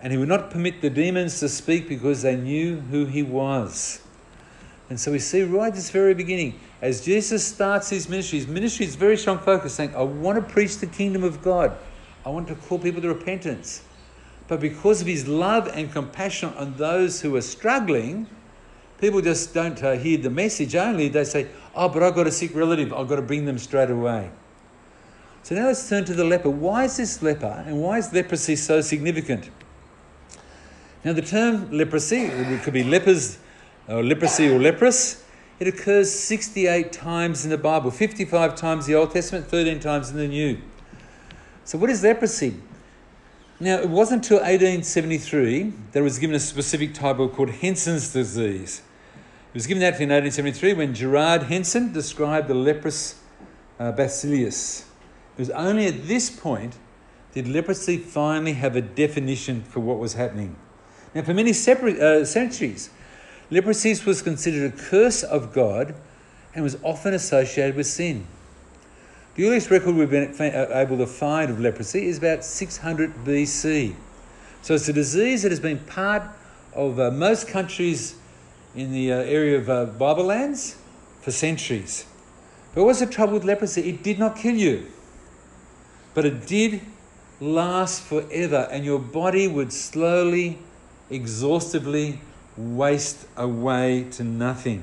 And 0.00 0.10
he 0.10 0.18
would 0.18 0.28
not 0.28 0.50
permit 0.50 0.80
the 0.80 0.88
demons 0.88 1.40
to 1.40 1.48
speak 1.50 1.90
because 1.90 2.22
they 2.22 2.36
knew 2.36 2.80
who 2.80 3.04
he 3.04 3.22
was. 3.22 4.00
And 4.88 4.98
so 4.98 5.12
we 5.12 5.18
see 5.18 5.42
right 5.42 5.68
at 5.68 5.74
this 5.74 5.90
very 5.90 6.14
beginning, 6.14 6.58
as 6.80 7.04
Jesus 7.04 7.46
starts 7.46 7.90
his 7.90 8.08
ministry, 8.08 8.38
his 8.38 8.48
ministry 8.48 8.86
is 8.86 8.96
very 8.96 9.18
strong 9.18 9.38
focus, 9.38 9.74
saying, 9.74 9.94
I 9.94 10.02
want 10.02 10.36
to 10.36 10.52
preach 10.52 10.78
the 10.78 10.86
kingdom 10.86 11.22
of 11.22 11.42
God. 11.42 11.76
I 12.24 12.30
want 12.30 12.48
to 12.48 12.54
call 12.54 12.78
people 12.78 13.02
to 13.02 13.08
repentance. 13.08 13.82
But 14.48 14.58
because 14.58 15.02
of 15.02 15.06
his 15.06 15.28
love 15.28 15.70
and 15.74 15.92
compassion 15.92 16.54
on 16.56 16.78
those 16.78 17.20
who 17.20 17.36
are 17.36 17.42
struggling, 17.42 18.26
people 18.98 19.20
just 19.20 19.52
don't 19.52 19.82
uh, 19.82 19.96
hear 19.96 20.16
the 20.16 20.30
message 20.30 20.74
only. 20.74 21.08
They 21.08 21.24
say, 21.24 21.48
Oh, 21.74 21.90
but 21.90 22.02
I've 22.02 22.14
got 22.14 22.26
a 22.26 22.32
sick 22.32 22.54
relative. 22.54 22.90
I've 22.94 23.08
got 23.08 23.16
to 23.16 23.22
bring 23.22 23.44
them 23.44 23.58
straight 23.58 23.90
away. 23.90 24.30
So 25.42 25.56
now 25.56 25.66
let's 25.66 25.88
turn 25.88 26.04
to 26.04 26.14
the 26.14 26.24
leper. 26.24 26.50
Why 26.50 26.84
is 26.84 26.96
this 26.96 27.20
leper 27.22 27.64
and 27.66 27.80
why 27.80 27.98
is 27.98 28.12
leprosy 28.12 28.54
so 28.56 28.80
significant? 28.80 29.50
Now, 31.04 31.12
the 31.12 31.22
term 31.22 31.68
leprosy, 31.72 32.26
it 32.26 32.62
could 32.62 32.74
be 32.74 32.84
lepers 32.84 33.38
or 33.88 34.04
leprosy 34.04 34.48
or 34.48 34.60
leprous, 34.60 35.24
it 35.58 35.66
occurs 35.66 36.12
68 36.12 36.92
times 36.92 37.44
in 37.44 37.50
the 37.50 37.58
Bible, 37.58 37.90
55 37.90 38.54
times 38.54 38.86
in 38.86 38.92
the 38.92 38.98
Old 39.00 39.10
Testament, 39.10 39.46
13 39.46 39.80
times 39.80 40.10
in 40.10 40.16
the 40.16 40.28
New. 40.28 40.58
So, 41.64 41.76
what 41.78 41.90
is 41.90 42.04
leprosy? 42.04 42.56
Now, 43.58 43.78
it 43.78 43.88
wasn't 43.88 44.24
until 44.24 44.38
1873 44.38 45.72
that 45.92 46.00
it 46.00 46.02
was 46.02 46.18
given 46.18 46.34
a 46.36 46.40
specific 46.40 46.94
title 46.94 47.28
called 47.28 47.50
Hansen's 47.50 48.12
disease. 48.12 48.82
It 49.50 49.54
was 49.54 49.66
given 49.66 49.80
that 49.80 50.00
in 50.00 50.08
1873 50.08 50.74
when 50.74 50.94
Gerard 50.94 51.44
Hansen 51.44 51.92
described 51.92 52.48
the 52.48 52.54
leprous 52.54 53.20
uh, 53.78 53.92
bacillus. 53.92 54.86
It 55.36 55.38
was 55.38 55.50
only 55.50 55.86
at 55.86 56.06
this 56.08 56.30
point 56.30 56.76
did 57.32 57.48
leprosy 57.48 57.96
finally 57.96 58.52
have 58.52 58.76
a 58.76 58.82
definition 58.82 59.62
for 59.62 59.80
what 59.80 59.98
was 59.98 60.14
happening. 60.14 60.56
Now, 61.14 61.22
for 61.22 61.34
many 61.34 61.52
separate, 61.52 61.98
uh, 61.98 62.24
centuries, 62.24 62.90
leprosy 63.50 63.94
was 64.04 64.22
considered 64.22 64.72
a 64.72 64.76
curse 64.76 65.22
of 65.22 65.52
God 65.52 65.94
and 66.54 66.62
was 66.62 66.76
often 66.82 67.14
associated 67.14 67.76
with 67.76 67.86
sin. 67.86 68.26
The 69.34 69.46
earliest 69.46 69.70
record 69.70 69.94
we've 69.94 70.10
been 70.10 70.34
uh, 70.38 70.66
able 70.74 70.98
to 70.98 71.06
find 71.06 71.50
of 71.50 71.58
leprosy 71.58 72.06
is 72.06 72.18
about 72.18 72.44
600 72.44 73.24
BC. 73.24 73.94
So 74.60 74.74
it's 74.74 74.88
a 74.88 74.92
disease 74.92 75.42
that 75.42 75.50
has 75.50 75.60
been 75.60 75.78
part 75.78 76.22
of 76.74 77.00
uh, 77.00 77.10
most 77.10 77.48
countries 77.48 78.16
in 78.74 78.92
the 78.92 79.12
uh, 79.12 79.16
area 79.16 79.58
of 79.58 79.70
uh, 79.70 79.86
Bible 79.86 80.24
lands 80.24 80.76
for 81.22 81.30
centuries. 81.30 82.04
But 82.74 82.84
what's 82.84 83.00
the 83.00 83.06
trouble 83.06 83.34
with 83.34 83.44
leprosy? 83.44 83.88
It 83.88 84.02
did 84.02 84.18
not 84.18 84.36
kill 84.36 84.54
you, 84.54 84.86
but 86.14 86.24
it 86.24 86.46
did 86.46 86.80
last 87.40 88.02
forever, 88.02 88.68
and 88.70 88.84
your 88.84 88.98
body 88.98 89.48
would 89.48 89.72
slowly 89.72 90.58
exhaustively 91.10 92.20
waste 92.56 93.26
away 93.36 94.06
to 94.12 94.24
nothing. 94.24 94.82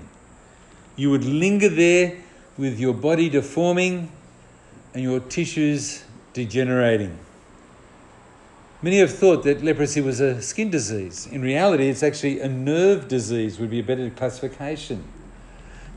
You 0.95 1.11
would 1.11 1.23
linger 1.23 1.69
there 1.69 2.17
with 2.57 2.79
your 2.79 2.93
body 2.93 3.29
deforming 3.29 4.11
and 4.93 5.03
your 5.03 5.19
tissues 5.19 6.03
degenerating. 6.33 7.17
Many 8.81 8.99
have 8.99 9.13
thought 9.13 9.43
that 9.43 9.63
leprosy 9.63 10.01
was 10.01 10.21
a 10.21 10.41
skin 10.41 10.69
disease. 10.69 11.27
In 11.27 11.41
reality, 11.41 11.89
it's 11.89 12.01
actually 12.01 12.39
a 12.39 12.47
nerve 12.47 13.07
disease, 13.07 13.59
would 13.59 13.69
be 13.69 13.79
a 13.79 13.83
better 13.83 14.09
classification. 14.09 15.03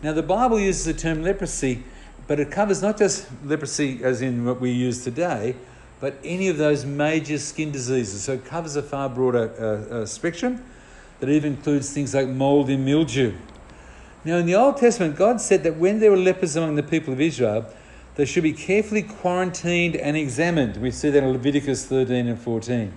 Now, 0.03 0.13
the 0.13 0.23
Bible 0.23 0.59
uses 0.59 0.85
the 0.85 0.95
term 0.95 1.23
leprosy, 1.23 1.85
but 2.33 2.41
it 2.41 2.51
covers 2.51 2.81
not 2.81 2.97
just 2.97 3.29
leprosy 3.45 4.03
as 4.03 4.23
in 4.23 4.47
what 4.47 4.59
we 4.59 4.71
use 4.71 5.05
today, 5.05 5.55
but 6.01 6.17
any 6.25 6.49
of 6.49 6.57
those 6.57 6.83
major 6.83 7.37
skin 7.37 7.71
diseases. 7.71 8.23
So 8.23 8.33
it 8.33 8.47
covers 8.47 8.75
a 8.75 8.83
far 8.83 9.11
broader 9.11 9.53
uh, 9.61 9.95
uh, 9.97 10.07
spectrum 10.07 10.65
that 11.21 11.29
even 11.29 11.57
includes 11.57 11.93
things 11.93 12.15
like 12.15 12.29
mold 12.29 12.71
and 12.71 12.87
mildew. 12.87 13.35
Now, 14.25 14.37
in 14.37 14.47
the 14.47 14.55
Old 14.55 14.79
Testament, 14.79 15.15
God 15.15 15.43
said 15.43 15.63
that 15.65 15.77
when 15.77 16.01
there 16.01 16.11
were 16.11 16.17
lepers 16.17 16.57
among 16.57 16.77
the 16.77 16.83
people 16.83 17.13
of 17.13 17.21
Israel, 17.21 17.67
they 18.15 18.25
should 18.25 18.45
be 18.45 18.55
carefully 18.55 19.03
quarantined 19.03 19.97
and 19.97 20.17
examined. 20.17 20.79
We 20.79 20.91
see 20.91 21.11
that 21.11 21.23
in 21.23 21.33
Leviticus 21.33 21.85
13 21.85 22.29
and 22.29 22.41
14. 22.41 22.95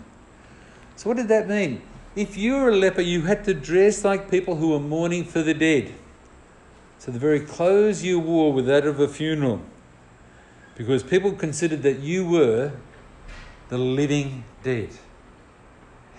So, 0.96 1.10
what 1.10 1.18
did 1.18 1.28
that 1.28 1.50
mean? 1.50 1.82
If 2.16 2.38
you 2.38 2.54
were 2.54 2.70
a 2.70 2.76
leper, 2.78 3.02
you 3.02 3.24
had 3.24 3.44
to 3.44 3.54
dress 3.54 4.06
like 4.06 4.32
people 4.32 4.56
who 4.56 4.70
were 4.70 4.80
mourning 4.80 5.26
for 5.26 5.42
the 5.42 5.54
dead. 5.54 5.94
So, 7.00 7.12
the 7.12 7.20
very 7.20 7.40
clothes 7.40 8.04
you 8.04 8.20
wore 8.20 8.52
were 8.54 8.62
that 8.64 8.86
of 8.86 9.00
a 9.00 9.08
funeral. 9.08 9.62
Because 10.76 11.04
people 11.04 11.32
considered 11.34 11.84
that 11.84 12.00
you 12.00 12.26
were 12.28 12.72
the 13.70 13.78
living 13.78 14.44
dead. 14.64 14.90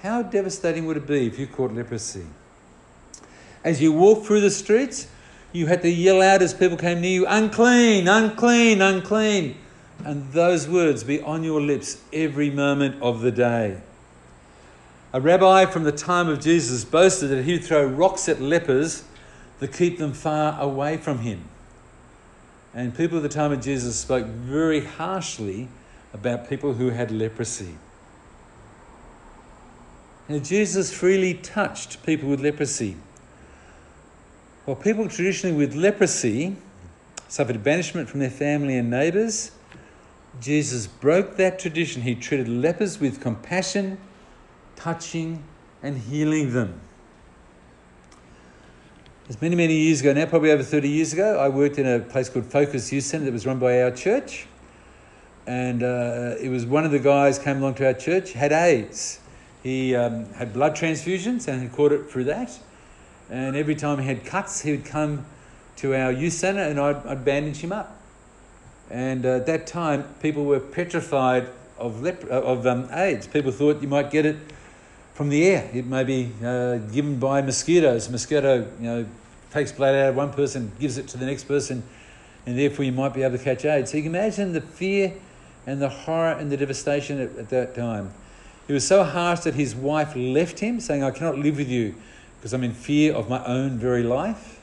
How 0.03 0.23
devastating 0.23 0.86
would 0.86 0.97
it 0.97 1.07
be 1.07 1.27
if 1.27 1.39
you 1.39 1.47
caught 1.47 1.73
leprosy? 1.73 2.27
As 3.65 3.82
you 3.82 3.93
walked 3.93 4.27
through 4.27 4.40
the 4.40 4.51
streets, 4.51 5.09
you 5.53 5.66
had 5.66 5.82
to 5.82 5.90
yell 5.90 6.23
out 6.23 6.43
as 6.43 6.55
people 6.55 6.77
came 6.77 7.01
near 7.01 7.11
you, 7.11 7.27
unclean, 7.27 8.07
unclean, 8.07 8.81
unclean. 8.81 9.57
And 10.05 10.31
those 10.32 10.69
words 10.69 11.03
be 11.03 11.20
on 11.23 11.43
your 11.43 11.61
lips 11.61 12.03
every 12.12 12.51
moment 12.51 13.03
of 13.03 13.23
the 13.23 13.32
day. 13.32 13.81
A 15.12 15.20
rabbi 15.20 15.65
from 15.66 15.85
the 15.85 15.93
time 15.93 16.28
of 16.28 16.40
Jesus 16.40 16.85
boasted 16.85 17.31
that 17.31 17.44
he'd 17.44 17.65
throw 17.65 17.86
rocks 17.86 18.28
at 18.28 18.40
lepers 18.40 19.05
to 19.60 19.68
keep 19.68 19.98
them 19.98 20.12
far 20.12 20.60
away 20.60 20.96
from 20.96 21.20
him. 21.20 21.44
And 22.74 22.94
people 22.94 23.16
at 23.18 23.22
the 23.22 23.28
time 23.28 23.52
of 23.52 23.62
Jesus 23.62 23.98
spoke 23.98 24.26
very 24.26 24.84
harshly 24.84 25.68
about 26.12 26.48
people 26.48 26.74
who 26.74 26.90
had 26.90 27.10
leprosy. 27.10 27.76
Now, 30.28 30.38
Jesus 30.38 30.92
freely 30.92 31.34
touched 31.34 32.04
people 32.04 32.28
with 32.28 32.40
leprosy. 32.40 32.96
While 34.64 34.76
people 34.76 35.08
traditionally 35.08 35.56
with 35.56 35.74
leprosy 35.74 36.56
suffered 37.28 37.62
banishment 37.62 38.08
from 38.08 38.20
their 38.20 38.30
family 38.30 38.76
and 38.76 38.90
neighbours, 38.90 39.52
Jesus 40.40 40.86
broke 40.86 41.36
that 41.36 41.58
tradition. 41.58 42.02
He 42.02 42.14
treated 42.14 42.48
lepers 42.48 43.00
with 43.00 43.20
compassion, 43.20 43.98
touching 44.74 45.42
and 45.82 45.96
healing 45.98 46.52
them. 46.52 46.80
It's 49.28 49.43
many, 49.43 49.57
many 49.57 49.74
years 49.74 50.03
ago 50.03 50.12
now, 50.12 50.27
probably 50.27 50.53
over 50.53 50.62
30 50.62 50.89
years 50.89 51.12
ago, 51.12 51.40
I 51.40 51.48
worked 51.48 51.78
in 51.78 51.86
a 51.86 51.98
place 51.98 52.28
called 52.28 52.47
Focus 52.47 52.93
Youth 52.93 53.03
Centre 53.03 53.24
that 53.24 53.32
was 53.32 53.44
run 53.44 53.59
by 53.59 53.82
our 53.82 53.90
church 53.90 54.47
and 55.48 55.82
uh, 55.82 56.36
it 56.40 56.48
was 56.48 56.65
one 56.65 56.85
of 56.85 56.93
the 56.93 57.01
guys 57.01 57.36
came 57.36 57.57
along 57.57 57.74
to 57.74 57.86
our 57.86 57.93
church 57.93 58.35
had 58.35 58.53
AIDS. 58.53 59.19
He 59.65 59.97
um, 59.97 60.27
had 60.35 60.53
blood 60.53 60.77
transfusions 60.77 61.48
and 61.48 61.61
he 61.61 61.69
caught 61.69 61.90
it 61.90 62.09
through 62.09 62.23
that. 62.24 62.57
And 63.28 63.57
every 63.57 63.74
time 63.74 63.98
he 63.98 64.07
had 64.07 64.24
cuts, 64.24 64.61
he 64.61 64.70
would 64.70 64.85
come 64.85 65.27
to 65.78 65.93
our 65.97 66.12
youth 66.12 66.35
centre 66.35 66.62
and 66.62 66.78
I'd, 66.78 67.05
I'd 67.05 67.24
bandage 67.24 67.57
him 67.57 67.73
up. 67.73 68.01
And 68.90 69.27
uh, 69.27 69.31
at 69.31 69.47
that 69.47 69.66
time, 69.66 70.05
people 70.23 70.44
were 70.44 70.61
petrified 70.61 71.48
of, 71.78 72.01
lep- 72.01 72.23
of 72.27 72.65
um, 72.65 72.89
AIDS. 72.93 73.27
People 73.27 73.51
thought 73.51 73.82
you 73.82 73.89
might 73.89 74.12
get 74.12 74.24
it 74.24 74.36
from 75.16 75.30
the 75.30 75.47
air. 75.47 75.70
It 75.72 75.86
may 75.86 76.05
be 76.05 76.30
uh, 76.44 76.76
given 76.76 77.18
by 77.18 77.40
mosquitoes. 77.40 78.10
Mosquito, 78.10 78.68
you 78.78 78.86
know, 78.86 79.06
takes 79.51 79.72
blood 79.72 79.94
out 79.94 80.10
of 80.10 80.16
one 80.16 80.30
person, 80.30 80.70
gives 80.78 80.98
it 80.98 81.09
to 81.09 81.16
the 81.16 81.24
next 81.24 81.44
person, 81.44 81.82
and 82.44 82.59
therefore 82.59 82.84
you 82.84 82.93
might 82.93 83.14
be 83.14 83.22
able 83.22 83.38
to 83.38 83.43
catch 83.43 83.64
AIDS. 83.64 83.90
So 83.90 83.97
you 83.97 84.02
can 84.02 84.14
imagine 84.14 84.52
the 84.52 84.60
fear 84.60 85.14
and 85.66 85.80
the 85.80 85.88
horror 85.88 86.32
and 86.32 86.52
the 86.52 86.59
devastation 86.59 87.18
at, 87.18 87.34
at 87.38 87.48
that 87.48 87.74
time. 87.74 88.12
He 88.66 88.74
was 88.74 88.86
so 88.86 89.05
harsh 89.05 89.40
that 89.40 89.55
his 89.55 89.74
wife 89.74 90.12
left 90.14 90.59
him, 90.59 90.80
saying, 90.80 91.02
I 91.02 91.12
cannot 91.12 91.38
live 91.38 91.56
with 91.56 91.70
you 91.70 91.94
because 92.38 92.52
I'm 92.52 92.62
in 92.62 92.74
fear 92.74 93.14
of 93.14 93.30
my 93.30 93.43
own 93.47 93.78
very 93.78 94.02
life. 94.02 94.60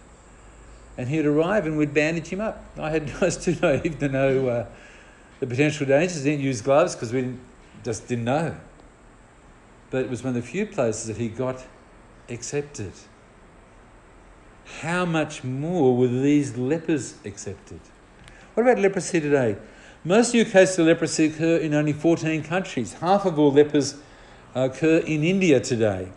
And 0.99 1.09
he'd 1.09 1.25
arrive 1.25 1.65
and 1.65 1.79
we'd 1.79 1.95
bandage 1.95 2.27
him 2.27 2.41
up. 2.41 2.63
I, 2.77 2.91
had, 2.91 3.09
I 3.09 3.25
was 3.25 3.37
too 3.43 3.55
naive 3.59 3.97
to 3.97 4.07
know 4.07 4.47
uh, 4.49 4.65
the 5.39 5.47
potential 5.47 5.87
dangers. 5.87 6.23
Didn't 6.23 6.41
use 6.41 6.61
gloves 6.61 6.93
because 6.93 7.11
we 7.11 7.21
didn't, 7.21 7.39
just 7.83 8.07
didn't 8.07 8.25
know. 8.25 8.55
But 9.93 10.05
it 10.05 10.09
was 10.09 10.23
one 10.23 10.35
of 10.35 10.41
the 10.41 10.49
few 10.49 10.65
places 10.65 11.05
that 11.05 11.17
he 11.17 11.27
got 11.27 11.67
accepted. 12.27 12.93
How 14.81 15.05
much 15.05 15.43
more 15.43 15.95
were 15.95 16.07
these 16.07 16.57
lepers 16.57 17.13
accepted? 17.23 17.79
What 18.55 18.63
about 18.63 18.79
leprosy 18.79 19.21
today? 19.21 19.55
Most 20.03 20.33
new 20.33 20.45
cases 20.45 20.79
of 20.79 20.87
leprosy 20.87 21.25
occur 21.27 21.57
in 21.57 21.75
only 21.75 21.93
14 21.93 22.41
countries. 22.41 22.93
Half 22.93 23.27
of 23.27 23.37
all 23.37 23.51
lepers 23.51 23.93
occur 24.55 24.97
in 24.97 25.23
India 25.23 25.59
today. 25.59 26.11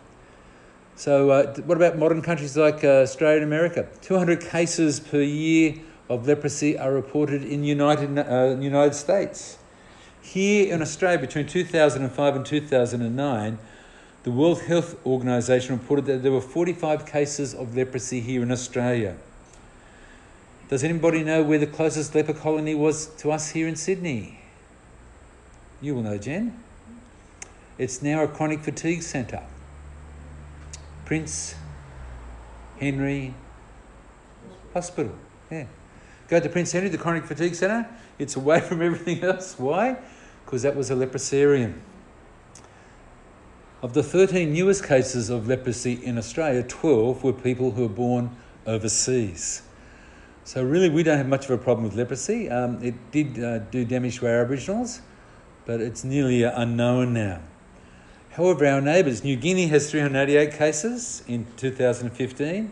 So, 0.94 1.28
uh, 1.28 1.54
what 1.66 1.76
about 1.76 1.98
modern 1.98 2.22
countries 2.22 2.56
like 2.56 2.82
uh, 2.82 3.02
Australia 3.02 3.42
and 3.42 3.44
America? 3.44 3.86
200 4.00 4.40
cases 4.40 5.00
per 5.00 5.20
year 5.20 5.74
of 6.08 6.26
leprosy 6.26 6.78
are 6.78 6.94
reported 6.94 7.44
in 7.44 7.62
United 7.62 8.18
uh, 8.18 8.56
United 8.58 8.94
States. 8.94 9.58
Here 10.32 10.74
in 10.74 10.82
Australia, 10.82 11.20
between 11.20 11.46
2005 11.46 12.36
and 12.36 12.44
2009, 12.44 13.58
the 14.24 14.30
World 14.32 14.62
Health 14.62 15.06
Organization 15.06 15.78
reported 15.78 16.06
that 16.06 16.24
there 16.24 16.32
were 16.32 16.40
45 16.40 17.06
cases 17.06 17.54
of 17.54 17.76
leprosy 17.76 18.20
here 18.20 18.42
in 18.42 18.50
Australia. 18.50 19.16
Does 20.68 20.82
anybody 20.82 21.22
know 21.22 21.44
where 21.44 21.60
the 21.60 21.66
closest 21.66 22.12
leper 22.16 22.32
colony 22.32 22.74
was 22.74 23.06
to 23.18 23.30
us 23.30 23.50
here 23.50 23.68
in 23.68 23.76
Sydney? 23.76 24.40
You 25.80 25.94
will 25.94 26.02
know, 26.02 26.18
Jen. 26.18 26.60
It's 27.78 28.02
now 28.02 28.24
a 28.24 28.28
chronic 28.28 28.60
fatigue 28.60 29.04
centre. 29.04 29.44
Prince 31.04 31.54
Henry 32.80 33.32
Hospital. 34.72 35.14
Yeah. 35.52 35.66
Go 36.26 36.40
to 36.40 36.48
Prince 36.48 36.72
Henry, 36.72 36.88
the 36.88 36.98
chronic 36.98 37.24
fatigue 37.26 37.54
centre. 37.54 37.88
It's 38.18 38.34
away 38.34 38.58
from 38.68 38.82
everything 38.82 39.22
else. 39.22 39.56
Why? 39.56 39.98
Because 40.46 40.62
that 40.62 40.74
was 40.74 40.90
a 40.90 40.94
leprosarium. 40.94 41.80
Of 43.82 43.92
the 43.92 44.02
13 44.02 44.52
newest 44.52 44.84
cases 44.84 45.28
of 45.28 45.48
leprosy 45.48 46.02
in 46.02 46.16
Australia, 46.16 46.62
12 46.62 47.22
were 47.22 47.32
people 47.34 47.72
who 47.72 47.82
were 47.82 47.88
born 47.88 48.34
overseas. 48.66 49.62
So, 50.44 50.64
really, 50.64 50.88
we 50.88 51.02
don't 51.02 51.18
have 51.18 51.28
much 51.28 51.44
of 51.44 51.50
a 51.50 51.58
problem 51.58 51.84
with 51.84 51.94
leprosy. 51.94 52.48
Um, 52.48 52.82
it 52.82 52.94
did 53.10 53.42
uh, 53.42 53.58
do 53.58 53.84
damage 53.84 54.20
to 54.20 54.28
our 54.28 54.40
Aboriginals, 54.40 55.02
but 55.66 55.80
it's 55.80 56.04
nearly 56.04 56.44
unknown 56.44 57.12
now. 57.12 57.40
However, 58.30 58.66
our 58.66 58.80
neighbours, 58.80 59.24
New 59.24 59.36
Guinea 59.36 59.66
has 59.66 59.90
388 59.90 60.52
cases 60.52 61.24
in 61.26 61.46
2015, 61.56 62.70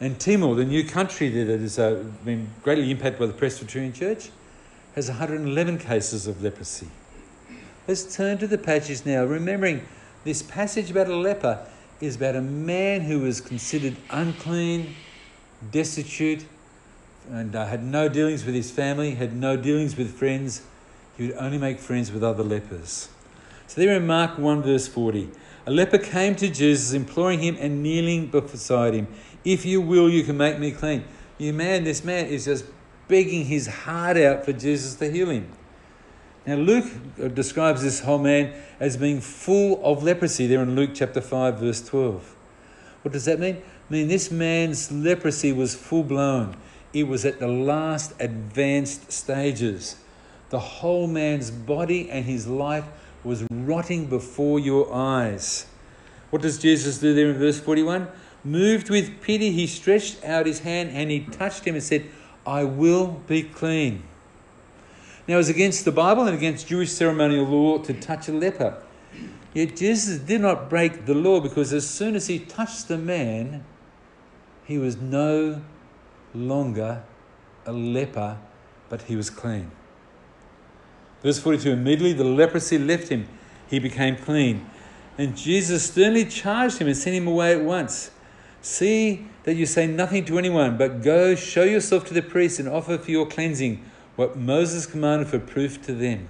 and 0.00 0.20
Timor, 0.20 0.54
the 0.54 0.64
new 0.64 0.84
country 0.84 1.28
that 1.28 1.60
has 1.60 1.78
uh, 1.78 2.04
been 2.24 2.50
greatly 2.62 2.90
impacted 2.90 3.18
by 3.18 3.26
the 3.26 3.32
Presbyterian 3.32 3.92
Church, 3.92 4.30
has 4.94 5.08
111 5.08 5.78
cases 5.78 6.26
of 6.26 6.42
leprosy. 6.42 6.88
Let's 7.86 8.14
turn 8.14 8.38
to 8.38 8.46
the 8.46 8.58
passage 8.58 9.04
now, 9.06 9.24
remembering 9.24 9.86
this 10.24 10.42
passage 10.42 10.90
about 10.90 11.08
a 11.08 11.16
leper 11.16 11.66
is 12.00 12.16
about 12.16 12.36
a 12.36 12.42
man 12.42 13.02
who 13.02 13.20
was 13.20 13.40
considered 13.40 13.96
unclean, 14.10 14.94
destitute, 15.70 16.44
and 17.30 17.54
uh, 17.54 17.66
had 17.66 17.84
no 17.84 18.08
dealings 18.08 18.44
with 18.44 18.54
his 18.54 18.70
family, 18.70 19.12
had 19.12 19.34
no 19.34 19.56
dealings 19.56 19.96
with 19.96 20.14
friends. 20.14 20.62
He 21.16 21.26
would 21.26 21.36
only 21.36 21.58
make 21.58 21.78
friends 21.78 22.10
with 22.10 22.24
other 22.24 22.42
lepers. 22.42 23.08
So 23.66 23.80
there 23.80 23.94
in 23.96 24.06
Mark 24.06 24.38
1, 24.38 24.62
verse 24.62 24.88
40, 24.88 25.30
a 25.66 25.70
leper 25.70 25.98
came 25.98 26.34
to 26.36 26.48
Jesus, 26.48 26.92
imploring 26.92 27.40
him 27.40 27.56
and 27.60 27.82
kneeling 27.82 28.26
beside 28.26 28.94
him. 28.94 29.06
If 29.44 29.64
you 29.64 29.80
will, 29.80 30.08
you 30.08 30.24
can 30.24 30.36
make 30.36 30.58
me 30.58 30.72
clean. 30.72 31.04
You 31.38 31.52
man, 31.52 31.84
this 31.84 32.02
man 32.04 32.26
is 32.26 32.46
just 32.46 32.64
begging 33.10 33.44
his 33.44 33.66
heart 33.66 34.16
out 34.16 34.46
for 34.46 34.52
Jesus 34.54 34.94
to 34.94 35.10
heal 35.10 35.28
him. 35.28 35.50
Now, 36.46 36.54
Luke 36.54 36.86
uh, 37.22 37.28
describes 37.28 37.82
this 37.82 38.00
whole 38.00 38.18
man 38.18 38.54
as 38.78 38.96
being 38.96 39.20
full 39.20 39.84
of 39.84 40.02
leprosy 40.02 40.46
there 40.46 40.62
in 40.62 40.74
Luke 40.74 40.92
chapter 40.94 41.20
5, 41.20 41.58
verse 41.58 41.86
12. 41.86 42.36
What 43.02 43.12
does 43.12 43.26
that 43.26 43.38
mean? 43.38 43.56
I 43.56 43.92
mean, 43.92 44.08
this 44.08 44.30
man's 44.30 44.90
leprosy 44.90 45.52
was 45.52 45.74
full 45.74 46.04
blown, 46.04 46.56
it 46.94 47.04
was 47.04 47.26
at 47.26 47.38
the 47.38 47.48
last 47.48 48.14
advanced 48.18 49.12
stages. 49.12 49.96
The 50.48 50.58
whole 50.58 51.06
man's 51.06 51.50
body 51.50 52.10
and 52.10 52.24
his 52.24 52.46
life 52.46 52.84
was 53.22 53.44
rotting 53.50 54.06
before 54.06 54.58
your 54.58 54.92
eyes. 54.92 55.66
What 56.30 56.42
does 56.42 56.58
Jesus 56.58 56.98
do 56.98 57.14
there 57.14 57.30
in 57.30 57.38
verse 57.38 57.60
41? 57.60 58.08
Moved 58.42 58.90
with 58.90 59.20
pity, 59.20 59.52
he 59.52 59.66
stretched 59.66 60.24
out 60.24 60.46
his 60.46 60.60
hand 60.60 60.90
and 60.90 61.10
he 61.10 61.20
touched 61.20 61.64
him 61.64 61.74
and 61.74 61.84
said, 61.84 62.06
I 62.46 62.64
will 62.64 63.20
be 63.26 63.42
clean. 63.42 64.04
Now, 65.28 65.34
it 65.34 65.38
was 65.38 65.48
against 65.48 65.84
the 65.84 65.92
Bible 65.92 66.24
and 66.24 66.36
against 66.36 66.66
Jewish 66.66 66.90
ceremonial 66.90 67.44
law 67.44 67.78
to 67.78 67.94
touch 67.94 68.28
a 68.28 68.32
leper. 68.32 68.82
Yet 69.52 69.76
Jesus 69.76 70.18
did 70.18 70.40
not 70.40 70.70
break 70.70 71.06
the 71.06 71.14
law 71.14 71.40
because 71.40 71.72
as 71.72 71.88
soon 71.88 72.14
as 72.14 72.28
he 72.28 72.38
touched 72.38 72.88
the 72.88 72.98
man, 72.98 73.64
he 74.64 74.78
was 74.78 74.96
no 74.96 75.62
longer 76.34 77.02
a 77.66 77.72
leper, 77.72 78.38
but 78.88 79.02
he 79.02 79.16
was 79.16 79.30
clean. 79.30 79.70
Verse 81.22 81.38
42 81.38 81.72
Immediately 81.72 82.12
the 82.12 82.24
leprosy 82.24 82.78
left 82.78 83.08
him, 83.08 83.28
he 83.68 83.78
became 83.78 84.16
clean. 84.16 84.66
And 85.18 85.36
Jesus 85.36 85.90
sternly 85.90 86.24
charged 86.24 86.78
him 86.78 86.86
and 86.86 86.96
sent 86.96 87.16
him 87.16 87.26
away 87.26 87.52
at 87.52 87.62
once. 87.62 88.10
See 88.62 89.26
that 89.50 89.56
you 89.56 89.66
say 89.66 89.84
nothing 89.84 90.24
to 90.24 90.38
anyone, 90.38 90.76
but 90.76 91.02
go 91.02 91.34
show 91.34 91.64
yourself 91.64 92.04
to 92.04 92.14
the 92.14 92.22
priest 92.22 92.60
and 92.60 92.68
offer 92.68 92.96
for 92.96 93.10
your 93.10 93.26
cleansing 93.26 93.84
what 94.14 94.36
Moses 94.36 94.86
commanded 94.86 95.26
for 95.26 95.40
proof 95.40 95.82
to 95.86 95.92
them. 95.92 96.28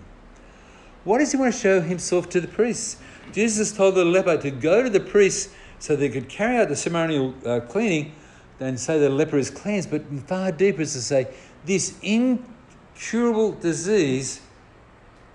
Why 1.05 1.19
does 1.19 1.31
he 1.31 1.37
want 1.37 1.53
to 1.53 1.61
show 1.61 1.83
himself 1.83 2.31
to 2.31 2.41
the 2.41 2.49
priests? 2.49 2.97
Jesus 3.31 3.77
told 3.77 3.97
the 3.97 4.07
leper 4.07 4.39
to 4.39 4.51
go 4.51 4.83
to 4.83 4.89
the 4.89 5.01
priests 5.01 5.53
so 5.79 5.97
they 5.97 6.09
could 6.09 6.31
carry 6.31 6.57
out 6.57 6.71
the 6.71 6.77
ceremonial 6.77 7.35
uh, 7.45 7.61
cleaning 7.61 8.15
and 8.59 8.81
say 8.81 8.99
the 8.99 9.11
leper 9.11 9.37
is 9.37 9.51
cleansed, 9.51 9.91
but 9.91 10.03
far 10.27 10.51
deeper 10.51 10.81
is 10.81 10.95
to 10.95 11.03
say 11.03 11.29
this 11.67 11.99
incurable 12.01 13.53
disease 13.53 14.41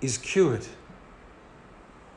is 0.00 0.18
cured. 0.18 0.66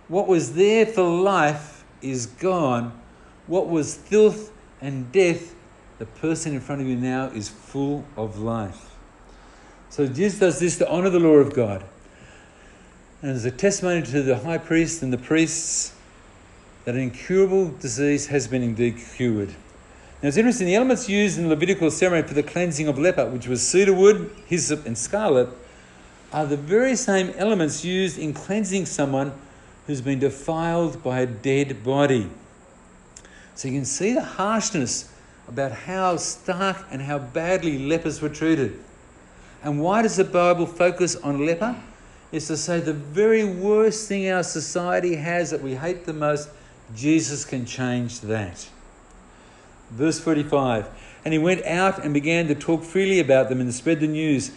What 0.07 0.27
was 0.27 0.55
there 0.55 0.87
for 0.87 1.03
life 1.03 1.85
is 2.01 2.25
gone. 2.25 2.99
What 3.45 3.69
was 3.69 3.93
filth 3.95 4.51
and 4.81 5.11
death, 5.11 5.53
the 5.99 6.05
person 6.05 6.53
in 6.53 6.61
front 6.61 6.81
of 6.81 6.87
you 6.87 6.95
now 6.95 7.27
is 7.27 7.49
full 7.49 8.05
of 8.17 8.39
life. 8.39 8.95
So 9.89 10.07
Jesus 10.07 10.39
does 10.39 10.59
this 10.59 10.77
to 10.79 10.89
honor 10.89 11.09
the 11.09 11.19
law 11.19 11.35
of 11.35 11.53
God. 11.53 11.83
And 13.21 13.31
as 13.31 13.43
a 13.43 13.51
testimony 13.51 14.01
to 14.03 14.21
the 14.21 14.37
high 14.37 14.57
priest 14.57 15.03
and 15.03 15.11
the 15.11 15.17
priests 15.17 15.93
that 16.85 16.95
an 16.95 17.01
incurable 17.01 17.67
disease 17.67 18.27
has 18.27 18.47
been 18.47 18.63
indeed 18.63 18.97
cured. 19.15 19.49
Now 20.21 20.29
it's 20.29 20.37
interesting, 20.37 20.67
the 20.67 20.75
elements 20.75 21.09
used 21.09 21.37
in 21.37 21.43
the 21.43 21.49
Levitical 21.49 21.91
ceremony 21.91 22.27
for 22.27 22.33
the 22.33 22.43
cleansing 22.43 22.87
of 22.87 22.97
leper, 22.97 23.29
which 23.29 23.47
was 23.47 23.65
cedar 23.65 23.93
wood, 23.93 24.31
hyssop, 24.47 24.85
and 24.85 24.97
scarlet, 24.97 25.49
are 26.31 26.45
the 26.45 26.57
very 26.57 26.95
same 26.95 27.31
elements 27.31 27.83
used 27.83 28.17
in 28.17 28.33
cleansing 28.33 28.85
someone 28.85 29.33
who's 29.87 30.01
been 30.01 30.19
defiled 30.19 31.03
by 31.03 31.19
a 31.21 31.25
dead 31.25 31.83
body. 31.83 32.29
So 33.55 33.67
you 33.67 33.73
can 33.73 33.85
see 33.85 34.13
the 34.13 34.23
harshness 34.23 35.11
about 35.49 35.71
how 35.71 36.15
stark 36.15 36.77
and 36.91 37.01
how 37.01 37.17
badly 37.17 37.79
lepers 37.79 38.21
were 38.21 38.29
treated. 38.29 38.79
And 39.63 39.81
why 39.81 40.03
does 40.03 40.15
the 40.15 40.23
Bible 40.23 40.67
focus 40.67 41.15
on 41.17 41.45
leper? 41.45 41.75
It's 42.31 42.47
to 42.47 42.55
say 42.55 42.79
the 42.79 42.93
very 42.93 43.43
worst 43.43 44.07
thing 44.07 44.29
our 44.29 44.43
society 44.43 45.15
has 45.15 45.49
that 45.49 45.61
we 45.61 45.75
hate 45.75 46.05
the 46.05 46.13
most, 46.13 46.49
Jesus 46.95 47.43
can 47.43 47.65
change 47.65 48.21
that. 48.21 48.69
Verse 49.89 50.19
45 50.19 50.87
And 51.25 51.33
he 51.33 51.39
went 51.39 51.65
out 51.65 52.03
and 52.05 52.13
began 52.13 52.47
to 52.47 52.55
talk 52.55 52.83
freely 52.83 53.19
about 53.19 53.49
them 53.49 53.59
and 53.59 53.73
spread 53.73 53.99
the 53.99 54.07
news, 54.07 54.51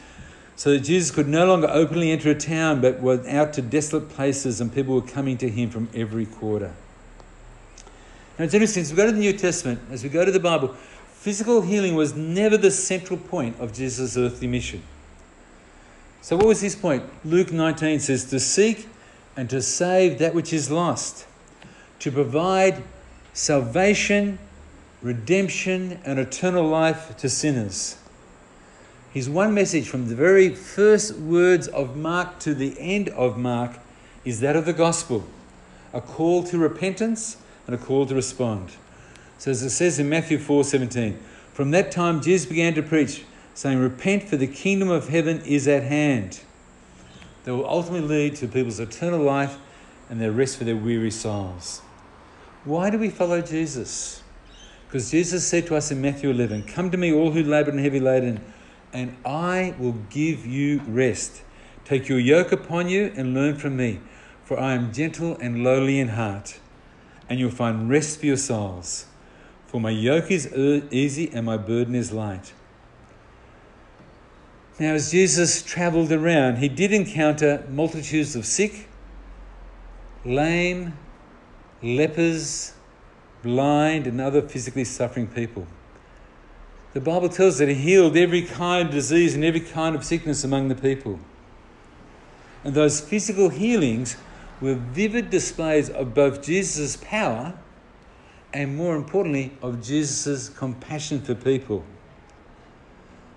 so 0.54 0.72
that 0.72 0.80
Jesus 0.80 1.10
could 1.10 1.26
no 1.26 1.46
longer 1.46 1.68
openly 1.70 2.10
enter 2.10 2.30
a 2.30 2.34
town, 2.34 2.82
but 2.82 3.00
went 3.00 3.26
out 3.26 3.54
to 3.54 3.62
desolate 3.62 4.10
places, 4.10 4.60
and 4.60 4.72
people 4.72 4.94
were 4.94 5.00
coming 5.00 5.38
to 5.38 5.48
him 5.48 5.70
from 5.70 5.88
every 5.94 6.26
quarter. 6.26 6.74
Now 8.42 8.46
it's 8.46 8.54
interesting, 8.54 8.82
as 8.82 8.90
we 8.90 8.96
go 8.96 9.06
to 9.06 9.12
the 9.12 9.20
New 9.20 9.34
Testament, 9.34 9.80
as 9.92 10.02
we 10.02 10.08
go 10.08 10.24
to 10.24 10.32
the 10.32 10.40
Bible, 10.40 10.74
physical 11.12 11.62
healing 11.62 11.94
was 11.94 12.16
never 12.16 12.56
the 12.56 12.72
central 12.72 13.16
point 13.16 13.54
of 13.60 13.72
Jesus' 13.72 14.16
earthly 14.16 14.48
mission. 14.48 14.82
So, 16.22 16.36
what 16.36 16.46
was 16.46 16.60
his 16.60 16.74
point? 16.74 17.04
Luke 17.24 17.52
19 17.52 18.00
says, 18.00 18.24
To 18.30 18.40
seek 18.40 18.88
and 19.36 19.48
to 19.48 19.62
save 19.62 20.18
that 20.18 20.34
which 20.34 20.52
is 20.52 20.72
lost, 20.72 21.24
to 22.00 22.10
provide 22.10 22.82
salvation, 23.32 24.40
redemption, 25.02 26.00
and 26.04 26.18
eternal 26.18 26.66
life 26.66 27.16
to 27.18 27.28
sinners. 27.28 27.96
His 29.14 29.30
one 29.30 29.54
message 29.54 29.88
from 29.88 30.08
the 30.08 30.16
very 30.16 30.52
first 30.52 31.16
words 31.16 31.68
of 31.68 31.96
Mark 31.96 32.40
to 32.40 32.54
the 32.56 32.74
end 32.80 33.08
of 33.10 33.38
Mark 33.38 33.78
is 34.24 34.40
that 34.40 34.56
of 34.56 34.66
the 34.66 34.72
gospel 34.72 35.28
a 35.92 36.00
call 36.00 36.42
to 36.42 36.58
repentance 36.58 37.36
and 37.66 37.74
a 37.74 37.78
call 37.78 38.06
to 38.06 38.14
respond. 38.14 38.70
So, 39.38 39.50
as 39.50 39.62
it 39.62 39.70
says 39.70 39.98
in 39.98 40.08
Matthew 40.08 40.38
4:17, 40.38 41.18
from 41.52 41.70
that 41.72 41.90
time 41.90 42.20
Jesus 42.20 42.46
began 42.48 42.74
to 42.74 42.82
preach 42.82 43.24
saying, 43.54 43.78
Repent, 43.78 44.24
for 44.24 44.36
the 44.36 44.46
kingdom 44.46 44.88
of 44.88 45.08
heaven 45.08 45.42
is 45.44 45.68
at 45.68 45.82
hand. 45.82 46.40
That 47.44 47.54
will 47.54 47.68
ultimately 47.68 48.08
lead 48.08 48.36
to 48.36 48.48
people's 48.48 48.80
eternal 48.80 49.20
life 49.20 49.58
and 50.08 50.20
their 50.20 50.32
rest 50.32 50.56
for 50.56 50.64
their 50.64 50.76
weary 50.76 51.10
souls. 51.10 51.80
Why 52.64 52.90
do 52.90 52.98
we 52.98 53.10
follow 53.10 53.40
Jesus? 53.40 54.22
Because 54.86 55.10
Jesus 55.10 55.46
said 55.46 55.66
to 55.66 55.76
us 55.76 55.90
in 55.90 56.00
Matthew 56.00 56.30
11, 56.30 56.64
Come 56.64 56.90
to 56.90 56.96
me, 56.96 57.12
all 57.12 57.32
who 57.32 57.42
labour 57.42 57.70
and 57.70 57.80
heavy 57.80 57.98
laden, 57.98 58.44
and 58.92 59.16
I 59.24 59.74
will 59.78 59.96
give 60.10 60.46
you 60.46 60.80
rest. 60.86 61.42
Take 61.84 62.08
your 62.08 62.20
yoke 62.20 62.52
upon 62.52 62.88
you 62.88 63.12
and 63.16 63.34
learn 63.34 63.56
from 63.56 63.76
me, 63.76 64.00
for 64.44 64.60
I 64.60 64.74
am 64.74 64.92
gentle 64.92 65.36
and 65.38 65.64
lowly 65.64 65.98
in 65.98 66.08
heart, 66.08 66.60
and 67.32 67.40
you'll 67.40 67.50
find 67.50 67.88
rest 67.88 68.20
for 68.20 68.26
your 68.26 68.36
souls. 68.36 69.06
For 69.64 69.80
my 69.80 69.88
yoke 69.88 70.30
is 70.30 70.52
easy 70.92 71.30
and 71.32 71.46
my 71.46 71.56
burden 71.56 71.94
is 71.94 72.12
light. 72.12 72.52
Now, 74.78 74.92
as 74.92 75.10
Jesus 75.10 75.62
traveled 75.62 76.12
around, 76.12 76.58
he 76.58 76.68
did 76.68 76.92
encounter 76.92 77.64
multitudes 77.70 78.36
of 78.36 78.44
sick, 78.44 78.86
lame, 80.26 80.92
lepers, 81.82 82.74
blind, 83.42 84.06
and 84.06 84.20
other 84.20 84.42
physically 84.42 84.84
suffering 84.84 85.26
people. 85.26 85.66
The 86.92 87.00
Bible 87.00 87.30
tells 87.30 87.56
that 87.60 87.68
he 87.70 87.74
healed 87.74 88.14
every 88.14 88.42
kind 88.42 88.88
of 88.88 88.94
disease 88.94 89.34
and 89.34 89.42
every 89.42 89.60
kind 89.60 89.96
of 89.96 90.04
sickness 90.04 90.44
among 90.44 90.68
the 90.68 90.74
people. 90.74 91.18
And 92.62 92.74
those 92.74 93.00
physical 93.00 93.48
healings 93.48 94.18
were 94.62 94.76
vivid 94.76 95.28
displays 95.28 95.90
of 95.90 96.14
both 96.14 96.42
Jesus' 96.42 96.96
power 96.96 97.58
and, 98.54 98.76
more 98.76 98.94
importantly, 98.94 99.56
of 99.60 99.82
Jesus' 99.82 100.48
compassion 100.48 101.20
for 101.20 101.34
people. 101.34 101.84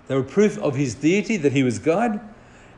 They 0.06 0.14
were 0.14 0.22
proof 0.22 0.56
of 0.58 0.76
his 0.76 0.94
deity, 0.94 1.36
that 1.38 1.52
he 1.52 1.64
was 1.64 1.80
God, 1.80 2.20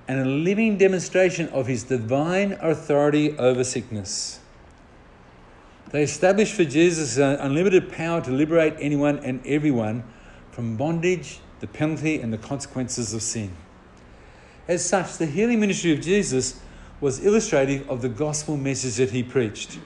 and 0.08 0.18
a 0.18 0.24
living 0.24 0.78
demonstration 0.78 1.48
of 1.48 1.66
his 1.66 1.84
divine 1.84 2.52
authority 2.62 3.36
over 3.36 3.62
sickness. 3.62 4.40
They 5.90 6.02
established 6.02 6.54
for 6.54 6.64
Jesus 6.64 7.18
an 7.18 7.36
unlimited 7.40 7.92
power 7.92 8.22
to 8.22 8.30
liberate 8.30 8.74
anyone 8.80 9.18
and 9.18 9.46
everyone 9.46 10.04
from 10.52 10.76
bondage, 10.78 11.40
the 11.60 11.66
penalty, 11.66 12.20
and 12.20 12.32
the 12.32 12.38
consequences 12.38 13.12
of 13.12 13.22
sin. 13.22 13.54
As 14.66 14.84
such, 14.84 15.18
the 15.18 15.26
healing 15.26 15.60
ministry 15.60 15.92
of 15.92 16.00
Jesus 16.00 16.60
was 17.00 17.24
illustrative 17.24 17.88
of 17.88 18.02
the 18.02 18.08
gospel 18.08 18.56
message 18.56 18.96
that 18.96 19.10
he 19.10 19.22
preached 19.22 19.78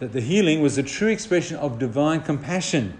that 0.00 0.12
the 0.12 0.20
healing 0.20 0.62
was 0.62 0.78
a 0.78 0.82
true 0.82 1.08
expression 1.08 1.56
of 1.58 1.78
divine 1.78 2.22
compassion. 2.22 2.98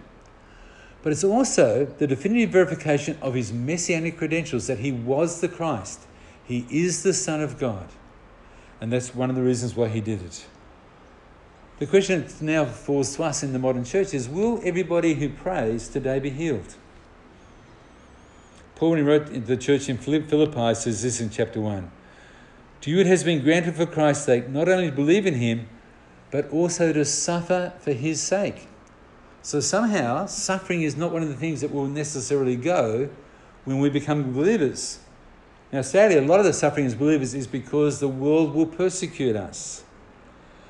But 1.02 1.12
it's 1.12 1.24
also 1.24 1.86
the 1.86 2.06
definitive 2.06 2.50
verification 2.50 3.16
of 3.22 3.32
his 3.32 3.52
messianic 3.52 4.18
credentials 4.18 4.66
that 4.66 4.80
he 4.80 4.92
was 4.92 5.40
the 5.40 5.48
Christ, 5.48 6.00
he 6.44 6.66
is 6.70 7.02
the 7.02 7.14
Son 7.14 7.40
of 7.40 7.58
God. 7.58 7.88
And 8.80 8.92
that's 8.92 9.14
one 9.14 9.30
of 9.30 9.36
the 9.36 9.42
reasons 9.42 9.74
why 9.74 9.88
he 9.88 10.00
did 10.00 10.22
it. 10.22 10.46
The 11.78 11.86
question 11.86 12.22
that 12.22 12.42
now 12.42 12.66
falls 12.66 13.16
to 13.16 13.24
us 13.24 13.42
in 13.42 13.54
the 13.54 13.58
modern 13.58 13.84
church 13.84 14.12
is 14.12 14.28
will 14.28 14.60
everybody 14.62 15.14
who 15.14 15.30
prays 15.30 15.88
today 15.88 16.18
be 16.18 16.28
healed? 16.28 16.74
Paul, 18.74 18.90
when 18.90 18.98
he 18.98 19.04
wrote 19.04 19.28
to 19.28 19.40
the 19.40 19.56
church 19.56 19.88
in 19.88 19.96
Philippi, 19.96 20.74
says 20.74 21.02
this 21.02 21.20
in 21.20 21.30
chapter 21.30 21.60
1 21.60 21.90
To 22.82 22.90
you 22.90 23.00
it 23.00 23.06
has 23.06 23.24
been 23.24 23.42
granted 23.42 23.76
for 23.76 23.84
Christ's 23.84 24.24
sake 24.24 24.48
not 24.48 24.68
only 24.68 24.86
to 24.90 24.96
believe 24.96 25.26
in 25.26 25.34
him, 25.34 25.68
but 26.30 26.48
also 26.50 26.92
to 26.92 27.04
suffer 27.04 27.72
for 27.78 27.92
his 27.92 28.22
sake. 28.22 28.68
So 29.42 29.60
somehow, 29.60 30.26
suffering 30.26 30.82
is 30.82 30.96
not 30.96 31.12
one 31.12 31.22
of 31.22 31.28
the 31.28 31.34
things 31.34 31.60
that 31.60 31.72
will 31.72 31.86
necessarily 31.86 32.56
go 32.56 33.10
when 33.64 33.80
we 33.80 33.90
become 33.90 34.32
believers. 34.32 35.00
Now, 35.72 35.82
sadly, 35.82 36.16
a 36.16 36.22
lot 36.22 36.40
of 36.40 36.46
the 36.46 36.52
suffering 36.52 36.86
as 36.86 36.94
believers 36.94 37.34
is 37.34 37.46
because 37.46 38.00
the 38.00 38.08
world 38.08 38.54
will 38.54 38.66
persecute 38.66 39.36
us. 39.36 39.84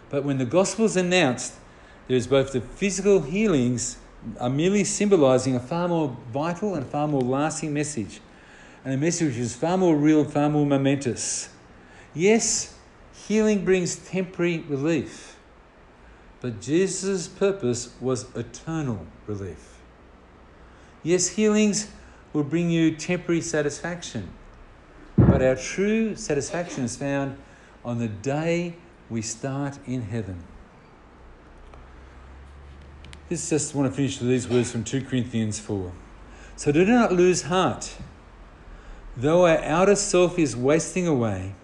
But 0.09 0.24
when 0.24 0.39
the 0.39 0.45
gospel 0.45 0.85
is 0.85 0.97
announced, 0.97 1.55
there 2.09 2.16
is 2.16 2.27
both 2.27 2.53
the 2.53 2.61
physical 2.61 3.23
healings 3.23 3.99
are 4.39 4.51
merely 4.51 4.85
symbolizing 4.85 5.55
a 5.55 5.61
far 5.61 5.89
more 5.89 6.16
vital 6.32 6.74
and 6.74 6.85
far 6.85 7.09
more 7.09 7.23
lasting 7.23 7.73
message, 7.73 8.20
and 8.85 8.93
a 8.93 8.97
message 8.97 9.28
which 9.28 9.39
is 9.39 9.55
far 9.55 9.78
more 9.78 9.97
real 9.97 10.20
and 10.23 10.32
far 10.32 10.51
more 10.51 10.66
momentous. 10.66 11.49
Yes, 12.15 12.74
healing 13.12 13.65
brings 13.65 13.97
temporary 13.97 14.59
relief, 14.59 15.39
but 16.41 16.61
Jesus' 16.61 17.28
purpose 17.28 17.95
was 18.01 18.35
eternal 18.35 19.07
relief. 19.27 19.78
Yes, 21.03 21.28
healings 21.28 21.89
will 22.32 22.43
bring 22.43 22.69
you 22.69 22.97
temporary 22.97 23.41
satisfaction, 23.41 24.31
but 25.16 25.41
our 25.41 25.55
true 25.55 26.16
satisfaction 26.16 26.85
is 26.85 26.97
found 26.97 27.39
on 27.85 27.99
the 27.99 28.09
day 28.09 28.74
we 29.09 29.23
start 29.23 29.78
in 29.87 30.03
heaven. 30.03 30.43
This 33.28 33.49
just 33.49 33.74
want 33.77 33.89
to 33.89 33.97
finish 33.97 34.19
with 34.19 34.28
these 34.28 34.49
words 34.49 34.73
from 34.73 34.82
2 34.82 35.03
Corinthians 35.03 35.61
4. 35.61 35.93
So 36.57 36.73
do 36.73 36.85
not 36.85 37.12
lose 37.12 37.43
heart. 37.43 37.95
Though 39.16 39.47
our 39.47 39.59
outer 39.59 39.95
self 39.95 40.39
is 40.39 40.57
wasting 40.57 41.07
away, 41.07 41.55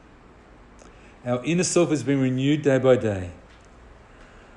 our 1.27 1.45
inner 1.45 1.65
self 1.65 1.91
is 1.91 2.05
being 2.05 2.21
renewed 2.21 2.63
day 2.63 2.79
by 2.79 2.97
day. 2.97 3.31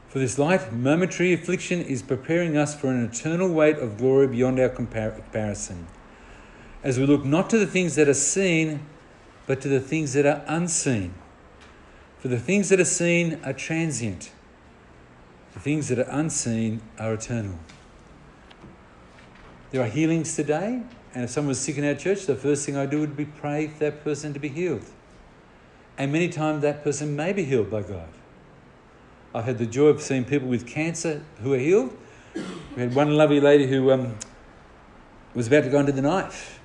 For 0.07 0.19
this 0.19 0.37
light, 0.37 0.71
momentary 0.71 1.33
affliction 1.33 1.81
is 1.81 2.03
preparing 2.03 2.55
us 2.55 2.79
for 2.79 2.87
an 2.87 3.03
eternal 3.03 3.49
weight 3.49 3.77
of 3.77 3.97
glory 3.97 4.27
beyond 4.27 4.59
our 4.59 4.69
comparison. 4.69 5.87
As 6.83 6.99
we 6.99 7.05
look 7.05 7.25
not 7.25 7.49
to 7.49 7.57
the 7.57 7.67
things 7.67 7.95
that 7.95 8.07
are 8.07 8.13
seen, 8.13 8.85
but 9.47 9.61
to 9.61 9.67
the 9.67 9.79
things 9.79 10.13
that 10.13 10.25
are 10.25 10.43
unseen. 10.47 11.13
For 12.19 12.27
the 12.27 12.39
things 12.39 12.69
that 12.69 12.79
are 12.79 12.85
seen 12.85 13.39
are 13.43 13.53
transient, 13.53 14.31
the 15.53 15.59
things 15.59 15.87
that 15.87 15.99
are 15.99 16.09
unseen 16.09 16.81
are 16.99 17.13
eternal. 17.13 17.57
There 19.71 19.81
are 19.81 19.87
healings 19.87 20.35
today, 20.35 20.83
and 21.13 21.23
if 21.23 21.29
someone 21.29 21.49
was 21.49 21.59
sick 21.59 21.77
in 21.77 21.85
our 21.85 21.95
church, 21.95 22.25
the 22.25 22.35
first 22.35 22.65
thing 22.65 22.75
I 22.75 22.85
do 22.85 22.99
would 22.99 23.17
be 23.17 23.25
pray 23.25 23.67
for 23.67 23.79
that 23.79 24.03
person 24.03 24.33
to 24.33 24.39
be 24.39 24.49
healed. 24.49 24.85
And 25.99 26.11
many 26.11 26.29
times 26.29 26.63
that 26.63 26.83
person 26.83 27.15
may 27.15 27.31
be 27.33 27.43
healed 27.43 27.69
by 27.69 27.83
God. 27.83 28.09
I've 29.35 29.45
had 29.45 29.59
the 29.59 29.67
joy 29.67 29.89
of 29.89 30.01
seeing 30.01 30.25
people 30.25 30.47
with 30.47 30.65
cancer 30.65 31.21
who 31.43 31.53
are 31.53 31.59
healed. 31.59 31.95
We 32.33 32.81
had 32.81 32.95
one 32.95 33.15
lovely 33.15 33.39
lady 33.39 33.67
who 33.67 33.91
um, 33.91 34.15
was 35.35 35.45
about 35.45 35.65
to 35.65 35.69
go 35.69 35.77
under 35.77 35.91
the 35.91 36.01
knife 36.01 36.59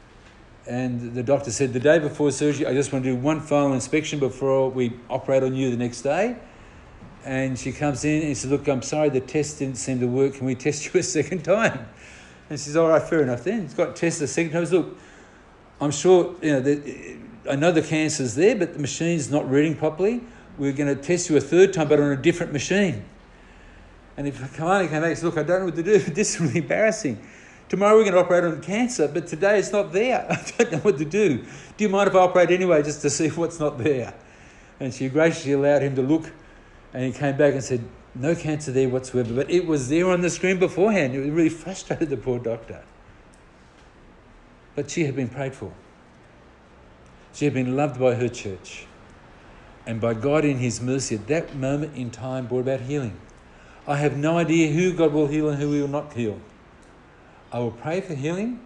and 0.67 1.15
the 1.15 1.23
doctor 1.23 1.51
said, 1.51 1.73
The 1.73 1.81
day 1.81 1.99
before 1.99 2.31
surgery, 2.31 2.67
I 2.67 2.73
just 2.73 2.93
want 2.93 3.05
to 3.05 3.11
do 3.11 3.17
one 3.17 3.41
final 3.41 3.75
inspection 3.75 4.19
before 4.19 4.71
we 4.71 4.95
operate 5.11 5.43
on 5.43 5.55
you 5.55 5.71
the 5.71 5.77
next 5.77 6.03
day. 6.03 6.37
And 7.25 7.59
she 7.59 7.73
comes 7.73 8.05
in 8.05 8.23
and 8.23 8.37
says, 8.37 8.51
Look, 8.51 8.69
I'm 8.69 8.83
sorry, 8.83 9.11
the 9.11 9.21
test 9.21 9.59
didn't 9.59 9.77
seem 9.77 10.01
to 10.01 10.07
work. 10.07 10.35
Can 10.35 10.47
we 10.47 10.55
test 10.55 10.93
you 10.93 11.01
a 11.01 11.03
second 11.03 11.43
time? 11.43 11.87
And 12.49 12.59
she 12.59 12.67
says, 12.67 12.77
All 12.77 12.89
right, 12.89 13.03
fair 13.03 13.23
enough 13.23 13.45
then. 13.45 13.63
He's 13.63 13.75
got 13.75 13.95
tested 13.97 14.25
a 14.25 14.29
second 14.29 14.53
time. 14.53 14.65
Says, 14.65 14.73
Look, 14.73 14.97
I'm 15.81 15.91
sure, 15.91 16.35
you 16.41 16.53
know, 16.53 16.83
I 17.51 17.57
know 17.57 17.73
the 17.73 17.83
cancer's 17.83 18.35
there, 18.35 18.57
but 18.57 18.73
the 18.73 18.79
machine's 18.79 19.31
not 19.31 19.49
reading 19.51 19.77
properly. 19.77 20.23
We're 20.57 20.73
going 20.73 20.95
to 20.95 21.01
test 21.01 21.29
you 21.29 21.37
a 21.37 21.41
third 21.41 21.73
time, 21.73 21.89
but 21.89 22.01
on 22.01 22.11
a 22.11 22.17
different 22.17 22.53
machine. 22.53 23.05
And 24.17 24.29
if 24.29 24.39
Kamani 24.57 24.89
came 24.89 25.01
back 25.01 25.11
and 25.11 25.19
said, 25.19 25.25
Look, 25.27 25.39
I 25.39 25.43
don't 25.43 25.61
know 25.61 25.65
what 25.67 25.77
to 25.77 25.83
do, 25.83 25.99
this 25.99 26.35
is 26.35 26.41
really 26.41 26.59
embarrassing. 26.59 27.21
Tomorrow 27.69 27.97
we're 27.97 28.03
going 28.03 28.15
to 28.15 28.21
operate 28.21 28.45
on 28.45 28.61
cancer, 28.61 29.09
but 29.09 29.27
today 29.27 29.59
it's 29.59 29.73
not 29.73 29.93
there. 29.93 30.27
I 30.31 30.53
don't 30.63 30.73
know 30.73 30.79
what 30.79 30.99
to 30.99 31.05
do. 31.05 31.39
Do 31.77 31.85
you 31.85 31.89
mind 31.89 32.09
if 32.09 32.15
I 32.15 32.21
operate 32.21 32.51
anyway 32.51 32.83
just 32.83 33.03
to 33.03 33.11
see 33.11 33.29
what's 33.31 33.59
not 33.59 33.79
there? 33.79 34.15
And 34.81 34.93
she 34.93 35.09
graciously 35.09 35.53
allowed 35.53 35.83
him 35.83 35.95
to 35.97 36.03
look, 36.03 36.31
and 36.93 37.05
he 37.05 37.13
came 37.13 37.37
back 37.37 37.55
and 37.55 37.63
said, 37.63 37.85
No 38.15 38.35
cancer 38.35 38.73
there 38.73 38.89
whatsoever. 38.89 39.35
But 39.35 39.51
it 39.51 39.67
was 39.67 39.89
there 39.89 40.09
on 40.11 40.21
the 40.21 40.31
screen 40.31 40.59
beforehand. 40.59 41.15
It 41.15 41.31
really 41.31 41.49
frustrated 41.49 42.11
the 42.11 42.17
poor 42.17 42.39
doctor. 42.39 42.83
But 44.75 44.91
she 44.91 45.05
had 45.05 45.17
been 45.17 45.29
prayed 45.29 45.55
for. 45.55 45.73
She 47.35 47.45
had 47.45 47.53
been 47.53 47.77
loved 47.77 47.99
by 48.01 48.15
her 48.15 48.29
church. 48.29 48.87
And 49.87 50.01
by 50.01 50.15
God 50.15 50.45
in 50.45 50.59
His 50.59 50.81
mercy, 50.81 51.17
at 51.17 51.27
that 51.27 51.55
moment 51.55 51.97
in 51.97 52.11
time, 52.11 52.47
brought 52.47 52.61
about 52.61 52.81
healing. 52.81 53.21
I 53.87 53.97
have 53.97 54.17
no 54.17 54.39
idea 54.39 54.73
who 54.73 54.95
God 54.95 55.13
will 55.13 55.27
heal 55.27 55.51
and 55.51 55.61
who 55.61 55.73
He 55.73 55.81
will 55.81 55.89
not 55.89 56.15
heal. 56.15 56.41
I 57.53 57.59
will 57.59 57.73
pray 57.73 58.01
for 58.01 58.15
healing, 58.15 58.65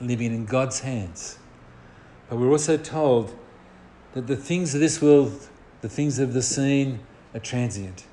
living 0.00 0.32
in 0.32 0.44
God's 0.44 0.80
hands. 0.80 1.38
But 2.28 2.36
we're 2.36 2.50
also 2.50 2.76
told 2.76 3.36
that 4.12 4.26
the 4.26 4.36
things 4.36 4.74
of 4.74 4.80
this 4.80 5.02
world, 5.02 5.48
the 5.80 5.88
things 5.88 6.18
of 6.18 6.34
the 6.34 6.42
seen, 6.42 7.00
are 7.34 7.40
transient. 7.40 8.04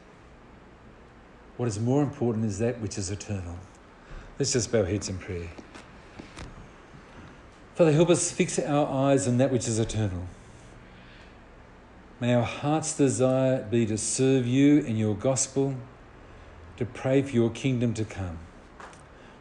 What 1.57 1.68
is 1.68 1.80
more 1.80 2.01
important 2.01 2.45
is 2.45 2.57
that 2.59 2.81
which 2.81 2.97
is 2.97 3.11
eternal. 3.11 3.57
Let's 4.39 4.53
just 4.53 4.72
bow 4.72 4.84
heads 4.84 5.09
in 5.09 5.19
prayer. 5.19 5.49
Father, 7.76 7.93
help 7.93 8.10
us 8.10 8.31
fix 8.31 8.60
our 8.60 8.88
eyes 8.88 9.27
on 9.27 9.38
that 9.38 9.49
which 9.49 9.68
is 9.68 9.80
eternal. 9.80 10.23
May 12.19 12.34
our 12.35 12.43
heart's 12.43 12.95
desire 12.95 13.64
be 13.64 13.85
to 13.85 13.98
serve 13.98 14.45
you 14.45 14.80
and 14.80 14.99
your 14.99 15.15
gospel, 15.15 15.76
to 16.77 16.85
pray 16.85 17.22
for 17.22 17.31
your 17.31 17.49
kingdom 17.49 17.93
to 17.93 18.03
come. 18.03 18.38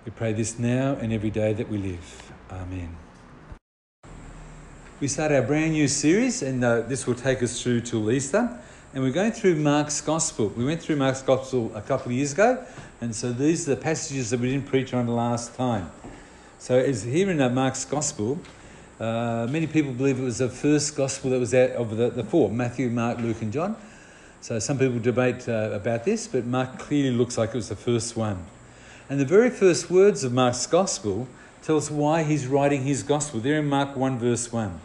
We 0.05 0.12
pray 0.12 0.32
this 0.32 0.59
now 0.59 0.97
and 1.01 1.12
every 1.12 1.31
day 1.31 1.52
that 1.52 1.69
we 1.69 1.77
live. 1.77 2.32
Amen. 2.51 2.97
We 5.01 5.09
start 5.09 5.32
our 5.32 5.43
brand 5.43 5.73
new 5.73 5.89
series, 5.89 6.43
and 6.43 6.65
uh, 6.65 6.82
this 6.82 7.07
will 7.07 7.15
take 7.15 7.43
us 7.43 7.61
through 7.61 7.82
till 7.82 8.11
Easter. 8.11 8.59
And 8.94 9.02
we're 9.02 9.12
going 9.12 9.32
through 9.32 9.57
Mark's 9.57 10.01
Gospel. 10.01 10.48
We 10.48 10.65
went 10.65 10.81
through 10.81 10.97
Mark's 10.97 11.23
Gospel 11.23 11.74
a 11.74 11.81
couple 11.81 12.07
of 12.07 12.12
years 12.12 12.32
ago, 12.32 12.65
and 13.01 13.15
so 13.15 13.32
these 13.32 13.69
are 13.69 13.74
the 13.74 13.81
passages 13.81 14.31
that 14.31 14.40
we 14.40 14.52
didn't 14.52 14.66
preach 14.66 14.94
on 14.94 15.07
the 15.07 15.12
last 15.12 15.55
time. 15.55 15.90
So, 16.61 16.78
as 16.78 17.05
here 17.05 17.31
in 17.31 17.41
uh, 17.41 17.49
Mark's 17.49 17.87
Gospel, 17.87 18.39
uh, 19.01 19.49
many 19.49 19.66
people 19.66 19.93
believe 19.93 20.20
it 20.20 20.23
was 20.23 20.37
the 20.39 20.51
first 20.51 20.95
Gospel 20.95 21.31
that 21.31 21.41
was 21.41 21.55
out 21.55 21.70
of 21.70 21.97
the, 21.97 22.11
the 22.11 22.23
four 22.23 22.51
Matthew, 22.51 22.91
Mark, 22.91 23.16
Luke, 23.16 23.41
and 23.41 23.51
John. 23.51 23.77
So, 24.43 24.59
some 24.59 24.78
people 24.78 24.99
debate 24.99 25.49
uh, 25.49 25.70
about 25.73 26.05
this, 26.05 26.28
but 26.28 26.45
Mark 26.45 26.78
clearly 26.78 27.16
looks 27.16 27.39
like 27.39 27.49
it 27.49 27.55
was 27.55 27.70
the 27.70 27.77
first 27.77 28.15
one. 28.15 28.45
And 29.09 29.19
the 29.19 29.24
very 29.24 29.49
first 29.49 29.91
words 29.91 30.23
of 30.23 30.35
Mark's 30.35 30.66
Gospel 30.66 31.28
tell 31.62 31.78
us 31.78 31.91
why 31.91 32.24
he's 32.24 32.47
writing 32.47 32.82
his 32.82 33.05
Gospel. 33.05 33.41
There 33.41 33.59
in 33.59 33.66
Mark 33.66 33.97
1, 33.97 34.19
verse 34.19 34.53
1. 34.53 34.82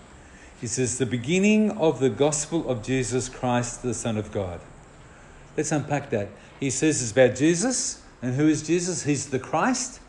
He 0.62 0.68
says, 0.68 0.98
The 0.98 1.06
beginning 1.06 1.72
of 1.72 2.00
the 2.00 2.10
Gospel 2.10 2.70
of 2.70 2.84
Jesus 2.84 3.28
Christ, 3.28 3.84
the 3.84 3.94
Son 3.94 4.16
of 4.16 4.32
God. 4.32 4.62
Let's 5.58 5.74
unpack 5.74 6.10
that. 6.12 6.30
He 6.58 6.70
says 6.70 7.02
it's 7.02 7.12
about 7.12 7.36
Jesus. 7.36 8.02
And 8.22 8.36
who 8.36 8.48
is 8.48 8.66
Jesus? 8.66 9.04
He's 9.04 9.28
the 9.28 9.40
Christ, 9.40 10.00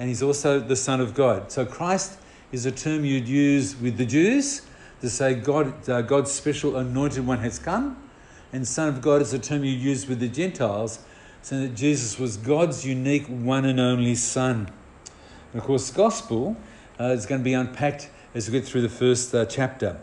and 0.00 0.08
he's 0.08 0.22
also 0.22 0.58
the 0.58 0.76
Son 0.76 0.98
of 0.98 1.12
God. 1.12 1.52
So, 1.52 1.66
Christ 1.66 2.18
is 2.52 2.64
a 2.64 2.72
term 2.72 3.04
you'd 3.04 3.28
use 3.28 3.76
with 3.76 3.98
the 3.98 4.06
Jews 4.06 4.62
to 5.02 5.10
say 5.10 5.34
God, 5.34 5.86
uh, 5.90 6.00
God's 6.00 6.32
special 6.32 6.76
anointed 6.76 7.26
one 7.26 7.40
has 7.40 7.58
come. 7.58 7.98
And 8.50 8.66
Son 8.66 8.88
of 8.88 9.02
God 9.02 9.20
is 9.20 9.34
a 9.34 9.38
term 9.38 9.62
you'd 9.62 9.78
use 9.78 10.08
with 10.08 10.18
the 10.18 10.28
Gentiles 10.28 11.00
saying 11.42 11.62
that 11.64 11.74
Jesus 11.74 12.18
was 12.18 12.38
God's 12.38 12.86
unique 12.86 13.26
one 13.26 13.66
and 13.66 13.78
only 13.78 14.14
Son. 14.14 14.72
And 15.52 15.60
of 15.60 15.66
course, 15.66 15.90
Gospel 15.90 16.56
uh, 16.98 17.04
is 17.08 17.26
going 17.26 17.42
to 17.42 17.44
be 17.44 17.52
unpacked 17.52 18.08
as 18.34 18.48
we 18.48 18.58
get 18.58 18.66
through 18.66 18.82
the 18.82 18.88
first 18.88 19.34
uh, 19.34 19.44
chapter. 19.44 20.00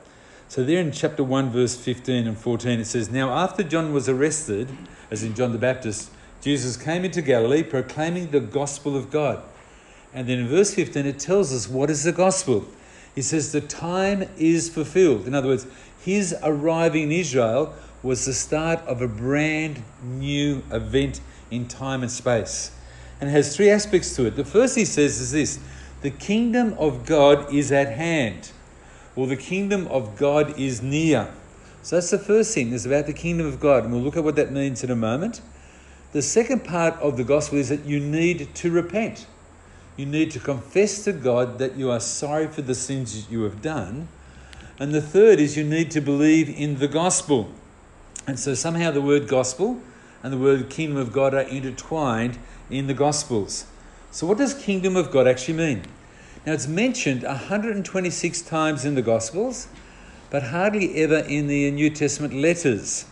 So, 0.47 0.63
there 0.63 0.79
in 0.79 0.91
chapter 0.91 1.23
1, 1.23 1.49
verse 1.49 1.75
15 1.75 2.27
and 2.27 2.37
14, 2.37 2.81
it 2.81 2.85
says, 2.85 3.09
Now 3.09 3.31
after 3.31 3.63
John 3.63 3.93
was 3.93 4.07
arrested, 4.07 4.69
as 5.09 5.23
in 5.23 5.33
John 5.33 5.53
the 5.53 5.57
Baptist, 5.57 6.11
Jesus 6.39 6.77
came 6.77 7.03
into 7.03 7.23
Galilee 7.23 7.63
proclaiming 7.63 8.29
the 8.29 8.39
gospel 8.39 8.95
of 8.95 9.09
God. 9.09 9.41
And 10.13 10.27
then 10.27 10.39
in 10.39 10.47
verse 10.47 10.73
15, 10.73 11.05
it 11.05 11.19
tells 11.19 11.53
us 11.53 11.67
what 11.67 11.89
is 11.89 12.03
the 12.03 12.11
gospel. 12.11 12.65
He 13.13 13.21
says, 13.21 13.51
The 13.51 13.61
time 13.61 14.29
is 14.37 14.69
fulfilled. 14.69 15.27
In 15.27 15.35
other 15.35 15.49
words, 15.49 15.67
his 15.99 16.35
arriving 16.43 17.03
in 17.03 17.11
Israel 17.11 17.73
was 18.03 18.25
the 18.25 18.33
start 18.33 18.79
of 18.81 19.01
a 19.01 19.07
brand 19.07 19.83
new 20.03 20.63
event 20.71 21.19
in 21.51 21.67
time 21.67 22.01
and 22.01 22.11
space. 22.11 22.71
And 23.19 23.29
it 23.29 23.33
has 23.33 23.55
three 23.55 23.69
aspects 23.69 24.15
to 24.15 24.25
it. 24.25 24.35
The 24.35 24.45
first 24.45 24.75
he 24.75 24.85
says 24.85 25.19
is 25.19 25.31
this 25.31 25.59
the 26.01 26.11
kingdom 26.11 26.75
of 26.77 27.05
God 27.05 27.51
is 27.53 27.71
at 27.71 27.91
hand, 27.93 28.51
or 29.15 29.25
the 29.25 29.35
kingdom 29.35 29.87
of 29.87 30.15
God 30.15 30.57
is 30.59 30.81
near. 30.81 31.33
So 31.81 31.95
that's 31.95 32.11
the 32.11 32.19
first 32.19 32.53
thing, 32.53 32.71
is 32.71 32.85
about 32.85 33.07
the 33.07 33.13
kingdom 33.13 33.47
of 33.47 33.59
God. 33.59 33.83
And 33.83 33.93
we'll 33.93 34.03
look 34.03 34.17
at 34.17 34.23
what 34.23 34.35
that 34.35 34.51
means 34.51 34.83
in 34.83 34.91
a 34.91 34.95
moment. 34.95 35.41
The 36.11 36.21
second 36.21 36.63
part 36.63 36.93
of 36.95 37.17
the 37.17 37.23
gospel 37.23 37.57
is 37.57 37.69
that 37.69 37.85
you 37.85 37.99
need 37.99 38.53
to 38.55 38.71
repent. 38.71 39.25
You 39.97 40.05
need 40.05 40.29
to 40.31 40.39
confess 40.39 41.03
to 41.05 41.11
God 41.11 41.57
that 41.57 41.75
you 41.75 41.89
are 41.89 41.99
sorry 41.99 42.47
for 42.47 42.61
the 42.61 42.75
sins 42.75 43.15
that 43.19 43.31
you 43.31 43.41
have 43.43 43.61
done. 43.63 44.07
And 44.79 44.93
the 44.93 45.01
third 45.01 45.39
is 45.39 45.57
you 45.57 45.63
need 45.63 45.89
to 45.91 46.01
believe 46.01 46.49
in 46.49 46.77
the 46.77 46.87
gospel. 46.87 47.49
And 48.27 48.39
so 48.39 48.53
somehow 48.53 48.91
the 48.91 49.01
word 49.01 49.27
gospel 49.27 49.81
and 50.21 50.31
the 50.31 50.37
word 50.37 50.69
kingdom 50.69 50.97
of 50.97 51.11
God 51.11 51.33
are 51.33 51.41
intertwined 51.41 52.37
in 52.69 52.85
the 52.85 52.93
gospels. 52.93 53.65
So, 54.11 54.27
what 54.27 54.37
does 54.37 54.53
kingdom 54.53 54.95
of 54.95 55.11
God 55.11 55.27
actually 55.27 55.55
mean? 55.55 55.83
Now, 56.45 56.53
it's 56.53 56.67
mentioned 56.67 57.23
126 57.23 58.41
times 58.41 58.85
in 58.85 58.95
the 58.95 59.01
gospels, 59.01 59.67
but 60.29 60.43
hardly 60.43 60.95
ever 61.01 61.17
in 61.17 61.47
the 61.47 61.71
New 61.71 61.89
Testament 61.89 62.33
letters. 62.33 63.05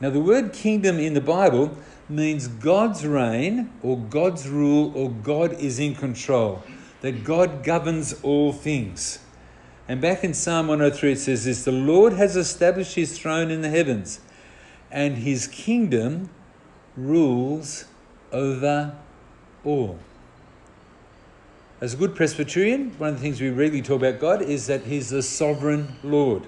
Now, 0.00 0.10
the 0.10 0.20
word 0.20 0.52
kingdom 0.52 0.98
in 0.98 1.14
the 1.14 1.20
Bible 1.20 1.76
means 2.12 2.46
God's 2.46 3.06
reign 3.06 3.72
or 3.82 3.98
God's 3.98 4.48
rule 4.48 4.92
or 4.94 5.10
God 5.10 5.54
is 5.54 5.78
in 5.78 5.94
control, 5.94 6.62
that 7.00 7.24
God 7.24 7.64
governs 7.64 8.14
all 8.22 8.52
things. 8.52 9.18
And 9.88 10.00
back 10.00 10.22
in 10.22 10.34
Psalm 10.34 10.68
103, 10.68 11.12
it 11.12 11.18
says 11.18 11.44
this 11.44 11.64
The 11.64 11.72
Lord 11.72 12.12
has 12.12 12.36
established 12.36 12.94
his 12.94 13.18
throne 13.18 13.50
in 13.50 13.62
the 13.62 13.70
heavens, 13.70 14.20
and 14.90 15.18
his 15.18 15.46
kingdom 15.48 16.30
rules 16.96 17.86
over 18.30 18.96
all. 19.64 19.98
As 21.80 21.94
a 21.94 21.96
good 21.96 22.14
Presbyterian, 22.14 22.92
one 22.98 23.10
of 23.10 23.16
the 23.16 23.22
things 23.22 23.40
we 23.40 23.48
regularly 23.50 23.82
talk 23.82 23.98
about 23.98 24.20
God 24.20 24.40
is 24.40 24.68
that 24.68 24.82
he's 24.82 25.10
the 25.10 25.22
sovereign 25.22 25.96
Lord. 26.04 26.46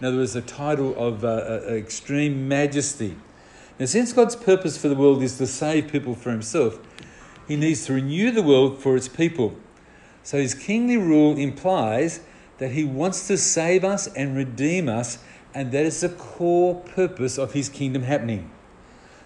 In 0.00 0.06
other 0.06 0.16
words, 0.16 0.32
the 0.32 0.42
title 0.42 0.96
of 0.96 1.24
uh, 1.24 1.28
uh, 1.28 1.60
extreme 1.68 2.48
majesty. 2.48 3.16
Now, 3.78 3.86
since 3.86 4.12
God's 4.12 4.36
purpose 4.36 4.78
for 4.78 4.88
the 4.88 4.94
world 4.94 5.22
is 5.22 5.36
to 5.38 5.46
save 5.46 5.90
people 5.90 6.14
for 6.14 6.30
himself, 6.30 6.78
he 7.48 7.56
needs 7.56 7.86
to 7.86 7.94
renew 7.94 8.30
the 8.30 8.42
world 8.42 8.78
for 8.78 8.96
its 8.96 9.08
people. 9.08 9.56
So 10.22 10.38
his 10.38 10.54
kingly 10.54 10.96
rule 10.96 11.36
implies 11.36 12.20
that 12.58 12.70
he 12.70 12.84
wants 12.84 13.26
to 13.26 13.36
save 13.36 13.84
us 13.84 14.06
and 14.06 14.36
redeem 14.36 14.88
us, 14.88 15.18
and 15.52 15.72
that 15.72 15.84
is 15.84 16.00
the 16.00 16.08
core 16.08 16.76
purpose 16.76 17.36
of 17.36 17.52
his 17.52 17.68
kingdom 17.68 18.02
happening. 18.02 18.50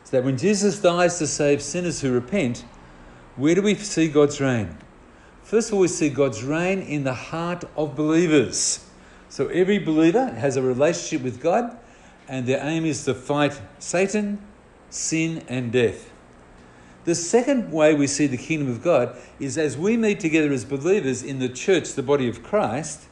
So 0.04 0.16
that 0.16 0.24
when 0.24 0.38
Jesus 0.38 0.80
dies 0.80 1.18
to 1.18 1.26
save 1.26 1.60
sinners 1.60 2.00
who 2.00 2.12
repent, 2.12 2.64
where 3.36 3.54
do 3.54 3.60
we 3.62 3.74
see 3.74 4.08
God's 4.08 4.40
reign? 4.40 4.78
First 5.42 5.68
of 5.68 5.74
all, 5.74 5.80
we 5.80 5.88
see 5.88 6.08
God's 6.08 6.42
reign 6.42 6.80
in 6.80 7.04
the 7.04 7.14
heart 7.14 7.64
of 7.76 7.94
believers. 7.94 8.84
So 9.28 9.48
every 9.48 9.78
believer 9.78 10.26
has 10.26 10.56
a 10.56 10.62
relationship 10.62 11.22
with 11.22 11.40
God 11.40 11.76
and 12.28 12.46
their 12.46 12.62
aim 12.62 12.84
is 12.84 13.04
to 13.06 13.14
fight 13.14 13.60
Satan, 13.78 14.44
sin, 14.90 15.42
and 15.48 15.72
death. 15.72 16.10
The 17.04 17.14
second 17.14 17.72
way 17.72 17.94
we 17.94 18.06
see 18.06 18.26
the 18.26 18.36
kingdom 18.36 18.70
of 18.70 18.82
God 18.82 19.16
is 19.40 19.56
as 19.56 19.78
we 19.78 19.96
meet 19.96 20.20
together 20.20 20.52
as 20.52 20.66
believers 20.66 21.22
in 21.22 21.38
the 21.38 21.48
church, 21.48 21.94
the 21.94 22.02
body 22.02 22.28
of 22.28 22.42
Christ, 22.42 23.04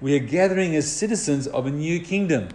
we 0.00 0.16
are 0.16 0.20
gathering 0.20 0.74
as 0.74 0.90
citizens 0.90 1.46
of 1.46 1.66
a 1.66 1.70
new 1.70 2.00
kingdom, 2.00 2.48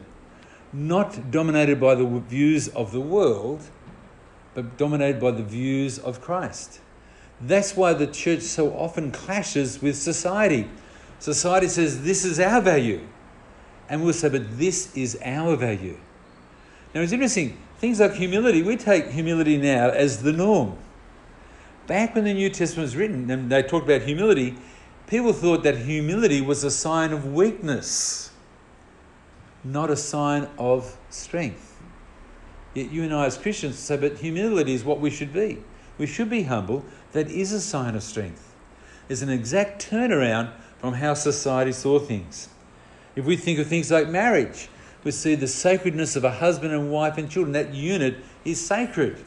not 0.73 1.31
dominated 1.31 1.79
by 1.79 1.95
the 1.95 2.05
views 2.05 2.67
of 2.69 2.91
the 2.91 3.01
world, 3.01 3.61
but 4.53 4.77
dominated 4.77 5.21
by 5.21 5.31
the 5.31 5.43
views 5.43 5.99
of 5.99 6.19
Christ. 6.19 6.79
That's 7.39 7.75
why 7.75 7.93
the 7.93 8.07
church 8.07 8.41
so 8.41 8.73
often 8.73 9.11
clashes 9.11 9.81
with 9.81 9.95
society. 9.97 10.69
Society 11.19 11.67
says, 11.67 12.03
This 12.03 12.25
is 12.25 12.39
our 12.39 12.61
value 12.61 13.07
and 13.89 14.03
we'll 14.03 14.13
say, 14.13 14.29
but 14.29 14.57
this 14.57 14.95
is 14.95 15.17
our 15.23 15.55
value. 15.55 15.97
Now 16.93 17.01
it's 17.01 17.11
interesting, 17.11 17.57
things 17.77 17.99
like 17.99 18.13
humility, 18.13 18.61
we 18.61 18.77
take 18.77 19.09
humility 19.09 19.57
now 19.57 19.89
as 19.89 20.21
the 20.23 20.31
norm. 20.31 20.77
Back 21.87 22.15
when 22.15 22.23
the 22.23 22.33
New 22.33 22.49
Testament 22.49 22.85
was 22.85 22.95
written 22.95 23.29
and 23.29 23.51
they 23.51 23.61
talked 23.61 23.85
about 23.85 24.03
humility, 24.03 24.55
people 25.07 25.33
thought 25.33 25.63
that 25.63 25.77
humility 25.77 26.39
was 26.39 26.63
a 26.63 26.71
sign 26.71 27.11
of 27.11 27.33
weakness, 27.33 28.31
not 29.63 29.89
a 29.89 29.95
sign 29.95 30.47
of 30.57 30.97
strength. 31.09 31.81
Yet 32.73 32.91
you 32.91 33.03
and 33.03 33.13
I, 33.13 33.25
as 33.25 33.37
Christians, 33.37 33.77
say, 33.77 33.97
but 33.97 34.17
humility 34.17 34.73
is 34.73 34.83
what 34.83 34.99
we 34.99 35.09
should 35.09 35.33
be. 35.33 35.59
We 35.97 36.07
should 36.07 36.29
be 36.29 36.43
humble. 36.43 36.83
That 37.11 37.29
is 37.29 37.51
a 37.51 37.61
sign 37.61 37.95
of 37.95 38.01
strength. 38.01 38.55
It's 39.09 39.21
an 39.21 39.29
exact 39.29 39.87
turnaround 39.89 40.51
from 40.79 40.95
how 40.95 41.13
society 41.13 41.71
saw 41.71 41.99
things. 41.99 42.49
If 43.15 43.25
we 43.25 43.35
think 43.35 43.59
of 43.59 43.67
things 43.67 43.91
like 43.91 44.07
marriage, 44.09 44.69
we 45.03 45.11
see 45.11 45.35
the 45.35 45.47
sacredness 45.47 46.15
of 46.15 46.23
a 46.23 46.31
husband 46.31 46.73
and 46.73 46.91
wife 46.91 47.17
and 47.17 47.29
children. 47.29 47.53
That 47.53 47.73
unit 47.73 48.17
is 48.45 48.65
sacred. 48.65 49.23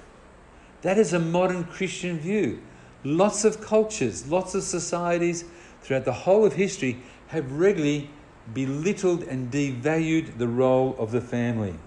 That 0.83 0.99
is 0.99 1.13
a 1.13 1.19
modern 1.19 1.65
Christian 1.65 2.19
view. 2.19 2.63
Lots 3.05 3.45
of 3.45 3.61
cultures, 3.61 4.29
lots 4.29 4.55
of 4.55 4.63
societies 4.63 5.45
throughout 5.83 6.05
the 6.05 6.13
whole 6.13 6.45
of 6.45 6.55
history 6.55 7.01
have 7.29 7.53
regularly 7.53 8.11
belittled 8.53 9.23
and 9.25 9.51
devalued 9.51 10.39
the 10.39 10.49
role 10.49 10.97
of 10.99 11.13
the 11.13 11.21
family. 11.21 11.79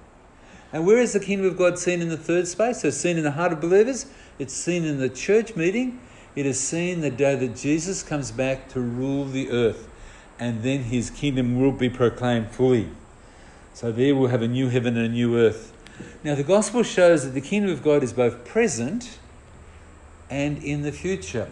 And 0.71 0.85
where 0.85 0.99
is 0.99 1.13
the 1.13 1.19
kingdom 1.19 1.47
of 1.47 1.57
God 1.57 1.79
seen 1.79 2.01
in 2.01 2.09
the 2.09 2.17
third 2.17 2.47
space? 2.47 2.83
It's 2.83 2.97
seen 2.97 3.17
in 3.17 3.23
the 3.23 3.31
heart 3.31 3.51
of 3.51 3.59
believers, 3.59 4.05
it's 4.37 4.53
seen 4.53 4.85
in 4.85 4.99
the 4.99 5.09
church 5.09 5.55
meeting, 5.55 5.99
it 6.35 6.45
is 6.45 6.59
seen 6.59 7.01
the 7.01 7.09
day 7.09 7.35
that 7.35 7.55
Jesus 7.55 8.03
comes 8.03 8.31
back 8.31 8.69
to 8.69 8.79
rule 8.79 9.25
the 9.25 9.49
earth 9.49 9.88
and 10.39 10.63
then 10.63 10.83
his 10.83 11.09
kingdom 11.09 11.59
will 11.59 11.71
be 11.71 11.89
proclaimed 11.89 12.49
fully. 12.49 12.89
So 13.73 13.91
there 13.91 14.15
we'll 14.15 14.29
have 14.29 14.41
a 14.41 14.47
new 14.47 14.69
heaven 14.69 14.97
and 14.97 15.05
a 15.05 15.09
new 15.09 15.37
earth. 15.37 15.73
Now, 16.23 16.35
the 16.35 16.43
gospel 16.43 16.83
shows 16.83 17.25
that 17.25 17.31
the 17.31 17.41
kingdom 17.41 17.71
of 17.71 17.83
God 17.83 18.03
is 18.03 18.13
both 18.13 18.45
present 18.45 19.19
and 20.29 20.63
in 20.63 20.81
the 20.81 20.91
future. 20.91 21.49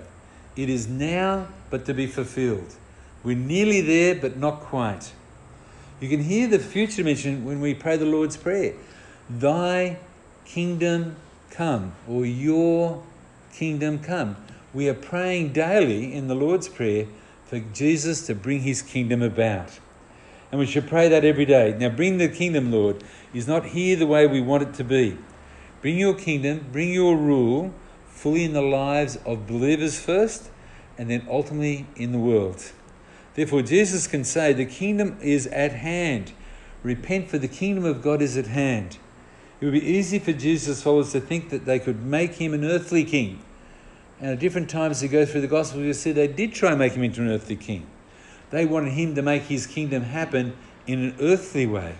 It 0.55 0.69
is 0.69 0.87
now, 0.87 1.47
but 1.69 1.85
to 1.85 1.93
be 1.93 2.07
fulfilled. 2.07 2.75
We're 3.23 3.35
nearly 3.35 3.81
there, 3.81 4.15
but 4.15 4.37
not 4.37 4.61
quite. 4.61 5.11
You 5.99 6.09
can 6.09 6.23
hear 6.23 6.47
the 6.47 6.59
future 6.59 7.03
mentioned 7.03 7.45
when 7.45 7.59
we 7.59 7.73
pray 7.73 7.97
the 7.97 8.05
Lord's 8.05 8.37
Prayer 8.37 8.73
Thy 9.29 9.97
kingdom 10.45 11.17
come, 11.49 11.93
or 12.07 12.25
Your 12.25 13.03
kingdom 13.51 13.99
come. 13.99 14.37
We 14.73 14.87
are 14.87 14.93
praying 14.93 15.53
daily 15.53 16.13
in 16.13 16.27
the 16.27 16.35
Lord's 16.35 16.69
Prayer 16.69 17.07
for 17.47 17.59
Jesus 17.59 18.25
to 18.27 18.35
bring 18.35 18.61
his 18.61 18.81
kingdom 18.81 19.21
about. 19.21 19.79
And 20.51 20.59
we 20.59 20.65
should 20.65 20.87
pray 20.87 21.07
that 21.09 21.25
every 21.25 21.45
day. 21.45 21.75
Now, 21.77 21.89
bring 21.89 22.17
the 22.17 22.27
kingdom, 22.27 22.71
Lord, 22.71 23.03
is 23.33 23.47
not 23.47 23.67
here 23.67 23.95
the 23.95 24.07
way 24.07 24.27
we 24.27 24.41
want 24.41 24.63
it 24.63 24.73
to 24.75 24.83
be. 24.83 25.17
Bring 25.81 25.97
your 25.97 26.13
kingdom, 26.13 26.67
bring 26.71 26.93
your 26.93 27.15
rule 27.15 27.73
fully 28.05 28.43
in 28.43 28.53
the 28.53 28.61
lives 28.61 29.17
of 29.25 29.47
believers 29.47 29.99
first, 29.99 30.49
and 30.97 31.09
then 31.09 31.25
ultimately 31.29 31.85
in 31.95 32.11
the 32.11 32.17
world. 32.17 32.71
Therefore, 33.35 33.61
Jesus 33.61 34.07
can 34.07 34.23
say, 34.23 34.53
The 34.53 34.65
kingdom 34.65 35.17
is 35.21 35.47
at 35.47 35.71
hand. 35.73 36.33
Repent, 36.83 37.29
for 37.29 37.37
the 37.37 37.47
kingdom 37.47 37.85
of 37.85 38.01
God 38.01 38.21
is 38.21 38.35
at 38.37 38.47
hand. 38.47 38.97
It 39.59 39.65
would 39.65 39.73
be 39.73 39.85
easy 39.85 40.19
for 40.19 40.33
Jesus' 40.33 40.81
followers 40.81 41.11
to 41.11 41.19
think 41.19 41.49
that 41.49 41.65
they 41.65 41.79
could 41.79 42.03
make 42.03 42.35
him 42.35 42.53
an 42.53 42.63
earthly 42.65 43.03
king 43.03 43.41
and 44.19 44.31
at 44.31 44.39
different 44.39 44.69
times 44.69 45.03
you 45.03 45.09
go 45.09 45.25
through 45.25 45.41
the 45.41 45.47
Gospel, 45.47 45.81
you 45.81 45.93
see 45.93 46.11
they 46.11 46.27
did 46.27 46.53
try 46.53 46.71
and 46.71 46.79
make 46.79 46.93
him 46.93 47.03
into 47.03 47.21
an 47.21 47.29
earthly 47.29 47.55
king. 47.55 47.85
They 48.49 48.65
wanted 48.65 48.93
him 48.93 49.15
to 49.15 49.21
make 49.21 49.43
his 49.43 49.67
kingdom 49.67 50.03
happen 50.03 50.55
in 50.87 50.99
an 50.99 51.15
earthly 51.19 51.65
way. 51.65 51.95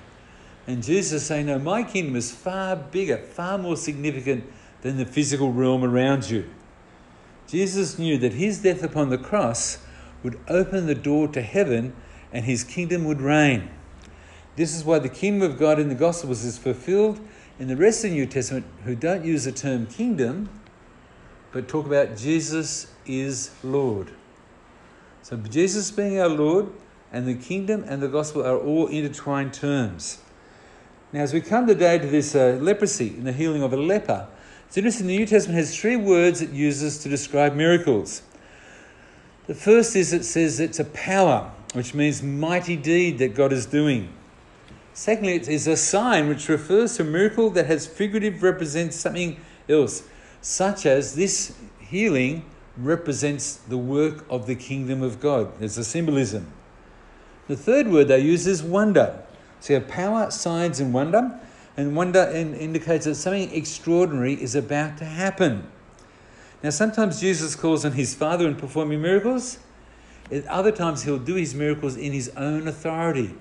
And 0.66 0.84
Jesus 0.84 1.22
is 1.22 1.26
saying, 1.26 1.46
No, 1.46 1.60
my 1.60 1.84
kingdom 1.84 2.16
is 2.16 2.32
far 2.32 2.76
bigger, 2.76 3.18
far 3.18 3.58
more 3.58 3.78
significant 3.78 4.46
than 4.82 4.98
the 4.98 5.06
physical 5.06 5.52
realm 5.52 5.84
around 5.84 6.30
you. 6.30 6.50
Jesus 7.48 7.98
knew 7.98 8.18
that 8.18 8.34
his 8.34 8.62
death 8.62 8.84
upon 8.84 9.10
the 9.10 9.18
cross 9.18 9.80
would 10.24 10.40
open 10.48 10.86
the 10.86 10.96
door 10.96 11.28
to 11.30 11.42
heaven 11.42 11.94
and 12.34 12.46
his 12.46 12.64
kingdom 12.64 13.06
would 13.06 13.22
reign. 13.22 13.70
This 14.58 14.76
is 14.76 14.84
why 14.84 15.00
the 15.00 15.10
kingdom 15.10 15.50
of 15.50 15.58
God 15.58 15.80
in 15.80 15.88
the 15.88 15.96
Gospels 15.96 16.44
is 16.44 16.58
fulfilled 16.58 17.20
in 17.60 17.68
the 17.68 17.78
rest 17.78 18.04
of 18.04 18.12
the 18.12 18.18
New 18.18 18.26
Testament, 18.26 18.66
who 18.84 18.96
don't 18.96 19.24
use 19.24 19.46
the 19.46 19.52
term 19.52 19.88
kingdom, 19.88 20.50
but 21.52 21.68
talk 21.68 21.86
about 21.86 22.18
Jesus 22.18 22.92
is 23.06 23.52
Lord. 23.64 24.12
So 25.22 25.38
Jesus 25.38 25.92
being 25.92 26.20
our 26.20 26.30
Lord 26.30 26.70
and 27.12 27.28
the 27.28 27.36
kingdom 27.36 27.84
and 27.88 28.02
the 28.02 28.08
gospel 28.08 28.46
are 28.46 28.58
all 28.58 28.88
intertwined 28.88 29.54
terms. 29.54 30.20
Now, 31.14 31.22
as 31.22 31.34
we 31.34 31.42
come 31.42 31.68
today 31.68 31.98
to 32.00 32.08
this 32.08 32.36
uh, 32.36 32.58
leprosy 32.62 33.10
and 33.10 33.26
the 33.26 33.32
healing 33.32 33.64
of 33.64 33.74
a 33.74 33.78
leper, 33.78 34.28
It's 34.68 34.76
interesting, 34.78 35.08
the 35.08 35.18
New 35.18 35.26
Testament 35.26 35.58
has 35.58 35.80
three 35.80 35.96
words 35.96 36.42
it 36.42 36.50
uses 36.50 36.98
to 37.00 37.10
describe 37.10 37.56
miracles. 37.56 38.22
The 39.48 39.56
first 39.56 39.96
is 39.96 40.12
it 40.12 40.26
says 40.26 40.60
it's 40.60 40.80
a 40.80 40.86
power, 40.86 41.52
which 41.74 41.94
means 41.94 42.22
mighty 42.22 42.76
deed 42.76 43.18
that 43.20 43.34
God 43.34 43.54
is 43.54 43.66
doing. 43.66 44.10
Secondly, 44.94 45.36
it 45.36 45.48
is 45.48 45.68
a 45.68 45.78
sign 45.78 46.28
which 46.28 46.50
refers 46.50 46.98
to 46.98 47.04
a 47.04 47.06
miracle 47.06 47.50
that 47.52 47.68
has 47.68 47.88
figurative 47.88 48.44
represents 48.44 48.98
something 48.98 49.40
else, 49.70 50.04
such 50.42 50.86
as 50.86 51.16
this 51.16 51.56
healing 51.80 52.46
represents 52.78 53.56
the 53.56 53.78
work 53.78 54.26
of 54.30 54.46
the 54.48 54.56
kingdom 54.56 55.02
of 55.02 55.20
God. 55.20 55.60
There's 55.60 55.78
a 55.78 55.84
symbolism. 55.84 56.52
The 57.48 57.56
third 57.56 57.88
word 57.88 58.10
they 58.10 58.20
use 58.20 58.46
is 58.46 58.62
wonder. 58.62 59.24
So 59.60 59.74
you 59.74 59.80
have 59.80 59.90
power, 59.90 60.30
signs, 60.30 60.80
and 60.80 60.94
wonder. 60.94 61.40
And 61.76 61.96
wonder 61.96 62.22
indicates 62.30 63.06
that 63.06 63.16
something 63.16 63.54
extraordinary 63.54 64.34
is 64.34 64.56
about 64.56 64.98
to 64.98 65.06
happen. 65.06 65.70
Now, 66.64 66.72
sometimes 66.72 67.22
Jesus 67.22 67.56
calls 67.56 67.86
on 67.86 67.92
his 67.92 68.16
Father 68.16 68.48
in 68.48 68.56
performing 68.56 69.02
miracles. 69.02 69.60
At 70.32 70.46
other 70.48 70.72
times, 70.72 71.04
he'll 71.04 71.20
do 71.20 71.36
his 71.36 71.54
miracles 71.54 71.96
in 71.96 72.14
his 72.14 72.30
own 72.36 72.68
authority. 72.68 73.36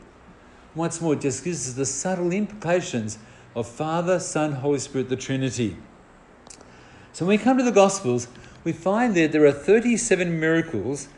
Once 0.75 1.01
more, 1.01 1.15
it 1.15 1.23
just 1.23 1.43
gives 1.43 1.67
us 1.69 1.75
the 1.75 1.87
subtle 1.87 2.31
implications 2.31 3.19
of 3.55 3.67
Father, 3.67 4.21
Son, 4.21 4.53
Holy 4.53 4.79
Spirit, 4.79 5.09
the 5.09 5.17
Trinity. 5.17 5.77
So 7.17 7.25
when 7.25 7.39
we 7.39 7.43
come 7.43 7.57
to 7.57 7.65
the 7.65 7.73
Gospels, 7.73 8.29
we 8.63 8.73
find 8.75 9.15
that 9.15 9.33
there 9.33 9.47
are 9.47 9.51
37 9.51 10.39
miracles 10.39 11.09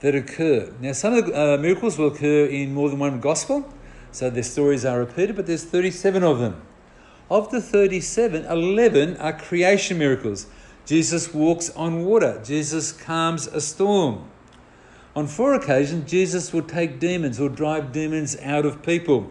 that 0.00 0.14
occur. 0.14 0.72
Now, 0.80 0.92
some 0.92 1.12
of 1.12 1.26
the 1.26 1.56
uh, 1.56 1.58
miracles 1.58 1.98
will 1.98 2.06
occur 2.06 2.46
in 2.46 2.72
more 2.72 2.88
than 2.88 2.98
one 2.98 3.20
Gospel, 3.20 3.70
so 4.12 4.30
their 4.30 4.44
stories 4.44 4.86
are 4.86 4.98
repeated, 4.98 5.36
but 5.36 5.46
there's 5.46 5.62
37 5.62 6.22
of 6.22 6.38
them. 6.38 6.62
Of 7.30 7.50
the 7.50 7.60
37, 7.60 8.46
11 8.46 9.18
are 9.18 9.34
creation 9.34 9.98
miracles. 9.98 10.46
Jesus 10.86 11.34
walks 11.34 11.68
on 11.76 12.06
water, 12.06 12.40
Jesus 12.42 12.90
calms 12.90 13.46
a 13.46 13.60
storm. 13.60 14.24
On 15.14 15.26
four 15.26 15.52
occasions, 15.52 16.10
Jesus 16.10 16.54
will 16.54 16.62
take 16.62 16.98
demons 16.98 17.38
or 17.38 17.50
drive 17.50 17.92
demons 17.92 18.38
out 18.40 18.64
of 18.64 18.82
people. 18.82 19.30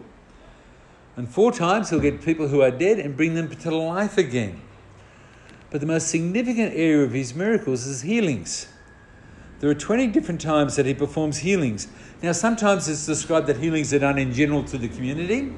And 1.15 1.27
four 1.27 1.51
times, 1.51 1.89
he'll 1.89 1.99
get 1.99 2.21
people 2.23 2.49
who 2.49 2.61
are 2.61 2.69
dead 2.69 2.99
and 2.99 3.17
bring 3.17 3.33
them 3.33 3.49
to 3.49 3.75
life 3.75 4.19
again. 4.19 4.61
But 5.71 5.79
the 5.79 5.87
most 5.87 6.09
significant 6.09 6.73
area 6.75 7.03
of 7.03 7.13
his 7.13 7.33
miracles 7.33 7.87
is 7.87 8.01
healings. 8.01 8.67
There 9.61 9.69
are 9.69 9.75
20 9.75 10.07
different 10.07 10.41
times 10.41 10.75
that 10.75 10.85
he 10.85 10.93
performs 10.93 11.37
healings. 11.37 11.87
Now, 12.21 12.33
sometimes 12.33 12.89
it's 12.89 13.05
described 13.05 13.47
that 13.47 13.57
healings 13.57 13.93
are 13.93 13.99
done 13.99 14.17
in 14.17 14.33
general 14.33 14.63
to 14.65 14.77
the 14.77 14.89
community. 14.89 15.53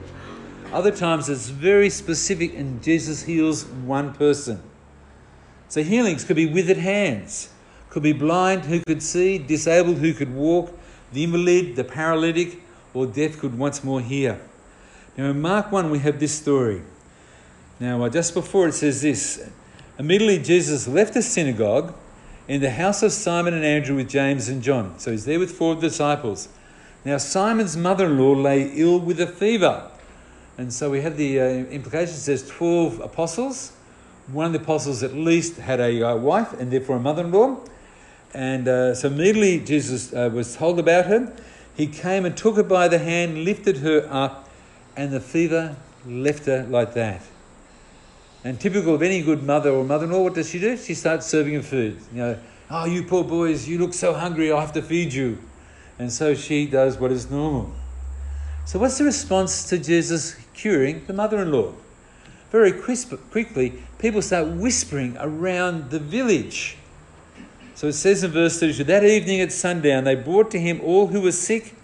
Other 0.72 0.92
times 0.92 1.30
it's 1.30 1.50
very 1.50 1.90
specific 1.90 2.56
and 2.56 2.82
Jesus 2.84 3.24
heals 3.24 3.66
one 3.66 4.14
person. 4.14 4.62
So 5.68 5.84
healings 5.84 6.24
could 6.24 6.36
be 6.36 6.46
withered 6.46 6.78
hands, 6.78 7.50
could 7.90 8.04
be 8.04 8.14
blind 8.14 8.66
who 8.66 8.82
could 8.82 9.02
see, 9.02 9.38
disabled 9.38 9.98
who 9.98 10.14
could 10.14 10.34
walk, 10.34 10.78
the 11.12 11.24
invalid, 11.24 11.76
the 11.76 11.84
paralytic, 11.84 12.60
or 12.94 13.06
deaf 13.06 13.40
could 13.40 13.58
once 13.58 13.84
more 13.84 14.02
hear. 14.02 14.42
Now 15.18 15.30
in 15.30 15.42
Mark 15.42 15.72
1 15.72 15.90
we 15.90 16.00
have 16.00 16.20
this 16.20 16.34
story. 16.34 16.82
Now 17.80 18.04
uh, 18.04 18.10
just 18.10 18.34
before 18.34 18.68
it 18.68 18.74
says 18.74 19.02
this, 19.02 19.50
immediately 20.04 20.38
Jesus 20.38 20.86
left 20.86 21.14
the 21.14 21.22
synagogue 21.22 21.94
in 22.50 22.60
the 22.60 22.72
house 22.72 23.02
of 23.04 23.14
Simon 23.14 23.54
and 23.54 23.64
Andrew 23.64 23.96
with 23.96 24.10
James 24.10 24.50
and 24.50 24.62
John. 24.62 25.00
So 25.00 25.12
he's 25.12 25.24
there 25.24 25.40
with 25.40 25.52
four 25.52 25.76
disciples. 25.76 26.50
Now 27.06 27.18
Simon's 27.18 27.78
mother-in-law 27.78 28.34
lay 28.34 28.70
ill 28.76 29.00
with 29.00 29.22
a 29.22 29.28
fever. 29.28 29.90
And 30.58 30.74
so 30.74 30.90
we 30.90 31.00
have 31.04 31.16
the 31.16 31.40
uh, 31.40 31.44
implication. 31.46 32.16
It 32.16 32.18
says 32.18 32.46
12 32.50 33.00
apostles. 33.00 33.72
One 34.28 34.48
of 34.48 34.52
the 34.52 34.60
apostles 34.60 35.04
at 35.04 35.14
least 35.14 35.56
had 35.56 35.80
a 35.80 36.04
uh, 36.04 36.16
wife 36.18 36.52
and 36.60 36.70
therefore 36.70 36.98
a 36.98 37.00
mother-in-law. 37.00 37.62
And 38.34 38.68
uh, 38.68 38.96
so 38.96 39.08
immediately 39.08 39.62
Jesus 39.62 40.12
uh, 40.12 40.30
was 40.34 40.58
told 40.58 40.80
about 40.80 41.06
her. 41.06 41.34
He 41.78 41.88
came 41.88 42.26
and 42.26 42.36
took 42.36 42.58
her 42.58 42.64
by 42.64 42.90
the 42.90 43.00
hand, 43.00 43.46
lifted 43.46 43.78
her 43.78 44.06
up, 44.12 44.50
and 44.98 45.14
the 45.14 45.22
fever 45.22 45.78
left 46.06 46.48
her 46.48 46.64
like 46.64 46.94
that. 46.94 47.22
And 48.44 48.60
typical 48.60 48.94
of 48.94 49.02
any 49.02 49.22
good 49.22 49.44
mother 49.44 49.72
or 49.72 49.84
mother-in-law, 49.86 50.22
what 50.22 50.34
does 50.34 50.50
she 50.50 50.60
do? 50.60 50.76
She 50.76 50.94
starts 50.94 51.28
serving 51.28 51.54
him 51.54 51.62
food. 51.62 51.98
You 52.12 52.18
know, 52.18 52.40
oh, 52.70 52.86
you 52.86 53.04
poor 53.04 53.24
boys, 53.24 53.68
you 53.68 53.78
look 53.78 53.94
so 53.94 54.14
hungry, 54.14 54.52
I 54.52 54.60
have 54.60 54.74
to 54.74 54.82
feed 54.82 55.14
you. 55.14 55.38
And 55.98 56.12
so 56.12 56.34
she 56.34 56.66
does 56.66 56.98
what 56.98 57.12
is 57.12 57.30
normal. 57.30 57.72
So 58.66 58.80
what's 58.80 58.98
the 58.98 59.06
response 59.06 59.68
to 59.70 59.78
Jesus 59.78 60.36
curing 60.54 61.06
the 61.06 61.14
mother-in-law? 61.14 61.74
Very 62.52 62.72
crisp, 62.72 63.14
quickly, 63.32 63.82
people 63.98 64.22
start 64.22 64.48
whispering 64.48 65.18
around 65.20 65.90
the 65.90 66.00
village. 66.00 66.78
So 67.76 67.88
it 67.88 67.94
says 67.94 68.24
in 68.24 68.32
verse 68.32 68.60
32, 68.60 68.84
that 68.84 69.04
evening 69.04 69.42
at 69.42 69.52
sundown, 69.52 70.04
they 70.04 70.16
brought 70.16 70.52
to 70.52 70.60
him 70.60 70.80
all 70.82 71.08
who 71.08 71.22
were 71.22 71.32
sick 71.32 71.76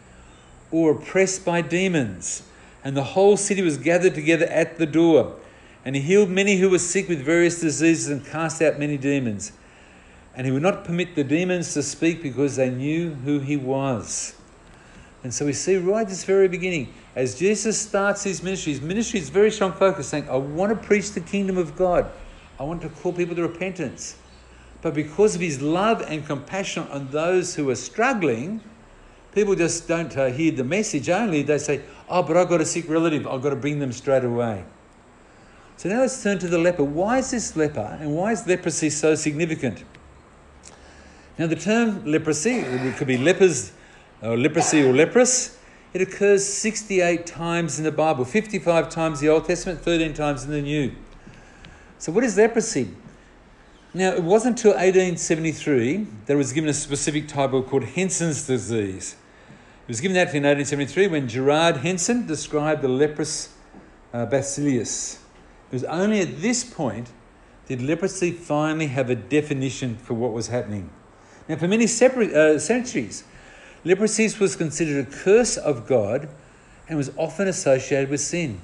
or 0.72 0.92
oppressed 0.92 1.44
by 1.44 1.62
demons, 1.62 2.44
and 2.84 2.96
the 2.96 3.04
whole 3.04 3.38
city 3.38 3.62
was 3.62 3.78
gathered 3.78 4.14
together 4.14 4.46
at 4.46 4.78
the 4.78 4.86
door. 4.86 5.36
And 5.86 5.96
he 5.96 6.02
healed 6.02 6.30
many 6.30 6.58
who 6.58 6.70
were 6.70 6.80
sick 6.80 7.08
with 7.08 7.22
various 7.22 7.62
diseases 7.62 8.10
and 8.10 8.26
cast 8.26 8.62
out 8.62 8.80
many 8.80 8.98
demons. 8.98 9.52
And 10.36 10.46
he 10.46 10.52
would 10.52 10.62
not 10.62 10.86
permit 10.86 11.16
the 11.16 11.24
demons 11.24 11.74
to 11.74 11.84
speak 11.84 12.22
because 12.22 12.56
they 12.56 12.70
knew 12.70 13.14
who 13.14 13.40
he 13.40 13.58
was. 13.58 14.36
And 15.24 15.34
so 15.34 15.46
we 15.46 15.54
see 15.54 15.78
right 15.78 16.02
at 16.02 16.08
this 16.08 16.24
very 16.24 16.48
beginning, 16.48 16.94
as 17.16 17.38
Jesus 17.38 17.78
starts 17.80 18.24
his 18.24 18.42
ministry, 18.42 18.74
his 18.74 18.82
ministry 18.82 19.20
is 19.20 19.30
very 19.30 19.52
strong 19.52 19.74
focus, 19.74 20.08
saying, 20.08 20.30
I 20.30 20.38
want 20.38 20.70
to 20.70 20.88
preach 20.88 21.12
the 21.12 21.22
kingdom 21.22 21.58
of 21.58 21.76
God. 21.76 22.10
I 22.60 22.64
want 22.64 22.82
to 22.84 22.90
call 22.90 23.12
people 23.12 23.36
to 23.36 23.42
repentance. 23.42 24.18
But 24.82 24.94
because 24.94 25.36
of 25.36 25.42
his 25.42 25.62
love 25.62 26.02
and 26.08 26.26
compassion 26.26 26.88
on 26.90 27.10
those 27.10 27.56
who 27.56 27.70
are 27.70 27.76
struggling, 27.76 28.62
people 29.34 29.56
just 29.56 29.88
don't 29.88 30.16
uh, 30.16 30.28
hear 30.28 30.52
the 30.52 30.64
message 30.64 31.10
only. 31.10 31.42
They 31.42 31.58
say, 31.58 31.82
Oh, 32.08 32.24
but 32.24 32.38
I've 32.38 32.50
got 32.50 32.62
a 32.62 32.66
sick 32.66 32.88
relative. 32.88 33.28
I've 33.28 33.42
got 33.42 33.50
to 33.50 33.56
bring 33.56 33.80
them 33.80 33.92
straight 33.92 34.24
away. 34.24 34.64
So 35.80 35.88
now 35.88 36.02
let's 36.02 36.22
turn 36.22 36.40
to 36.40 36.48
the 36.50 36.58
leper. 36.58 36.84
Why 36.84 37.20
is 37.20 37.32
this 37.32 37.56
leper 37.56 37.98
and 38.02 38.14
why 38.14 38.34
is 38.34 38.46
leprosy 38.46 38.90
so 38.90 39.16
significant? 39.16 39.86
Now, 41.38 41.48
the 41.48 41.56
term 41.56 42.04
leprosy, 42.04 42.56
it 42.56 42.98
could 42.98 43.08
be 43.08 43.18
lepers, 43.18 43.72
or 44.22 44.36
leprosy 44.36 44.84
or 44.84 44.92
leprous, 44.92 45.58
it 45.94 46.02
occurs 46.02 46.46
68 46.46 47.26
times 47.26 47.78
in 47.78 47.86
the 47.86 47.94
Bible, 47.94 48.26
55 48.26 48.90
times 48.90 49.22
in 49.22 49.28
the 49.28 49.34
Old 49.34 49.46
Testament, 49.46 49.80
13 49.80 50.14
times 50.14 50.44
in 50.44 50.52
the 50.52 50.62
New. 50.62 50.92
So, 51.98 52.12
what 52.12 52.26
is 52.26 52.36
leprosy? 52.36 52.90
Now, 53.94 54.12
it 54.12 54.24
wasn't 54.24 54.58
until 54.58 54.72
1873 54.72 56.08
that 56.26 56.34
it 56.34 56.36
was 56.36 56.52
given 56.52 56.70
a 56.70 56.74
specific 56.74 57.30
title 57.30 57.64
called 57.64 57.86
Hansen's 57.86 58.46
disease. 58.46 59.16
It 59.84 59.88
was 59.88 60.02
given 60.02 60.16
that 60.16 60.36
in 60.36 60.44
1873 60.44 61.08
when 61.08 61.30
Gerard 61.30 61.78
Hansen 61.78 62.28
described 62.28 62.82
the 62.82 62.90
leprous 62.90 63.56
uh, 64.14 64.26
bacillus. 64.26 65.20
It 65.70 65.74
was 65.74 65.84
only 65.84 66.22
at 66.22 66.42
this 66.42 66.64
point 66.64 67.12
did 67.68 67.82
leprosy 67.84 68.32
finally 68.32 68.88
have 68.88 69.12
a 69.12 69.16
definition 69.16 69.96
for 69.96 70.16
what 70.16 70.34
was 70.34 70.48
happening. 70.48 70.90
Now, 71.48 71.58
for 71.58 71.68
many 71.68 71.86
separate, 71.86 72.34
uh, 72.34 72.58
centuries, 72.58 73.24
leprosy 73.84 74.28
was 74.40 74.56
considered 74.56 75.08
a 75.08 75.12
curse 75.12 75.56
of 75.56 75.86
God 75.86 76.28
and 76.88 76.98
was 76.98 77.12
often 77.16 77.48
associated 77.48 78.10
with 78.10 78.22
sin. 78.22 78.60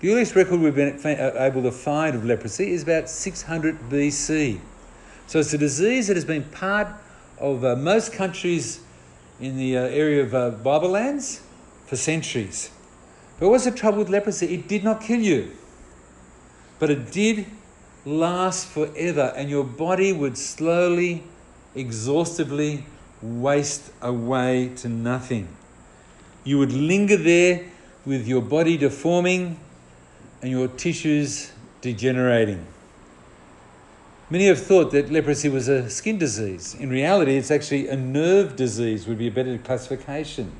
The 0.00 0.12
earliest 0.12 0.34
record 0.34 0.60
we've 0.60 0.74
been 0.74 0.98
uh, 1.04 1.32
able 1.36 1.62
to 1.62 1.70
find 1.70 2.16
of 2.16 2.24
leprosy 2.24 2.70
is 2.72 2.82
about 2.82 3.10
600 3.10 3.78
BC. 3.90 4.58
So 5.26 5.38
it's 5.38 5.52
a 5.52 5.58
disease 5.58 6.06
that 6.06 6.16
has 6.16 6.24
been 6.24 6.44
part 6.44 6.88
of 7.38 7.62
uh, 7.62 7.76
most 7.76 8.14
countries 8.14 8.80
in 9.38 9.58
the 9.58 9.76
uh, 9.76 9.82
area 9.82 10.22
of 10.22 10.34
uh, 10.34 10.50
Bible 10.50 10.88
lands 10.88 11.42
for 11.84 11.96
centuries. 11.96 12.70
But 13.38 13.50
what's 13.50 13.66
the 13.66 13.70
trouble 13.70 13.98
with 13.98 14.08
leprosy? 14.08 14.54
It 14.54 14.68
did 14.68 14.82
not 14.82 15.02
kill 15.02 15.20
you 15.20 15.54
but 16.80 16.90
it 16.90 17.12
did 17.12 17.46
last 18.04 18.66
forever, 18.66 19.32
and 19.36 19.48
your 19.48 19.62
body 19.62 20.12
would 20.12 20.36
slowly, 20.36 21.22
exhaustively 21.74 22.84
waste 23.22 23.92
away 24.02 24.72
to 24.76 24.88
nothing. 24.88 25.46
You 26.42 26.58
would 26.58 26.72
linger 26.72 27.18
there 27.18 27.66
with 28.06 28.26
your 28.26 28.40
body 28.40 28.78
deforming 28.78 29.60
and 30.40 30.50
your 30.50 30.68
tissues 30.68 31.52
degenerating. 31.82 32.66
Many 34.30 34.46
have 34.46 34.62
thought 34.62 34.92
that 34.92 35.12
leprosy 35.12 35.48
was 35.48 35.68
a 35.68 35.90
skin 35.90 36.16
disease. 36.16 36.74
In 36.74 36.88
reality, 36.88 37.36
it's 37.36 37.50
actually 37.50 37.88
a 37.88 37.96
nerve 37.96 38.56
disease, 38.56 39.06
would 39.06 39.18
be 39.18 39.26
a 39.26 39.30
better 39.30 39.58
classification. 39.58 40.52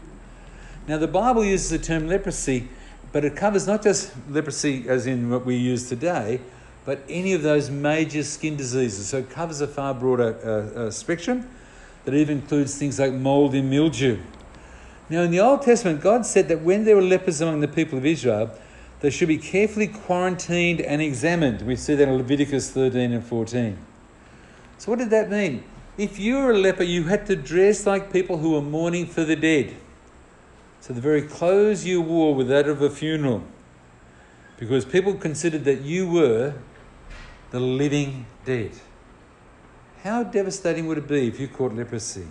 Now, 0.86 0.98
the 0.98 1.08
Bible 1.08 1.44
uses 1.44 1.70
the 1.70 1.78
term 1.78 2.08
leprosy 2.08 2.68
but 3.12 3.24
it 3.24 3.36
covers 3.36 3.66
not 3.66 3.82
just 3.82 4.12
leprosy 4.28 4.88
as 4.88 5.06
in 5.06 5.30
what 5.30 5.44
we 5.44 5.56
use 5.56 5.88
today, 5.88 6.40
but 6.84 7.00
any 7.08 7.32
of 7.32 7.42
those 7.42 7.70
major 7.70 8.22
skin 8.22 8.56
diseases. 8.56 9.08
So 9.08 9.18
it 9.18 9.30
covers 9.30 9.60
a 9.60 9.66
far 9.66 9.94
broader 9.94 10.36
uh, 10.44 10.80
uh, 10.80 10.90
spectrum 10.90 11.48
that 12.04 12.14
even 12.14 12.38
includes 12.38 12.76
things 12.78 12.98
like 12.98 13.12
mold 13.12 13.54
and 13.54 13.68
mildew. 13.68 14.18
Now, 15.08 15.22
in 15.22 15.30
the 15.30 15.40
Old 15.40 15.62
Testament, 15.62 16.00
God 16.00 16.24
said 16.24 16.48
that 16.48 16.60
when 16.62 16.84
there 16.84 16.96
were 16.96 17.02
lepers 17.02 17.40
among 17.40 17.60
the 17.60 17.68
people 17.68 17.98
of 17.98 18.06
Israel, 18.06 18.50
They 19.00 19.08
should 19.08 19.28
be 19.28 19.38
carefully 19.38 19.88
quarantined 19.88 20.80
and 20.82 21.00
examined. 21.00 21.62
We 21.62 21.76
see 21.76 21.94
that 21.94 22.06
in 22.06 22.16
Leviticus 22.16 22.70
13 22.70 23.12
and 23.12 23.24
14. 23.24 23.78
So, 24.76 24.90
what 24.90 24.98
did 24.98 25.10
that 25.10 25.30
mean? 25.30 25.64
If 25.96 26.18
you 26.18 26.36
were 26.36 26.52
a 26.52 26.58
leper, 26.58 26.82
you 26.82 27.04
had 27.04 27.26
to 27.26 27.36
dress 27.36 27.86
like 27.86 28.12
people 28.12 28.38
who 28.38 28.52
were 28.52 28.62
mourning 28.62 29.06
for 29.06 29.24
the 29.24 29.36
dead. 29.36 29.74
So, 30.80 30.94
the 30.94 31.00
very 31.00 31.22
clothes 31.22 31.84
you 31.84 32.00
wore 32.00 32.34
were 32.34 32.44
that 32.44 32.66
of 32.66 32.80
a 32.80 32.88
funeral. 32.88 33.42
Because 34.58 34.84
people 34.84 35.14
considered 35.14 35.64
that 35.64 35.82
you 35.82 36.08
were 36.08 36.54
the 37.50 37.60
living 37.60 38.26
dead. 38.44 38.72
How 40.02 40.22
devastating 40.22 40.86
would 40.86 40.98
it 40.98 41.08
be 41.08 41.28
if 41.28 41.38
you 41.38 41.48
caught 41.48 41.74
leprosy? 41.74 42.26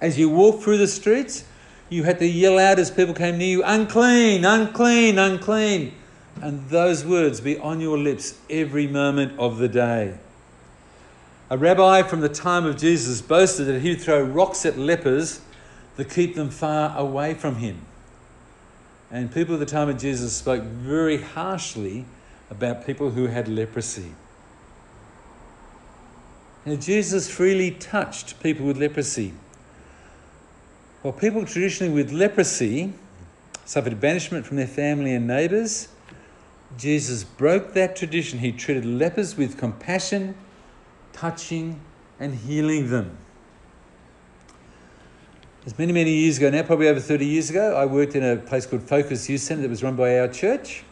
As 0.00 0.18
you 0.18 0.28
walked 0.28 0.62
through 0.62 0.78
the 0.78 0.86
streets, 0.86 1.44
you 1.88 2.02
had 2.02 2.18
to 2.18 2.26
yell 2.26 2.58
out 2.58 2.78
as 2.78 2.90
people 2.90 3.14
came 3.14 3.38
near 3.38 3.48
you, 3.48 3.62
unclean, 3.64 4.44
unclean, 4.44 5.18
unclean. 5.18 5.94
And 6.42 6.68
those 6.68 7.04
words 7.04 7.40
be 7.40 7.58
on 7.58 7.80
your 7.80 7.96
lips 7.96 8.38
every 8.50 8.86
moment 8.86 9.38
of 9.38 9.56
the 9.56 9.68
day. 9.68 10.18
A 11.48 11.56
rabbi 11.56 12.02
from 12.02 12.20
the 12.20 12.28
time 12.28 12.66
of 12.66 12.76
Jesus 12.76 13.22
boasted 13.22 13.66
that 13.68 13.80
he 13.80 13.90
would 13.90 14.00
throw 14.00 14.22
rocks 14.22 14.66
at 14.66 14.76
lepers 14.76 15.40
to 15.96 16.04
keep 16.04 16.34
them 16.34 16.50
far 16.50 16.96
away 16.96 17.34
from 17.34 17.56
him. 17.56 17.80
And 19.10 19.32
people 19.32 19.54
at 19.54 19.60
the 19.60 19.66
time 19.66 19.88
of 19.88 19.98
Jesus 19.98 20.34
spoke 20.34 20.62
very 20.62 21.22
harshly 21.22 22.04
about 22.50 22.86
people 22.86 23.10
who 23.10 23.26
had 23.26 23.48
leprosy. 23.48 24.12
Now, 26.64 26.74
Jesus 26.74 27.30
freely 27.30 27.70
touched 27.70 28.40
people 28.42 28.66
with 28.66 28.76
leprosy. 28.76 29.32
While 31.02 31.12
people 31.12 31.44
traditionally 31.44 31.92
with 31.92 32.10
leprosy 32.10 32.92
suffered 33.64 34.00
banishment 34.00 34.44
from 34.44 34.56
their 34.56 34.66
family 34.66 35.14
and 35.14 35.26
neighbours, 35.26 35.88
Jesus 36.76 37.22
broke 37.22 37.74
that 37.74 37.94
tradition. 37.94 38.40
He 38.40 38.50
treated 38.50 38.84
lepers 38.84 39.36
with 39.36 39.56
compassion, 39.56 40.34
touching 41.12 41.80
and 42.18 42.34
healing 42.34 42.90
them. 42.90 43.16
As 45.66 45.76
many, 45.80 45.92
many 45.92 46.12
years 46.12 46.38
ago 46.38 46.48
now, 46.48 46.62
probably 46.62 46.86
over 46.86 47.00
30 47.00 47.26
years 47.26 47.50
ago, 47.50 47.74
I 47.74 47.86
worked 47.86 48.14
in 48.14 48.22
a 48.22 48.36
place 48.36 48.66
called 48.66 48.84
Focus 48.84 49.28
Youth 49.28 49.40
Centre 49.40 49.62
that 49.62 49.68
was 49.68 49.82
run 49.82 49.96
by 49.96 50.20
our 50.20 50.28
church. 50.28 50.84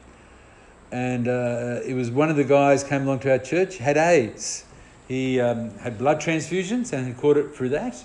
And 0.91 1.29
uh, 1.29 1.79
it 1.87 1.95
was 1.95 2.11
one 2.11 2.29
of 2.29 2.35
the 2.35 2.43
guys 2.43 2.83
came 2.83 3.03
along 3.03 3.21
to 3.21 3.31
our 3.31 3.39
church, 3.39 3.79
had 3.79 3.97
AIDS. 3.97 4.65
He 5.07 5.41
um, 5.41 5.71
had 5.79 5.97
blood 5.97 6.21
transfusions 6.21 6.93
and 6.93 7.07
he 7.07 7.13
caught 7.13 7.37
it 7.37 7.55
through 7.55 7.69
that. 7.69 8.03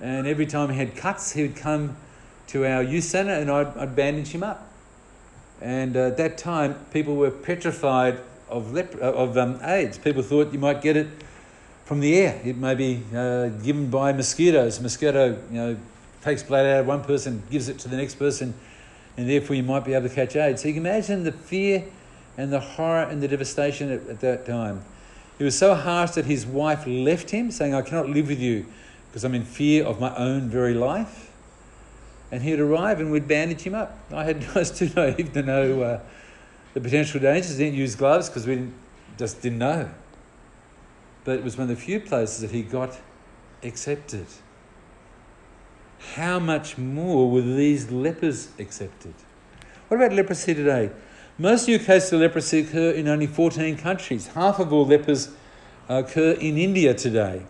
And 0.00 0.26
every 0.26 0.46
time 0.46 0.70
he 0.70 0.78
had 0.78 0.96
cuts, 0.96 1.32
he 1.32 1.42
would 1.42 1.56
come 1.56 1.98
to 2.46 2.64
our 2.64 2.82
youth 2.82 3.04
centre 3.04 3.34
and 3.34 3.50
I'd, 3.50 3.76
I'd 3.76 3.94
bandage 3.94 4.28
him 4.28 4.42
up. 4.42 4.66
And 5.60 5.98
uh, 5.98 6.06
at 6.06 6.16
that 6.16 6.38
time, 6.38 6.76
people 6.94 7.16
were 7.16 7.30
petrified 7.30 8.20
of, 8.48 8.72
lep- 8.72 8.94
uh, 8.94 9.12
of 9.12 9.36
um, 9.36 9.60
AIDS. 9.62 9.98
People 9.98 10.22
thought 10.22 10.50
you 10.50 10.58
might 10.58 10.80
get 10.80 10.96
it 10.96 11.08
from 11.84 12.00
the 12.00 12.16
air. 12.16 12.40
It 12.42 12.56
may 12.56 12.74
be 12.74 13.02
uh, 13.14 13.48
given 13.48 13.90
by 13.90 14.12
mosquitoes. 14.12 14.80
Mosquito, 14.80 15.36
you 15.50 15.56
know, 15.56 15.76
takes 16.22 16.42
blood 16.42 16.66
out 16.66 16.80
of 16.80 16.86
one 16.86 17.02
person, 17.02 17.42
gives 17.50 17.68
it 17.68 17.78
to 17.80 17.88
the 17.88 17.96
next 17.96 18.16
person, 18.16 18.54
and 19.16 19.28
therefore 19.28 19.56
you 19.56 19.62
might 19.62 19.84
be 19.84 19.94
able 19.94 20.08
to 20.08 20.14
catch 20.14 20.36
AIDS. 20.36 20.62
So 20.62 20.68
you 20.68 20.74
can 20.74 20.86
imagine 20.86 21.24
the 21.24 21.32
fear 21.32 21.84
and 22.36 22.52
the 22.52 22.60
horror 22.60 23.02
and 23.02 23.22
the 23.22 23.28
devastation 23.28 23.90
at, 23.90 24.06
at 24.08 24.20
that 24.20 24.46
time. 24.46 24.84
It 25.38 25.44
was 25.44 25.56
so 25.56 25.74
harsh 25.74 26.12
that 26.12 26.26
his 26.26 26.44
wife 26.44 26.86
left 26.86 27.30
him, 27.30 27.50
saying, 27.50 27.74
I 27.74 27.82
cannot 27.82 28.10
live 28.10 28.28
with 28.28 28.40
you 28.40 28.66
because 29.08 29.24
I'm 29.24 29.34
in 29.34 29.44
fear 29.44 29.84
of 29.84 29.98
my 29.98 30.14
own 30.16 30.48
very 30.48 30.74
life. 30.74 31.30
And 32.30 32.42
he'd 32.42 32.60
arrive 32.60 33.00
and 33.00 33.10
we'd 33.10 33.26
bandage 33.26 33.62
him 33.62 33.74
up. 33.74 33.98
I, 34.12 34.24
had, 34.24 34.42
too 34.74 34.90
naive 34.94 35.32
to 35.32 35.42
know 35.42 35.82
uh, 35.82 36.00
the 36.74 36.80
potential 36.80 37.20
dangers. 37.20 37.56
Didn't 37.56 37.74
use 37.74 37.96
gloves 37.96 38.28
because 38.28 38.46
we 38.46 38.56
didn't, 38.56 38.74
just 39.18 39.42
didn't 39.42 39.58
know. 39.58 39.90
But 41.24 41.38
it 41.38 41.44
was 41.44 41.56
one 41.56 41.68
of 41.70 41.76
the 41.76 41.82
few 41.82 42.00
places 42.00 42.40
that 42.40 42.50
he 42.50 42.62
got 42.62 42.98
accepted. 43.62 44.26
How 46.14 46.38
much 46.38 46.76
more 46.76 47.30
were 47.30 47.42
these 47.42 47.90
lepers 47.90 48.48
accepted? 48.58 49.14
What 49.88 49.98
about 49.98 50.12
leprosy 50.12 50.54
today? 50.54 50.90
Most 51.38 51.68
new 51.68 51.78
cases 51.78 52.12
of 52.12 52.20
leprosy 52.20 52.60
occur 52.60 52.90
in 52.90 53.06
only 53.08 53.26
14 53.26 53.76
countries. 53.76 54.28
Half 54.28 54.58
of 54.58 54.72
all 54.72 54.86
lepers 54.86 55.30
occur 55.88 56.32
in 56.32 56.58
India 56.58 56.94
today. 56.94 57.42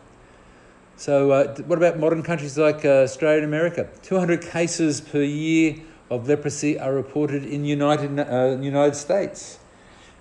So, 0.97 1.31
uh, 1.31 1.55
what 1.62 1.78
about 1.78 1.98
modern 1.98 2.22
countries 2.22 2.59
like 2.59 2.85
uh, 2.85 3.05
Australia 3.05 3.39
and 3.39 3.47
America? 3.47 3.89
200 4.02 4.43
cases 4.43 5.01
per 5.01 5.22
year 5.22 5.77
of 6.10 6.28
leprosy 6.28 6.78
are 6.78 6.93
reported 6.93 7.44
in 7.44 7.64
United 7.64 8.18
uh, 8.18 8.59
United 8.60 8.97
States. 8.97 9.59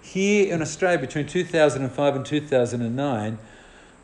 Here 0.02 0.54
in 0.54 0.62
Australia, 0.62 1.00
between 1.00 1.28
2005 1.28 2.16
and 2.16 2.26
2009, 2.26 3.40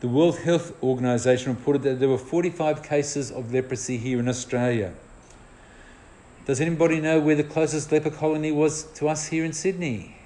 the 0.06 0.12
World 0.12 0.38
Health 0.38 0.80
Organization 0.84 1.52
reported 1.52 1.82
that 1.82 1.98
there 1.98 2.08
were 2.08 2.16
45 2.16 2.80
cases 2.80 3.32
of 3.32 3.52
leprosy 3.52 3.96
here 3.96 4.20
in 4.20 4.28
Australia. 4.28 4.94
Does 6.46 6.60
anybody 6.60 7.00
know 7.00 7.18
where 7.18 7.34
the 7.34 7.42
closest 7.42 7.90
leper 7.90 8.10
colony 8.10 8.52
was 8.52 8.84
to 8.92 9.08
us 9.08 9.26
here 9.26 9.44
in 9.44 9.52
Sydney? 9.52 10.16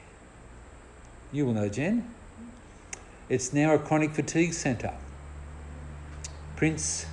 You 1.33 1.47
will 1.47 1.55
know, 1.55 1.71
Jen. 1.71 2.13
It's 3.31 3.55
now 3.55 3.75
a 3.75 3.79
chronic 3.79 4.11
fatigue 4.11 4.53
centre. 4.53 4.93
Prince 6.57 7.07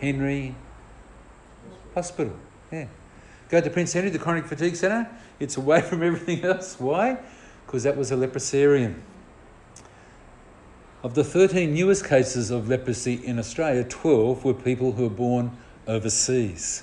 Henry 0.00 0.54
Hospital. 1.96 2.36
Yeah. 2.70 2.86
Go 3.48 3.60
to 3.60 3.70
Prince 3.70 3.92
Henry, 3.92 4.10
the 4.10 4.20
chronic 4.20 4.46
fatigue 4.46 4.76
centre. 4.76 5.10
It's 5.40 5.56
away 5.56 5.80
from 5.88 6.04
everything 6.04 6.44
else. 6.44 6.78
Why? 6.78 7.18
Because 7.66 7.82
that 7.82 7.96
was 7.96 8.12
a 8.12 8.14
leprosarium. 8.14 9.00
Of 11.02 11.14
the 11.14 11.24
13 11.24 11.72
newest 11.72 12.04
cases 12.04 12.50
of 12.50 12.68
leprosy 12.68 13.14
in 13.24 13.38
Australia, 13.38 13.84
12 13.84 14.44
were 14.44 14.52
people 14.52 14.92
who 14.92 15.04
were 15.04 15.08
born 15.08 15.56
overseas. 15.86 16.82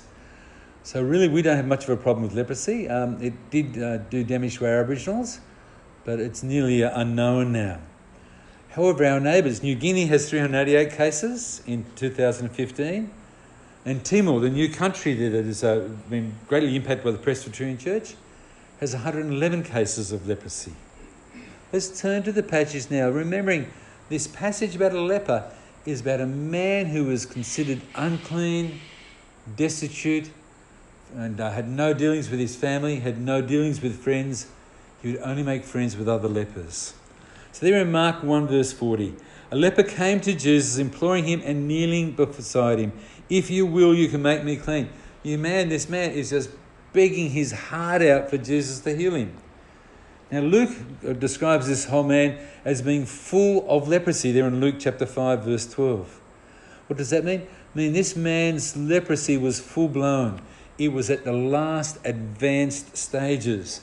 So, 0.82 1.00
really, 1.02 1.28
we 1.28 1.40
don't 1.40 1.56
have 1.56 1.68
much 1.68 1.84
of 1.84 1.90
a 1.90 1.96
problem 1.96 2.24
with 2.24 2.34
leprosy. 2.34 2.88
Um, 2.88 3.22
it 3.22 3.34
did 3.50 3.80
uh, 3.80 3.98
do 3.98 4.24
damage 4.24 4.58
to 4.58 4.66
our 4.66 4.80
Aboriginals, 4.80 5.38
but 6.04 6.18
it's 6.18 6.42
nearly 6.42 6.82
unknown 6.82 7.52
now. 7.52 7.78
However, 8.70 9.04
our 9.04 9.20
neighbours, 9.20 9.62
New 9.62 9.76
Guinea 9.76 10.06
has 10.06 10.28
388 10.28 10.92
cases 10.92 11.62
in 11.66 11.84
2015, 11.94 13.10
and 13.84 14.04
Timor, 14.04 14.40
the 14.40 14.50
new 14.50 14.68
country 14.68 15.14
that 15.14 15.44
has 15.44 15.62
uh, 15.62 15.88
been 16.10 16.34
greatly 16.48 16.74
impacted 16.74 17.04
by 17.04 17.12
the 17.12 17.18
Presbyterian 17.18 17.78
Church, 17.78 18.16
has 18.80 18.94
111 18.94 19.62
cases 19.62 20.10
of 20.10 20.26
leprosy. 20.26 20.72
Let's 21.72 22.00
turn 22.00 22.24
to 22.24 22.32
the 22.32 22.42
passage 22.42 22.90
now, 22.90 23.10
remembering 23.10 23.70
this 24.08 24.26
passage 24.26 24.76
about 24.76 24.92
a 24.92 25.00
leper 25.00 25.50
is 25.84 26.00
about 26.00 26.20
a 26.20 26.26
man 26.26 26.86
who 26.86 27.04
was 27.04 27.26
considered 27.26 27.80
unclean, 27.94 28.80
destitute, 29.56 30.30
and 31.14 31.40
uh, 31.40 31.50
had 31.50 31.68
no 31.68 31.94
dealings 31.94 32.30
with 32.30 32.40
his 32.40 32.56
family, 32.56 33.00
had 33.00 33.20
no 33.20 33.40
dealings 33.40 33.80
with 33.80 33.98
friends. 33.98 34.46
He 35.02 35.12
would 35.12 35.22
only 35.22 35.42
make 35.42 35.64
friends 35.64 35.96
with 35.96 36.08
other 36.08 36.28
lepers. 36.28 36.94
So 37.52 37.66
there 37.66 37.80
in 37.80 37.90
Mark 37.90 38.22
1, 38.22 38.46
verse 38.46 38.72
40, 38.72 39.14
a 39.50 39.56
leper 39.56 39.82
came 39.82 40.20
to 40.20 40.34
Jesus, 40.34 40.78
imploring 40.78 41.24
him 41.24 41.40
and 41.44 41.66
kneeling 41.66 42.12
beside 42.12 42.78
him. 42.78 42.92
If 43.30 43.50
you 43.50 43.64
will, 43.66 43.94
you 43.94 44.08
can 44.08 44.22
make 44.22 44.44
me 44.44 44.56
clean. 44.56 44.90
You 45.22 45.38
man, 45.38 45.68
this 45.68 45.88
man 45.88 46.10
is 46.10 46.30
just 46.30 46.50
begging 46.92 47.30
his 47.30 47.52
heart 47.52 48.02
out 48.02 48.30
for 48.30 48.38
Jesus 48.38 48.80
to 48.80 48.94
heal 48.94 49.14
him. 49.14 49.36
Now, 50.30 50.40
Luke 50.40 50.70
uh, 51.06 51.14
describes 51.14 51.68
this 51.68 51.86
whole 51.86 52.02
man 52.02 52.38
as 52.64 52.82
being 52.82 53.06
full 53.06 53.68
of 53.68 53.88
leprosy 53.88 54.30
there 54.30 54.46
in 54.46 54.60
Luke 54.60 54.76
chapter 54.78 55.06
5, 55.06 55.44
verse 55.44 55.66
12. 55.72 56.20
What 56.86 56.98
does 56.98 57.10
that 57.10 57.24
mean? 57.24 57.46
I 57.74 57.78
mean, 57.78 57.92
this 57.94 58.14
man's 58.14 58.76
leprosy 58.76 59.38
was 59.38 59.58
full 59.58 59.88
blown, 59.88 60.42
it 60.76 60.92
was 60.92 61.10
at 61.10 61.24
the 61.24 61.32
last 61.32 61.98
advanced 62.04 62.96
stages. 62.96 63.80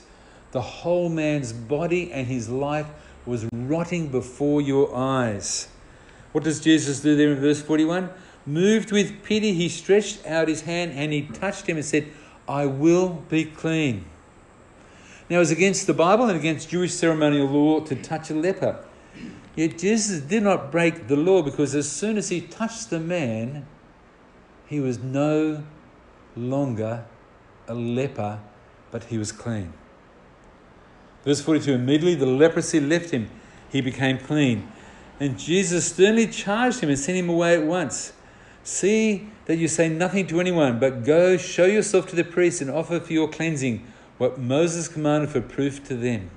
The 0.51 0.61
whole 0.61 1.09
man's 1.09 1.51
body 1.51 2.11
and 2.13 2.27
his 2.27 2.47
life 2.47 2.88
was 3.26 3.45
rotting 3.51 4.09
before 4.09 4.61
your 4.61 4.95
eyes. 4.95 5.67
What 6.31 6.43
does 6.43 6.59
Jesus 6.61 7.01
do 7.01 7.15
there 7.17 7.31
in 7.31 7.39
verse 7.39 7.61
41? 7.61 8.09
Moved 8.45 8.91
with 8.91 9.23
pity, 9.23 9.53
he 9.53 9.67
stretched 9.67 10.26
out 10.26 10.47
his 10.47 10.61
hand 10.61 10.91
and 10.93 11.11
he 11.11 11.23
touched 11.23 11.67
him 11.67 11.77
and 11.77 11.85
said, 11.85 12.07
I 12.47 12.67
will 12.67 13.23
be 13.30 13.45
clean. 13.45 14.05
Now, 15.30 15.38
it 15.38 15.39
was 15.39 15.52
against 15.52 15.88
the 15.88 15.93
Bible 15.93 16.26
and 16.26 16.38
against 16.38 16.69
Jewish 16.69 16.93
ceremonial 16.93 17.47
law 17.47 17.80
to 17.81 17.95
touch 17.95 18.30
a 18.30 18.35
leper. 18.35 18.84
Yet 19.56 19.77
Jesus 19.77 20.22
did 20.22 20.43
not 20.43 20.72
break 20.72 21.07
the 21.07 21.15
law 21.15 21.41
because 21.41 21.73
as 21.73 21.89
soon 21.89 22.18
as 22.18 22.30
he 22.30 22.41
touched 22.41 22.89
the 22.89 22.99
man, 22.99 23.65
he 24.68 24.80
was 24.80 24.99
no 24.99 25.64
longer 26.35 27.06
a 27.68 27.73
leper, 27.73 28.39
but 28.91 29.06
he 29.06 29.18
was 29.18 29.31
clean. 29.31 29.73
Verse 31.23 31.41
42 31.41 31.73
Immediately 31.73 32.15
the 32.15 32.26
leprosy 32.26 32.80
left 32.80 33.10
him, 33.10 33.30
he 33.72 33.81
became 33.81 34.19
clean. 34.19 34.68
And 35.19 35.39
Jesus 35.39 35.93
sternly 35.93 36.27
charged 36.27 36.81
him 36.81 36.89
and 36.89 36.99
sent 36.99 37.18
him 37.18 37.30
away 37.30 37.56
at 37.56 37.65
once. 37.65 38.14
See 38.64 39.30
that 39.45 39.57
you 39.57 39.68
say 39.68 39.88
nothing 39.89 40.27
to 40.27 40.39
anyone, 40.39 40.80
but 40.80 41.03
go 41.03 41.38
show 41.38 41.65
yourself 41.65 42.07
to 42.07 42.15
the 42.15 42.23
priest 42.23 42.61
and 42.61 42.69
offer 42.69 42.99
for 42.99 43.14
your 43.14 43.30
cleansing 43.30 43.85
what 44.17 44.39
Moses 44.39 44.87
commanded 44.87 45.29
for 45.29 45.41
proof 45.41 45.83
to 45.85 45.95
them. 45.95 46.29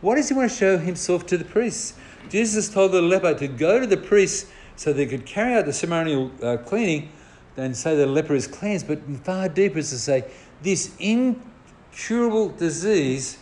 Why 0.00 0.16
does 0.16 0.28
he 0.28 0.34
want 0.34 0.50
to 0.50 0.56
show 0.56 0.78
himself 0.78 1.26
to 1.26 1.36
the 1.36 1.44
priests? 1.44 1.94
Jesus 2.28 2.68
told 2.68 2.92
the 2.92 3.02
leper 3.02 3.34
to 3.34 3.48
go 3.48 3.80
to 3.80 3.86
the 3.86 3.96
priests 3.96 4.50
so 4.76 4.92
they 4.92 5.06
could 5.06 5.26
carry 5.26 5.54
out 5.54 5.66
the 5.66 5.72
ceremonial 5.72 6.30
uh, 6.42 6.56
cleaning 6.58 7.10
and 7.56 7.76
say 7.76 7.94
the 7.94 8.06
leper 8.06 8.34
is 8.34 8.46
cleansed, 8.46 8.88
but 8.88 9.00
far 9.24 9.48
deeper 9.48 9.78
is 9.78 9.90
to 9.90 9.98
say 9.98 10.24
this 10.62 10.94
incurable 10.98 12.48
disease 12.48 13.36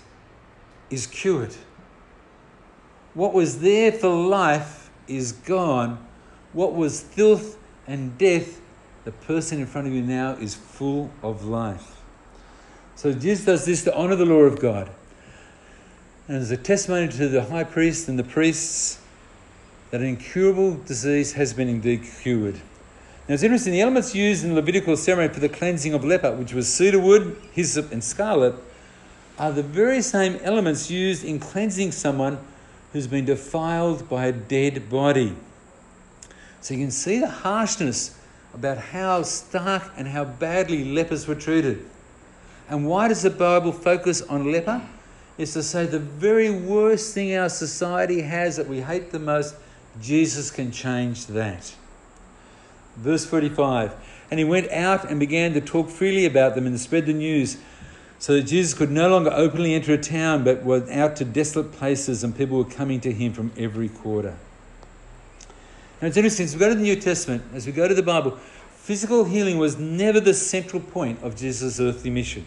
is 0.91 1.07
cured. 1.07 1.55
What 3.15 3.35
was 3.35 3.61
there 3.61 3.93
for 3.93 4.09
life 4.09 4.89
is 5.09 5.33
gone. 5.33 6.05
What 6.53 6.75
was 6.75 7.03
filth 7.03 7.59
and 7.87 8.17
death, 8.19 8.61
the 9.05 9.13
person 9.13 9.61
in 9.61 9.67
front 9.67 9.87
of 9.87 9.93
you 9.93 10.03
now 10.03 10.33
is 10.35 10.55
full 10.55 11.11
of 11.23 11.45
life. 11.45 11.98
So 12.99 13.13
Jesus 13.13 13.45
does 13.45 13.65
this 13.65 13.85
to 13.85 13.97
honor 13.97 14.17
the 14.17 14.25
law 14.27 14.41
of 14.41 14.59
God. 14.59 14.91
And 16.27 16.37
as 16.37 16.51
a 16.51 16.57
testimony 16.57 17.07
to 17.07 17.29
the 17.29 17.45
high 17.45 17.63
priest 17.63 18.09
and 18.09 18.19
the 18.19 18.25
priests 18.25 19.01
that 19.93 20.01
an 20.01 20.07
incurable 20.09 20.75
disease 20.75 21.35
has 21.35 21.55
been 21.55 21.69
indeed 21.69 22.03
cured. 22.21 22.57
Now 23.29 23.35
it's 23.35 23.45
interesting, 23.45 23.73
the 23.73 23.83
elements 23.83 24.17
used 24.17 24.43
in 24.43 24.51
the 24.51 24.57
Levitical 24.57 24.97
ceremony 24.97 25.33
for 25.33 25.39
the 25.39 25.49
cleansing 25.49 25.95
of 25.95 26.05
leper, 26.05 26.33
which 26.33 26.53
was 26.53 26.67
cedar 26.67 26.99
wood, 26.99 27.37
hyssop, 27.53 27.93
and 27.93 28.03
scarlet, 28.03 28.57
are 29.39 29.53
the 29.53 29.63
very 29.63 30.03
same 30.03 30.35
elements 30.43 30.91
used 30.91 31.23
in 31.23 31.39
cleansing 31.39 31.93
someone 31.93 32.37
who's 32.93 33.07
been 33.07 33.27
defiled 33.27 34.09
by 34.09 34.27
a 34.27 34.33
dead 34.33 34.91
body. 34.91 35.37
So 36.61 36.75
you 36.75 36.81
can 36.81 36.91
see 36.91 37.21
the 37.21 37.29
harshness 37.31 38.19
about 38.53 38.79
how 38.79 39.23
stark 39.23 39.85
and 39.97 40.09
how 40.09 40.25
badly 40.25 40.85
lepers 40.85 41.29
were 41.29 41.37
treated. 41.37 41.87
And 42.69 42.87
why 42.87 43.09
does 43.09 43.23
the 43.23 43.31
Bible 43.31 43.73
focus 43.73 44.23
on 44.23 44.53
leper? 44.53 44.83
is 45.39 45.53
to 45.53 45.63
say 45.63 45.87
the 45.87 46.01
very 46.01 46.51
worst 46.51 47.15
thing 47.15 47.35
our 47.37 47.49
society 47.49 48.23
has 48.23 48.57
that 48.57 48.69
we 48.69 48.81
hate 48.81 49.13
the 49.13 49.21
most, 49.21 49.55
Jesus 50.03 50.51
can 50.51 50.73
change 50.73 51.27
that. 51.27 51.75
Verse 52.97 53.25
45 53.25 53.95
And 54.31 54.39
he 54.39 54.45
went 54.45 54.71
out 54.73 55.09
and 55.09 55.19
began 55.21 55.55
to 55.55 55.61
talk 55.61 55.89
freely 55.89 56.27
about 56.27 56.57
them 56.57 56.67
and 56.67 56.79
spread 56.79 57.07
the 57.07 57.13
news, 57.13 57.57
so 58.19 58.35
that 58.35 58.43
Jesus 58.43 58.75
could 58.75 58.91
no 58.91 59.09
longer 59.09 59.31
openly 59.33 59.75
enter 59.75 59.95
a 59.95 59.99
town, 59.99 60.43
but 60.43 60.65
went 60.65 60.91
out 60.91 61.15
to 61.17 61.25
desolate 61.25 61.71
places, 61.71 62.25
and 62.25 62.37
people 62.37 62.59
were 62.59 62.65
coming 62.65 63.01
to 63.01 63.13
him 63.13 63.33
from 63.33 63.53
every 63.57 63.89
quarter. 63.89 64.37
Now 66.03 66.09
it's 66.09 66.17
interesting, 66.17 66.47
as 66.47 66.55
we 66.55 66.59
go 66.59 66.69
to 66.69 66.75
the 66.75 66.83
New 66.83 66.97
Testament, 66.97 67.45
as 67.55 67.65
we 67.65 67.73
go 67.73 67.87
to 67.87 67.95
the 67.95 68.03
Bible, 68.03 68.33
physical 68.75 69.25
healing 69.25 69.57
was 69.57 69.79
never 69.79 70.19
the 70.19 70.35
central 70.35 70.83
point 70.83 71.23
of 71.23 71.37
Jesus' 71.37 71.79
earthly 71.79 72.11
mission. 72.11 72.45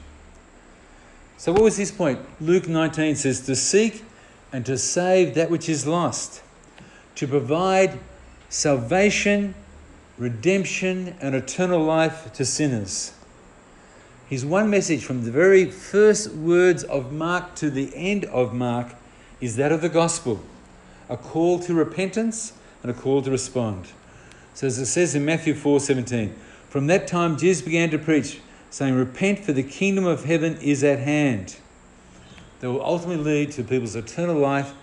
So, 1.42 1.52
what 1.52 1.64
was 1.64 1.78
his 1.78 1.92
point? 1.92 2.20
Luke 2.40 2.68
19 2.68 3.16
says, 3.16 3.42
To 3.48 3.56
seek 3.56 4.06
and 4.54 4.64
to 4.68 4.78
save 4.78 5.34
that 5.34 5.50
which 5.50 5.68
is 5.68 5.88
lost, 5.88 6.44
to 7.16 7.28
provide 7.28 7.98
salvation, 8.50 9.56
redemption, 10.20 11.16
and 11.20 11.34
eternal 11.34 11.84
life 11.84 12.32
to 12.34 12.46
sinners. 12.46 13.14
His 14.30 14.46
one 14.46 14.70
message 14.70 15.04
from 15.04 15.24
the 15.24 15.32
very 15.32 15.66
first 15.66 16.32
words 16.32 16.84
of 16.84 17.12
Mark 17.12 17.56
to 17.56 17.72
the 17.72 17.92
end 17.96 18.26
of 18.26 18.54
Mark 18.54 18.94
is 19.40 19.56
that 19.56 19.72
of 19.72 19.82
the 19.82 19.90
gospel 19.90 20.44
a 21.10 21.18
call 21.18 21.58
to 21.62 21.74
repentance 21.74 22.54
and 22.84 22.92
a 22.92 22.94
call 22.94 23.24
to 23.24 23.32
respond. 23.32 23.88
So, 24.54 24.68
as 24.68 24.78
it 24.78 24.86
says 24.86 25.16
in 25.16 25.26
Matthew 25.26 25.56
4 25.56 25.80
17, 25.80 26.36
from 26.70 26.86
that 26.86 27.08
time 27.08 27.36
Jesus 27.36 27.66
began 27.66 27.90
to 27.90 27.98
preach 27.98 28.40
saying, 28.72 28.96
Repent, 28.96 29.40
for 29.40 29.52
the 29.52 29.62
kingdom 29.62 30.06
of 30.06 30.24
heaven 30.24 30.58
is 30.62 30.84
at 30.84 31.00
hand. 31.00 31.58
That 32.62 32.72
will 32.72 32.84
ultimately 32.84 33.24
lead 33.24 33.52
to 33.52 33.64
people's 33.64 33.96
eternal 33.96 34.38
life 34.38 34.74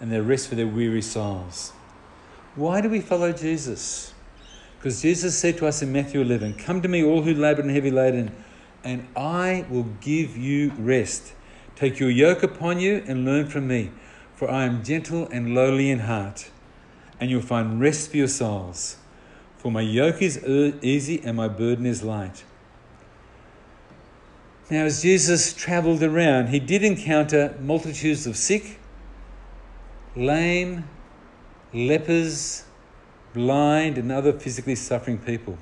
and 0.00 0.12
their 0.12 0.22
rest 0.22 0.48
for 0.48 0.56
their 0.56 0.66
weary 0.66 1.00
souls. 1.00 1.72
Why 2.56 2.80
do 2.80 2.88
we 2.88 3.00
follow 3.00 3.32
Jesus? 3.32 4.12
Because 4.78 5.00
Jesus 5.00 5.38
said 5.38 5.56
to 5.58 5.66
us 5.66 5.80
in 5.80 5.92
Matthew 5.92 6.20
11, 6.20 6.54
Come 6.54 6.82
to 6.82 6.88
me, 6.88 7.04
all 7.04 7.22
who 7.22 7.34
labor 7.34 7.62
and 7.62 7.70
heavy 7.70 7.90
laden, 7.90 8.34
and 8.82 9.06
I 9.16 9.64
will 9.70 9.86
give 10.00 10.36
you 10.36 10.72
rest. 10.78 11.32
Take 11.76 12.00
your 12.00 12.10
yoke 12.10 12.42
upon 12.42 12.80
you 12.80 13.04
and 13.06 13.24
learn 13.24 13.46
from 13.46 13.68
me, 13.68 13.90
for 14.34 14.50
I 14.50 14.64
am 14.64 14.82
gentle 14.82 15.28
and 15.28 15.54
lowly 15.54 15.90
in 15.90 16.00
heart, 16.00 16.50
and 17.20 17.30
you'll 17.30 17.42
find 17.42 17.80
rest 17.80 18.10
for 18.10 18.16
your 18.16 18.28
souls. 18.28 18.96
For 19.58 19.70
my 19.70 19.82
yoke 19.82 20.20
is 20.20 20.38
uh, 20.38 20.72
easy 20.82 21.20
and 21.22 21.36
my 21.36 21.48
burden 21.48 21.86
is 21.86 22.02
light. 22.02 22.44
Now, 24.68 24.84
as 24.84 25.02
Jesus 25.02 25.52
traveled 25.52 26.02
around, 26.02 26.48
he 26.48 26.58
did 26.58 26.82
encounter 26.82 27.56
multitudes 27.60 28.26
of 28.26 28.36
sick, 28.36 28.80
lame, 30.16 30.88
lepers, 31.72 32.64
blind, 33.32 33.96
and 33.96 34.10
other 34.10 34.32
physically 34.32 34.74
suffering 34.74 35.18
people. 35.18 35.56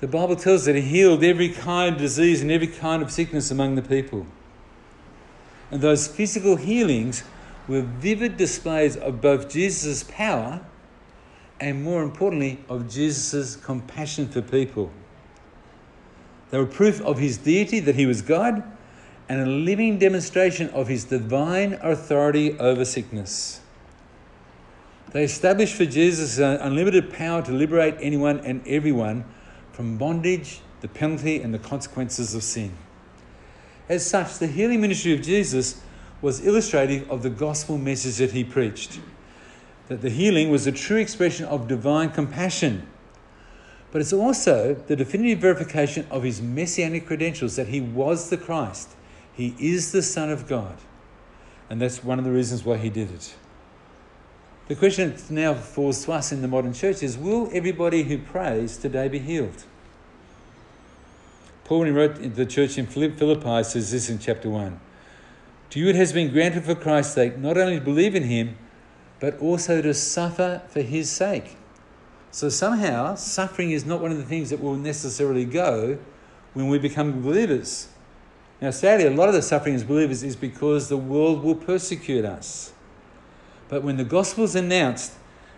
The 0.00 0.06
Bible 0.06 0.36
tells 0.36 0.64
that 0.66 0.76
he 0.76 0.82
healed 0.82 1.24
every 1.24 1.48
kind 1.48 1.94
of 1.94 2.00
disease 2.00 2.40
and 2.40 2.50
every 2.50 2.68
kind 2.68 3.02
of 3.02 3.10
sickness 3.10 3.50
among 3.50 3.74
the 3.74 3.82
people. 3.82 4.26
And 5.70 5.80
those 5.80 6.06
physical 6.06 6.56
healings 6.56 7.24
were 7.66 7.82
vivid 7.82 8.36
displays 8.36 8.96
of 8.96 9.20
both 9.20 9.48
Jesus' 9.48 10.04
power 10.04 10.60
and, 11.58 11.82
more 11.82 12.02
importantly, 12.02 12.64
of 12.68 12.88
Jesus' 12.88 13.56
compassion 13.56 14.28
for 14.28 14.42
people. 14.42 14.92
They 16.52 16.58
were 16.58 16.66
proof 16.66 17.00
of 17.00 17.18
his 17.18 17.38
deity, 17.38 17.80
that 17.80 17.94
he 17.94 18.04
was 18.04 18.20
God, 18.20 18.62
and 19.26 19.40
a 19.40 19.46
living 19.46 19.98
demonstration 19.98 20.68
of 20.68 20.86
his 20.86 21.04
divine 21.04 21.78
authority 21.80 22.58
over 22.58 22.84
sickness. 22.84 23.62
They 25.12 25.24
established 25.24 25.74
for 25.74 25.86
Jesus 25.86 26.36
an 26.38 26.58
unlimited 26.60 27.10
power 27.10 27.40
to 27.40 27.52
liberate 27.52 27.96
anyone 28.00 28.40
and 28.40 28.60
everyone 28.68 29.24
from 29.72 29.96
bondage, 29.96 30.60
the 30.82 30.88
penalty, 30.88 31.40
and 31.40 31.54
the 31.54 31.58
consequences 31.58 32.34
of 32.34 32.42
sin. 32.42 32.76
As 33.88 34.04
such, 34.04 34.36
the 34.38 34.46
healing 34.46 34.82
ministry 34.82 35.14
of 35.14 35.22
Jesus 35.22 35.80
was 36.20 36.44
illustrative 36.46 37.10
of 37.10 37.22
the 37.22 37.30
gospel 37.30 37.78
message 37.78 38.18
that 38.18 38.32
he 38.32 38.44
preached 38.44 39.00
that 39.88 40.00
the 40.00 40.10
healing 40.10 40.50
was 40.50 40.66
a 40.66 40.72
true 40.72 40.96
expression 40.96 41.44
of 41.46 41.68
divine 41.68 42.10
compassion 42.10 42.86
but 43.92 44.00
it's 44.00 44.12
also 44.12 44.74
the 44.74 44.96
definitive 44.96 45.38
verification 45.38 46.06
of 46.10 46.22
his 46.22 46.40
messianic 46.40 47.06
credentials 47.06 47.56
that 47.56 47.68
he 47.68 47.80
was 47.80 48.30
the 48.30 48.38
Christ. 48.38 48.88
He 49.34 49.54
is 49.58 49.92
the 49.92 50.02
Son 50.02 50.30
of 50.30 50.48
God. 50.48 50.78
And 51.68 51.80
that's 51.80 52.02
one 52.02 52.18
of 52.18 52.24
the 52.24 52.32
reasons 52.32 52.64
why 52.64 52.78
he 52.78 52.88
did 52.88 53.10
it. 53.10 53.34
The 54.68 54.74
question 54.74 55.14
that 55.14 55.30
now 55.30 55.52
falls 55.54 56.04
to 56.06 56.12
us 56.12 56.32
in 56.32 56.40
the 56.40 56.48
modern 56.48 56.72
church 56.72 57.02
is 57.02 57.18
will 57.18 57.50
everybody 57.52 58.04
who 58.04 58.16
prays 58.16 58.78
today 58.78 59.08
be 59.08 59.18
healed? 59.18 59.64
Paul, 61.64 61.80
when 61.80 61.88
he 61.88 61.92
wrote 61.92 62.16
to 62.16 62.28
the 62.30 62.46
church 62.46 62.78
in 62.78 62.86
Philippi, 62.86 63.62
says 63.64 63.92
this 63.92 64.08
in 64.08 64.18
chapter 64.18 64.48
1 64.48 64.80
To 65.70 65.78
you 65.78 65.88
it 65.88 65.96
has 65.96 66.14
been 66.14 66.32
granted 66.32 66.64
for 66.64 66.74
Christ's 66.74 67.14
sake 67.14 67.36
not 67.36 67.58
only 67.58 67.78
to 67.78 67.84
believe 67.84 68.14
in 68.14 68.24
him, 68.24 68.56
but 69.20 69.38
also 69.38 69.82
to 69.82 69.92
suffer 69.92 70.62
for 70.68 70.80
his 70.80 71.10
sake 71.10 71.56
so 72.32 72.48
somehow, 72.48 73.14
suffering 73.14 73.72
is 73.72 73.84
not 73.84 74.00
one 74.00 74.10
of 74.10 74.16
the 74.16 74.24
things 74.24 74.48
that 74.50 74.60
will 74.60 74.74
necessarily 74.74 75.44
go 75.44 75.98
when 76.54 76.68
we 76.68 76.78
become 76.78 77.20
believers. 77.20 77.88
Now, 78.58 78.70
sadly, 78.70 79.06
a 79.06 79.10
lot 79.10 79.28
of 79.28 79.34
the 79.34 79.42
suffering 79.42 79.74
as 79.74 79.84
believers 79.84 80.22
is 80.22 80.34
because 80.34 80.88
the 80.88 80.96
world 80.96 81.44
will 81.44 81.54
persecute 81.54 82.24
us. 82.24 82.72
But 83.68 83.82
when 83.82 83.98
the 83.98 84.04
gospel 84.04 84.44
is 84.44 84.54
announced, 84.54 85.12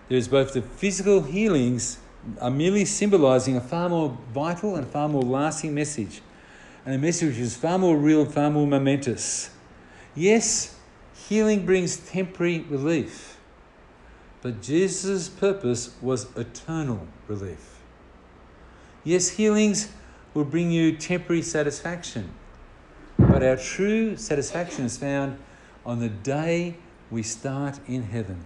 there 0.08 0.18
is 0.18 0.26
both 0.26 0.52
the 0.52 0.62
physical 0.62 1.22
healings 1.22 1.98
are 2.40 2.50
merely 2.50 2.84
symbolizing 2.84 3.56
a 3.56 3.60
far 3.60 3.88
more 3.88 4.18
vital 4.32 4.74
and 4.74 4.84
far 4.84 5.08
more 5.08 5.22
lasting 5.22 5.74
message, 5.74 6.22
and 6.84 6.96
a 6.96 6.98
message 6.98 7.28
which 7.28 7.38
is 7.38 7.56
far 7.56 7.78
more 7.78 7.96
real 7.96 8.24
far 8.24 8.50
more 8.50 8.66
momentous. 8.66 9.50
Yes, 10.16 10.76
healing 11.28 11.64
brings 11.64 11.98
temporary 11.98 12.60
relief 12.68 13.33
but 14.44 14.60
Jesus' 14.60 15.30
purpose 15.30 15.94
was 16.02 16.26
eternal 16.36 17.08
relief. 17.28 17.80
Yes, 19.02 19.30
healings 19.30 19.90
will 20.34 20.44
bring 20.44 20.70
you 20.70 20.98
temporary 20.98 21.40
satisfaction, 21.40 22.30
but 23.16 23.42
our 23.42 23.56
true 23.56 24.18
satisfaction 24.18 24.84
is 24.84 24.98
found 24.98 25.38
on 25.86 26.00
the 26.00 26.10
day 26.10 26.76
we 27.10 27.22
start 27.22 27.80
in 27.88 28.02
heaven. 28.02 28.44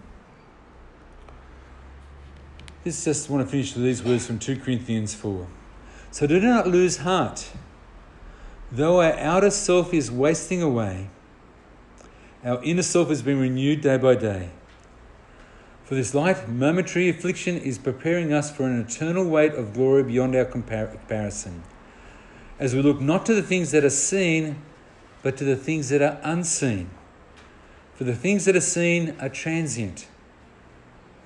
This 2.84 3.04
just 3.04 3.28
want 3.28 3.44
to 3.44 3.50
finish 3.50 3.74
with 3.74 3.82
these 3.82 4.00
words 4.00 4.24
from 4.24 4.38
2 4.38 4.60
Corinthians 4.60 5.16
4. 5.16 5.48
So 6.12 6.28
do 6.28 6.38
not 6.38 6.68
lose 6.68 6.98
heart. 6.98 7.50
Though 8.70 9.00
our 9.00 9.14
outer 9.14 9.50
self 9.50 9.92
is 9.92 10.12
wasting 10.12 10.62
away, 10.62 11.10
our 12.44 12.62
inner 12.62 12.82
self 12.82 13.10
is 13.10 13.20
being 13.20 13.40
renewed 13.40 13.80
day 13.80 13.96
by 13.96 14.14
day. 14.14 14.50
For 15.88 15.94
this 15.94 16.14
light, 16.14 16.46
momentary 16.50 17.08
affliction 17.08 17.56
is 17.56 17.78
preparing 17.78 18.30
us 18.30 18.54
for 18.54 18.64
an 18.64 18.78
eternal 18.78 19.24
weight 19.24 19.54
of 19.54 19.72
glory 19.72 20.02
beyond 20.02 20.36
our 20.36 20.44
compar- 20.44 20.90
comparison. 20.90 21.62
As 22.58 22.74
we 22.74 22.82
look 22.82 23.00
not 23.00 23.24
to 23.24 23.34
the 23.34 23.40
things 23.40 23.70
that 23.70 23.86
are 23.86 23.88
seen, 23.88 24.60
but 25.22 25.38
to 25.38 25.44
the 25.44 25.56
things 25.56 25.88
that 25.88 26.02
are 26.02 26.20
unseen. 26.22 26.90
For 27.94 28.04
the 28.04 28.14
things 28.14 28.44
that 28.44 28.54
are 28.54 28.60
seen 28.60 29.16
are 29.18 29.30
transient, 29.30 30.08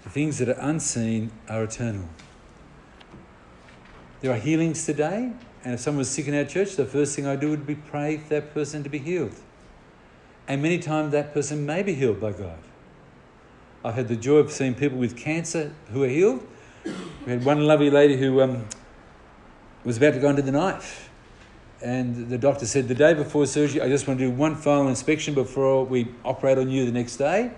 the 0.04 0.10
things 0.10 0.38
that 0.38 0.48
are 0.48 0.60
unseen 0.60 1.32
are 1.48 1.64
eternal. 1.64 2.08
There 4.20 4.30
are 4.30 4.38
healings 4.38 4.86
today, 4.86 5.32
and 5.64 5.74
if 5.74 5.80
someone 5.80 5.98
was 5.98 6.10
sick 6.10 6.28
in 6.28 6.36
our 6.36 6.44
church, 6.44 6.76
the 6.76 6.86
first 6.86 7.16
thing 7.16 7.26
I 7.26 7.34
do 7.34 7.50
would 7.50 7.66
be 7.66 7.74
pray 7.74 8.18
for 8.18 8.28
that 8.28 8.54
person 8.54 8.84
to 8.84 8.88
be 8.88 8.98
healed. 8.98 9.34
And 10.46 10.62
many 10.62 10.78
times 10.78 11.10
that 11.10 11.34
person 11.34 11.66
may 11.66 11.82
be 11.82 11.94
healed 11.94 12.20
by 12.20 12.30
God. 12.30 12.58
I've 13.84 13.94
had 13.94 14.08
the 14.08 14.16
joy 14.16 14.36
of 14.36 14.52
seeing 14.52 14.74
people 14.74 14.98
with 14.98 15.16
cancer 15.16 15.72
who 15.90 16.04
are 16.04 16.08
healed. 16.08 16.46
We 16.84 17.32
had 17.32 17.44
one 17.44 17.66
lovely 17.66 17.90
lady 17.90 18.16
who 18.16 18.40
um, 18.40 18.66
was 19.84 19.96
about 19.96 20.14
to 20.14 20.20
go 20.20 20.28
under 20.28 20.42
the 20.42 20.52
knife. 20.52 21.10
And 21.80 22.28
the 22.28 22.38
doctor 22.38 22.64
said, 22.64 22.86
The 22.86 22.94
day 22.94 23.12
before 23.12 23.44
surgery, 23.46 23.80
I 23.80 23.88
just 23.88 24.06
want 24.06 24.20
to 24.20 24.26
do 24.26 24.30
one 24.30 24.54
final 24.54 24.88
inspection 24.88 25.34
before 25.34 25.84
we 25.84 26.08
operate 26.24 26.58
on 26.58 26.70
you 26.70 26.84
the 26.84 26.92
next 26.92 27.16
day. 27.16 27.50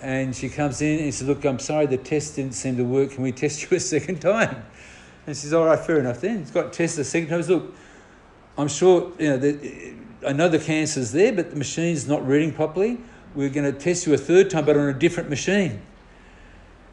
And 0.00 0.34
she 0.34 0.48
comes 0.48 0.80
in 0.80 1.00
and 1.00 1.12
says, 1.14 1.28
Look, 1.28 1.44
I'm 1.44 1.58
sorry, 1.58 1.86
the 1.86 1.98
test 1.98 2.36
didn't 2.36 2.54
seem 2.54 2.78
to 2.78 2.84
work. 2.84 3.10
Can 3.12 3.22
we 3.22 3.32
test 3.32 3.70
you 3.70 3.76
a 3.76 3.80
second 3.80 4.20
time? 4.20 4.64
And 5.26 5.36
she 5.36 5.42
says, 5.42 5.52
All 5.52 5.66
right, 5.66 5.78
fair 5.78 5.98
enough 5.98 6.22
then. 6.22 6.38
He's 6.38 6.50
got 6.50 6.72
tested 6.72 7.00
a 7.00 7.04
second 7.04 7.28
time. 7.28 7.42
Look, 7.42 7.74
I'm 8.56 8.68
sure, 8.68 9.12
you 9.18 9.28
know, 9.28 9.36
the, 9.36 9.94
I 10.26 10.32
know 10.32 10.48
the 10.48 10.58
cancer's 10.58 11.12
there, 11.12 11.32
but 11.32 11.50
the 11.50 11.56
machine's 11.56 12.08
not 12.08 12.26
reading 12.26 12.52
properly. 12.52 12.98
We're 13.34 13.48
going 13.48 13.70
to 13.70 13.78
test 13.78 14.06
you 14.06 14.14
a 14.14 14.18
third 14.18 14.50
time, 14.50 14.64
but 14.64 14.76
on 14.76 14.88
a 14.88 14.92
different 14.92 15.28
machine. 15.28 15.80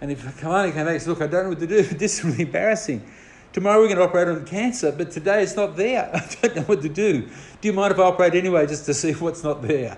And 0.01 0.11
if 0.11 0.23
Kamani 0.39 0.73
came 0.73 0.85
back 0.85 0.93
and 0.93 1.01
said, 1.01 1.09
Look, 1.09 1.21
I 1.21 1.27
don't 1.27 1.43
know 1.43 1.49
what 1.49 1.59
to 1.59 1.67
do, 1.67 1.81
this 1.97 2.19
is 2.19 2.25
really 2.25 2.43
embarrassing. 2.43 3.05
Tomorrow 3.53 3.81
we're 3.81 3.87
going 3.87 3.97
to 3.97 4.03
operate 4.03 4.29
on 4.29 4.45
cancer, 4.45 4.91
but 4.91 5.11
today 5.11 5.43
it's 5.43 5.55
not 5.55 5.75
there. 5.75 6.09
I 6.13 6.35
don't 6.41 6.55
know 6.55 6.61
what 6.63 6.81
to 6.81 6.89
do. 6.89 7.21
Do 7.21 7.67
you 7.67 7.73
mind 7.73 7.93
if 7.93 7.99
I 7.99 8.03
operate 8.03 8.33
anyway 8.33 8.65
just 8.65 8.85
to 8.85 8.93
see 8.93 9.11
what's 9.19 9.43
not 9.43 9.61
there? 9.61 9.97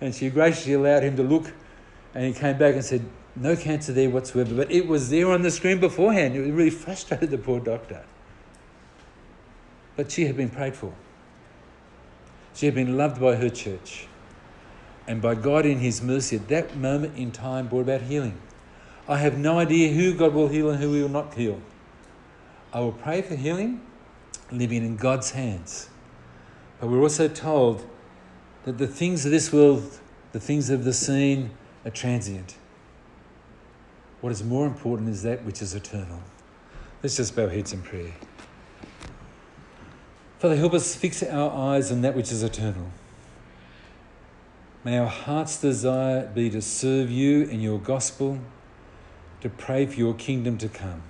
And 0.00 0.14
she 0.14 0.30
graciously 0.30 0.72
allowed 0.72 1.02
him 1.02 1.16
to 1.16 1.22
look, 1.22 1.52
and 2.14 2.24
he 2.24 2.32
came 2.32 2.58
back 2.58 2.74
and 2.74 2.84
said, 2.84 3.04
No 3.36 3.54
cancer 3.54 3.92
there 3.92 4.10
whatsoever. 4.10 4.54
But 4.54 4.72
it 4.72 4.88
was 4.88 5.10
there 5.10 5.30
on 5.30 5.42
the 5.42 5.50
screen 5.50 5.78
beforehand. 5.78 6.34
It 6.34 6.50
really 6.50 6.70
frustrated 6.70 7.30
the 7.30 7.38
poor 7.38 7.60
doctor. 7.60 8.04
But 9.96 10.10
she 10.10 10.24
had 10.26 10.36
been 10.36 10.50
prayed 10.50 10.74
for. 10.74 10.92
She 12.54 12.66
had 12.66 12.74
been 12.74 12.96
loved 12.96 13.20
by 13.20 13.36
her 13.36 13.50
church. 13.50 14.07
And 15.08 15.22
by 15.22 15.34
God 15.34 15.64
in 15.64 15.78
His 15.78 16.02
mercy, 16.02 16.36
at 16.36 16.48
that 16.48 16.76
moment 16.76 17.16
in 17.16 17.32
time, 17.32 17.66
brought 17.66 17.80
about 17.80 18.02
healing. 18.02 18.38
I 19.08 19.16
have 19.16 19.38
no 19.38 19.58
idea 19.58 19.90
who 19.94 20.12
God 20.12 20.34
will 20.34 20.48
heal 20.48 20.68
and 20.68 20.80
who 20.80 20.92
He 20.92 21.00
will 21.00 21.08
not 21.08 21.32
heal. 21.32 21.62
I 22.74 22.80
will 22.80 22.92
pray 22.92 23.22
for 23.22 23.34
healing, 23.34 23.80
living 24.52 24.84
in 24.84 24.96
God's 24.96 25.30
hands. 25.30 25.88
But 26.78 26.90
we're 26.90 27.00
also 27.00 27.26
told 27.26 27.88
that 28.64 28.76
the 28.76 28.86
things 28.86 29.24
of 29.24 29.30
this 29.30 29.50
world, 29.50 29.98
the 30.32 30.40
things 30.40 30.68
of 30.68 30.84
the 30.84 30.92
seen, 30.92 31.52
are 31.86 31.90
transient. 31.90 32.56
What 34.20 34.30
is 34.30 34.44
more 34.44 34.66
important 34.66 35.08
is 35.08 35.22
that 35.22 35.42
which 35.42 35.62
is 35.62 35.74
eternal. 35.74 36.20
Let's 37.02 37.16
just 37.16 37.34
bow 37.34 37.48
heads 37.48 37.72
in 37.72 37.80
prayer. 37.80 38.12
Father, 40.38 40.56
help 40.56 40.74
us 40.74 40.94
fix 40.94 41.22
our 41.22 41.50
eyes 41.50 41.90
on 41.90 42.02
that 42.02 42.14
which 42.14 42.30
is 42.30 42.42
eternal. 42.42 42.90
May 44.84 44.96
our 44.98 45.08
heart's 45.08 45.60
desire 45.60 46.30
be 46.32 46.50
to 46.50 46.62
serve 46.62 47.10
you 47.10 47.42
and 47.50 47.60
your 47.60 47.80
gospel, 47.80 48.38
to 49.40 49.48
pray 49.48 49.86
for 49.86 49.94
your 49.94 50.14
kingdom 50.14 50.56
to 50.58 50.68
come. 50.68 51.02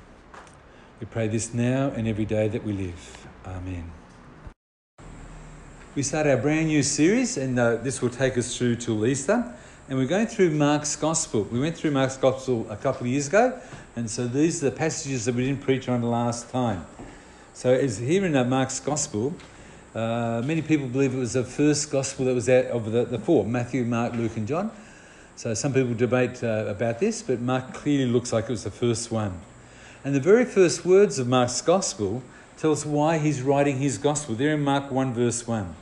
We 1.01 1.07
pray 1.07 1.29
this 1.29 1.53
now 1.53 1.93
and 1.95 2.09
every 2.09 2.25
day 2.25 2.49
that 2.49 2.65
we 2.65 2.73
live. 2.73 3.29
Amen. 3.47 3.93
We 5.95 6.03
start 6.03 6.27
our 6.27 6.39
brand 6.39 6.69
new 6.69 6.83
series, 6.83 7.37
and 7.37 7.59
uh, 7.59 7.77
this 7.77 8.01
will 8.01 8.09
take 8.09 8.39
us 8.39 8.57
through 8.57 8.77
till 8.77 9.05
Easter. 9.05 9.55
And 9.91 9.99
we're 9.99 10.07
going 10.07 10.29
through 10.29 10.51
Mark's 10.51 10.97
Gospel. 10.97 11.43
We 11.45 11.61
went 11.61 11.77
through 11.77 11.91
Mark's 11.91 12.17
Gospel 12.17 12.67
a 12.71 12.77
couple 12.77 13.03
of 13.03 13.09
years 13.09 13.29
ago, 13.29 13.61
and 13.97 14.11
so 14.11 14.27
these 14.27 14.63
are 14.63 14.71
the 14.71 14.77
passages 14.77 15.27
that 15.27 15.35
we 15.35 15.45
didn't 15.45 15.61
preach 15.61 15.91
on 15.91 16.01
the 16.01 16.07
last 16.07 16.49
time. 16.51 16.87
So, 17.53 17.75
as 17.75 17.99
here 17.99 18.25
in 18.25 18.35
uh, 18.35 18.45
Mark's 18.45 18.81
Gospel, 18.81 19.35
uh, 19.99 20.43
many 20.43 20.63
people 20.63 20.87
believe 20.87 21.13
it 21.13 21.19
was 21.19 21.33
the 21.33 21.43
first 21.43 21.91
Gospel 21.91 22.27
that 22.27 22.35
was 22.35 22.49
out 22.49 22.67
of 22.67 22.93
the, 22.93 23.05
the 23.05 23.19
four 23.19 23.45
Matthew, 23.45 23.85
Mark, 23.85 24.15
Luke, 24.15 24.37
and 24.37 24.47
John. 24.47 24.71
So, 25.35 25.55
some 25.55 25.75
people 25.75 25.93
debate 25.95 26.45
uh, 26.45 26.67
about 26.69 27.01
this, 27.01 27.21
but 27.21 27.41
Mark 27.41 27.75
clearly 27.75 28.07
looks 28.07 28.33
like 28.33 28.45
it 28.45 28.51
was 28.51 28.63
the 28.63 28.71
first 28.71 29.11
one. 29.11 29.41
And 30.05 30.15
the 30.15 30.21
very 30.21 30.45
first 30.45 30.85
words 30.85 31.19
of 31.19 31.27
Mark's 31.27 31.61
Gospel 31.63 32.23
tell 32.57 32.71
us 32.71 32.87
why 32.87 33.19
he's 33.19 33.43
writing 33.43 33.79
his 33.79 33.99
Gospel. 33.99 34.37
There 34.37 34.55
in 34.55 34.63
Mark 34.63 34.93
1, 34.93 35.15
verse 35.15 35.49
1. 35.49 35.75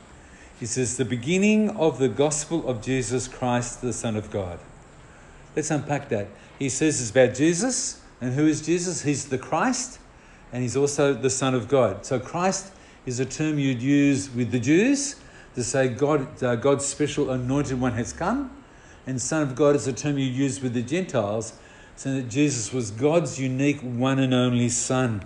He 0.59 0.65
says, 0.65 0.97
The 0.97 1.05
beginning 1.05 1.69
of 1.77 1.99
the 1.99 2.09
Gospel 2.09 2.67
of 2.67 2.81
Jesus 2.81 3.27
Christ, 3.27 3.81
the 3.81 3.93
Son 3.93 4.15
of 4.15 4.31
God. 4.31 4.57
Let's 5.55 5.69
unpack 5.69 6.09
that. 6.09 6.27
He 6.57 6.69
says 6.69 6.99
it's 7.01 7.11
about 7.11 7.35
Jesus. 7.35 8.01
And 8.19 8.33
who 8.33 8.47
is 8.47 8.65
Jesus? 8.65 9.03
He's 9.03 9.25
the 9.25 9.37
Christ, 9.37 9.99
and 10.51 10.63
he's 10.63 10.75
also 10.75 11.13
the 11.13 11.29
Son 11.29 11.53
of 11.53 11.67
God. 11.67 12.03
So, 12.03 12.19
Christ 12.19 12.71
is 13.07 13.21
a 13.21 13.25
term 13.25 13.57
you'd 13.57 13.81
use 13.81 14.29
with 14.29 14.51
the 14.51 14.59
Jews 14.59 15.15
to 15.55 15.63
say 15.63 15.87
God, 15.87 16.43
uh, 16.43 16.57
God's 16.57 16.85
special 16.85 17.31
anointed 17.31 17.79
one 17.79 17.93
has 17.93 18.11
come. 18.11 18.51
And 19.07 19.21
Son 19.21 19.41
of 19.41 19.55
God 19.55 19.77
is 19.77 19.87
a 19.87 19.93
term 19.93 20.17
you 20.17 20.25
use 20.25 20.61
with 20.61 20.73
the 20.73 20.81
Gentiles, 20.81 21.53
saying 21.95 22.17
that 22.17 22.29
Jesus 22.29 22.73
was 22.73 22.91
God's 22.91 23.39
unique 23.39 23.79
one 23.79 24.19
and 24.19 24.33
only 24.33 24.67
Son. 24.67 25.25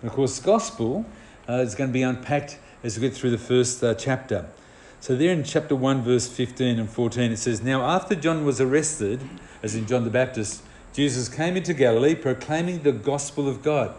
And 0.00 0.10
of 0.10 0.14
course, 0.14 0.38
Gospel 0.38 1.04
uh, 1.48 1.54
is 1.54 1.74
going 1.74 1.90
to 1.90 1.92
be 1.92 2.02
unpacked 2.02 2.60
as 2.84 2.96
we 2.96 3.08
get 3.08 3.16
through 3.16 3.30
the 3.30 3.38
first 3.38 3.82
uh, 3.82 3.94
chapter. 3.94 4.48
So, 5.00 5.16
there 5.16 5.32
in 5.32 5.42
chapter 5.42 5.74
1, 5.74 6.02
verse 6.02 6.28
15 6.28 6.78
and 6.78 6.88
14, 6.88 7.32
it 7.32 7.38
says, 7.38 7.60
Now 7.64 7.82
after 7.82 8.14
John 8.14 8.44
was 8.44 8.60
arrested, 8.60 9.20
as 9.60 9.74
in 9.74 9.88
John 9.88 10.04
the 10.04 10.10
Baptist, 10.10 10.62
Jesus 10.92 11.28
came 11.28 11.56
into 11.56 11.74
Galilee 11.74 12.14
proclaiming 12.14 12.84
the 12.84 12.92
gospel 12.92 13.48
of 13.48 13.60
God. 13.60 13.92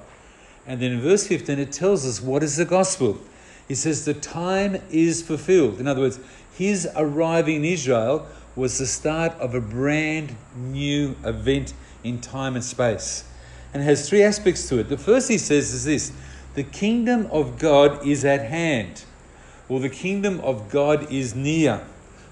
And 0.66 0.82
then 0.82 0.94
in 0.94 1.02
verse 1.02 1.28
15, 1.28 1.60
it 1.60 1.72
tells 1.72 2.06
us 2.06 2.22
what 2.22 2.44
is 2.44 2.58
the 2.58 2.66
gospel. 2.66 3.20
He 3.68 3.76
says, 3.76 4.06
The 4.06 4.14
time 4.14 4.82
is 4.90 5.22
fulfilled. 5.22 5.80
In 5.80 5.88
other 5.88 6.02
words, 6.02 6.20
his 6.58 6.88
arriving 6.96 7.58
in 7.58 7.66
Israel 7.66 8.28
was 8.56 8.78
the 8.78 8.86
start 8.86 9.34
of 9.34 9.56
a 9.56 9.62
brand 9.62 10.36
new 10.56 11.16
event 11.24 11.74
in 12.04 12.22
time 12.22 12.56
and 12.56 12.64
space. 12.64 13.26
And 13.74 13.82
it 13.82 13.86
has 13.86 14.08
three 14.08 14.22
aspects 14.22 14.70
to 14.70 14.80
it. 14.80 14.90
The 14.90 14.98
first 14.98 15.30
he 15.30 15.38
says 15.38 15.74
is 15.74 15.86
this 15.86 16.12
the 16.54 16.64
kingdom 16.64 17.28
of 17.32 17.58
God 17.58 18.06
is 18.06 18.24
at 18.24 18.46
hand, 18.46 19.06
or 19.68 19.80
the 19.80 19.90
kingdom 19.90 20.40
of 20.42 20.70
God 20.70 21.12
is 21.12 21.34
near. 21.34 21.84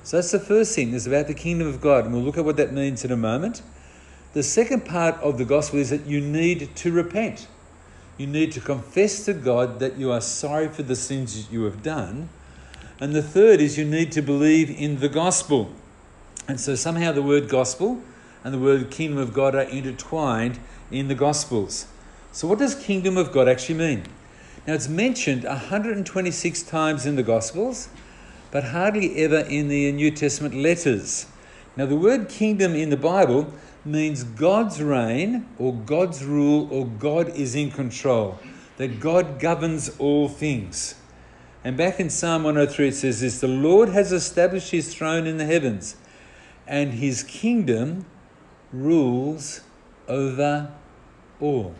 So 0.03 0.17
that's 0.17 0.31
the 0.31 0.39
first 0.39 0.75
thing, 0.75 0.93
is 0.93 1.07
about 1.07 1.27
the 1.27 1.33
kingdom 1.33 1.67
of 1.67 1.81
God. 1.81 2.05
And 2.05 2.13
we'll 2.13 2.23
look 2.23 2.37
at 2.37 2.45
what 2.45 2.57
that 2.57 2.71
means 2.71 3.03
in 3.03 3.11
a 3.11 3.17
moment. 3.17 3.63
The 4.33 4.43
second 4.43 4.85
part 4.85 5.15
of 5.15 5.37
the 5.37 5.45
gospel 5.45 5.79
is 5.79 5.89
that 5.89 6.05
you 6.05 6.21
need 6.21 6.75
to 6.75 6.91
repent. 6.91 7.47
You 8.17 8.27
need 8.27 8.51
to 8.53 8.61
confess 8.61 9.25
to 9.25 9.33
God 9.33 9.79
that 9.79 9.97
you 9.97 10.11
are 10.11 10.21
sorry 10.21 10.67
for 10.67 10.83
the 10.83 10.95
sins 10.95 11.51
you 11.51 11.63
have 11.63 11.81
done. 11.81 12.29
And 12.99 13.15
the 13.15 13.23
third 13.23 13.59
is 13.59 13.77
you 13.77 13.85
need 13.85 14.11
to 14.11 14.21
believe 14.21 14.69
in 14.69 14.99
the 14.99 15.09
gospel. 15.09 15.71
And 16.47 16.59
so 16.59 16.75
somehow 16.75 17.11
the 17.11 17.21
word 17.21 17.49
gospel 17.49 18.01
and 18.43 18.53
the 18.53 18.59
word 18.59 18.91
kingdom 18.91 19.17
of 19.17 19.33
God 19.33 19.55
are 19.55 19.61
intertwined 19.61 20.59
in 20.91 21.07
the 21.07 21.15
gospels. 21.15 21.87
So, 22.31 22.47
what 22.47 22.59
does 22.59 22.75
kingdom 22.75 23.17
of 23.17 23.31
God 23.31 23.47
actually 23.47 23.75
mean? 23.75 24.03
Now, 24.65 24.73
it's 24.73 24.87
mentioned 24.87 25.43
126 25.43 26.63
times 26.63 27.05
in 27.05 27.15
the 27.15 27.23
gospels, 27.23 27.89
but 28.51 28.65
hardly 28.65 29.17
ever 29.23 29.39
in 29.39 29.67
the 29.67 29.91
New 29.91 30.11
Testament 30.11 30.53
letters. 30.53 31.25
Now, 31.75 31.85
the 31.87 31.95
word 31.95 32.29
kingdom 32.29 32.75
in 32.75 32.89
the 32.89 32.97
Bible 32.97 33.51
means 33.83 34.23
God's 34.23 34.81
reign 34.81 35.47
or 35.57 35.73
God's 35.73 36.23
rule 36.23 36.67
or 36.71 36.85
God 36.85 37.29
is 37.29 37.55
in 37.55 37.71
control, 37.71 38.39
that 38.77 38.99
God 38.99 39.39
governs 39.39 39.97
all 39.97 40.27
things. 40.27 40.95
And 41.63 41.77
back 41.77 41.99
in 41.99 42.09
Psalm 42.09 42.43
103, 42.43 42.87
it 42.87 42.95
says 42.95 43.21
this 43.21 43.39
The 43.39 43.47
Lord 43.47 43.89
has 43.89 44.11
established 44.11 44.71
his 44.71 44.93
throne 44.93 45.27
in 45.27 45.37
the 45.37 45.45
heavens, 45.45 45.95
and 46.67 46.93
his 46.93 47.23
kingdom 47.23 48.05
rules 48.71 49.61
over 50.07 50.71
all. 51.39 51.75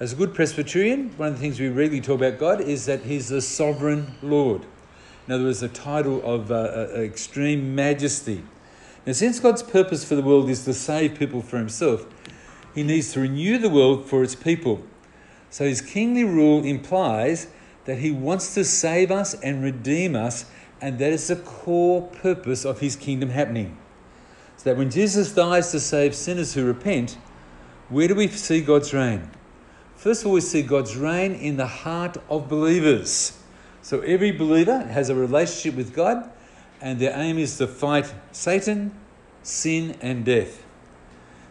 As 0.00 0.12
a 0.12 0.16
good 0.16 0.34
Presbyterian, 0.34 1.10
one 1.16 1.28
of 1.28 1.34
the 1.34 1.40
things 1.40 1.60
we 1.60 1.68
regularly 1.68 2.00
talk 2.00 2.18
about 2.18 2.38
God 2.38 2.60
is 2.60 2.86
that 2.86 3.02
he's 3.02 3.28
the 3.28 3.40
sovereign 3.40 4.14
Lord. 4.22 4.62
In 5.26 5.32
other 5.32 5.44
words, 5.44 5.62
a 5.62 5.68
title 5.68 6.22
of 6.24 6.50
uh, 6.50 6.54
uh, 6.54 6.78
extreme 6.96 7.74
majesty. 7.74 8.42
Now, 9.06 9.12
since 9.12 9.38
God's 9.38 9.62
purpose 9.62 10.04
for 10.04 10.14
the 10.14 10.22
world 10.22 10.48
is 10.48 10.64
to 10.64 10.72
save 10.72 11.18
people 11.18 11.42
for 11.42 11.58
himself, 11.58 12.06
he 12.74 12.82
needs 12.82 13.12
to 13.12 13.20
renew 13.20 13.58
the 13.58 13.68
world 13.68 14.06
for 14.06 14.22
its 14.22 14.34
people. 14.34 14.82
So 15.50 15.64
his 15.64 15.80
kingly 15.80 16.24
rule 16.24 16.64
implies 16.64 17.48
that 17.84 17.98
he 17.98 18.10
wants 18.10 18.54
to 18.54 18.64
save 18.64 19.10
us 19.10 19.34
and 19.34 19.62
redeem 19.62 20.16
us, 20.16 20.46
and 20.80 20.98
that 20.98 21.12
is 21.12 21.28
the 21.28 21.36
core 21.36 22.02
purpose 22.02 22.64
of 22.64 22.80
his 22.80 22.96
kingdom 22.96 23.28
happening. 23.28 23.78
So 24.56 24.70
that 24.70 24.78
when 24.78 24.90
Jesus 24.90 25.32
dies 25.32 25.70
to 25.72 25.80
save 25.80 26.14
sinners 26.14 26.54
who 26.54 26.64
repent, 26.64 27.18
where 27.90 28.08
do 28.08 28.14
we 28.14 28.28
see 28.28 28.62
God's 28.62 28.94
reign? 28.94 29.30
First 29.96 30.22
of 30.22 30.28
all, 30.28 30.32
we 30.32 30.40
see 30.40 30.62
God's 30.62 30.96
reign 30.96 31.32
in 31.32 31.56
the 31.56 31.66
heart 31.66 32.16
of 32.28 32.48
believers. 32.48 33.38
So 33.82 34.00
every 34.00 34.32
believer 34.32 34.80
has 34.80 35.10
a 35.10 35.14
relationship 35.14 35.76
with 35.76 35.94
God, 35.94 36.30
and 36.84 36.98
their 36.98 37.18
aim 37.18 37.38
is 37.38 37.56
to 37.56 37.66
fight 37.66 38.12
Satan, 38.30 38.94
sin, 39.42 39.96
and 40.02 40.22
death. 40.22 40.62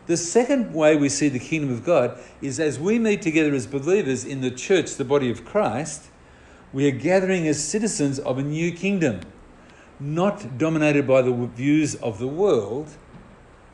The 0.06 0.16
second 0.16 0.76
way 0.76 0.96
we 0.96 1.10
see 1.10 1.28
the 1.28 1.40
kingdom 1.40 1.72
of 1.72 1.84
God 1.84 2.20
is 2.40 2.60
as 2.60 2.80
we 2.80 3.00
meet 3.00 3.24
together 3.24 3.52
as 3.56 3.66
believers 3.66 4.26
in 4.26 4.42
the 4.42 4.52
church, 4.52 4.94
the 4.94 5.04
body 5.04 5.32
of 5.32 5.44
Christ, 5.44 6.04
we 6.72 6.88
are 6.88 6.92
gathering 6.92 7.48
as 7.48 7.62
citizens 7.64 8.20
of 8.20 8.38
a 8.38 8.44
new 8.44 8.72
kingdom, 8.72 9.22
not 10.00 10.60
dominated 10.60 11.08
by 11.08 11.24
the 11.24 11.34
views 11.34 11.96
of 11.96 12.20
the 12.20 12.28
world, 12.28 12.90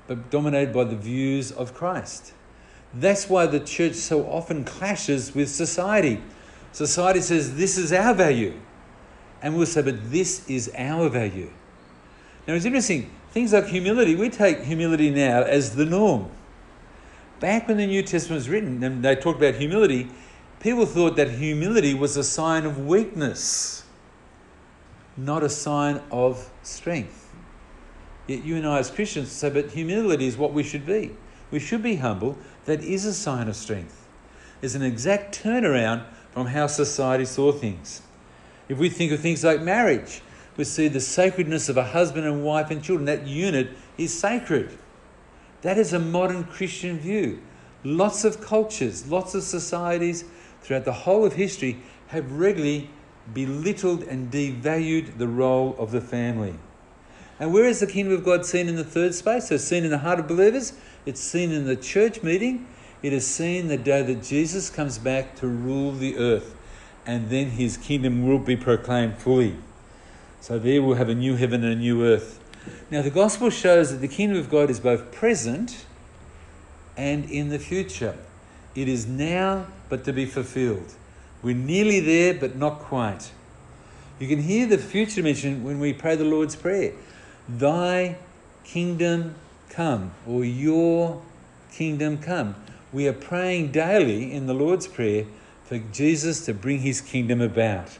but 0.07 0.29
dominated 0.29 0.73
by 0.73 0.85
the 0.85 0.95
views 0.95 1.51
of 1.51 1.73
Christ. 1.73 2.31
That's 2.93 3.27
why 3.27 3.47
the 3.47 3.59
church 3.59 3.95
so 3.95 4.25
often 4.27 4.63
clashes 4.63 5.35
with 5.35 5.49
society. 5.49 6.21
Society 6.71 7.19
says, 7.19 7.57
This 7.57 7.77
is 7.77 7.91
our 7.91 8.13
value. 8.13 8.53
And 9.41 9.55
we'll 9.55 9.65
say, 9.65 9.81
But 9.81 10.11
this 10.11 10.47
is 10.49 10.71
our 10.77 11.09
value. 11.09 11.51
Now 12.47 12.55
it's 12.55 12.65
interesting. 12.65 13.11
Things 13.31 13.53
like 13.53 13.67
humility, 13.67 14.15
we 14.15 14.29
take 14.29 14.63
humility 14.63 15.11
now 15.11 15.43
as 15.43 15.75
the 15.75 15.85
norm. 15.85 16.31
Back 17.39 17.67
when 17.67 17.77
the 17.77 17.87
New 17.87 18.01
Testament 18.01 18.39
was 18.39 18.49
written 18.49 18.83
and 18.83 19.05
they 19.05 19.15
talked 19.15 19.37
about 19.37 19.55
humility, 19.55 20.09
people 20.59 20.85
thought 20.85 21.15
that 21.15 21.29
humility 21.29 21.93
was 21.93 22.17
a 22.17 22.23
sign 22.23 22.65
of 22.65 22.85
weakness, 22.85 23.83
not 25.15 25.43
a 25.43 25.49
sign 25.49 26.01
of 26.11 26.49
strength. 26.63 27.33
Yet 28.27 28.43
you 28.43 28.57
and 28.57 28.67
I, 28.67 28.79
as 28.79 28.91
Christians, 28.91 29.31
say, 29.31 29.49
but 29.49 29.71
humility 29.71 30.27
is 30.27 30.37
what 30.37 30.53
we 30.53 30.63
should 30.63 30.85
be. 30.85 31.15
We 31.51 31.59
should 31.59 31.81
be 31.81 31.95
humble. 31.95 32.37
That 32.65 32.83
is 32.83 33.05
a 33.05 33.13
sign 33.13 33.47
of 33.47 33.55
strength. 33.55 34.07
There's 34.59 34.75
an 34.75 34.83
exact 34.83 35.41
turnaround 35.41 36.05
from 36.31 36.47
how 36.47 36.67
society 36.67 37.25
saw 37.25 37.51
things. 37.51 38.01
If 38.69 38.77
we 38.77 38.89
think 38.89 39.11
of 39.11 39.19
things 39.19 39.43
like 39.43 39.61
marriage, 39.61 40.21
we 40.55 40.63
see 40.63 40.87
the 40.87 40.99
sacredness 40.99 41.69
of 41.69 41.77
a 41.77 41.83
husband 41.83 42.25
and 42.25 42.43
wife 42.43 42.69
and 42.69 42.83
children. 42.83 43.05
That 43.05 43.25
unit 43.25 43.71
is 43.97 44.17
sacred. 44.17 44.77
That 45.61 45.77
is 45.77 45.91
a 45.91 45.99
modern 45.99 46.45
Christian 46.45 46.99
view. 46.99 47.41
Lots 47.83 48.23
of 48.23 48.41
cultures, 48.41 49.07
lots 49.07 49.35
of 49.35 49.43
societies 49.43 50.23
throughout 50.61 50.85
the 50.85 50.93
whole 50.93 51.25
of 51.25 51.33
history 51.33 51.81
have 52.07 52.31
regularly 52.31 52.89
belittled 53.33 54.03
and 54.03 54.31
devalued 54.31 55.17
the 55.17 55.27
role 55.27 55.75
of 55.77 55.91
the 55.91 56.01
family. 56.01 56.55
And 57.39 57.53
where 57.53 57.65
is 57.65 57.79
the 57.79 57.87
kingdom 57.87 58.13
of 58.13 58.25
God 58.25 58.45
seen 58.45 58.67
in 58.67 58.75
the 58.75 58.83
third 58.83 59.15
space? 59.15 59.49
It's 59.49 59.63
seen 59.63 59.85
in 59.85 59.91
the 59.91 59.99
heart 59.99 60.19
of 60.19 60.27
believers, 60.27 60.73
it's 61.05 61.21
seen 61.21 61.51
in 61.51 61.65
the 61.65 61.75
church 61.75 62.21
meeting, 62.21 62.67
it 63.01 63.13
is 63.13 63.25
seen 63.25 63.67
the 63.67 63.77
day 63.77 64.01
that 64.01 64.21
Jesus 64.21 64.69
comes 64.69 64.97
back 64.97 65.35
to 65.37 65.47
rule 65.47 65.93
the 65.93 66.17
earth, 66.17 66.55
and 67.09 67.31
then 67.31 67.49
his 67.49 67.75
kingdom 67.75 68.27
will 68.27 68.37
be 68.37 68.55
proclaimed 68.55 69.17
fully. 69.17 69.55
So 70.41 70.59
there 70.59 70.79
we'll 70.83 70.97
have 70.97 71.09
a 71.09 71.15
new 71.15 71.37
heaven 71.37 71.63
and 71.63 71.73
a 71.73 71.75
new 71.75 72.05
earth. 72.05 72.39
Now, 72.91 73.01
the 73.01 73.09
gospel 73.09 73.49
shows 73.49 73.89
that 73.89 73.97
the 73.97 74.07
kingdom 74.07 74.37
of 74.37 74.47
God 74.47 74.69
is 74.69 74.79
both 74.79 75.11
present 75.11 75.87
and 76.95 77.25
in 77.25 77.49
the 77.49 77.57
future. 77.57 78.15
It 78.75 78.87
is 78.87 79.07
now, 79.07 79.65
but 79.89 80.03
to 80.03 80.13
be 80.13 80.27
fulfilled. 80.27 80.93
We're 81.41 81.55
nearly 81.55 81.99
there, 81.99 82.35
but 82.35 82.55
not 82.55 82.77
quite. 82.77 83.31
You 84.19 84.27
can 84.27 84.43
hear 84.43 84.67
the 84.67 84.77
future 84.77 85.23
mentioned 85.23 85.65
when 85.65 85.79
we 85.79 85.93
pray 85.93 86.15
the 86.15 86.25
Lord's 86.25 86.55
Prayer 86.55 86.93
Thy 87.47 88.17
kingdom 88.63 89.33
come, 89.69 90.11
or 90.27 90.45
Your 90.45 91.23
kingdom 91.71 92.19
come. 92.19 92.53
We 92.93 93.07
are 93.07 93.13
praying 93.13 93.71
daily 93.71 94.31
in 94.31 94.45
the 94.45 94.53
Lord's 94.53 94.85
Prayer 94.85 95.25
for 95.69 95.77
Jesus 95.77 96.43
to 96.47 96.53
bring 96.55 96.79
His 96.79 96.99
kingdom 96.99 97.41
about. 97.41 97.99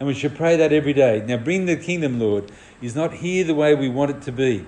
And 0.00 0.08
we 0.08 0.14
should 0.14 0.34
pray 0.34 0.56
that 0.56 0.72
every 0.72 0.92
day. 0.92 1.24
Now, 1.24 1.36
bring 1.36 1.66
the 1.66 1.76
kingdom, 1.76 2.18
Lord, 2.18 2.50
is 2.82 2.96
not 2.96 3.14
here 3.14 3.44
the 3.44 3.54
way 3.54 3.72
we 3.76 3.88
want 3.88 4.10
it 4.10 4.22
to 4.22 4.32
be. 4.32 4.66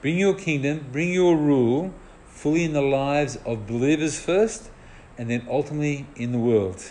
Bring 0.00 0.18
your 0.18 0.34
kingdom, 0.34 0.86
bring 0.90 1.12
your 1.12 1.36
rule 1.36 1.94
fully 2.26 2.64
in 2.64 2.72
the 2.72 2.82
lives 2.82 3.36
of 3.46 3.68
believers 3.68 4.18
first, 4.18 4.68
and 5.16 5.30
then 5.30 5.46
ultimately 5.48 6.06
in 6.16 6.32
the 6.32 6.38
world. 6.40 6.90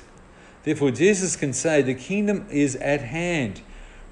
Therefore, 0.64 0.92
Jesus 0.92 1.36
can 1.36 1.52
say, 1.52 1.82
The 1.82 1.94
kingdom 1.94 2.48
is 2.50 2.78
at 2.78 3.02
hand. 3.02 3.62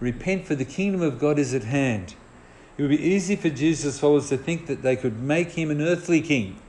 Repent, 0.01 0.45
for 0.45 0.55
the 0.55 0.65
kingdom 0.65 1.01
of 1.01 1.17
God 1.17 1.39
is 1.39 1.53
at 1.53 1.63
hand. 1.63 2.15
It 2.77 2.81
would 2.81 2.91
be 2.91 3.01
easy 3.01 3.37
for 3.37 3.49
Jesus' 3.49 4.01
followers 4.01 4.27
to 4.29 4.37
think 4.37 4.67
that 4.67 4.81
they 4.81 4.97
could 4.97 5.21
make 5.21 5.51
him 5.51 5.71
an 5.71 5.81
earthly 5.81 6.19
king. 6.19 6.59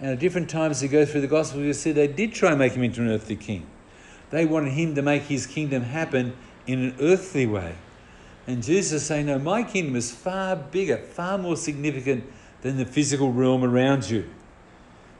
And 0.00 0.12
at 0.12 0.18
different 0.18 0.48
times 0.48 0.82
you 0.82 0.88
go 0.88 1.04
through 1.04 1.20
the 1.20 1.26
Gospel, 1.26 1.60
you 1.60 1.74
see 1.74 1.92
they 1.92 2.08
did 2.08 2.32
try 2.32 2.50
and 2.50 2.58
make 2.58 2.72
him 2.72 2.82
into 2.82 3.02
an 3.02 3.08
earthly 3.08 3.36
king. 3.36 3.66
They 4.30 4.46
wanted 4.46 4.72
him 4.72 4.94
to 4.94 5.02
make 5.02 5.24
his 5.24 5.46
kingdom 5.46 5.82
happen 5.82 6.36
in 6.66 6.80
an 6.80 6.96
earthly 7.00 7.46
way. 7.46 7.74
And 8.46 8.62
Jesus 8.62 9.02
is 9.02 9.06
saying, 9.06 9.26
No, 9.26 9.38
my 9.38 9.62
kingdom 9.62 9.96
is 9.96 10.10
far 10.10 10.56
bigger, 10.56 10.96
far 10.96 11.36
more 11.36 11.56
significant 11.56 12.24
than 12.62 12.78
the 12.78 12.86
physical 12.86 13.32
realm 13.32 13.62
around 13.62 14.08
you. 14.08 14.28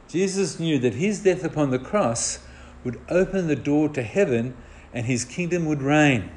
Jesus 0.07 0.59
knew 0.59 0.79
that 0.79 0.95
his 0.95 1.23
death 1.23 1.43
upon 1.43 1.69
the 1.69 1.79
cross 1.79 2.39
would 2.83 2.99
open 3.09 3.47
the 3.47 3.55
door 3.55 3.87
to 3.89 4.01
heaven 4.01 4.55
and 4.93 5.05
his 5.05 5.23
kingdom 5.23 5.65
would 5.65 5.81
reign. 5.81 6.31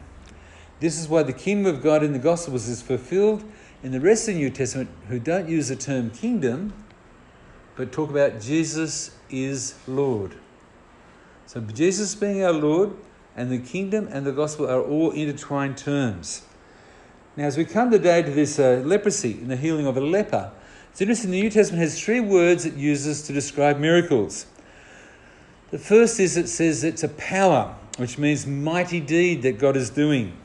This 0.80 0.98
is 0.98 1.08
why 1.08 1.22
the 1.22 1.32
kingdom 1.32 1.74
of 1.74 1.82
God 1.82 2.02
in 2.02 2.12
the 2.12 2.18
Gospels 2.18 2.68
is 2.68 2.82
fulfilled 2.82 3.44
in 3.82 3.92
the 3.92 4.00
rest 4.00 4.28
of 4.28 4.34
the 4.34 4.40
New 4.40 4.50
Testament, 4.50 4.90
who 5.08 5.18
don't 5.18 5.48
use 5.48 5.68
the 5.68 5.76
term 5.76 6.10
kingdom, 6.10 6.72
but 7.76 7.92
talk 7.92 8.10
about 8.10 8.40
Jesus 8.40 9.16
is 9.30 9.74
Lord. 9.86 10.34
So 11.46 11.60
Jesus 11.60 12.14
being 12.14 12.44
our 12.44 12.52
Lord 12.52 12.96
and 13.36 13.50
the 13.50 13.58
kingdom 13.58 14.08
and 14.10 14.24
the 14.24 14.32
gospel 14.32 14.68
are 14.68 14.82
all 14.82 15.10
intertwined 15.10 15.76
terms. 15.76 16.42
Now, 17.36 17.44
as 17.44 17.56
we 17.56 17.64
come 17.64 17.90
today 17.90 18.22
to 18.22 18.30
this 18.30 18.58
uh, 18.58 18.82
leprosy 18.84 19.32
and 19.32 19.50
the 19.50 19.56
healing 19.56 19.86
of 19.86 19.96
a 19.96 20.00
leper, 20.00 20.52
it's 20.92 21.00
interesting 21.00 21.32
the 21.32 21.42
New 21.42 21.50
Testament 21.50 21.82
has 21.82 22.00
three 22.00 22.20
words 22.20 22.64
it 22.64 22.74
uses 22.74 23.22
to 23.22 23.32
describe 23.32 23.78
miracles. 23.78 24.46
The 25.72 25.78
first 25.78 26.20
is 26.20 26.36
it 26.36 26.48
says 26.48 26.84
it's 26.84 27.02
a 27.02 27.08
power, 27.08 27.74
which 27.96 28.16
means 28.16 28.46
mighty 28.46 29.00
deed 29.00 29.42
that 29.42 29.58
God 29.58 29.76
is 29.76 29.90
doing. 29.90 30.36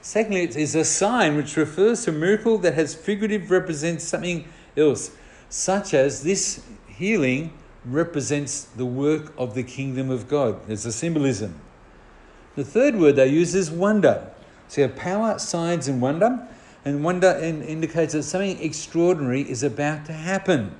Secondly, 0.00 0.42
it 0.42 0.56
is 0.56 0.74
a 0.74 0.84
sign 0.84 1.36
which 1.36 1.56
refers 1.56 2.04
to 2.04 2.10
a 2.10 2.14
miracle 2.14 2.58
that 2.58 2.74
has 2.74 2.94
figurative 2.94 3.52
represents 3.52 4.02
something 4.02 4.48
else, 4.76 5.12
such 5.48 5.94
as 5.94 6.22
this 6.22 6.64
healing 6.88 7.52
represents 7.84 8.64
the 8.64 8.84
work 8.84 9.32
of 9.38 9.54
the 9.54 9.62
kingdom 9.62 10.10
of 10.10 10.28
God. 10.28 10.66
There's 10.66 10.84
a 10.84 10.92
symbolism. 10.92 11.58
The 12.56 12.64
third 12.64 12.96
word 12.96 13.16
they 13.16 13.28
use 13.28 13.54
is 13.54 13.70
wonder. 13.70 14.30
So 14.68 14.80
you 14.80 14.88
have 14.88 14.96
power, 14.96 15.38
signs, 15.38 15.88
and 15.88 16.02
wonder. 16.02 16.46
And 16.84 17.04
wonder 17.04 17.28
indicates 17.28 18.12
that 18.12 18.24
something 18.24 18.60
extraordinary 18.62 19.42
is 19.42 19.62
about 19.62 20.06
to 20.06 20.12
happen. 20.12 20.74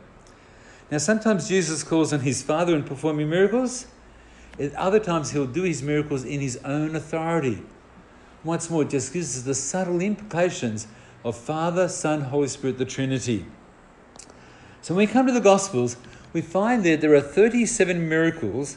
Now, 0.91 0.99
sometimes 0.99 1.49
Jesus 1.49 1.83
calls 1.83 2.13
on 2.13 2.21
his 2.21 2.43
Father 2.43 2.75
in 2.75 2.83
performing 2.83 3.29
miracles. 3.31 3.87
At 4.59 4.75
other 4.75 4.99
times, 4.99 5.31
he'll 5.31 5.47
do 5.47 5.63
his 5.63 5.83
miracles 5.83 6.25
in 6.25 6.41
his 6.41 6.57
own 6.65 6.97
authority. 6.97 7.63
Once 8.43 8.71
more, 8.71 8.83
it 8.83 8.91
just 8.91 9.13
gives 9.13 9.37
us 9.37 9.43
the 9.43 9.55
subtle 9.55 10.01
implications 10.01 10.87
of 11.25 11.37
Father, 11.37 11.89
Son, 11.89 12.23
Holy 12.23 12.49
Spirit, 12.49 12.79
the 12.79 12.85
Trinity. 12.85 13.45
So 14.83 14.95
when 14.95 15.07
we 15.07 15.13
come 15.13 15.27
to 15.27 15.33
the 15.33 15.41
Gospels, 15.41 15.97
we 16.33 16.41
find 16.41 16.85
that 16.85 17.01
there 17.01 17.15
are 17.15 17.21
37 17.21 18.09
miracles 18.09 18.77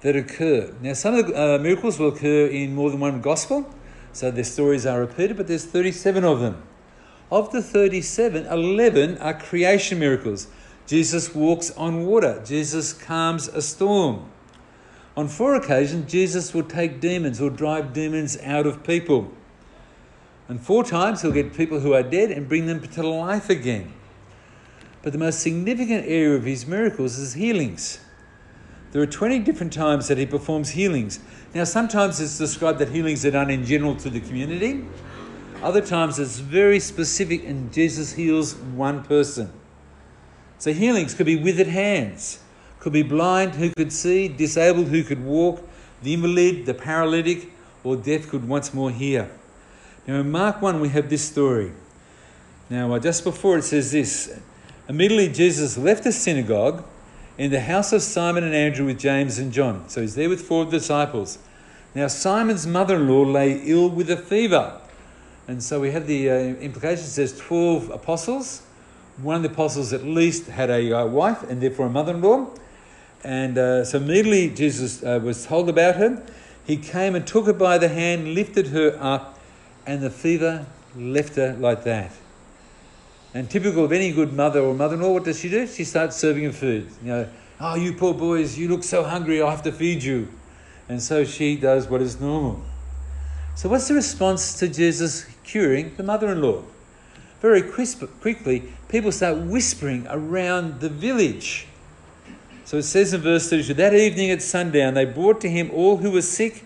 that 0.00 0.16
occur. 0.16 0.74
Now, 0.80 0.92
some 0.92 1.14
of 1.14 1.26
the 1.26 1.54
uh, 1.54 1.58
miracles 1.58 1.98
will 1.98 2.08
occur 2.08 2.46
in 2.46 2.74
more 2.74 2.90
than 2.90 3.00
one 3.00 3.20
gospel, 3.20 3.68
so 4.12 4.30
their 4.30 4.44
stories 4.44 4.86
are 4.86 5.00
repeated, 5.00 5.36
but 5.36 5.46
there's 5.46 5.64
37 5.64 6.24
of 6.24 6.40
them. 6.40 6.62
Of 7.30 7.52
the 7.52 7.62
37, 7.62 8.46
11 8.46 9.18
are 9.18 9.34
creation 9.34 9.98
miracles. 9.98 10.48
Jesus 10.86 11.34
walks 11.34 11.72
on 11.72 12.06
water, 12.06 12.42
Jesus 12.44 12.92
calms 12.92 13.48
a 13.48 13.60
storm. 13.60 14.30
On 15.16 15.28
four 15.28 15.54
occasions, 15.54 16.10
Jesus 16.10 16.54
will 16.54 16.62
take 16.62 17.00
demons 17.00 17.40
or 17.40 17.50
drive 17.50 17.92
demons 17.92 18.38
out 18.42 18.66
of 18.66 18.84
people. 18.84 19.32
And 20.48 20.60
four 20.60 20.84
times, 20.84 21.22
he'll 21.22 21.32
get 21.32 21.56
people 21.56 21.80
who 21.80 21.94
are 21.94 22.02
dead 22.02 22.30
and 22.30 22.48
bring 22.48 22.66
them 22.66 22.80
to 22.80 23.02
life 23.06 23.50
again. 23.50 23.92
But 25.06 25.12
the 25.12 25.20
most 25.20 25.38
significant 25.38 26.04
area 26.08 26.34
of 26.34 26.42
his 26.42 26.66
miracles 26.66 27.16
is 27.16 27.34
healings. 27.34 28.00
There 28.90 29.00
are 29.00 29.06
20 29.06 29.38
different 29.38 29.72
times 29.72 30.08
that 30.08 30.18
he 30.18 30.26
performs 30.26 30.70
healings. 30.70 31.20
Now, 31.54 31.62
sometimes 31.62 32.20
it's 32.20 32.38
described 32.38 32.80
that 32.80 32.88
healings 32.88 33.24
are 33.24 33.30
done 33.30 33.48
in 33.48 33.64
general 33.64 33.94
to 33.98 34.10
the 34.10 34.18
community. 34.18 34.84
Other 35.62 35.80
times 35.80 36.18
it's 36.18 36.40
very 36.40 36.80
specific 36.80 37.44
and 37.44 37.72
Jesus 37.72 38.14
heals 38.14 38.56
one 38.56 39.04
person. 39.04 39.52
So 40.58 40.72
healings 40.72 41.14
could 41.14 41.26
be 41.26 41.36
withered 41.36 41.68
hands, 41.68 42.40
could 42.80 42.92
be 42.92 43.04
blind 43.04 43.54
who 43.54 43.70
could 43.76 43.92
see, 43.92 44.26
disabled 44.26 44.88
who 44.88 45.04
could 45.04 45.24
walk, 45.24 45.62
the 46.02 46.14
invalid, 46.14 46.66
the 46.66 46.74
paralytic, 46.74 47.52
or 47.84 47.94
deaf 47.94 48.28
could 48.28 48.48
once 48.48 48.74
more 48.74 48.90
hear. 48.90 49.30
Now 50.08 50.16
in 50.16 50.32
Mark 50.32 50.60
1 50.60 50.80
we 50.80 50.88
have 50.88 51.08
this 51.08 51.22
story. 51.22 51.70
Now 52.68 52.92
uh, 52.92 52.98
just 52.98 53.22
before 53.22 53.58
it 53.58 53.62
says 53.62 53.92
this, 53.92 54.36
Immediately, 54.88 55.30
Jesus 55.30 55.76
left 55.76 56.04
the 56.04 56.12
synagogue 56.12 56.84
in 57.38 57.50
the 57.50 57.60
house 57.60 57.92
of 57.92 58.02
Simon 58.02 58.44
and 58.44 58.54
Andrew 58.54 58.86
with 58.86 59.00
James 59.00 59.38
and 59.38 59.52
John. 59.52 59.88
So 59.88 60.00
he's 60.00 60.14
there 60.14 60.28
with 60.28 60.42
four 60.42 60.64
disciples. 60.64 61.38
Now, 61.94 62.06
Simon's 62.06 62.66
mother 62.68 62.96
in 62.96 63.08
law 63.08 63.22
lay 63.22 63.60
ill 63.64 63.88
with 63.88 64.10
a 64.10 64.16
fever. 64.16 64.80
And 65.48 65.62
so 65.62 65.80
we 65.80 65.90
have 65.90 66.06
the 66.06 66.30
uh, 66.30 66.34
implications. 66.34 67.16
There's 67.16 67.36
12 67.36 67.90
apostles. 67.90 68.62
One 69.22 69.36
of 69.36 69.42
the 69.42 69.48
apostles 69.48 69.92
at 69.92 70.04
least 70.04 70.46
had 70.46 70.70
a 70.70 70.92
uh, 70.92 71.06
wife 71.06 71.42
and 71.42 71.60
therefore 71.60 71.86
a 71.86 71.90
mother 71.90 72.14
in 72.14 72.22
law. 72.22 72.50
And 73.24 73.58
uh, 73.58 73.84
so 73.84 73.98
immediately 73.98 74.50
Jesus 74.50 75.02
uh, 75.02 75.18
was 75.22 75.46
told 75.46 75.68
about 75.68 75.96
her. 75.96 76.24
He 76.64 76.76
came 76.76 77.16
and 77.16 77.26
took 77.26 77.46
her 77.46 77.52
by 77.52 77.78
the 77.78 77.88
hand, 77.88 78.34
lifted 78.34 78.68
her 78.68 78.96
up, 79.00 79.38
and 79.84 80.02
the 80.02 80.10
fever 80.10 80.66
left 80.96 81.36
her 81.36 81.54
like 81.54 81.82
that. 81.84 82.12
And 83.34 83.50
typical 83.50 83.84
of 83.84 83.92
any 83.92 84.12
good 84.12 84.32
mother 84.32 84.60
or 84.60 84.74
mother-in-law, 84.74 85.12
what 85.12 85.24
does 85.24 85.40
she 85.40 85.50
do? 85.50 85.66
She 85.66 85.84
starts 85.84 86.16
serving 86.16 86.44
him 86.44 86.52
food. 86.52 86.88
You 87.02 87.08
know, 87.08 87.28
oh, 87.60 87.74
you 87.74 87.92
poor 87.92 88.14
boys, 88.14 88.58
you 88.58 88.68
look 88.68 88.82
so 88.82 89.04
hungry, 89.04 89.42
I 89.42 89.50
have 89.50 89.62
to 89.64 89.72
feed 89.72 90.02
you. 90.02 90.28
And 90.88 91.02
so 91.02 91.24
she 91.24 91.56
does 91.56 91.88
what 91.88 92.00
is 92.00 92.20
normal. 92.20 92.62
So 93.54 93.68
what's 93.68 93.88
the 93.88 93.94
response 93.94 94.58
to 94.58 94.68
Jesus 94.68 95.26
curing 95.44 95.94
the 95.96 96.02
mother-in-law? 96.02 96.62
Very 97.40 97.62
crisp, 97.62 98.04
quickly, 98.20 98.72
people 98.88 99.12
start 99.12 99.38
whispering 99.38 100.06
around 100.08 100.80
the 100.80 100.88
village. 100.88 101.66
So 102.64 102.78
it 102.78 102.82
says 102.82 103.12
in 103.14 103.20
verse 103.20 103.48
32 103.48 103.74
that 103.74 103.94
evening 103.94 104.30
at 104.30 104.42
sundown, 104.42 104.94
they 104.94 105.04
brought 105.04 105.40
to 105.42 105.48
him 105.48 105.70
all 105.72 105.98
who 105.98 106.10
were 106.10 106.22
sick 106.22 106.64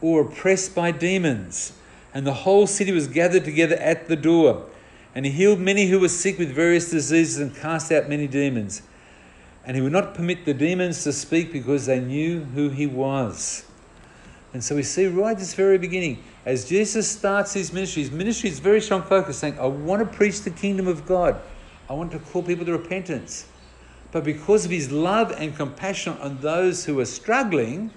or 0.00 0.22
oppressed 0.22 0.74
by 0.74 0.90
demons, 0.90 1.72
and 2.12 2.26
the 2.26 2.32
whole 2.32 2.66
city 2.66 2.92
was 2.92 3.06
gathered 3.06 3.44
together 3.44 3.76
at 3.76 4.08
the 4.08 4.16
door. 4.16 4.66
And 5.14 5.26
he 5.26 5.32
healed 5.32 5.60
many 5.60 5.86
who 5.86 6.00
were 6.00 6.08
sick 6.08 6.38
with 6.38 6.52
various 6.52 6.90
diseases 6.90 7.38
and 7.38 7.54
cast 7.54 7.92
out 7.92 8.08
many 8.08 8.26
demons. 8.26 8.82
And 9.64 9.76
he 9.76 9.82
would 9.82 9.92
not 9.92 10.14
permit 10.14 10.44
the 10.44 10.54
demons 10.54 11.04
to 11.04 11.12
speak 11.12 11.52
because 11.52 11.86
they 11.86 12.00
knew 12.00 12.44
who 12.44 12.70
he 12.70 12.86
was. 12.86 13.64
And 14.52 14.62
so 14.62 14.74
we 14.74 14.82
see 14.82 15.06
right 15.06 15.32
at 15.32 15.38
this 15.38 15.54
very 15.54 15.78
beginning, 15.78 16.22
as 16.44 16.68
Jesus 16.68 17.08
starts 17.08 17.52
his 17.54 17.72
ministry, 17.72 18.02
his 18.02 18.10
ministry 18.10 18.50
is 18.50 18.58
very 18.58 18.80
strong 18.80 19.02
focus, 19.02 19.38
saying, 19.38 19.58
I 19.58 19.66
want 19.66 20.00
to 20.00 20.16
preach 20.16 20.42
the 20.42 20.50
kingdom 20.50 20.88
of 20.88 21.06
God. 21.06 21.40
I 21.88 21.94
want 21.94 22.12
to 22.12 22.18
call 22.18 22.42
people 22.42 22.64
to 22.66 22.72
repentance. 22.72 23.46
But 24.10 24.24
because 24.24 24.64
of 24.64 24.70
his 24.70 24.92
love 24.92 25.32
and 25.38 25.56
compassion 25.56 26.18
on 26.20 26.38
those 26.40 26.84
who 26.84 27.00
are 27.00 27.06
struggling, 27.06 27.90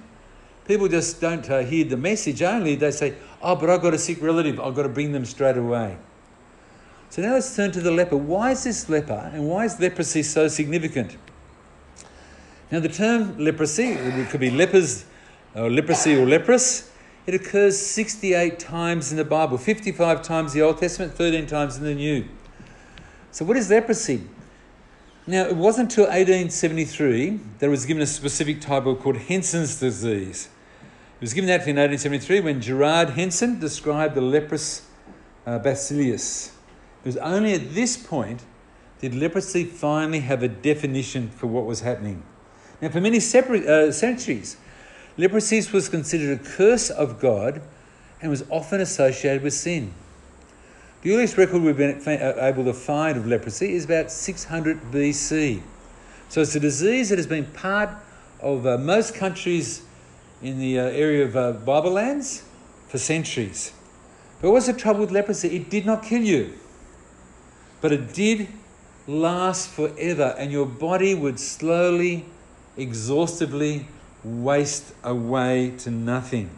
people 0.66 0.88
just 0.88 1.20
don't 1.20 1.50
uh, 1.50 1.60
hear 1.60 1.84
the 1.84 1.98
message 1.98 2.42
only. 2.42 2.76
They 2.76 2.92
say, 2.92 3.16
Oh, 3.42 3.56
but 3.56 3.70
I've 3.70 3.82
got 3.82 3.94
a 3.94 3.98
sick 3.98 4.22
relative. 4.22 4.60
I've 4.60 4.76
got 4.76 4.84
to 4.84 4.90
bring 4.90 5.12
them 5.12 5.26
straight 5.26 5.58
away. 5.58 5.98
So 7.10 7.22
now 7.22 7.34
let's 7.34 7.56
turn 7.56 7.72
to 7.72 7.82
the 7.82 7.92
leper. 7.92 8.18
Why 8.18 8.52
is 8.52 8.64
this 8.64 8.90
leper 8.90 9.32
and 9.34 9.48
why 9.48 9.66
is 9.66 9.80
leprosy 9.80 10.24
so 10.24 10.48
significant? 10.48 11.18
Now, 12.72 12.80
the 12.80 12.90
term 12.90 13.38
leprosy, 13.38 13.90
it 13.92 14.30
could 14.30 14.40
be 14.40 14.50
lepers 14.50 15.06
or 15.56 15.70
leprosy 15.70 16.16
or 16.16 16.26
leprous, 16.26 16.92
it 17.26 17.34
occurs 17.34 17.80
68 17.80 18.60
times 18.60 19.12
in 19.12 19.18
the 19.18 19.26
Bible, 19.26 19.58
55 19.58 20.22
times 20.22 20.54
in 20.54 20.60
the 20.60 20.66
Old 20.66 20.80
Testament, 20.80 21.14
13 21.14 21.48
times 21.48 21.78
in 21.78 21.84
the 21.84 21.96
New. 21.96 22.26
So, 23.32 23.46
what 23.46 23.58
is 23.58 23.70
leprosy? 23.70 24.24
Now, 25.28 25.46
it 25.46 25.56
wasn't 25.56 25.92
until 25.92 26.04
1873 26.06 27.40
that 27.60 27.66
it 27.66 27.70
was 27.70 27.86
given 27.86 28.04
a 28.04 28.06
specific 28.06 28.62
title 28.62 28.96
called 28.96 29.18
Hansen's 29.18 29.80
disease. 29.80 30.50
It 31.16 31.22
was 31.22 31.34
given 31.34 31.48
that 31.48 31.68
in 31.68 31.78
1873 31.78 32.42
when 32.42 32.62
Gerard 32.62 33.12
Hansen 33.12 33.60
described 33.60 34.16
the 34.16 34.22
leprous 34.22 34.88
uh, 35.48 35.58
bacillus. 35.60 36.55
It 37.06 37.10
was 37.10 37.18
only 37.18 37.54
at 37.54 37.76
this 37.76 37.98
point 37.98 38.42
did 39.00 39.14
leprosy 39.14 39.64
finally 39.64 40.22
have 40.22 40.42
a 40.42 40.48
definition 40.48 41.30
for 41.30 41.46
what 41.46 41.66
was 41.66 41.82
happening. 41.82 42.24
Now, 42.82 42.90
for 42.90 43.00
many 43.00 43.20
separate, 43.20 43.64
uh, 43.68 43.92
centuries, 43.92 44.58
leprosy 45.16 45.62
was 45.72 45.88
considered 45.88 46.42
a 46.42 46.44
curse 46.44 46.90
of 46.90 47.20
God 47.20 47.62
and 48.22 48.32
was 48.32 48.44
often 48.50 48.82
associated 48.82 49.44
with 49.44 49.54
sin. 49.54 49.94
The 51.04 51.14
earliest 51.14 51.38
record 51.38 51.62
we've 51.62 51.78
been 51.78 52.02
uh, 52.08 52.38
able 52.40 52.66
to 52.66 52.74
find 52.74 53.20
of 53.20 53.28
leprosy 53.28 53.74
is 53.74 53.86
about 53.86 54.10
600 54.10 54.82
BC. 54.92 55.62
So 56.30 56.42
it's 56.42 56.56
a 56.56 56.60
disease 56.60 57.10
that 57.10 57.20
has 57.20 57.28
been 57.28 57.46
part 57.46 57.92
of 58.40 58.66
uh, 58.66 58.80
most 58.80 59.14
countries 59.14 59.84
in 60.42 60.58
the 60.58 60.80
uh, 60.80 60.86
area 60.86 61.26
of 61.26 61.38
uh, 61.38 61.52
Bible 61.52 61.92
lands 61.92 62.44
for 62.88 62.98
centuries. 62.98 63.74
But 64.42 64.50
what's 64.50 64.66
the 64.66 64.74
trouble 64.74 65.02
with 65.02 65.12
leprosy? 65.12 65.56
It 65.56 65.70
did 65.70 65.86
not 65.86 66.02
kill 66.02 66.24
you, 66.24 66.56
but 67.86 67.92
it 67.92 68.14
did 68.16 68.48
last 69.06 69.70
forever, 69.70 70.34
and 70.40 70.52
your 70.52 70.66
body 70.66 71.14
would 71.14 71.40
slowly, 71.40 72.26
exhaustively 72.76 73.86
waste 74.24 74.92
away 75.04 75.72
to 75.78 75.92
nothing. 75.92 76.50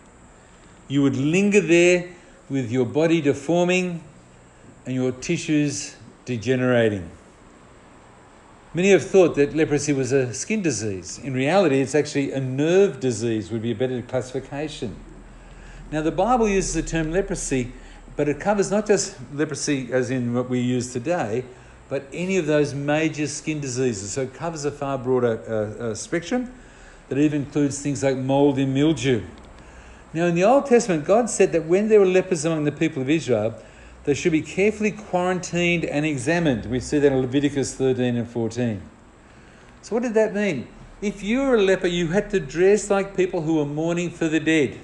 You 0.87 1.03
would 1.03 1.17
linger 1.17 1.59
there 1.59 2.07
with 2.49 2.71
your 2.71 2.85
body 2.85 3.19
deforming 3.19 4.01
and 4.85 4.95
your 4.95 5.11
tissues 5.11 5.97
degenerating. 6.23 7.11
Many 8.73 8.91
have 8.91 9.05
thought 9.05 9.35
that 9.35 9.53
leprosy 9.53 9.91
was 9.91 10.13
a 10.13 10.33
skin 10.33 10.61
disease. 10.61 11.19
In 11.21 11.33
reality, 11.33 11.81
it's 11.81 11.93
actually 11.93 12.31
a 12.31 12.39
nerve 12.39 13.01
disease, 13.01 13.51
would 13.51 13.63
be 13.63 13.71
a 13.71 13.75
better 13.75 14.01
classification. 14.01 14.95
Now, 15.91 16.01
the 16.03 16.11
Bible 16.11 16.47
uses 16.47 16.73
the 16.73 16.83
term 16.83 17.11
leprosy, 17.11 17.73
but 18.17 18.27
it 18.27 18.39
covers 18.39 18.69
not 18.69 18.87
just 18.87 19.15
leprosy 19.31 19.93
as 19.93 20.09
in 20.09 20.33
what 20.33 20.49
we 20.49 20.59
use 20.59 20.91
today, 20.91 21.45
but 21.87 22.03
any 22.11 22.35
of 22.35 22.47
those 22.47 22.73
major 22.73 23.27
skin 23.27 23.61
diseases. 23.61 24.11
So 24.11 24.23
it 24.23 24.33
covers 24.33 24.65
a 24.65 24.71
far 24.71 24.97
broader 24.97 25.39
uh, 25.47 25.83
uh, 25.83 25.95
spectrum 25.95 26.51
that 27.07 27.17
even 27.17 27.43
includes 27.43 27.79
things 27.79 28.03
like 28.03 28.17
mold 28.17 28.57
and 28.57 28.73
mildew. 28.73 29.23
Now, 30.13 30.25
in 30.25 30.35
the 30.35 30.43
Old 30.43 30.65
Testament, 30.65 31.05
God 31.05 31.29
said 31.29 31.51
that 31.51 31.65
when 31.65 31.89
there 31.89 31.99
were 31.99 32.05
lepers 32.05 32.43
among 32.43 32.63
the 32.63 32.71
people 32.71 33.01
of 33.01 33.09
Israel, 33.09 33.55
they 34.03 34.15
should 34.15 34.31
be 34.31 34.41
carefully 34.41 34.91
quarantined 34.91 35.85
and 35.85 36.05
examined. 36.05 36.65
We 36.65 36.79
see 36.79 36.97
that 36.97 37.11
in 37.11 37.21
Leviticus 37.21 37.75
13 37.75 38.15
and 38.15 38.27
14. 38.27 38.81
So, 39.83 39.95
what 39.95 40.03
did 40.03 40.15
that 40.15 40.33
mean? 40.33 40.67
If 41.01 41.21
you 41.21 41.41
were 41.41 41.55
a 41.55 41.61
leper, 41.61 41.87
you 41.87 42.07
had 42.07 42.29
to 42.31 42.39
dress 42.39 42.89
like 42.89 43.15
people 43.15 43.41
who 43.41 43.55
were 43.55 43.65
mourning 43.65 44.09
for 44.09 44.27
the 44.27 44.39
dead. 44.39 44.79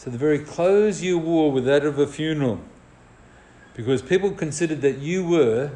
So, 0.00 0.08
the 0.08 0.16
very 0.16 0.38
clothes 0.38 1.02
you 1.02 1.18
wore 1.18 1.52
were 1.52 1.60
that 1.60 1.84
of 1.84 1.98
a 1.98 2.06
funeral. 2.06 2.58
Because 3.74 4.00
people 4.00 4.30
considered 4.30 4.80
that 4.80 4.96
you 4.96 5.22
were 5.22 5.72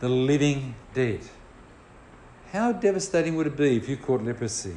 the 0.00 0.08
living 0.10 0.74
dead. 0.92 1.20
How 2.52 2.72
devastating 2.72 3.34
would 3.36 3.46
it 3.46 3.56
be 3.56 3.74
if 3.74 3.88
you 3.88 3.96
caught 3.96 4.22
leprosy? 4.22 4.76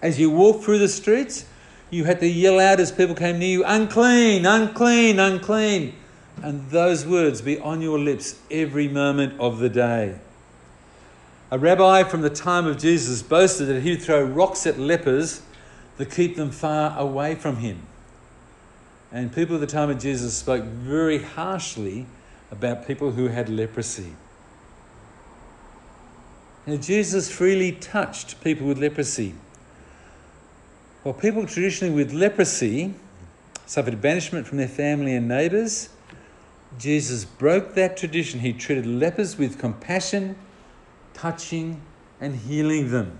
As 0.00 0.18
you 0.18 0.30
walked 0.30 0.64
through 0.64 0.78
the 0.78 0.88
streets, 0.88 1.44
you 1.90 2.04
had 2.04 2.20
to 2.20 2.26
yell 2.26 2.58
out 2.58 2.80
as 2.80 2.90
people 2.90 3.14
came 3.14 3.38
near 3.38 3.50
you, 3.50 3.64
unclean, 3.66 4.46
unclean, 4.46 5.18
unclean. 5.18 5.94
And 6.42 6.70
those 6.70 7.04
words 7.04 7.42
be 7.42 7.58
on 7.58 7.82
your 7.82 7.98
lips 7.98 8.40
every 8.50 8.88
moment 8.88 9.38
of 9.38 9.58
the 9.58 9.68
day. 9.68 10.18
A 11.50 11.58
rabbi 11.58 12.02
from 12.04 12.22
the 12.22 12.30
time 12.30 12.66
of 12.66 12.78
Jesus 12.78 13.20
boasted 13.20 13.68
that 13.68 13.82
he'd 13.82 14.00
throw 14.00 14.24
rocks 14.24 14.66
at 14.66 14.78
lepers 14.78 15.42
to 16.00 16.06
keep 16.06 16.34
them 16.34 16.50
far 16.50 16.98
away 16.98 17.34
from 17.34 17.56
him. 17.56 17.82
And 19.12 19.34
people 19.34 19.56
at 19.56 19.60
the 19.60 19.66
time 19.66 19.90
of 19.90 19.98
Jesus 19.98 20.34
spoke 20.34 20.64
very 20.64 21.22
harshly 21.22 22.06
about 22.50 22.86
people 22.86 23.10
who 23.12 23.28
had 23.28 23.50
leprosy. 23.50 24.14
Now, 26.66 26.76
Jesus 26.76 27.30
freely 27.30 27.72
touched 27.72 28.42
people 28.42 28.66
with 28.66 28.78
leprosy. 28.78 29.34
Well, 31.04 31.12
people 31.12 31.46
traditionally 31.46 31.94
with 31.94 32.12
leprosy 32.14 32.94
suffered 33.66 34.00
banishment 34.00 34.46
from 34.46 34.56
their 34.56 34.68
family 34.68 35.14
and 35.14 35.28
neighbours. 35.28 35.90
Jesus 36.78 37.26
broke 37.26 37.74
that 37.74 37.98
tradition. 37.98 38.40
He 38.40 38.54
treated 38.54 38.86
lepers 38.86 39.36
with 39.36 39.58
compassion, 39.58 40.36
touching 41.12 41.82
and 42.20 42.36
healing 42.36 42.90
them. 42.90 43.18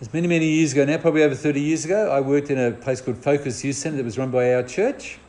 As 0.00 0.12
many, 0.12 0.26
many 0.26 0.48
years 0.48 0.72
ago 0.72 0.84
now, 0.84 0.98
probably 0.98 1.22
over 1.22 1.36
30 1.36 1.60
years 1.60 1.84
ago, 1.84 2.10
I 2.10 2.20
worked 2.20 2.50
in 2.50 2.58
a 2.58 2.72
place 2.72 3.00
called 3.00 3.16
Focus 3.16 3.62
Youth 3.62 3.76
Centre 3.76 3.98
that 3.98 4.04
was 4.04 4.18
run 4.18 4.32
by 4.32 4.52
our 4.52 4.64
church. 4.64 5.20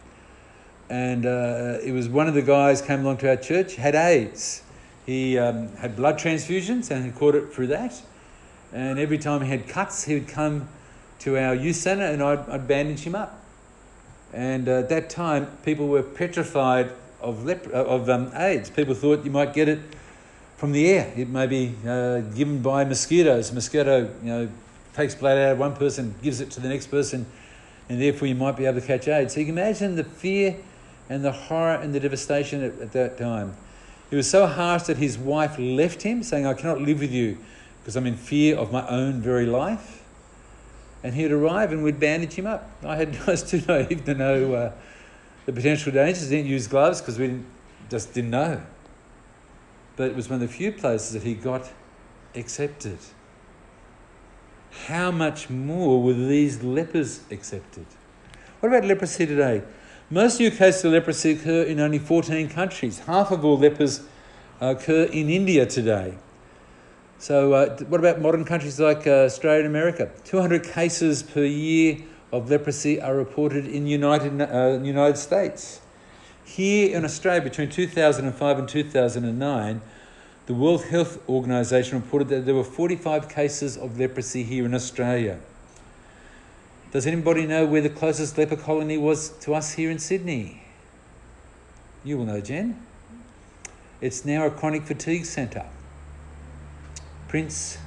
And 0.89 1.27
uh, 1.27 1.77
it 1.83 1.91
was 1.91 2.09
one 2.09 2.27
of 2.27 2.33
the 2.33 2.41
guys 2.41 2.81
came 2.81 3.01
along 3.01 3.17
to 3.17 3.29
our 3.29 3.35
church, 3.35 3.75
had 3.75 3.93
AIDS. 3.93 4.63
He 5.05 5.37
um, 5.37 5.67
had 5.75 5.95
blood 5.95 6.17
transfusions 6.17 6.89
and 6.89 7.05
he 7.05 7.11
caught 7.11 7.35
it 7.35 7.53
through 7.53 7.67
that. 7.67 8.01
And 8.73 8.97
every 8.97 9.19
time 9.19 9.43
he 9.43 9.49
had 9.49 9.67
cuts, 9.67 10.05
he 10.05 10.15
would 10.15 10.27
come 10.27 10.67
to 11.19 11.37
our 11.37 11.53
youth 11.53 11.75
centre 11.75 12.05
and 12.05 12.23
I'd, 12.23 12.49
I'd 12.49 12.67
bandage 12.67 13.01
him 13.01 13.13
up. 13.13 13.39
And 14.33 14.67
uh, 14.67 14.79
at 14.79 14.89
that 14.89 15.11
time, 15.11 15.45
people 15.63 15.87
were 15.87 16.01
petrified 16.01 16.91
of, 17.21 17.45
lep- 17.45 17.67
of 17.67 18.09
um, 18.09 18.31
AIDS. 18.33 18.71
People 18.71 18.95
thought 18.95 19.25
you 19.25 19.31
might 19.31 19.53
get 19.53 19.69
it 19.69 19.79
from 20.57 20.71
the 20.71 20.87
air. 20.87 21.13
It 21.15 21.29
may 21.29 21.47
be 21.47 21.75
uh, 21.87 22.21
given 22.21 22.61
by 22.61 22.85
mosquitoes. 22.85 23.51
Mosquito, 23.51 24.09
you 24.23 24.29
know, 24.29 24.49
takes 24.93 25.15
blood 25.15 25.37
out 25.37 25.51
of 25.53 25.59
one 25.59 25.75
person, 25.75 26.15
gives 26.21 26.39
it 26.39 26.51
to 26.51 26.59
the 26.59 26.69
next 26.69 26.87
person, 26.87 27.25
and 27.89 28.01
therefore 28.01 28.27
you 28.27 28.35
might 28.35 28.55
be 28.55 28.65
able 28.65 28.79
to 28.79 28.87
catch 28.87 29.07
AIDS. 29.07 29.33
So 29.33 29.41
you 29.41 29.45
can 29.45 29.57
imagine 29.57 29.95
the 29.95 30.03
fear 30.03 30.55
and 31.09 31.23
the 31.23 31.31
horror 31.31 31.75
and 31.75 31.93
the 31.93 31.99
devastation 31.99 32.63
at, 32.63 32.79
at 32.79 32.91
that 32.93 33.17
time. 33.17 33.55
It 34.11 34.15
was 34.15 34.29
so 34.29 34.47
harsh 34.47 34.83
that 34.83 34.97
his 34.97 35.17
wife 35.17 35.57
left 35.59 36.03
him, 36.03 36.23
saying, 36.23 36.45
I 36.45 36.53
cannot 36.53 36.81
live 36.81 36.99
with 36.99 37.11
you 37.11 37.37
because 37.81 37.95
I'm 37.95 38.05
in 38.05 38.15
fear 38.15 38.55
of 38.55 38.71
my 38.71 38.87
own 38.87 39.21
very 39.21 39.45
life. 39.45 40.03
and 41.05 41.13
he'd 41.13 41.31
arrive 41.31 41.71
and 41.71 41.83
we'd 41.83 41.99
bandage 41.99 42.33
him 42.33 42.47
up. 42.47 42.67
I 42.83 42.95
had 42.95 43.15
I 43.27 43.31
was 43.31 43.43
too 43.43 43.61
naive 43.67 44.05
to 44.05 44.15
know 44.15 44.53
uh, 44.55 44.71
the 45.45 45.53
potential 45.53 45.91
dangers. 45.91 46.29
Didn't 46.29 46.47
use 46.49 46.65
gloves 46.65 46.99
because 46.99 47.19
we 47.19 47.27
didn't, 47.27 47.45
just 47.91 48.13
didn't 48.15 48.31
know. 48.31 48.59
But 49.95 50.09
it 50.09 50.15
was 50.15 50.29
one 50.29 50.41
of 50.41 50.47
the 50.47 50.53
few 50.53 50.71
places 50.71 51.13
that 51.13 51.23
he 51.23 51.33
got 51.33 51.71
accepted. 52.35 52.97
How 54.87 55.09
much 55.09 55.49
more 55.49 56.03
were 56.03 56.13
these 56.13 56.61
lepers 56.61 57.21
accepted? 57.31 57.85
What 58.59 58.69
about 58.69 58.85
leprosy 58.85 59.25
today? 59.25 59.63
Most 60.09 60.39
new 60.39 60.51
cases 60.51 60.85
of 60.85 60.91
leprosy 60.91 61.31
occur 61.31 61.63
in 61.63 61.79
only 61.79 61.97
14 61.97 62.49
countries. 62.49 62.99
Half 62.99 63.31
of 63.31 63.43
all 63.43 63.57
lepers 63.57 64.01
occur 64.59 65.03
in 65.03 65.29
India 65.29 65.65
today. 65.65 66.15
So, 67.17 67.53
uh, 67.53 67.77
what 67.85 67.99
about 67.99 68.21
modern 68.21 68.43
countries 68.43 68.79
like 68.79 69.07
uh, 69.07 69.25
Australia 69.25 69.59
and 69.59 69.67
America? 69.67 70.11
200 70.25 70.63
cases 70.63 71.23
per 71.23 71.43
year 71.43 71.99
of 72.31 72.49
leprosy 72.49 73.01
are 73.01 73.15
reported 73.15 73.65
in 73.65 73.87
United 73.87 74.41
uh, 74.41 74.79
United 74.83 75.17
States. 75.17 75.79
Here 76.45 76.95
in 76.95 77.03
Australia, 77.03 77.41
between 77.41 77.69
2005 77.69 78.59
and 78.59 78.69
2009, 78.69 79.81
the 80.45 80.53
World 80.53 80.85
Health 80.85 81.27
Organization 81.27 81.99
reported 81.99 82.29
that 82.29 82.45
there 82.45 82.53
were 82.53 82.63
45 82.63 83.27
cases 83.27 83.75
of 83.75 83.99
leprosy 83.99 84.43
here 84.43 84.65
in 84.65 84.75
Australia. 84.75 85.39
Does 86.91 87.07
anybody 87.07 87.45
know 87.45 87.65
where 87.65 87.81
the 87.81 87.89
closest 87.89 88.37
leper 88.37 88.55
colony 88.55 88.97
was 88.97 89.29
to 89.39 89.55
us 89.55 89.73
here 89.73 89.89
in 89.89 89.99
Sydney? 89.99 90.61
You 92.03 92.19
will 92.19 92.25
know, 92.25 92.39
Jen. 92.39 92.79
It's 93.99 94.23
now 94.23 94.45
a 94.45 94.51
chronic 94.51 94.83
fatigue 94.83 95.25
centre. 95.25 95.65
Prince 97.27 97.79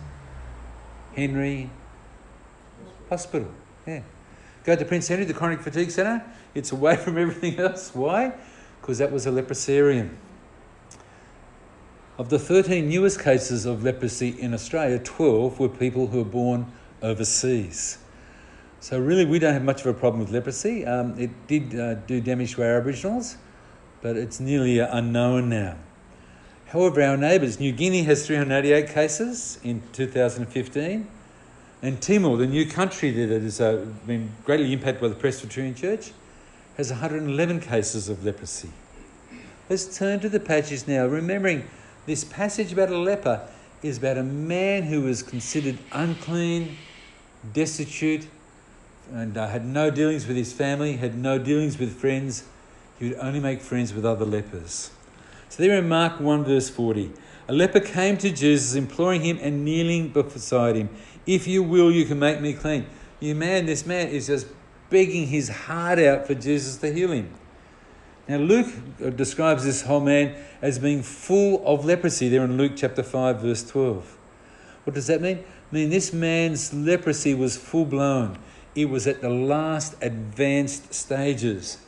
Henry 1.14 1.70
Hospital. 3.08 3.50
Yeah. 3.86 4.02
Go 4.64 4.76
to 4.76 4.84
Prince 4.84 5.08
Henry, 5.08 5.24
the 5.24 5.32
chronic 5.32 5.60
fatigue 5.60 5.90
centre. 5.90 6.22
It's 6.54 6.72
away 6.72 6.96
from 7.04 7.16
everything 7.16 7.58
else. 7.58 7.94
Why? 7.94 8.34
Because 8.88 9.00
that 9.00 9.12
was 9.12 9.26
a 9.26 9.30
leprosarium. 9.30 10.16
Of 12.16 12.30
the 12.30 12.38
13 12.38 12.88
newest 12.88 13.20
cases 13.20 13.66
of 13.66 13.84
leprosy 13.84 14.30
in 14.40 14.54
Australia, 14.54 14.98
12 14.98 15.60
were 15.60 15.68
people 15.68 16.06
who 16.06 16.20
were 16.20 16.24
born 16.24 16.72
overseas. 17.02 17.98
So, 18.80 18.98
really, 18.98 19.26
we 19.26 19.40
don't 19.40 19.52
have 19.52 19.62
much 19.62 19.82
of 19.82 19.88
a 19.88 19.92
problem 19.92 20.20
with 20.20 20.30
leprosy. 20.30 20.86
Um, 20.86 21.20
it 21.20 21.28
did 21.46 21.78
uh, 21.78 21.94
do 22.06 22.22
damage 22.22 22.54
to 22.54 22.62
our 22.62 22.78
Aboriginals, 22.78 23.36
but 24.00 24.16
it's 24.16 24.40
nearly 24.40 24.78
unknown 24.78 25.50
now. 25.50 25.76
However, 26.68 27.02
our 27.02 27.18
neighbours, 27.18 27.60
New 27.60 27.72
Guinea 27.72 28.04
has 28.04 28.26
388 28.26 28.88
cases 28.88 29.58
in 29.62 29.82
2015, 29.92 31.06
and 31.82 32.00
Timor, 32.00 32.38
the 32.38 32.46
new 32.46 32.64
country 32.64 33.10
that 33.10 33.42
has 33.42 33.60
uh, 33.60 33.84
been 34.06 34.32
greatly 34.46 34.72
impacted 34.72 35.02
by 35.02 35.08
the 35.08 35.14
Presbyterian 35.14 35.74
Church, 35.74 36.12
has 36.78 36.90
111 36.90 37.58
cases 37.58 38.08
of 38.08 38.24
leprosy. 38.24 38.70
Let's 39.68 39.98
turn 39.98 40.20
to 40.20 40.28
the 40.28 40.38
passage 40.38 40.86
now, 40.86 41.06
remembering 41.06 41.68
this 42.06 42.22
passage 42.22 42.72
about 42.72 42.88
a 42.90 42.96
leper 42.96 43.48
is 43.82 43.98
about 43.98 44.16
a 44.16 44.22
man 44.22 44.84
who 44.84 45.02
was 45.02 45.24
considered 45.24 45.78
unclean, 45.90 46.76
destitute, 47.52 48.28
and 49.12 49.36
uh, 49.36 49.48
had 49.48 49.66
no 49.66 49.90
dealings 49.90 50.28
with 50.28 50.36
his 50.36 50.52
family, 50.52 50.96
had 50.96 51.18
no 51.18 51.36
dealings 51.36 51.80
with 51.80 51.98
friends. 51.98 52.44
He 53.00 53.08
would 53.08 53.18
only 53.18 53.40
make 53.40 53.60
friends 53.60 53.92
with 53.92 54.06
other 54.06 54.24
lepers. 54.24 54.92
So 55.48 55.64
there 55.64 55.76
in 55.76 55.88
Mark 55.88 56.20
1, 56.20 56.44
verse 56.44 56.68
40, 56.68 57.10
a 57.48 57.52
leper 57.52 57.80
came 57.80 58.16
to 58.18 58.30
Jesus, 58.30 58.76
imploring 58.76 59.22
him 59.22 59.38
and 59.42 59.64
kneeling 59.64 60.10
beside 60.10 60.76
him. 60.76 60.90
If 61.26 61.48
you 61.48 61.64
will, 61.64 61.90
you 61.90 62.04
can 62.04 62.20
make 62.20 62.40
me 62.40 62.52
clean. 62.52 62.86
You 63.18 63.34
man, 63.34 63.66
this 63.66 63.84
man 63.84 64.08
is 64.08 64.28
just 64.28 64.46
begging 64.90 65.26
his 65.26 65.48
heart 65.48 65.98
out 65.98 66.26
for 66.26 66.34
Jesus 66.34 66.76
to 66.78 66.92
heal 66.92 67.12
him. 67.12 67.32
Now, 68.28 68.36
Luke 68.36 68.66
uh, 69.02 69.10
describes 69.10 69.64
this 69.64 69.82
whole 69.82 70.00
man 70.00 70.36
as 70.60 70.78
being 70.78 71.02
full 71.02 71.66
of 71.66 71.84
leprosy 71.84 72.28
there 72.28 72.44
in 72.44 72.58
Luke 72.58 72.72
chapter 72.76 73.02
5, 73.02 73.40
verse 73.40 73.64
12. 73.64 74.18
What 74.84 74.94
does 74.94 75.06
that 75.06 75.22
mean? 75.22 75.38
I 75.38 75.74
mean, 75.74 75.90
this 75.90 76.12
man's 76.12 76.72
leprosy 76.72 77.34
was 77.34 77.56
full 77.56 77.86
blown, 77.86 78.38
it 78.74 78.86
was 78.86 79.06
at 79.06 79.20
the 79.20 79.30
last 79.30 79.96
advanced 80.00 80.94
stages. 80.94 81.78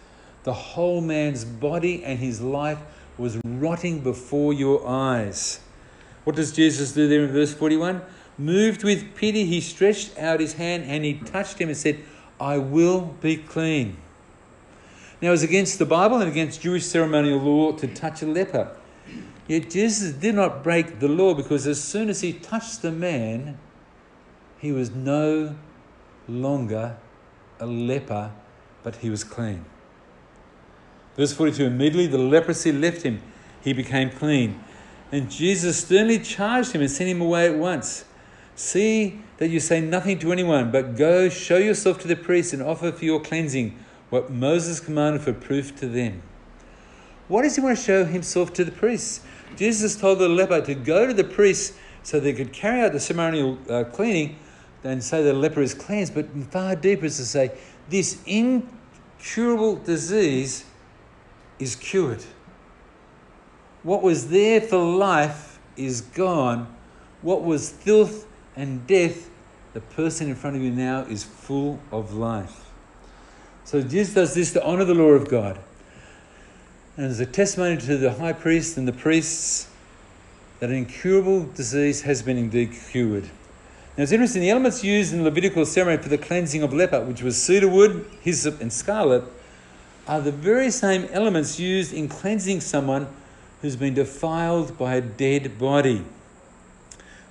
The 0.42 0.52
whole 0.52 1.02
man's 1.02 1.44
body 1.44 2.02
and 2.02 2.18
his 2.18 2.40
life 2.40 2.78
was 3.18 3.38
rotting 3.44 4.00
before 4.00 4.54
your 4.54 4.86
eyes. 4.88 5.60
What 6.24 6.36
does 6.36 6.52
Jesus 6.52 6.92
do 6.92 7.06
there 7.08 7.24
in 7.24 7.32
verse 7.32 7.52
41? 7.52 8.00
Moved 8.38 8.82
with 8.82 9.14
pity, 9.14 9.44
he 9.44 9.60
stretched 9.60 10.18
out 10.18 10.40
his 10.40 10.54
hand 10.54 10.84
and 10.84 11.04
he 11.04 11.14
touched 11.14 11.58
him 11.58 11.68
and 11.68 11.76
said, 11.76 12.00
I 12.40 12.58
will 12.58 13.14
be 13.20 13.36
clean. 13.36 13.98
Now, 15.20 15.28
it 15.28 15.32
was 15.32 15.42
against 15.42 15.78
the 15.78 15.84
Bible 15.84 16.20
and 16.20 16.30
against 16.30 16.62
Jewish 16.62 16.86
ceremonial 16.86 17.38
law 17.38 17.72
to 17.72 17.86
touch 17.86 18.22
a 18.22 18.26
leper. 18.26 18.74
Yet 19.46 19.68
Jesus 19.68 20.12
did 20.12 20.34
not 20.34 20.62
break 20.62 21.00
the 21.00 21.08
law 21.08 21.34
because 21.34 21.66
as 21.66 21.82
soon 21.82 22.08
as 22.08 22.22
he 22.22 22.32
touched 22.32 22.80
the 22.82 22.92
man, 22.92 23.58
he 24.58 24.72
was 24.72 24.90
no 24.90 25.56
longer 26.26 26.96
a 27.58 27.66
leper, 27.66 28.30
but 28.82 28.96
he 28.96 29.10
was 29.10 29.24
clean. 29.24 29.64
Verse 31.16 31.34
42 31.34 31.64
Immediately 31.64 32.06
the 32.06 32.18
leprosy 32.18 32.72
left 32.72 33.02
him, 33.02 33.20
he 33.62 33.72
became 33.72 34.10
clean. 34.10 34.62
And 35.12 35.30
Jesus 35.30 35.84
sternly 35.84 36.20
charged 36.20 36.72
him 36.72 36.80
and 36.80 36.90
sent 36.90 37.10
him 37.10 37.20
away 37.20 37.46
at 37.46 37.56
once. 37.56 38.04
See 38.54 39.20
that 39.40 39.48
you 39.48 39.58
say 39.58 39.80
nothing 39.80 40.18
to 40.18 40.32
anyone, 40.32 40.70
but 40.70 40.96
go 40.96 41.30
show 41.30 41.56
yourself 41.56 41.98
to 41.98 42.06
the 42.06 42.14
priest 42.14 42.52
and 42.52 42.62
offer 42.62 42.92
for 42.92 43.04
your 43.04 43.18
cleansing 43.18 43.76
what 44.10 44.30
Moses 44.30 44.80
commanded 44.80 45.22
for 45.22 45.32
proof 45.32 45.74
to 45.80 45.88
them. 45.88 46.22
Why 47.26 47.42
does 47.42 47.56
he 47.56 47.62
want 47.62 47.78
to 47.78 47.82
show 47.82 48.04
himself 48.04 48.52
to 48.54 48.64
the 48.64 48.70
priests? 48.70 49.22
Jesus 49.56 49.96
told 49.96 50.18
the 50.18 50.28
leper 50.28 50.60
to 50.60 50.74
go 50.74 51.06
to 51.06 51.14
the 51.14 51.24
priest 51.24 51.74
so 52.02 52.20
they 52.20 52.34
could 52.34 52.52
carry 52.52 52.82
out 52.82 52.92
the 52.92 53.00
ceremonial 53.00 53.58
uh, 53.68 53.84
cleaning 53.84 54.36
and 54.84 55.02
say 55.02 55.22
the 55.22 55.32
leper 55.32 55.62
is 55.62 55.72
cleansed, 55.72 56.14
but 56.14 56.28
far 56.50 56.76
deeper 56.76 57.06
is 57.06 57.16
to 57.16 57.24
say 57.24 57.50
this 57.88 58.20
incurable 58.26 59.76
disease 59.76 60.66
is 61.58 61.76
cured. 61.76 62.24
What 63.82 64.02
was 64.02 64.28
there 64.28 64.60
for 64.60 64.78
life 64.78 65.58
is 65.78 66.02
gone. 66.02 66.74
What 67.22 67.42
was 67.42 67.70
filth 67.70 68.26
and 68.56 68.86
death, 68.86 69.29
the 69.72 69.80
person 69.80 70.28
in 70.28 70.34
front 70.34 70.56
of 70.56 70.62
you 70.62 70.70
now 70.70 71.02
is 71.02 71.24
full 71.24 71.78
of 71.92 72.14
life. 72.14 72.70
So 73.64 73.82
Jesus 73.82 74.14
does 74.14 74.34
this 74.34 74.52
to 74.54 74.64
honor 74.64 74.84
the 74.84 74.94
law 74.94 75.10
of 75.10 75.28
God. 75.28 75.58
And 76.96 77.06
as 77.06 77.20
a 77.20 77.26
testimony 77.26 77.76
to 77.76 77.96
the 77.96 78.12
high 78.12 78.32
priest 78.32 78.76
and 78.76 78.86
the 78.88 78.92
priests 78.92 79.68
that 80.58 80.70
an 80.70 80.76
incurable 80.76 81.44
disease 81.44 82.02
has 82.02 82.22
been 82.22 82.36
indeed 82.36 82.72
cured. 82.90 83.24
Now 83.96 84.02
it's 84.02 84.12
interesting, 84.12 84.42
the 84.42 84.50
elements 84.50 84.84
used 84.84 85.12
in 85.12 85.18
the 85.18 85.24
Levitical 85.24 85.64
ceremony 85.64 86.02
for 86.02 86.08
the 86.08 86.18
cleansing 86.18 86.62
of 86.62 86.72
leper, 86.72 87.00
which 87.04 87.22
was 87.22 87.40
cedar 87.40 87.68
wood, 87.68 88.06
hyssop, 88.20 88.60
and 88.60 88.72
scarlet, 88.72 89.24
are 90.06 90.20
the 90.20 90.32
very 90.32 90.70
same 90.70 91.04
elements 91.12 91.60
used 91.60 91.92
in 91.92 92.08
cleansing 92.08 92.60
someone 92.60 93.06
who's 93.62 93.76
been 93.76 93.94
defiled 93.94 94.76
by 94.76 94.96
a 94.96 95.00
dead 95.00 95.58
body. 95.58 96.04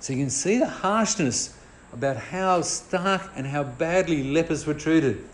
So 0.00 0.12
you 0.12 0.20
can 0.20 0.30
see 0.30 0.58
the 0.58 0.68
harshness 0.68 1.56
about 1.92 2.16
how 2.16 2.60
stark 2.62 3.22
and 3.34 3.46
how 3.46 3.64
badly 3.64 4.22
lepers 4.22 4.66
were 4.66 4.74
treated. 4.74 5.24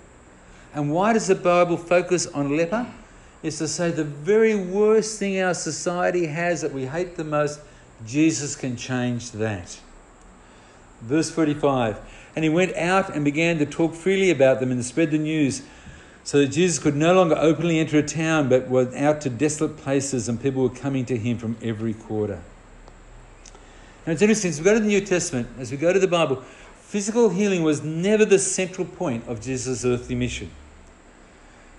And 0.75 0.93
why 0.93 1.13
does 1.13 1.27
the 1.27 1.35
Bible 1.35 1.77
focus 1.77 2.27
on 2.27 2.57
leper? 2.57 2.87
It's 3.43 3.59
to 3.59 3.69
say 3.69 3.91
the 3.91 4.05
very 4.05 4.55
worst 4.55 5.19
thing 5.19 5.41
our 5.41 5.55
society 5.55 6.27
has 6.27 6.63
that 6.63 6.73
we 6.73 6.87
hate 6.87 7.17
the 7.17 7.25
most, 7.25 7.61
Jesus 8.07 8.57
can 8.57 8.77
change 8.77 9.31
that. 9.33 9.79
Verse 11.01 11.31
45 11.31 11.99
And 12.35 12.45
he 12.45 12.49
went 12.49 12.75
out 12.77 13.15
and 13.15 13.25
began 13.25 13.59
to 13.59 13.67
talk 13.67 13.95
freely 13.95 14.31
about 14.31 14.61
them 14.61 14.71
and 14.71 14.85
spread 14.85 15.11
the 15.11 15.19
news 15.19 15.63
so 16.25 16.39
that 16.39 16.49
Jesus 16.49 16.81
could 16.81 16.97
no 16.97 17.15
longer 17.15 17.37
openly 17.39 17.79
enter 17.79 17.99
a 17.99 18.03
town, 18.03 18.49
but 18.49 18.67
went 18.67 18.95
out 18.97 19.21
to 19.21 19.31
desolate 19.31 19.77
places, 19.77 20.29
and 20.29 20.43
people 20.43 20.63
were 20.63 20.69
coming 20.69 21.05
to 21.05 21.17
him 21.17 21.39
from 21.39 21.57
every 21.63 21.95
quarter. 21.95 22.41
Now 24.07 24.13
it's 24.13 24.23
interesting, 24.23 24.51
as 24.51 24.61
we 24.61 24.65
go 24.65 24.75
to 24.75 24.81
the 24.81 24.87
New 24.87 25.01
Testament, 25.01 25.49
as 25.59 25.73
we 25.73 25.77
go 25.77 25.93
to 25.93 25.99
the 25.99 26.07
Bible, 26.07 26.37
physical 26.79 27.29
healing 27.29 27.65
was 27.65 27.83
never 27.83 28.25
the 28.25 28.39
central 28.39 28.87
point 28.87 29.27
of 29.27 29.41
Jesus' 29.41 29.85
earthly 29.85 30.15
mission. 30.15 30.51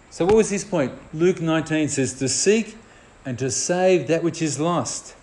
So, 0.10 0.26
what 0.26 0.36
was 0.36 0.50
his 0.50 0.66
point? 0.66 0.92
Luke 1.14 1.40
19 1.40 1.88
says, 1.88 2.14
To 2.20 2.28
seek 2.28 2.78
and 3.26 3.40
to 3.40 3.50
save 3.50 4.08
that 4.08 4.24
which 4.24 4.42
is 4.42 4.60
lost, 4.60 5.16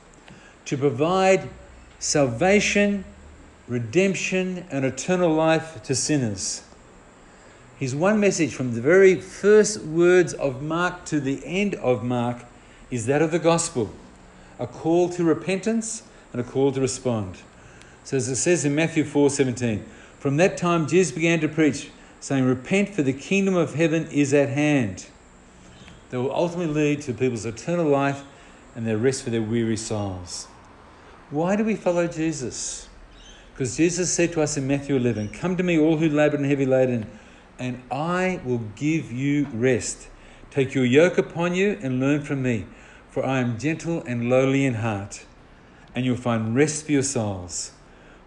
to 0.64 0.78
provide 0.78 1.50
salvation, 1.98 3.04
redemption, 3.68 4.64
and 4.70 4.86
eternal 4.86 5.32
life 5.32 5.82
to 5.82 5.94
sinners. 5.94 6.62
His 7.78 7.94
one 7.94 8.18
message 8.18 8.54
from 8.54 8.74
the 8.74 8.80
very 8.80 9.20
first 9.20 9.82
words 9.82 10.32
of 10.32 10.62
Mark 10.62 11.04
to 11.06 11.20
the 11.20 11.42
end 11.44 11.74
of 11.76 12.02
Mark 12.02 12.44
is 12.90 13.04
that 13.06 13.20
of 13.20 13.30
the 13.30 13.38
gospel 13.38 13.90
a 14.58 14.66
call 14.66 15.08
to 15.10 15.24
repentance 15.24 16.04
and 16.34 16.40
a 16.40 16.44
call 16.44 16.72
to 16.72 16.80
respond. 16.80 17.36
So, 18.02 18.16
as 18.16 18.28
it 18.28 18.36
says 18.36 18.64
in 18.64 18.74
Matthew 18.74 19.04
4:17, 19.04 19.84
From 20.18 20.36
that 20.38 20.56
time, 20.56 20.88
Jesus 20.88 21.14
began 21.14 21.38
to 21.40 21.48
preach, 21.48 21.90
saying, 22.18 22.44
Repent, 22.44 22.90
for 22.90 23.02
the 23.02 23.12
kingdom 23.12 23.54
of 23.54 23.74
heaven 23.74 24.08
is 24.08 24.34
at 24.34 24.48
hand. 24.48 25.06
That 26.10 26.20
will 26.20 26.34
ultimately 26.34 26.74
lead 26.74 27.02
to 27.02 27.14
people's 27.14 27.46
eternal 27.46 27.86
life 27.86 28.24
and 28.74 28.84
their 28.84 28.98
rest 28.98 29.22
for 29.22 29.30
their 29.30 29.42
weary 29.42 29.76
souls. 29.76 30.48
Why 31.30 31.54
do 31.54 31.62
we 31.62 31.76
follow 31.76 32.08
Jesus? 32.08 32.88
Because 33.52 33.76
Jesus 33.76 34.12
said 34.12 34.32
to 34.32 34.42
us 34.42 34.56
in 34.56 34.66
Matthew 34.66 34.96
11, 34.96 35.28
Come 35.28 35.56
to 35.56 35.62
me, 35.62 35.78
all 35.78 35.98
who 35.98 36.08
labor 36.08 36.36
and 36.36 36.44
heavy 36.44 36.66
laden, 36.66 37.08
and 37.60 37.80
I 37.92 38.40
will 38.44 38.62
give 38.74 39.12
you 39.12 39.46
rest. 39.52 40.08
Take 40.50 40.74
your 40.74 40.84
yoke 40.84 41.16
upon 41.16 41.54
you 41.54 41.78
and 41.80 42.00
learn 42.00 42.22
from 42.22 42.42
me, 42.42 42.66
for 43.10 43.24
I 43.24 43.38
am 43.38 43.56
gentle 43.56 44.02
and 44.02 44.28
lowly 44.28 44.64
in 44.64 44.74
heart, 44.74 45.24
and 45.94 46.04
you'll 46.04 46.16
find 46.16 46.54
rest 46.54 46.86
for 46.86 46.92
your 46.92 47.02
souls. 47.02 47.72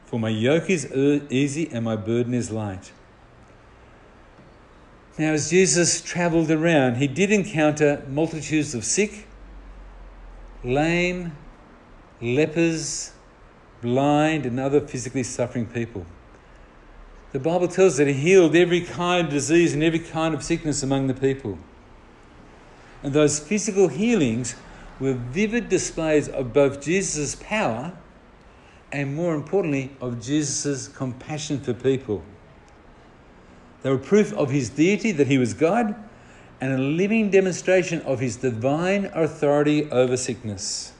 For 0.05 0.19
my 0.19 0.29
yoke 0.29 0.69
is 0.69 0.91
easy 1.29 1.69
and 1.71 1.83
my 1.83 1.95
burden 1.95 2.33
is 2.33 2.49
light. 2.49 2.91
Now, 5.17 5.33
as 5.33 5.49
Jesus 5.49 6.01
traveled 6.01 6.51
around, 6.51 6.95
he 6.95 7.07
did 7.07 7.31
encounter 7.31 8.05
multitudes 8.07 8.75
of 8.75 8.85
sick, 8.85 9.27
lame, 10.63 11.35
lepers, 12.21 13.11
blind, 13.81 14.45
and 14.45 14.59
other 14.59 14.79
physically 14.79 15.23
suffering 15.23 15.65
people. 15.65 16.05
The 17.31 17.39
Bible 17.39 17.67
tells 17.67 17.97
that 17.97 18.07
he 18.07 18.13
healed 18.13 18.55
every 18.55 18.81
kind 18.81 19.27
of 19.27 19.33
disease 19.33 19.73
and 19.73 19.83
every 19.83 19.99
kind 19.99 20.33
of 20.33 20.43
sickness 20.43 20.83
among 20.83 21.07
the 21.07 21.13
people. 21.13 21.57
And 23.03 23.13
those 23.13 23.39
physical 23.39 23.89
healings 23.89 24.55
were 24.99 25.13
vivid 25.13 25.69
displays 25.69 26.27
of 26.27 26.53
both 26.53 26.81
Jesus' 26.81 27.35
power 27.35 27.97
and, 28.91 29.15
more 29.15 29.35
importantly, 29.35 29.91
of 30.01 30.21
Jesus' 30.21 30.87
compassion 30.87 31.59
for 31.59 31.73
people. 31.73 32.23
They 33.83 33.89
were 33.89 33.97
proof 33.97 34.33
of 34.33 34.49
his 34.49 34.69
deity, 34.69 35.11
that 35.11 35.27
he 35.27 35.37
was 35.37 35.53
God, 35.53 35.95
and 36.59 36.73
a 36.73 36.77
living 36.77 37.29
demonstration 37.29 38.01
of 38.01 38.19
his 38.19 38.37
divine 38.37 39.05
authority 39.13 39.89
over 39.91 40.17
sickness. 40.17 40.93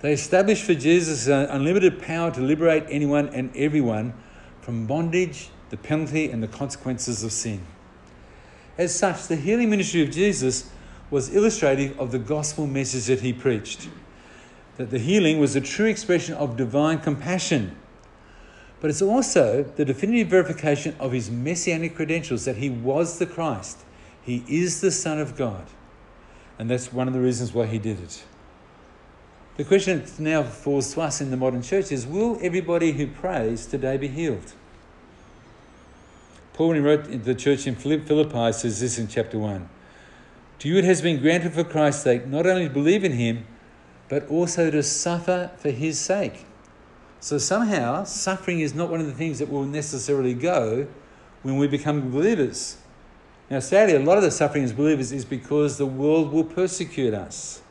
They 0.00 0.12
established 0.12 0.64
for 0.64 0.74
Jesus 0.74 1.26
an 1.26 1.46
unlimited 1.46 2.00
power 2.00 2.30
to 2.30 2.40
liberate 2.40 2.84
anyone 2.88 3.28
and 3.28 3.54
everyone 3.56 4.14
from 4.60 4.86
bondage, 4.86 5.50
the 5.70 5.76
penalty, 5.76 6.30
and 6.30 6.42
the 6.42 6.48
consequences 6.48 7.24
of 7.24 7.32
sin. 7.32 7.64
As 8.76 8.94
such, 8.94 9.26
the 9.26 9.36
healing 9.36 9.70
ministry 9.70 10.02
of 10.02 10.10
Jesus 10.10 10.70
was 11.10 11.34
illustrative 11.34 11.98
of 11.98 12.12
the 12.12 12.18
gospel 12.18 12.66
message 12.66 13.06
that 13.06 13.20
he 13.20 13.32
preached 13.32 13.88
that 14.76 14.90
the 14.90 14.98
healing 14.98 15.38
was 15.38 15.54
a 15.54 15.60
true 15.60 15.86
expression 15.86 16.34
of 16.34 16.56
divine 16.56 16.98
compassion. 16.98 17.76
But 18.80 18.90
it's 18.90 19.02
also 19.02 19.62
the 19.62 19.84
definitive 19.84 20.28
verification 20.28 20.96
of 20.98 21.12
his 21.12 21.30
messianic 21.30 21.94
credentials 21.94 22.44
that 22.44 22.56
he 22.56 22.70
was 22.70 23.18
the 23.18 23.26
Christ, 23.26 23.84
he 24.22 24.44
is 24.48 24.80
the 24.80 24.90
Son 24.90 25.20
of 25.20 25.36
God. 25.36 25.66
And 26.58 26.70
that's 26.70 26.92
one 26.92 27.08
of 27.08 27.14
the 27.14 27.20
reasons 27.20 27.52
why 27.52 27.66
he 27.66 27.78
did 27.78 28.00
it. 28.00 28.24
The 29.56 29.64
question 29.64 30.00
that 30.00 30.18
now 30.18 30.42
falls 30.42 30.94
to 30.94 31.02
us 31.02 31.20
in 31.20 31.30
the 31.30 31.36
modern 31.36 31.62
church 31.62 31.92
is 31.92 32.06
will 32.06 32.38
everybody 32.42 32.92
who 32.92 33.06
prays 33.06 33.66
today 33.66 33.96
be 33.96 34.08
healed? 34.08 34.52
Paul, 36.52 36.68
when 36.68 36.76
he 36.76 36.82
wrote 36.82 37.06
in 37.06 37.22
the 37.22 37.34
church 37.34 37.66
in 37.66 37.74
Philippi, 37.74 38.52
says 38.52 38.80
this 38.80 38.98
in 38.98 39.08
chapter 39.08 39.38
1 39.38 39.68
To 40.60 40.68
you 40.68 40.78
it 40.78 40.84
has 40.84 41.02
been 41.02 41.20
granted 41.20 41.52
for 41.52 41.64
Christ's 41.64 42.02
sake 42.02 42.26
not 42.26 42.46
only 42.46 42.68
to 42.68 42.72
believe 42.72 43.04
in 43.04 43.12
him, 43.12 43.46
but 44.08 44.28
also 44.28 44.70
to 44.70 44.82
suffer 44.82 45.50
for 45.56 45.70
his 45.70 45.98
sake. 45.98 46.46
So 47.20 47.38
somehow, 47.38 48.04
suffering 48.04 48.60
is 48.60 48.74
not 48.74 48.90
one 48.90 49.00
of 49.00 49.06
the 49.06 49.12
things 49.12 49.38
that 49.38 49.50
will 49.50 49.64
necessarily 49.64 50.34
go 50.34 50.86
when 51.42 51.56
we 51.56 51.66
become 51.66 52.10
believers. 52.10 52.76
Now, 53.50 53.60
sadly, 53.60 53.94
a 53.94 54.00
lot 54.00 54.16
of 54.16 54.22
the 54.22 54.30
suffering 54.30 54.64
as 54.64 54.72
believers 54.72 55.12
is 55.12 55.24
because 55.24 55.78
the 55.78 55.86
world 55.86 56.32
will 56.32 56.44
persecute 56.44 57.14
us. 57.14 57.62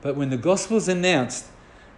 But 0.00 0.16
when 0.16 0.30
the 0.30 0.36
gospel 0.36 0.76
is 0.76 0.88
announced, 0.88 1.46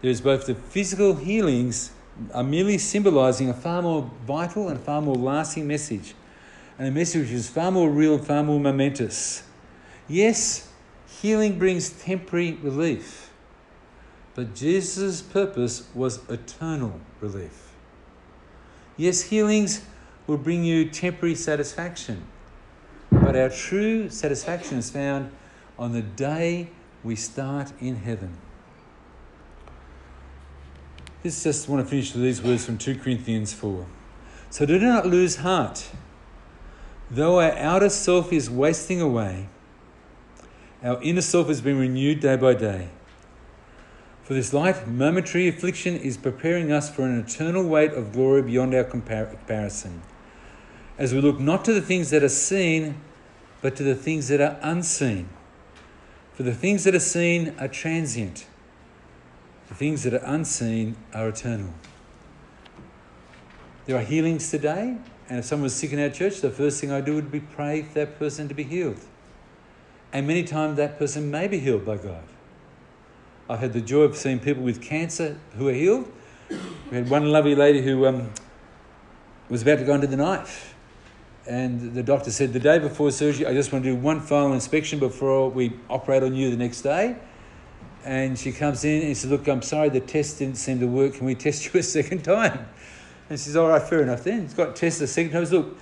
there 0.00 0.10
is 0.10 0.20
both 0.20 0.46
the 0.46 0.54
physical 0.54 1.16
healings 1.16 1.90
are 2.34 2.42
merely 2.42 2.78
symbolizing 2.78 3.48
a 3.48 3.54
far 3.54 3.82
more 3.82 4.10
vital 4.26 4.68
and 4.68 4.80
far 4.80 5.00
more 5.00 5.14
lasting 5.14 5.66
message, 5.66 6.14
and 6.78 6.88
a 6.88 6.90
message 6.90 7.22
which 7.22 7.30
is 7.30 7.48
far 7.48 7.70
more 7.70 7.90
real 7.90 8.14
and 8.14 8.26
far 8.26 8.42
more 8.42 8.60
momentous. 8.60 9.42
Yes, 10.10 10.68
healing 11.22 11.56
brings 11.56 11.90
temporary 11.90 12.54
relief, 12.54 13.30
but 14.34 14.56
Jesus' 14.56 15.22
purpose 15.22 15.86
was 15.94 16.28
eternal 16.28 16.98
relief. 17.20 17.70
Yes, 18.96 19.22
healings 19.22 19.84
will 20.26 20.36
bring 20.36 20.64
you 20.64 20.90
temporary 20.90 21.36
satisfaction, 21.36 22.24
but 23.12 23.36
our 23.36 23.50
true 23.50 24.10
satisfaction 24.10 24.78
is 24.78 24.90
found 24.90 25.30
on 25.78 25.92
the 25.92 26.02
day 26.02 26.70
we 27.04 27.14
start 27.14 27.72
in 27.80 27.94
heaven. 27.94 28.36
This 31.22 31.44
just 31.44 31.68
want 31.68 31.84
to 31.84 31.88
finish 31.88 32.12
with 32.14 32.24
these 32.24 32.42
words 32.42 32.66
from 32.66 32.78
2 32.78 32.96
Corinthians 32.96 33.52
4. 33.52 33.86
So 34.50 34.66
do 34.66 34.76
not 34.80 35.06
lose 35.06 35.36
heart. 35.36 35.88
Though 37.08 37.38
our 37.38 37.52
outer 37.52 37.90
self 37.90 38.32
is 38.32 38.50
wasting 38.50 39.00
away, 39.00 39.46
our 40.82 41.02
inner 41.02 41.20
self 41.20 41.48
has 41.48 41.60
been 41.60 41.78
renewed 41.78 42.20
day 42.20 42.36
by 42.36 42.54
day. 42.54 42.88
For 44.22 44.34
this 44.34 44.52
light, 44.52 44.86
momentary 44.86 45.48
affliction 45.48 45.96
is 45.96 46.16
preparing 46.16 46.70
us 46.70 46.88
for 46.88 47.02
an 47.02 47.18
eternal 47.18 47.64
weight 47.64 47.92
of 47.92 48.12
glory 48.12 48.42
beyond 48.42 48.74
our 48.74 48.84
comparison. 48.84 50.02
As 50.96 51.12
we 51.12 51.20
look 51.20 51.40
not 51.40 51.64
to 51.64 51.72
the 51.72 51.80
things 51.80 52.10
that 52.10 52.22
are 52.22 52.28
seen, 52.28 53.00
but 53.60 53.76
to 53.76 53.82
the 53.82 53.94
things 53.94 54.28
that 54.28 54.40
are 54.40 54.58
unseen. 54.62 55.28
For 56.32 56.44
the 56.44 56.54
things 56.54 56.84
that 56.84 56.94
are 56.94 57.00
seen 57.00 57.54
are 57.58 57.68
transient, 57.68 58.46
the 59.68 59.74
things 59.74 60.04
that 60.04 60.14
are 60.14 60.24
unseen 60.24 60.96
are 61.12 61.28
eternal. 61.28 61.74
There 63.86 63.96
are 63.96 64.02
healings 64.02 64.50
today, 64.50 64.96
and 65.28 65.38
if 65.40 65.44
someone 65.44 65.64
was 65.64 65.74
sick 65.74 65.92
in 65.92 65.98
our 65.98 66.08
church, 66.08 66.40
the 66.40 66.50
first 66.50 66.80
thing 66.80 66.90
I 66.90 67.00
do 67.00 67.14
would 67.16 67.30
be 67.30 67.40
pray 67.40 67.82
for 67.82 67.94
that 67.94 68.18
person 68.18 68.48
to 68.48 68.54
be 68.54 68.62
healed. 68.62 69.00
And 70.12 70.26
many 70.26 70.42
times 70.42 70.76
that 70.76 70.98
person 70.98 71.30
may 71.30 71.46
be 71.46 71.58
healed 71.58 71.84
by 71.84 71.96
God. 71.96 72.22
I've 73.48 73.60
had 73.60 73.72
the 73.72 73.80
joy 73.80 74.02
of 74.02 74.16
seeing 74.16 74.38
people 74.38 74.62
with 74.62 74.80
cancer 74.80 75.38
who 75.56 75.68
are 75.68 75.72
healed. 75.72 76.10
We 76.48 76.96
had 76.96 77.08
one 77.08 77.30
lovely 77.30 77.54
lady 77.54 77.82
who 77.82 78.06
um, 78.06 78.30
was 79.48 79.62
about 79.62 79.78
to 79.78 79.84
go 79.84 79.94
under 79.94 80.06
the 80.06 80.16
knife 80.16 80.70
and 81.46 81.94
the 81.94 82.02
doctor 82.02 82.30
said, 82.30 82.52
The 82.52 82.60
day 82.60 82.78
before 82.78 83.10
surgery, 83.10 83.46
I 83.46 83.52
just 83.54 83.72
want 83.72 83.84
to 83.84 83.90
do 83.90 83.96
one 83.96 84.20
final 84.20 84.52
inspection 84.52 84.98
before 84.98 85.50
we 85.50 85.72
operate 85.88 86.22
on 86.22 86.34
you 86.34 86.50
the 86.50 86.56
next 86.56 86.82
day. 86.82 87.16
And 88.04 88.38
she 88.38 88.52
comes 88.52 88.84
in 88.84 89.00
and 89.00 89.08
she 89.08 89.14
says, 89.14 89.30
Look, 89.30 89.48
I'm 89.48 89.62
sorry, 89.62 89.88
the 89.88 90.00
test 90.00 90.38
didn't 90.38 90.56
seem 90.56 90.80
to 90.80 90.86
work. 90.86 91.14
Can 91.14 91.26
we 91.26 91.34
test 91.34 91.72
you 91.72 91.80
a 91.80 91.82
second 91.82 92.22
time? 92.22 92.68
And 93.28 93.38
she 93.38 93.46
says, 93.46 93.56
All 93.56 93.68
right, 93.68 93.82
fair 93.82 94.02
enough 94.02 94.24
then. 94.24 94.42
It's 94.42 94.54
got 94.54 94.76
tested 94.76 95.04
a 95.04 95.06
second 95.06 95.32
time. 95.32 95.44
Says, 95.44 95.52
Look, 95.52 95.78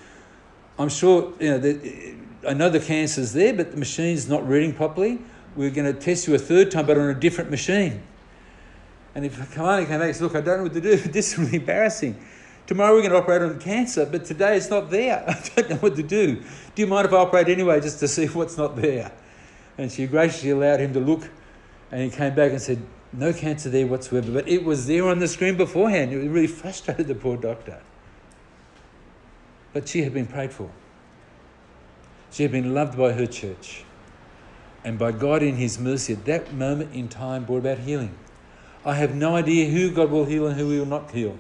I'm 0.79 0.89
sure, 0.89 1.35
you 1.41 1.51
know, 1.51 1.59
the, 1.59 2.15
I 2.47 2.55
know 2.55 2.71
the 2.71 2.81
cancer's 2.81 3.33
there, 3.33 3.53
but 3.53 3.73
the 3.73 3.77
machine's 3.77 4.29
not 4.29 4.47
reading 4.47 4.73
properly. 4.73 5.21
We're 5.57 5.71
going 5.71 5.93
to 5.93 5.99
test 5.99 6.29
you 6.29 6.35
a 6.35 6.39
third 6.39 6.71
time, 6.71 6.87
but 6.87 6.97
on 6.97 7.09
a 7.09 7.15
different 7.15 7.51
machine. 7.51 8.03
And 9.15 9.25
if 9.25 9.37
Kamani 9.53 9.87
came 9.87 9.99
back 9.99 10.09
and 10.09 10.17
said, 10.17 10.23
Look, 10.23 10.37
I 10.37 10.41
don't 10.41 10.59
know 10.59 10.63
what 10.65 10.75
to 10.75 10.81
do, 10.81 10.97
this 10.97 11.33
is 11.33 11.39
really 11.39 11.57
embarrassing. 11.57 12.17
Tomorrow 12.69 12.93
we're 12.93 13.01
going 13.01 13.13
to 13.13 13.19
operate 13.19 13.43
on 13.43 13.59
cancer, 13.59 14.05
but 14.05 14.27
today 14.27 14.57
it's 14.57 14.69
not 14.69 14.91
there. 14.91 15.25
I 15.29 15.43
don't 15.57 15.71
know 15.71 15.77
what 15.77 15.97
to 15.97 16.03
do. 16.03 16.37
Do 16.37 16.83
you 16.83 16.87
mind 16.87 17.07
if 17.07 17.13
I 17.13 17.17
operate 17.17 17.49
anyway 17.49 17.81
just 17.81 17.99
to 18.01 18.09
see 18.09 18.27
what's 18.29 18.57
not 18.57 18.77
there? 18.77 19.11
And 19.79 19.91
she 19.91 20.07
graciously 20.07 20.51
allowed 20.51 20.81
him 20.81 20.93
to 20.93 21.01
look, 21.01 21.29
and 21.91 22.03
he 22.03 22.11
came 22.11 22.35
back 22.35 22.53
and 22.53 22.61
said, 22.61 22.81
No 23.13 23.33
cancer 23.33 23.71
there 23.71 23.87
whatsoever. 23.87 24.31
But 24.31 24.49
it 24.49 24.65
was 24.65 24.87
there 24.87 25.09
on 25.09 25.19
the 25.19 25.29
screen 25.29 25.57
beforehand. 25.57 26.13
It 26.13 26.29
really 26.29 26.47
frustrated 26.47 27.09
the 27.09 27.15
poor 27.15 27.37
doctor. 27.37 27.81
But 29.73 29.89
she 29.89 30.03
had 30.03 30.13
been 30.13 30.27
prayed 30.27 30.53
for. 30.53 30.71
She 32.31 32.43
had 32.43 32.53
been 32.53 32.75
loved 32.75 32.97
by 32.97 33.13
her 33.13 33.27
church. 33.27 33.85
And 34.85 34.99
by 34.99 35.13
God 35.13 35.43
in 35.43 35.57
His 35.57 35.79
mercy, 35.79 36.13
at 36.13 36.25
that 36.27 36.53
moment 36.53 36.95
in 36.95 37.09
time, 37.09 37.45
brought 37.45 37.59
about 37.59 37.79
healing. 37.79 38.17
I 38.85 38.95
have 38.95 39.15
no 39.15 39.37
idea 39.37 39.71
who 39.71 39.91
God 39.91 40.11
will 40.11 40.25
heal 40.25 40.47
and 40.47 40.59
who 40.59 40.71
He 40.71 40.79
will 40.79 40.87
not 40.87 41.11
heal. 41.11 41.39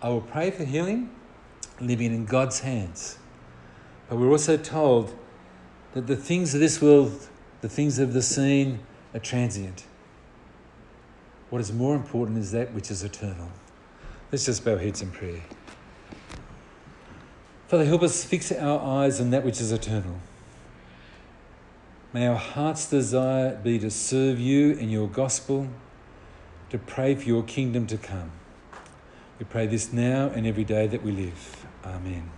I 0.00 0.08
will 0.08 0.20
pray 0.20 0.50
for 0.50 0.64
healing, 0.64 1.10
living 1.80 2.12
in 2.12 2.24
God's 2.24 2.60
hands. 2.60 3.18
But 4.08 4.16
we're 4.16 4.30
also 4.30 4.56
told 4.56 5.14
that 5.92 6.06
the 6.06 6.16
things 6.16 6.54
of 6.54 6.60
this 6.60 6.80
world, 6.80 7.28
the 7.60 7.68
things 7.68 7.98
of 7.98 8.12
the 8.12 8.22
seen, 8.22 8.80
are 9.12 9.20
transient. 9.20 9.84
What 11.50 11.60
is 11.60 11.72
more 11.72 11.96
important 11.96 12.38
is 12.38 12.52
that 12.52 12.72
which 12.72 12.90
is 12.90 13.02
eternal. 13.02 13.50
Let's 14.30 14.46
just 14.46 14.64
bow 14.64 14.78
heads 14.78 15.02
in 15.02 15.10
prayer. 15.10 15.42
Father, 17.70 17.84
help 17.84 18.02
us 18.02 18.24
fix 18.24 18.50
our 18.50 18.80
eyes 18.80 19.20
on 19.20 19.30
that 19.30 19.44
which 19.44 19.60
is 19.60 19.70
eternal. 19.70 20.16
May 22.12 22.26
our 22.26 22.34
heart's 22.34 22.90
desire 22.90 23.54
be 23.54 23.78
to 23.78 23.92
serve 23.92 24.40
you 24.40 24.72
and 24.72 24.90
your 24.90 25.06
gospel, 25.06 25.68
to 26.70 26.78
pray 26.78 27.14
for 27.14 27.22
your 27.22 27.44
kingdom 27.44 27.86
to 27.86 27.96
come. 27.96 28.32
We 29.38 29.44
pray 29.44 29.68
this 29.68 29.92
now 29.92 30.30
and 30.34 30.48
every 30.48 30.64
day 30.64 30.88
that 30.88 31.04
we 31.04 31.12
live. 31.12 31.64
Amen. 31.84 32.32